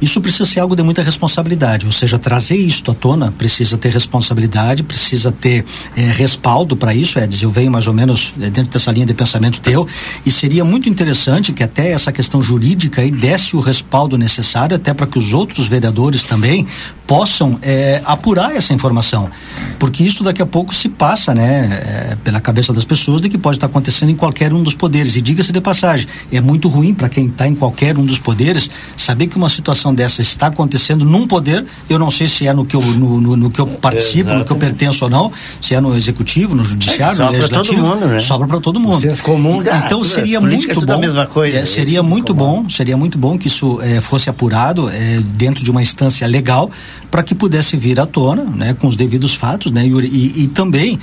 Isso 0.00 0.20
precisa 0.20 0.44
ser 0.44 0.60
algo 0.60 0.74
de 0.74 0.82
muita 0.82 1.02
responsabilidade, 1.02 1.86
ou 1.86 1.92
seja, 1.92 2.18
trazer 2.18 2.56
isto 2.56 2.90
à 2.90 2.94
tona 2.94 3.32
precisa 3.36 3.76
ter 3.76 3.92
responsabilidade, 3.92 4.82
precisa 4.82 5.30
ter 5.30 5.64
eh, 5.96 6.10
respaldo 6.12 6.76
para 6.76 6.94
isso, 6.94 7.18
Edson. 7.18 7.46
Eu 7.46 7.50
venho 7.50 7.70
mais 7.70 7.86
ou 7.86 7.92
menos 7.92 8.32
eh, 8.40 8.50
dentro 8.50 8.72
dessa 8.72 8.90
linha 8.90 9.06
de 9.06 9.14
pensamento 9.14 9.60
teu, 9.60 9.86
e 10.24 10.30
seria 10.30 10.64
muito 10.64 10.88
interessante 10.88 11.52
que 11.52 11.62
até 11.62 11.92
essa 11.92 12.10
questão 12.10 12.42
jurídica 12.42 13.02
aí 13.02 13.10
desse 13.10 13.54
o 13.54 13.60
respaldo 13.60 14.16
necessário, 14.16 14.74
até 14.74 14.94
para 14.94 15.06
que 15.06 15.18
os 15.18 15.32
outros 15.32 15.68
vereadores 15.68 16.24
também 16.24 16.66
possam 17.06 17.58
eh, 17.62 18.02
apurar 18.04 18.54
essa 18.54 18.74
informação, 18.74 19.30
porque 19.78 20.02
isso 20.02 20.22
daqui 20.22 20.42
a 20.42 20.46
pouco 20.46 20.74
se 20.74 20.88
passa, 20.88 21.34
né, 21.34 21.68
eh, 21.70 22.16
pela 22.22 22.40
cabeça 22.40 22.72
das 22.72 22.84
pessoas 22.84 23.22
de 23.22 23.28
que 23.28 23.38
pode 23.38 23.56
estar 23.56 23.66
acontecendo 23.66 24.10
em 24.10 24.14
qualquer 24.14 24.52
um 24.52 24.62
dos 24.62 24.74
poderes. 24.74 25.16
E 25.16 25.22
diga-se 25.22 25.52
de 25.52 25.60
passagem, 25.60 26.06
é 26.30 26.40
muito 26.40 26.68
ruim 26.68 26.92
para 26.92 27.08
quem 27.08 27.26
está 27.26 27.48
em 27.48 27.54
qualquer 27.54 27.96
um 27.96 28.04
dos 28.04 28.18
poderes 28.18 28.47
saber 28.96 29.26
que 29.26 29.36
uma 29.36 29.48
situação 29.48 29.94
dessa 29.94 30.22
está 30.22 30.46
acontecendo 30.46 31.04
num 31.04 31.26
poder. 31.26 31.64
Eu 31.88 31.98
não 31.98 32.10
sei 32.10 32.26
se 32.28 32.46
é 32.46 32.52
no 32.52 32.64
que 32.64 32.74
eu, 32.76 32.80
no, 32.82 33.20
no- 33.20 33.36
no 33.36 33.50
que 33.50 33.60
eu 33.60 33.66
participo, 33.66 34.32
no 34.32 34.44
que 34.44 34.50
eu 34.52 34.56
pertenço 34.56 35.04
ou 35.04 35.10
não, 35.10 35.30
se 35.60 35.74
é 35.74 35.80
no 35.80 35.96
executivo, 35.96 36.54
no 36.54 36.64
judiciário, 36.64 37.18
no 37.18 37.24
sobra 37.26 37.48
todo 37.48 37.58
legislativo. 37.72 37.86
mundo, 37.86 38.06
né? 38.06 38.20
Sobra 38.20 38.46
para 38.48 38.60
todo 38.60 38.80
mundo. 38.80 39.00
Senso 39.00 39.22
comum, 39.22 39.62
então 39.86 40.02
seria 40.04 40.36
é 40.38 40.40
muito 40.40 40.80
bom. 40.86 40.98
mesma 41.00 41.26
coisa, 41.26 41.58
é, 41.58 41.64
seria 41.64 42.02
muito 42.02 42.32
bom, 42.34 42.68
seria 42.70 42.96
muito 42.96 43.18
bom 43.18 43.36
que 43.38 43.48
isso 43.48 43.80
eh, 43.82 44.00
fosse 44.00 44.30
apurado 44.30 44.88
dentro 45.36 45.64
de 45.64 45.70
uma 45.70 45.82
instância 45.82 46.26
legal 46.26 46.70
para 47.10 47.22
que 47.22 47.34
pudesse 47.34 47.76
vir 47.76 47.98
à 47.98 48.06
tona, 48.06 48.42
né, 48.44 48.74
com 48.78 48.86
os 48.86 48.94
devidos 48.96 49.34
fatos, 49.34 49.72
né, 49.72 49.86
Yuri? 49.86 50.06
E, 50.08 50.44
e 50.44 50.48
também 50.48 50.98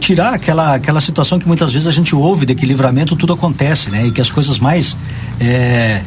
tirar 0.00 0.34
aquela 0.34 0.74
aquela 0.74 1.00
situação 1.00 1.38
que 1.38 1.46
muitas 1.46 1.72
vezes 1.72 1.86
a 1.88 1.90
gente 1.90 2.14
ouve 2.14 2.44
de 2.46 2.54
que 2.54 2.66
livramento 2.66 3.16
tudo 3.16 3.32
acontece, 3.32 3.90
né, 3.90 4.06
e 4.06 4.10
que 4.10 4.20
as 4.20 4.30
coisas 4.30 4.58
mais 4.58 4.96
eh, 5.40 6.00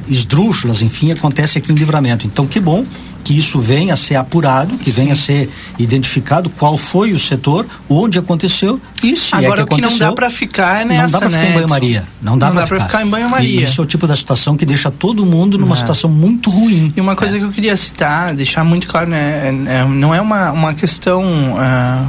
enfim, 0.81 1.11
acontecem 1.11 1.61
aqui 1.61 1.71
em 1.71 1.75
livramento. 1.75 2.25
Então, 2.27 2.45
que 2.47 2.59
bom 2.59 2.85
que 3.23 3.37
isso 3.37 3.59
venha 3.59 3.93
a 3.93 3.97
ser 3.97 4.15
apurado, 4.15 4.77
que 4.77 4.89
venha 4.89 5.11
a 5.11 5.15
ser 5.15 5.49
identificado 5.77 6.49
qual 6.49 6.77
foi 6.77 7.11
o 7.11 7.19
setor, 7.19 7.65
onde 7.89 8.17
aconteceu 8.17 8.79
e 9.03 9.15
se 9.15 9.35
Agora 9.35 9.61
é 9.61 9.63
o 9.63 9.67
que 9.67 9.75
que 9.75 9.81
não 9.81 9.87
aconteceu. 9.89 10.07
dá 10.09 10.13
pra 10.15 10.29
ficar 10.29 10.81
é 10.81 10.85
Não 10.85 10.95
nessa, 10.95 11.11
dá 11.13 11.19
pra 11.19 11.29
ficar 11.29 11.41
né, 11.43 11.49
em 11.49 11.53
banho-maria. 11.53 12.07
Não 12.21 12.37
dá, 12.37 12.47
Não 12.47 12.55
dá 12.55 12.65
pra 12.67 12.79
ficar 12.85 13.05
em 13.05 13.07
banho-maria. 13.09 13.61
Isso 13.63 13.81
é 13.81 13.83
o 13.83 13.87
tipo 13.87 14.07
da 14.07 14.15
situação 14.15 14.55
que 14.55 14.65
deixa 14.65 14.89
todo 14.89 15.25
mundo 15.25 15.57
numa 15.57 15.75
É. 15.75 15.77
situação 15.79 16.09
muito 16.09 16.49
ruim. 16.49 16.93
E 16.95 17.01
uma 17.01 17.15
coisa 17.15 17.37
que 17.37 17.43
eu 17.43 17.51
queria 17.51 17.75
citar, 17.75 18.33
deixar 18.33 18.63
muito 18.63 18.87
claro, 18.87 19.09
né? 19.09 19.53
é- 19.67 19.79
é- 19.81 19.85
não 19.85 20.15
é 20.15 20.21
uma, 20.21 20.51
uma 20.51 20.73
questão 20.73 21.55
ah, 21.57 22.05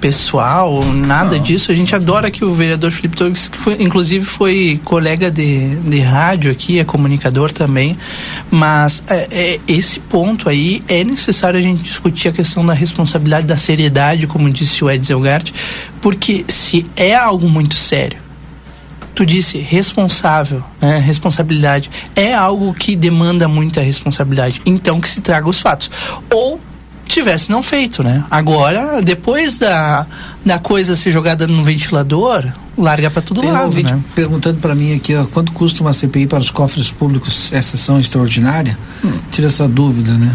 pessoal, 0.00 0.82
nada 0.84 1.38
disso. 1.38 1.70
A 1.70 1.74
gente 1.74 1.94
adora 1.94 2.30
que 2.30 2.44
o 2.44 2.54
vereador 2.54 2.90
Felipe 2.90 3.16
Torres, 3.16 3.48
que 3.48 3.58
foi, 3.58 3.74
inclusive 3.80 4.24
foi 4.24 4.80
colega 4.84 5.30
de, 5.30 5.76
de 5.76 6.00
rádio 6.00 6.50
aqui, 6.50 6.78
é 6.78 6.84
comunicador 6.84 7.52
também. 7.52 7.98
Mas 8.50 9.02
é, 9.08 9.28
é, 9.30 9.60
esse 9.68 10.00
ponto 10.00 10.48
aí 10.48 10.82
é 10.88 11.04
necessário 11.04 11.58
a 11.58 11.62
gente 11.62 11.82
discutir 11.82 12.28
a 12.28 12.32
questão 12.32 12.64
da 12.64 12.72
responsabilidade, 12.72 13.46
da 13.46 13.56
seriedade, 13.56 14.26
como 14.26 14.50
disse 14.50 14.84
o 14.84 14.90
Ed 14.90 15.04
Zelgart, 15.04 15.50
porque 16.00 16.44
se 16.48 16.86
é 16.96 17.14
algo 17.14 17.48
muito 17.48 17.76
sério 17.76 18.28
tu 19.18 19.26
disse 19.26 19.58
responsável, 19.58 20.62
né? 20.80 20.98
responsabilidade 20.98 21.90
é 22.14 22.32
algo 22.32 22.72
que 22.72 22.94
demanda 22.94 23.48
muita 23.48 23.80
responsabilidade. 23.80 24.62
Então 24.64 25.00
que 25.00 25.08
se 25.08 25.20
traga 25.20 25.48
os 25.48 25.60
fatos. 25.60 25.90
Ou 26.32 26.60
tivesse 27.08 27.50
não 27.50 27.62
feito, 27.62 28.02
né? 28.02 28.24
Agora, 28.30 29.02
depois 29.02 29.58
da, 29.58 30.06
da 30.44 30.58
coisa 30.58 30.94
ser 30.94 31.10
jogada 31.10 31.46
no 31.46 31.64
ventilador, 31.64 32.44
larga 32.76 33.10
para 33.10 33.22
todo 33.22 33.40
Tem 33.40 33.50
um 33.50 33.52
lado, 33.52 33.66
ouvinte 33.66 33.92
né? 33.92 34.00
perguntando 34.14 34.60
para 34.60 34.74
mim 34.74 34.94
aqui, 34.94 35.14
ó, 35.14 35.24
quanto 35.24 35.52
custa 35.52 35.82
uma 35.82 35.92
CPI 35.92 36.26
para 36.26 36.38
os 36.38 36.50
cofres 36.50 36.90
públicos, 36.90 37.52
essa 37.52 37.76
sessão 37.76 37.98
extraordinária? 37.98 38.78
Hum. 39.04 39.12
Tira 39.30 39.48
essa 39.48 39.66
dúvida, 39.66 40.12
né? 40.12 40.34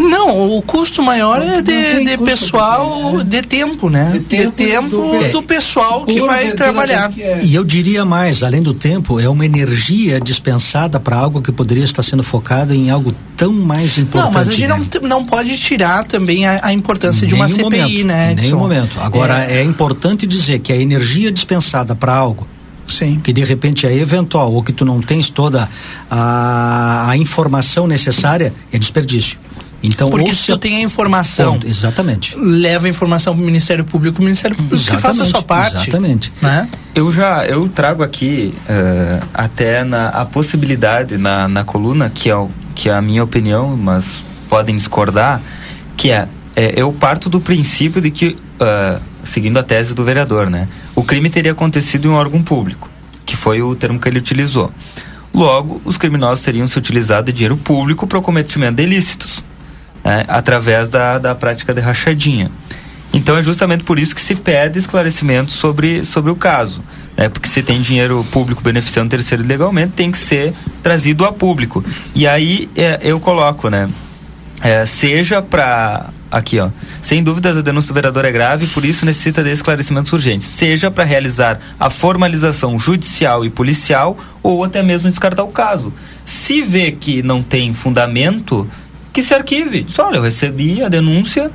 Não, 0.00 0.56
o 0.56 0.62
custo 0.62 1.02
maior 1.02 1.42
é 1.42 1.60
de, 1.60 2.04
de 2.04 2.18
pessoal, 2.18 3.22
de 3.22 3.42
tempo, 3.42 3.88
né? 3.90 4.10
De 4.12 4.20
tempo, 4.50 4.88
do- 4.88 5.32
do, 5.32 5.42
pessoal 5.42 6.04
que 6.06 6.20
vai 6.20 6.52
trabalhar. 6.52 7.10
que- 7.10 7.22
é. 7.22 7.40
E 7.42 7.54
eu 7.54 7.64
diria 7.64 8.04
mais, 8.04 8.42
além 8.42 8.62
do 8.62 8.72
tempo, 8.74 9.18
é 9.20 9.28
uma 9.28 9.44
energia 9.44 10.20
dispensada 10.20 11.00
para 11.00 11.16
algo 11.16 11.42
que 11.42 11.50
poderia 11.52 11.84
estar 11.84 12.02
sendo 12.02 12.22
focada 12.22 12.74
em 12.74 12.90
algo 12.90 13.12
tão 13.36 13.52
mais 13.52 13.98
importante. 13.98 14.24
Não, 14.26 14.32
mas 14.32 14.48
a 14.48 14.52
gente 14.52 14.68
né? 14.68 14.86
não, 15.02 15.08
não 15.08 15.24
pode 15.24 15.56
tirar 15.58 16.04
também 16.04 16.46
a, 16.46 16.60
a 16.62 16.72
importância 16.72 17.26
de 17.26 17.34
uma 17.34 17.48
CPI, 17.48 17.62
momento, 17.62 18.06
né, 18.06 18.32
Em 18.32 18.34
nenhum 18.34 18.46
Edson? 18.48 18.56
momento. 18.58 19.00
Agora, 19.00 19.44
É. 19.44 19.58
é, 19.60 19.62
importante 19.64 20.26
dizer 20.26 20.58
que 20.60 20.72
a 20.72 20.76
energia 20.76 21.30
dispensada 21.32 21.94
para 21.94 22.14
algo 22.14 22.46
Sim. 22.88 23.20
que 23.22 23.32
de 23.32 23.44
repente 23.44 23.86
é 23.86 23.94
eventual 23.94 24.52
ou 24.52 24.62
que 24.62 24.72
tu 24.72 24.84
não 24.84 25.00
tens 25.00 25.28
toda 25.28 25.68
a, 26.10 27.10
a 27.10 27.16
informação 27.16 27.86
necessária 27.86 28.52
é 28.72 28.78
desperdício. 28.78 29.38
Então, 29.82 30.10
Porque 30.10 30.30
ou 30.30 30.34
se 30.34 30.46
tu 30.46 30.58
tem 30.58 30.76
a 30.78 30.80
informação, 30.80 31.52
Ponto, 31.54 31.66
exatamente. 31.68 32.36
leva 32.36 32.86
a 32.86 32.90
informação 32.90 33.32
para 33.34 33.42
o 33.42 33.46
Ministério 33.46 33.84
Público, 33.84 34.20
o 34.20 34.24
Ministério 34.24 34.56
Público 34.56 34.76
que 34.84 34.96
faça 34.96 35.22
a 35.22 35.26
sua 35.26 35.42
parte. 35.42 35.76
Exatamente. 35.88 36.32
Né? 36.42 36.68
Eu 36.96 37.12
já 37.12 37.44
eu 37.46 37.68
trago 37.68 38.02
aqui 38.02 38.52
eh, 38.68 39.20
até 39.32 39.84
na, 39.84 40.08
a 40.08 40.24
possibilidade 40.24 41.16
na, 41.16 41.46
na 41.46 41.62
coluna, 41.62 42.10
que 42.10 42.28
é, 42.28 42.34
o- 42.36 42.50
que 42.74 42.88
é 42.90 42.92
a 42.92 43.00
minha 43.00 43.22
opinião, 43.22 43.76
mas 43.76 44.18
podem 44.48 44.74
discordar, 44.74 45.40
que 45.96 46.10
é, 46.10 46.26
é, 46.56 46.74
eu 46.76 46.92
parto 46.92 47.28
do 47.30 47.40
princípio 47.40 48.00
de 48.02 48.10
que, 48.10 48.36
ah, 48.58 48.98
seguindo 49.24 49.58
a 49.58 49.62
tese 49.62 49.94
do 49.94 50.02
vereador, 50.02 50.50
né, 50.50 50.66
o 50.96 51.04
crime 51.04 51.30
teria 51.30 51.52
acontecido 51.52 52.06
em 52.06 52.10
um 52.10 52.14
órgão 52.14 52.42
público, 52.42 52.88
que 53.24 53.36
foi 53.36 53.62
o 53.62 53.76
termo 53.76 54.00
que 54.00 54.08
ele 54.08 54.18
utilizou. 54.18 54.72
Logo, 55.32 55.80
os 55.84 55.96
criminosos 55.96 56.42
teriam 56.44 56.66
se 56.66 56.76
utilizado 56.78 57.26
de 57.26 57.32
dinheiro 57.32 57.56
público 57.56 58.06
para 58.06 58.18
o 58.18 58.22
cometimento 58.22 58.76
de 58.76 58.82
ilícitos, 58.82 59.44
né, 60.08 60.24
através 60.26 60.88
da, 60.88 61.18
da 61.18 61.34
prática 61.34 61.74
de 61.74 61.82
rachadinha. 61.82 62.50
Então 63.12 63.36
é 63.36 63.42
justamente 63.42 63.84
por 63.84 63.98
isso 63.98 64.14
que 64.14 64.22
se 64.22 64.34
pede 64.34 64.78
esclarecimento 64.78 65.52
sobre, 65.52 66.02
sobre 66.02 66.30
o 66.30 66.36
caso. 66.36 66.82
Né? 67.14 67.28
Porque 67.28 67.46
se 67.46 67.62
tem 67.62 67.82
dinheiro 67.82 68.24
público 68.30 68.62
beneficiando 68.62 69.10
terceiro 69.10 69.44
ilegalmente, 69.44 69.92
tem 69.94 70.10
que 70.10 70.16
ser 70.16 70.54
trazido 70.82 71.26
a 71.26 71.32
público. 71.32 71.84
E 72.14 72.26
aí 72.26 72.70
é, 72.74 73.00
eu 73.02 73.20
coloco, 73.20 73.68
né? 73.68 73.90
É, 74.62 74.86
seja 74.86 75.40
para 75.40 76.08
aqui 76.28 76.58
ó 76.58 76.68
sem 77.00 77.22
dúvidas 77.22 77.56
a 77.56 77.62
denúncia 77.62 77.92
do 77.92 77.94
vereador 77.94 78.24
é 78.24 78.32
grave 78.32 78.66
por 78.66 78.84
isso 78.84 79.06
necessita 79.06 79.40
de 79.40 79.52
esclarecimentos 79.52 80.12
urgentes 80.12 80.48
seja 80.48 80.90
para 80.90 81.04
realizar 81.04 81.60
a 81.78 81.88
formalização 81.88 82.76
judicial 82.76 83.44
e 83.44 83.50
policial 83.50 84.18
ou 84.42 84.64
até 84.64 84.82
mesmo 84.82 85.08
descartar 85.08 85.44
o 85.44 85.52
caso 85.52 85.94
se 86.24 86.60
vê 86.60 86.90
que 86.90 87.22
não 87.22 87.40
tem 87.40 87.72
fundamento 87.72 88.68
que 89.12 89.22
se 89.22 89.34
arquive 89.34 89.86
só 89.88 90.06
olha 90.08 90.16
eu 90.16 90.22
recebi 90.22 90.82
a 90.82 90.88
denúncia 90.88 91.50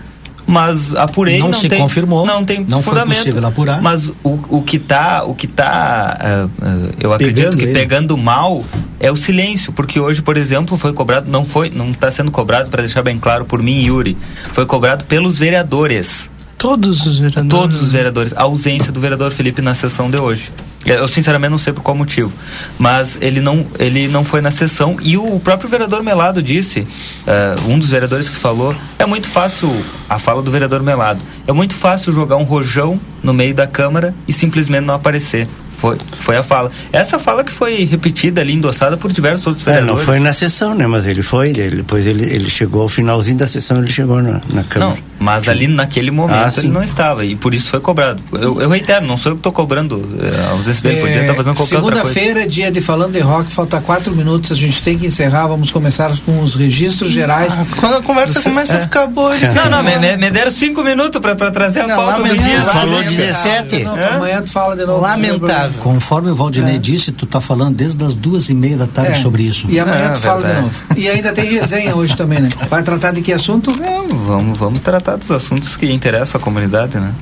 mas 0.45 0.93
apurei 0.95 1.39
Não 1.39 1.47
não, 1.47 1.53
se 1.53 1.69
tem, 1.69 1.79
confirmou, 1.79 2.25
não 2.25 2.43
tem 2.43 2.65
não 2.67 2.81
foi 2.83 2.91
fundamento 2.95 3.17
possível 3.19 3.47
apurar. 3.47 3.81
mas 3.81 4.09
o, 4.21 4.37
o 4.49 4.61
que 4.61 4.77
tá 4.77 5.23
o 5.23 5.33
que 5.33 5.47
tá 5.47 6.17
ah, 6.19 6.47
ah, 6.61 6.81
eu 6.99 7.13
acredito 7.13 7.35
Pegando 7.45 7.57
que 7.57 7.63
ele. 7.63 7.73
pegando 7.73 8.17
mal 8.17 8.61
é 8.99 9.09
o 9.09 9.15
silêncio 9.15 9.71
porque 9.71 10.01
hoje 10.01 10.21
por 10.21 10.35
exemplo 10.35 10.75
foi 10.77 10.91
cobrado 10.91 11.31
não 11.31 11.45
foi 11.45 11.69
não 11.69 11.91
está 11.91 12.11
sendo 12.11 12.29
cobrado 12.29 12.69
para 12.69 12.81
deixar 12.81 13.01
bem 13.01 13.17
claro 13.17 13.45
por 13.45 13.63
mim 13.63 13.81
e 13.83 13.87
Yuri 13.87 14.17
foi 14.51 14.65
cobrado 14.65 15.05
pelos 15.05 15.39
vereadores 15.39 16.29
Todos 16.57 17.05
os 17.05 17.17
vereadores. 17.19 17.49
todos 17.49 17.81
os 17.81 17.91
vereadores 17.93 18.33
a 18.35 18.43
ausência 18.43 18.91
do 18.91 18.99
vereador 18.99 19.31
Felipe 19.31 19.61
na 19.61 19.73
sessão 19.73 20.09
de 20.11 20.17
hoje 20.19 20.49
eu 20.85 21.07
sinceramente 21.07 21.51
não 21.51 21.57
sei 21.57 21.73
por 21.73 21.81
qual 21.81 21.95
motivo 21.95 22.31
mas 22.77 23.17
ele 23.21 23.39
não 23.39 23.65
ele 23.79 24.07
não 24.07 24.23
foi 24.23 24.41
na 24.41 24.51
sessão 24.51 24.97
e 25.01 25.17
o 25.17 25.39
próprio 25.39 25.69
vereador 25.69 26.03
Melado 26.03 26.41
disse 26.41 26.87
ah, 27.27 27.55
um 27.67 27.79
dos 27.79 27.89
vereadores 27.89 28.29
que 28.29 28.35
falou 28.35 28.75
é 28.99 29.05
muito 29.05 29.27
fácil 29.27 29.69
a 30.09 30.19
fala 30.19 30.41
do 30.41 30.51
vereador 30.51 30.83
Melado. 30.83 31.21
É 31.47 31.51
muito 31.51 31.73
fácil 31.73 32.13
jogar 32.13 32.37
um 32.37 32.43
rojão 32.43 32.99
no 33.21 33.33
meio 33.33 33.53
da 33.53 33.65
câmara 33.65 34.13
e 34.27 34.33
simplesmente 34.33 34.85
não 34.85 34.93
aparecer 34.93 35.47
Foi, 35.83 35.97
foi 36.17 36.37
a 36.37 36.43
fala. 36.43 36.71
Essa 36.93 37.19
fala 37.19 37.43
que 37.43 37.51
foi 37.51 37.83
repetida 37.83 38.39
ali, 38.39 38.53
endossada 38.53 38.95
por 38.95 39.11
diversos 39.11 39.45
outros 39.45 39.67
É, 39.67 39.71
vereadores. 39.71 39.97
não 39.99 40.05
foi 40.05 40.17
na 40.17 40.31
sessão, 40.31 40.73
né? 40.73 40.87
Mas 40.87 41.05
ele 41.05 41.21
foi, 41.21 41.49
ele, 41.49 41.75
depois 41.77 42.07
ele, 42.07 42.23
ele 42.23 42.49
chegou 42.49 42.83
ao 42.83 42.87
finalzinho 42.87 43.35
da 43.35 43.45
sessão, 43.45 43.79
ele 43.79 43.91
chegou 43.91 44.21
na, 44.21 44.39
na 44.49 44.63
Câmara. 44.63 44.91
Não, 44.91 44.97
mas 45.19 45.49
ali 45.49 45.67
naquele 45.67 46.09
momento 46.09 46.37
Ah, 46.37 46.53
ele 46.57 46.69
não 46.69 46.81
estava 46.83 47.25
e 47.25 47.35
por 47.35 47.53
isso 47.53 47.69
foi 47.69 47.81
cobrado. 47.81 48.21
Eu, 48.31 48.61
eu 48.61 48.69
reitero, 48.69 49.05
não 49.05 49.17
sou 49.17 49.33
eu 49.33 49.35
que 49.35 49.39
estou 49.39 49.51
cobrando 49.51 50.07
eh, 50.21 50.51
aos 50.51 50.63
dele, 50.79 51.01
podia 51.01 51.19
estar 51.21 51.33
fazendo 51.33 51.55
qualquer 51.57 51.75
outra 51.79 52.01
coisa. 52.01 52.13
Segunda-feira, 52.13 52.47
dia 52.49 52.71
de 52.71 52.79
Falando 52.79 53.11
de 53.11 53.19
Rock, 53.19 53.51
falta 53.51 53.81
quatro 53.81 54.13
minutos, 54.15 54.53
a 54.53 54.55
gente 54.55 54.81
tem 54.81 54.97
que 54.97 55.05
encerrar, 55.05 55.47
vamos 55.47 55.69
começar 55.69 56.11
com 56.25 56.41
os 56.41 56.55
registros 56.55 57.11
gerais. 57.11 57.59
Quando 57.77 57.95
a 57.97 58.01
conversa 58.01 58.41
começa 58.41 58.77
a 58.77 58.79
ficar 58.81 59.05
boa, 59.07 59.35
ele 59.35 59.47
Não, 59.53 59.69
não, 59.69 59.83
me, 59.83 59.97
me- 60.15 60.31
deram 60.31 60.49
cinco 60.51 60.81
minutos 60.81 61.19
para 61.19 61.35
trazer 61.51 61.81
a 61.81 61.87
Não, 61.87 61.95
pauta 61.97 62.23
do 62.23 62.37
dia. 62.37 62.61
Falou 62.61 63.03
Sabe? 63.03 63.15
17. 63.15 63.83
Não, 63.83 63.95
Hã? 63.95 64.07
amanhã 64.15 64.41
tu 64.41 64.49
fala 64.49 64.75
de 64.77 64.85
novo. 64.85 65.01
Lamentável. 65.01 65.72
Conforme 65.79 66.29
o 66.31 66.35
Valdinei 66.35 66.75
É. 66.75 66.77
disse, 66.77 67.11
tu 67.11 67.25
tá 67.25 67.39
falando 67.41 67.75
desde 67.75 68.03
as 68.03 68.15
duas 68.15 68.49
e 68.49 68.53
meia 68.53 68.77
da 68.77 68.87
tarde 68.87 69.13
É. 69.13 69.15
sobre 69.15 69.43
isso. 69.43 69.67
E 69.69 69.79
amanhã 69.79 70.05
É, 70.05 70.09
tu 70.09 70.19
fala 70.19 70.47
de 70.47 70.61
novo. 70.61 70.75
E 70.97 71.07
ainda 71.09 71.31
tem 71.33 71.45
resenha 71.51 71.95
hoje 71.95 72.15
também, 72.15 72.39
né? 72.39 72.49
Vai 72.69 72.83
tratar 72.83 73.11
de 73.11 73.21
que 73.21 73.31
assunto? 73.33 73.73
Vamos, 74.25 74.57
vamos 74.57 74.79
tratar 74.79 75.15
dos 75.17 75.29
assuntos 75.31 75.75
que 75.75 75.91
interessam 75.91 76.39
a 76.39 76.43
comunidade, 76.43 76.97
né? 76.97 77.13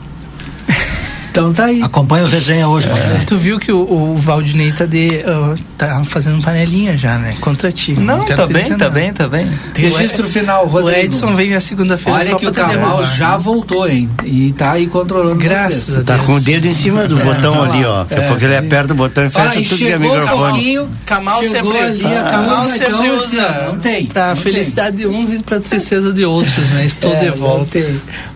Então 1.32 1.54
tá 1.54 1.66
aí. 1.66 1.82
Acompanha 1.82 2.26
o 2.26 2.28
resenha 2.28 2.68
hoje, 2.68 2.90
Valdinei. 2.90 3.26
Tu 3.26 3.38
viu 3.38 3.58
que 3.58 3.72
o, 3.72 3.80
o 3.80 4.18
Valdinei 4.18 4.72
tá, 4.74 4.86
de, 4.86 5.24
ah, 5.26 5.56
tá 5.78 6.04
fazendo 6.04 6.42
panelinha 6.44 6.98
já, 6.98 7.18
né? 7.18 7.36
Contra 7.40 7.72
ti. 7.72 7.94
Não, 7.94 8.26
quero 8.26 8.42
tá 8.42 8.48
te 8.48 8.54
bem, 8.54 8.78
tá 8.78 8.90
bem, 8.90 9.14
tá 9.14 9.28
bem. 9.30 9.50
Registro 9.78 10.28
final, 10.28 10.66
O 10.66 10.68
Rodrigo. 10.68 11.00
Edson 11.00 11.34
vem 11.34 11.52
na 11.52 11.62
segunda-feira 11.62 12.20
Olha 12.20 12.30
só 12.32 12.36
que 12.36 12.46
o 12.48 12.52
derrubar. 12.52 13.16
já 13.16 13.38
voltou, 13.38 13.88
hein? 13.88 14.10
E 14.26 14.52
tá 14.58 14.72
aí 14.74 14.88
controlando 14.88 15.38
Graças 15.40 15.86
vocês. 15.86 15.98
a 16.00 16.04
Tá 16.04 16.18
com 16.18 16.34
o 16.34 16.40
dedo 16.42 16.68
em 16.68 16.74
cima 16.74 17.08
do 17.08 17.18
É, 17.20 17.24
botão 17.24 17.54
tá 17.54 17.74
ali, 17.74 17.86
ó. 17.86 18.06
É, 18.10 18.22
pouco 18.28 18.44
ele 18.44 18.58
aperta 18.58 18.94
o 18.94 18.96
botão 18.98 19.26
e 19.26 19.30
Fala, 19.30 19.52
fecha 19.52 19.62
e 19.62 19.66
tudo 19.66 19.78
que 19.78 19.86
é 19.86 19.92
chegou 19.92 20.12
microfone. 20.12 20.88
Kamal 21.06 21.44
chegou 21.44 21.72
sempre, 21.74 21.80
ali, 21.80 22.04
vai 22.04 22.70
sempre 22.70 23.10
usa 23.12 23.68
não 23.72 23.80
tem. 23.80 24.06
pra 24.06 24.28
não 24.30 24.36
felicidade 24.36 24.98
de 24.98 25.08
uns 25.08 25.32
e 25.32 25.40
pra 25.40 25.62
tristeza 25.62 26.12
de 26.12 26.26
outros, 26.26 26.70
né? 26.72 26.86
Estou 26.86 27.14
É, 27.14 27.20
de 27.20 27.30
não 27.30 27.38
volta. 27.38 27.80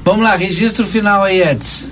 Vamos 0.06 0.24
lá, 0.24 0.36
registro 0.36 0.86
final 0.86 1.24
aí, 1.24 1.42
Edson. 1.42 1.90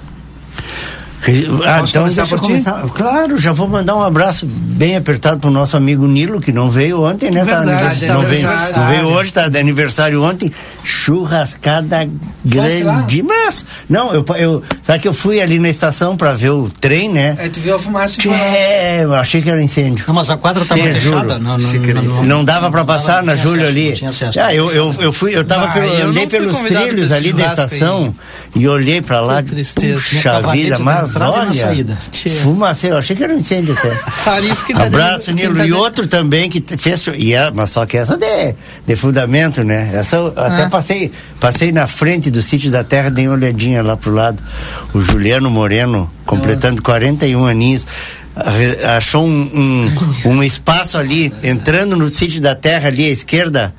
Ah, 1.65 1.79
Posso 1.79 1.91
então 1.91 2.03
deixa 2.03 2.21
eu 2.21 2.27
por 2.27 2.39
ti? 2.41 2.47
começar. 2.47 2.83
Claro, 2.93 3.37
já 3.37 3.51
vou 3.53 3.67
mandar 3.67 3.95
um 3.95 4.01
abraço 4.03 4.45
bem 4.45 4.95
apertado 4.97 5.39
pro 5.39 5.49
nosso 5.49 5.77
amigo 5.77 6.05
Nilo, 6.07 6.41
que 6.41 6.51
não 6.51 6.69
veio 6.69 7.01
ontem, 7.03 7.31
né? 7.31 7.45
Tá 7.45 7.61
Verdade, 7.61 7.71
anivers- 7.71 8.01
tá 8.01 8.13
não, 8.13 8.21
veio, 8.21 8.47
aniversário. 8.47 8.77
não 8.77 8.87
veio 8.87 9.07
hoje, 9.07 9.33
tá 9.33 9.47
de 9.47 9.57
aniversário 9.57 10.21
ontem. 10.23 10.51
Churrascada 10.83 12.09
grande. 12.43 13.21
Mas, 13.23 13.63
não, 13.89 14.13
eu, 14.13 14.25
eu. 14.37 14.63
Sabe 14.85 14.99
que 14.99 15.07
eu 15.07 15.13
fui 15.13 15.41
ali 15.41 15.59
na 15.59 15.69
estação 15.69 16.17
pra 16.17 16.33
ver 16.33 16.49
o 16.49 16.69
trem, 16.69 17.09
né? 17.09 17.35
Aí 17.39 17.49
tu 17.49 17.59
viu 17.59 17.75
a 17.75 17.79
fumaça 17.79 18.17
e. 18.25 18.29
É, 18.29 19.03
eu 19.03 19.13
achei 19.13 19.41
que 19.41 19.49
era 19.49 19.61
incêndio. 19.61 20.03
Não, 20.07 20.15
mas 20.15 20.29
a 20.29 20.37
quadra 20.37 20.65
tava 20.65 20.81
fechada. 20.81 21.39
Não, 21.39 21.57
não, 21.57 21.69
não, 21.69 22.03
não, 22.03 22.23
Não 22.23 22.45
dava 22.45 22.69
pra 22.71 22.83
passar 22.83 23.21
na 23.23 23.35
Júlio 23.35 23.63
acesso, 23.63 23.71
ali. 23.77 23.87
não 23.89 23.93
tinha 23.95 24.09
acesso. 24.09 24.39
Ah, 24.41 24.53
eu, 24.53 24.71
eu, 24.71 24.95
eu 24.99 25.13
fui, 25.13 25.35
eu 25.35 25.43
tava 25.43 25.65
Ah, 25.65 25.71
pelo- 25.71 25.85
eu 25.93 26.07
andei 26.09 26.27
pelos 26.27 26.57
trilhos 26.59 27.11
ali 27.11 27.31
da 27.33 27.45
estação 27.47 28.13
e 28.55 28.67
olhei 28.67 29.01
pra 29.01 29.19
lá. 29.21 29.41
Que 29.41 29.49
tristeza. 29.51 29.95
Puxa 29.95 30.19
Tinha 30.19 30.31
vida, 30.53 30.75
mas 30.85 31.11
olha. 31.31 31.49
Fumacê, 32.41 32.87
eu 32.91 32.97
achei 32.97 33.15
que 33.15 33.23
era 33.23 33.33
um 33.33 33.37
incêndio 33.37 33.73
até. 33.77 33.89
Abraço, 34.85 35.31
Nilo. 35.31 35.65
E 35.65 35.73
outro 35.73 36.07
também 36.07 36.49
que 36.49 36.63
fez. 36.77 37.07
E 37.15 37.33
é, 37.33 37.51
mas 37.53 37.71
só 37.71 37.85
que 37.85 37.97
essa 37.97 38.17
de, 38.17 38.55
de 38.85 38.95
fundamento, 38.95 39.63
né? 39.63 39.89
Essa 39.93 40.17
eu 40.17 40.27
até 40.35 40.63
Ah. 40.63 40.69
passei, 40.69 41.11
passei 41.39 41.71
na 41.71 41.87
frente 41.87 42.29
do 42.29 42.41
sítio 42.41 42.69
da 42.69 42.83
terra, 42.83 43.09
dei 43.09 43.27
uma 43.27 43.35
olhadinha 43.35 43.81
lá 43.81 43.97
pro 43.97 44.13
lado. 44.13 44.41
O 44.93 45.01
Juliano 45.01 45.49
Moreno, 45.49 46.09
completando 46.25 46.81
41 46.81 47.45
aninhos. 47.45 47.85
arre- 48.35 48.83
Achou 48.97 49.25
um, 49.25 49.89
um, 50.25 50.29
um 50.29 50.43
espaço 50.43 50.97
ali, 50.97 51.33
entrando 51.43 51.95
no 51.95 52.07
sítio 52.09 52.39
da 52.41 52.53
terra 52.55 52.87
ali 52.89 53.05
à 53.05 53.09
esquerda, 53.09 53.73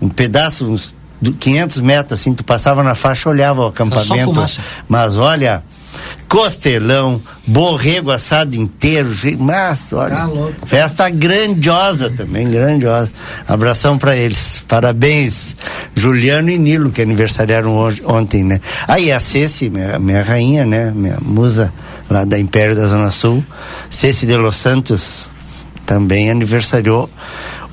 um 0.00 0.08
pedaço, 0.08 0.66
uns 0.66 0.94
500 1.38 1.80
metros, 1.80 2.20
assim, 2.20 2.34
tu 2.34 2.44
passava 2.44 2.82
na 2.82 2.94
faixa, 2.94 3.28
olhava 3.28 3.62
o 3.62 3.66
acampamento. 3.68 4.44
Mas 4.88 5.16
olha, 5.16 5.62
costelão, 6.28 7.22
borrego 7.46 8.10
assado 8.10 8.56
inteiro, 8.56 9.10
mas 9.38 9.92
olha, 9.92 10.16
Tá 10.16 10.66
festa 10.66 11.08
grandiosa 11.08 12.10
também, 12.10 12.50
grandiosa. 12.50 13.10
Abração 13.46 13.96
pra 13.96 14.16
eles. 14.16 14.62
Parabéns, 14.66 15.56
Juliano 15.94 16.50
e 16.50 16.58
Nilo, 16.58 16.90
que 16.90 17.02
aniversariaram 17.02 17.74
hoje, 17.76 18.02
ontem, 18.04 18.42
né? 18.42 18.60
Aí 18.88 19.12
a 19.12 19.20
Ceci, 19.20 19.70
minha, 19.70 19.98
minha 19.98 20.22
rainha, 20.22 20.66
né? 20.66 20.92
Minha 20.94 21.18
musa 21.22 21.72
lá 22.10 22.24
da 22.24 22.38
Império 22.38 22.74
da 22.74 22.86
Zona 22.86 23.10
Sul, 23.10 23.44
Ceci 23.88 24.26
de 24.26 24.36
Los 24.36 24.56
Santos, 24.56 25.30
também 25.86 26.30
aniversariou 26.30 27.08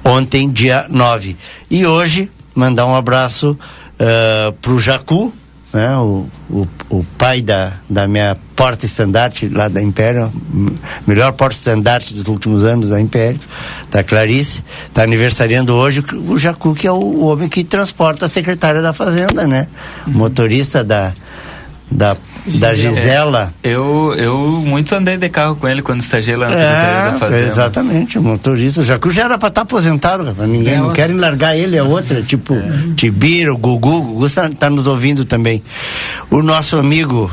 ontem, 0.03 0.49
dia 0.49 0.85
9. 0.89 1.35
E 1.69 1.85
hoje, 1.85 2.30
mandar 2.56 2.86
um 2.86 2.95
abraço 2.95 3.57
uh, 3.99 4.52
pro 4.53 4.80
Jacu, 4.80 5.34
né? 5.73 5.98
O, 5.98 6.28
o, 6.49 6.68
o 6.90 7.06
pai 7.18 7.41
da, 7.41 7.73
da 7.90 8.07
minha 8.07 8.38
porta-estandarte 8.56 9.48
lá 9.48 9.68
da 9.68 9.82
Império, 9.82 10.32
melhor 11.07 11.32
porta-estandarte 11.32 12.14
dos 12.14 12.28
últimos 12.28 12.64
anos 12.64 12.90
da 12.90 12.99
Império, 12.99 13.40
da 13.90 14.03
Clarice, 14.03 14.64
está 14.88 15.03
aniversariando 15.03 15.73
hoje 15.73 16.03
o 16.28 16.38
Jacu, 16.38 16.76
que 16.76 16.88
é 16.88 16.91
o, 16.91 16.98
o 16.98 17.26
homem 17.28 17.48
que 17.48 17.64
transporta 17.64 18.26
a 18.26 18.30
secretária 18.30 18.82
da 18.82 18.94
Fazenda, 18.94 19.48
né? 19.48 19.68
Motorista 20.06 20.84
da, 20.84 21.14
da, 21.90 22.18
da 22.45 22.73
Gisela. 22.76 23.53
Eu, 23.63 24.13
eu 24.18 24.38
muito 24.65 24.93
andei 24.95 25.18
de 25.18 25.30
carro 25.30 25.55
com 25.55 25.68
ele 25.68 25.81
quando 25.81 26.01
estagiei 26.01 26.35
lá 26.35 26.47
na 26.49 26.51
Secretaria 26.55 27.11
da 27.11 27.15
É, 27.15 27.19
Fazenda. 27.19 27.51
exatamente, 27.51 28.18
o 28.19 28.23
motorista. 28.23 28.81
O 28.81 28.84
Jacu 28.84 29.11
já 29.11 29.23
era 29.26 29.38
pra 29.38 29.49
estar 29.49 29.61
aposentado, 29.61 30.23
rapaz. 30.23 30.49
Ninguém 30.49 30.73
É 30.73 30.77
não 30.77 30.88
outra. 30.88 31.01
querem 31.03 31.18
largar 31.18 31.55
ele, 31.55 31.77
é 31.77 31.84
outra. 31.84 32.22
Tipo, 32.23 32.55
Tibira, 32.95 33.53
o 33.53 33.57
Gugu. 33.57 33.97
O 33.97 34.01
Gugu 34.01 34.30
tá, 34.30 34.49
tá 34.49 34.69
nos 34.69 34.88
ouvindo 34.88 35.23
também. 35.26 35.61
O 36.30 36.41
nosso 36.41 36.77
amigo, 36.77 37.31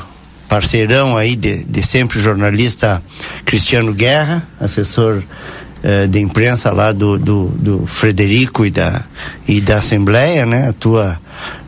parceirão 0.48 1.16
aí 1.16 1.36
de, 1.36 1.64
de 1.64 1.82
sempre, 1.82 2.20
jornalista 2.20 3.02
Cristiano 3.44 3.92
Guerra, 3.92 4.46
assessor 4.60 5.22
eh, 5.82 6.06
de 6.06 6.20
imprensa 6.20 6.72
lá 6.72 6.92
do, 6.92 7.18
do, 7.18 7.46
do 7.48 7.86
Frederico 7.86 8.64
e 8.66 8.70
da, 8.70 9.02
e 9.46 9.60
da 9.60 9.78
Assembleia, 9.78 10.44
né? 10.46 10.68
Atua 10.68 11.18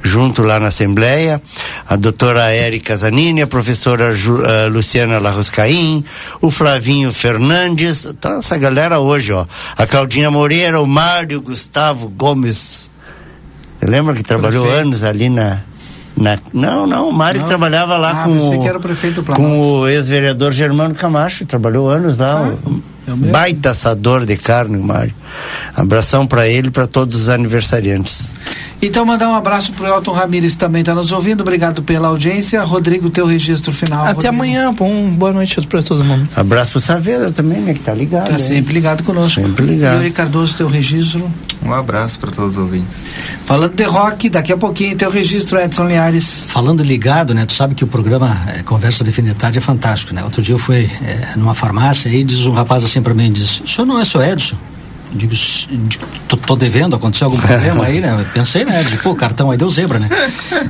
junto 0.03 0.43
lá 0.43 0.59
na 0.59 0.67
Assembleia, 0.69 1.41
a 1.89 1.95
doutora 1.95 2.51
Érica 2.51 2.97
Zanini, 2.97 3.43
a 3.43 3.47
professora 3.47 4.15
Ju- 4.15 4.43
eh, 4.45 4.67
Luciana 4.69 5.19
Larroscaim, 5.19 6.05
o 6.41 6.51
Flavinho 6.51 7.13
Fernandes, 7.13 8.13
tá 8.21 8.39
essa 8.39 8.59
galera 8.59 8.99
hoje, 8.99 9.33
ó. 9.33 9.47
A 9.77 9.87
Claudinha 9.87 10.31
Moreira, 10.31 10.81
o 10.81 10.87
Mário 10.87 11.41
Gustavo 11.41 12.09
Gomes. 12.09 12.91
Lembra 13.83 14.15
que 14.15 14.23
trabalhou 14.23 14.69
anos 14.69 15.03
ali 15.05 15.31
na. 15.31 15.61
na 16.17 16.39
não, 16.53 16.87
não, 16.87 17.09
o 17.09 17.13
Mário 17.13 17.41
Não? 17.41 17.49
trabalhava 17.49 17.97
lá 17.97 18.11
Ah, 18.11 18.25
com, 18.25 18.37
o, 18.37 19.35
com 19.37 19.61
o 19.61 19.89
ex-vereador 19.89 20.53
Germano 20.53 20.95
Camacho, 20.95 21.47
trabalhou 21.47 21.89
anos 21.89 22.19
lá. 22.19 22.47
é 22.65 22.69
o? 22.69 22.83
Baita 23.07 23.71
assador 23.71 24.25
de 24.25 24.37
carne, 24.37 24.77
o 24.77 24.83
Mário. 24.83 25.15
Abração 25.75 26.27
para 26.27 26.49
ele 26.49 26.69
e 26.69 26.71
para 26.71 26.87
todos 26.87 27.23
os 27.23 27.29
aniversariantes. 27.29 28.33
Então, 28.83 29.05
mandar 29.05 29.29
um 29.29 29.35
abraço 29.35 29.73
pro 29.73 29.87
Elton 29.87 30.13
Ramires 30.13 30.57
também 30.57 30.83
tá 30.83 30.95
nos 30.95 31.13
ouvindo. 31.13 31.43
Obrigado 31.43 31.83
pela 31.83 32.09
audiência. 32.09 32.63
Rodrigo, 32.63 33.11
teu 33.11 33.27
registro 33.27 33.71
final. 33.73 34.01
Até 34.01 34.13
Rodrigo. 34.13 34.35
amanhã. 34.35 34.73
Bom, 34.73 35.11
boa 35.11 35.33
noite 35.33 35.61
pra 35.67 35.83
todo 35.83 36.03
mundo. 36.03 36.27
Abraço 36.35 36.73
pro 36.73 36.81
Saavedra 36.81 37.31
também, 37.31 37.61
né? 37.61 37.75
Que 37.75 37.81
tá 37.81 37.93
ligado. 37.93 38.27
Tá 38.27 38.33
hein? 38.33 38.39
sempre 38.39 38.73
ligado 38.73 39.03
conosco. 39.05 39.41
Sempre 39.41 39.67
ligado. 39.67 39.97
Yuri 39.97 40.11
Cardoso, 40.11 40.57
teu 40.57 40.69
registro. 40.69 41.31
Um 41.63 41.75
abraço 41.75 42.19
para 42.19 42.31
todos 42.31 42.53
os 42.57 42.63
ouvintes. 42.63 42.97
Falando 43.45 43.75
de 43.75 43.85
rock, 43.85 44.29
daqui 44.31 44.53
a 44.53 44.57
pouquinho, 44.57 44.97
teu 44.97 45.11
registro, 45.11 45.59
Edson 45.61 45.87
Linhares. 45.87 46.45
Falando 46.47 46.83
ligado, 46.83 47.35
né? 47.35 47.45
Tu 47.45 47.53
sabe 47.53 47.75
que 47.75 47.85
o 47.85 47.87
programa 47.87 48.35
eh, 48.49 48.63
Conversa 48.63 49.05
de 49.05 49.13
Fim 49.13 49.23
de 49.23 49.35
Tarde 49.35 49.59
é 49.59 49.61
fantástico, 49.61 50.15
né? 50.15 50.25
Outro 50.25 50.41
dia 50.41 50.55
eu 50.55 50.59
fui 50.59 50.91
eh, 51.03 51.35
numa 51.37 51.55
farmácia 51.55 52.09
e 52.09 52.25
diz 52.25 52.47
um 52.47 52.53
rapaz 52.53 52.83
assim 52.83 53.03
pra 53.03 53.13
mim, 53.13 53.31
diz, 53.31 53.61
o 53.61 53.69
senhor 53.69 53.87
não 53.87 54.01
é 54.01 54.05
seu 54.05 54.23
Edson? 54.23 54.57
Eu 55.13 55.19
Digo, 55.19 55.35
"S- 55.35 55.67
digo, 55.71 56.05
tô, 56.29 56.37
tô 56.37 56.57
devendo, 56.57 56.95
aconteceu 56.97 57.27
algum 57.27 57.39
problema 57.39 57.85
aí, 57.85 58.01
né? 58.01 58.17
Eu 58.21 58.25
pensei, 58.33 58.65
né? 58.65 58.83
Digo, 58.83 59.03
pô, 59.03 59.15
cartão 59.15 59.51
aí 59.51 59.59
deu 59.59 59.69
zebra, 59.69 59.99
né? 59.99 60.09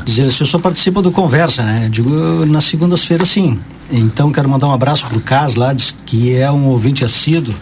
Diz 0.04 0.18
ele, 0.18 0.28
assim, 0.28 0.42
o 0.42 0.46
senhor 0.46 0.60
participa 0.62 1.00
do 1.02 1.12
Conversa, 1.12 1.62
né? 1.62 1.82
Eu 1.84 1.90
digo, 1.90 2.12
"Eu, 2.12 2.46
nas 2.46 2.64
segundas-feiras 2.64 3.28
sim. 3.28 3.60
Então 3.92 4.32
quero 4.32 4.48
mandar 4.48 4.66
um 4.68 4.72
abraço 4.72 5.04
pro 5.06 5.20
Cas 5.20 5.56
lá, 5.56 5.72
diz 5.72 5.94
que 6.06 6.34
é 6.34 6.50
um 6.50 6.66
ouvinte 6.66 7.04
assíduo. 7.04 7.54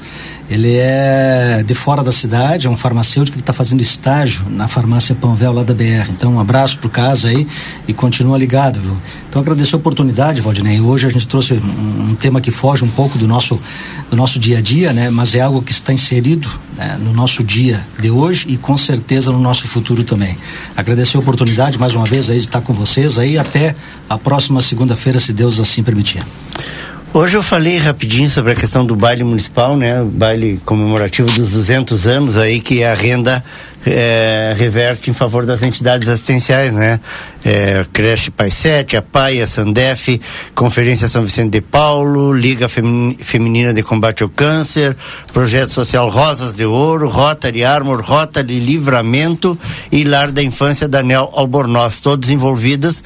Ele 0.50 0.76
é 0.76 1.62
de 1.64 1.74
fora 1.74 2.02
da 2.02 2.10
cidade, 2.10 2.66
é 2.66 2.70
um 2.70 2.76
farmacêutico 2.76 3.36
que 3.36 3.42
está 3.42 3.52
fazendo 3.52 3.82
estágio 3.82 4.46
na 4.48 4.66
farmácia 4.66 5.14
Panvel 5.14 5.52
lá 5.52 5.62
da 5.62 5.74
BR. 5.74 6.08
Então, 6.10 6.34
um 6.34 6.40
abraço 6.40 6.78
pro 6.78 6.88
caso 6.88 7.26
aí 7.26 7.46
e 7.86 7.92
continua 7.92 8.38
ligado, 8.38 8.80
viu? 8.80 8.96
Então, 9.28 9.42
agradecer 9.42 9.74
a 9.74 9.78
oportunidade, 9.78 10.40
Valdinei. 10.40 10.80
Hoje 10.80 11.06
a 11.06 11.10
gente 11.10 11.28
trouxe 11.28 11.52
um, 11.52 12.10
um 12.10 12.14
tema 12.14 12.40
que 12.40 12.50
foge 12.50 12.82
um 12.82 12.88
pouco 12.88 13.18
do 13.18 13.28
nosso, 13.28 13.60
do 14.10 14.16
nosso 14.16 14.38
dia 14.38 14.56
a 14.58 14.60
dia, 14.62 14.90
né? 14.92 15.10
Mas 15.10 15.34
é 15.34 15.40
algo 15.40 15.60
que 15.60 15.72
está 15.72 15.92
inserido 15.92 16.48
né, 16.78 16.98
no 16.98 17.12
nosso 17.12 17.44
dia 17.44 17.86
de 17.98 18.10
hoje 18.10 18.46
e 18.48 18.56
com 18.56 18.76
certeza 18.76 19.30
no 19.30 19.38
nosso 19.38 19.68
futuro 19.68 20.02
também. 20.02 20.38
Agradecer 20.74 21.18
a 21.18 21.20
oportunidade 21.20 21.78
mais 21.78 21.94
uma 21.94 22.06
vez 22.06 22.30
aí 22.30 22.38
de 22.38 22.44
estar 22.44 22.62
com 22.62 22.72
vocês 22.72 23.18
aí 23.18 23.36
até 23.36 23.76
a 24.08 24.16
próxima 24.16 24.62
segunda-feira, 24.62 25.20
se 25.20 25.32
Deus 25.34 25.60
assim 25.60 25.82
permitir. 25.82 26.22
Hoje 27.12 27.38
eu 27.38 27.42
falei 27.42 27.78
rapidinho 27.78 28.28
sobre 28.28 28.52
a 28.52 28.54
questão 28.54 28.84
do 28.84 28.94
baile 28.94 29.24
municipal, 29.24 29.78
né? 29.78 30.02
O 30.02 30.04
baile 30.04 30.60
comemorativo 30.64 31.30
dos 31.32 31.52
200 31.52 32.06
anos 32.06 32.36
aí 32.36 32.60
que 32.60 32.84
a 32.84 32.92
renda 32.92 33.42
é, 33.86 34.54
reverte 34.58 35.10
em 35.10 35.12
favor 35.14 35.46
das 35.46 35.62
entidades 35.62 36.08
assistenciais, 36.08 36.72
né? 36.72 37.00
É, 37.44 37.86
Creche 37.92 38.30
Pai 38.30 38.50
7, 38.50 38.96
a 38.96 39.02
PAI, 39.02 39.40
a 39.40 39.46
Sandef, 39.46 40.20
Conferência 40.54 41.06
São 41.08 41.24
Vicente 41.24 41.50
de 41.50 41.60
Paulo, 41.60 42.32
Liga 42.32 42.68
Feminina 42.68 43.72
de 43.72 43.82
Combate 43.82 44.22
ao 44.22 44.28
Câncer, 44.28 44.96
Projeto 45.32 45.70
Social 45.70 46.08
Rosas 46.08 46.52
de 46.52 46.64
Ouro, 46.64 47.08
Rotary 47.08 47.64
Armor, 47.64 48.00
Rotary 48.02 48.58
Livramento 48.58 49.56
e 49.90 50.02
Lar 50.02 50.32
da 50.32 50.42
Infância 50.42 50.88
Daniel 50.88 51.30
Albornoz, 51.32 52.00
todos 52.00 52.28
envolvidos 52.28 53.02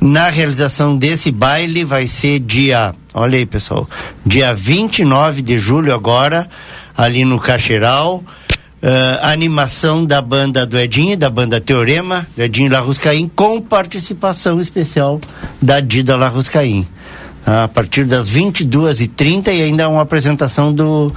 na 0.00 0.30
realização 0.30 0.96
desse 0.96 1.30
baile, 1.30 1.84
vai 1.84 2.08
ser 2.08 2.40
dia, 2.40 2.94
olha 3.12 3.38
aí 3.38 3.46
pessoal, 3.46 3.88
dia 4.24 4.54
29 4.54 5.42
de 5.42 5.58
julho 5.58 5.94
agora, 5.94 6.48
ali 6.96 7.24
no 7.24 7.38
Cacheral, 7.38 8.24
Uh, 8.84 8.86
animação 9.22 10.04
da 10.04 10.20
banda 10.20 10.66
do 10.66 10.78
Edinho, 10.78 11.16
da 11.16 11.30
banda 11.30 11.58
Teorema, 11.58 12.26
Edinho 12.36 12.70
Larruscaim, 12.70 13.30
com 13.34 13.58
participação 13.58 14.60
especial 14.60 15.18
da 15.62 15.80
Dida 15.80 16.14
Larruscaim. 16.14 16.86
A 17.46 17.66
partir 17.66 18.04
das 18.04 18.28
22h30 18.28 19.48
e, 19.48 19.62
ainda 19.62 19.88
uma 19.88 20.02
apresentação 20.02 20.70
do, 20.70 21.10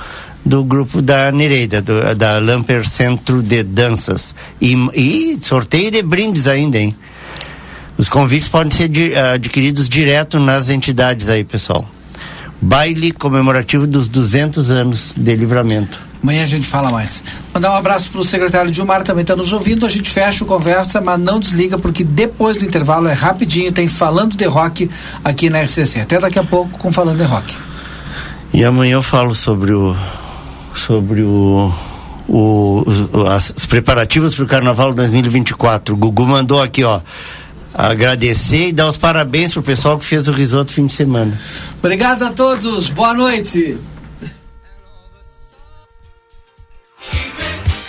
do 0.46 0.64
grupo 0.64 1.02
da 1.02 1.30
Nereida, 1.30 1.82
do, 1.82 2.16
da 2.16 2.38
Lamper 2.38 2.88
Centro 2.88 3.44
de 3.44 3.64
Danças. 3.64 4.34
E, 4.62 4.74
e, 4.94 5.38
sorteio 5.42 5.92
de 5.92 6.02
brindes 6.02 6.48
ainda, 6.48 6.78
hein? 6.78 6.96
Os 7.98 8.08
convites 8.08 8.48
podem 8.48 8.72
ser 8.72 9.18
adquiridos 9.34 9.90
direto 9.90 10.40
nas 10.40 10.70
entidades 10.70 11.28
aí, 11.28 11.44
pessoal. 11.44 11.86
Baile 12.62 13.12
comemorativo 13.12 13.86
dos 13.86 14.08
200 14.08 14.72
anos 14.72 15.14
de 15.16 15.36
livramento. 15.36 16.00
Amanhã 16.22 16.44
a 16.44 16.48
gente 16.48 16.66
fala 16.66 16.92
mais. 16.92 17.24
Mandar 17.54 17.72
um 17.72 17.76
abraço 17.76 18.10
para 18.10 18.22
o 18.22 18.24
secretário 18.24 18.72
Dilmar, 18.72 19.04
também 19.04 19.22
está 19.22 19.36
nos 19.36 19.54
ouvindo. 19.54 19.86
A 19.86 19.90
gente 19.90 20.10
fecha 20.10 20.44
a 20.44 20.48
conversa, 20.48 21.00
mas 21.00 21.20
não 21.20 21.40
desliga, 21.40 21.78
porque 21.78 22.04
depois 22.04 22.58
do 22.58 22.66
intervalo 22.66 23.08
é 23.08 23.14
rapidinho, 23.14 23.72
tem 23.72 23.88
Falando 23.88 24.36
de 24.36 24.46
Rock 24.46 24.90
aqui 25.24 25.50
na 25.50 25.62
RCC. 25.62 26.02
Até 26.02 26.20
daqui 26.20 26.40
a 26.40 26.44
pouco 26.44 26.78
com 26.78 26.92
Falando 26.92 27.18
de 27.18 27.24
Rock. 27.24 27.56
E 28.54 28.64
amanhã 28.66 28.96
eu 28.96 29.04
falo 29.04 29.36
sobre 29.36 29.72
o. 29.72 29.96
sobre 30.74 31.22
o. 31.22 31.72
o 32.28 32.84
os, 32.86 33.54
os 33.56 33.66
preparativos 33.68 34.34
para 34.34 34.44
o 34.44 34.48
Carnaval 34.48 34.94
2024. 34.94 35.94
O 35.94 35.98
Gugu 35.98 36.26
mandou 36.26 36.62
aqui, 36.62 36.84
ó 36.84 37.00
agradecer 37.78 38.70
e 38.70 38.74
dar 38.74 38.88
os 38.88 38.98
parabéns 38.98 39.54
pro 39.54 39.62
pessoal 39.62 40.00
que 40.00 40.06
fez 40.06 40.28
o 40.28 40.32
risoto 40.32 40.72
fim 40.72 40.88
de 40.88 40.94
semana. 40.94 41.40
Obrigado 41.78 42.24
a 42.24 42.32
todos, 42.32 42.90
boa 42.90 43.14
noite. 43.14 43.78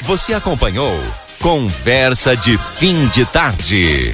Você 0.03 0.35
acompanhou 0.35 0.99
Conversa 1.41 2.37
de 2.37 2.59
Fim 2.77 3.07
de 3.09 3.25
Tarde. 3.27 4.13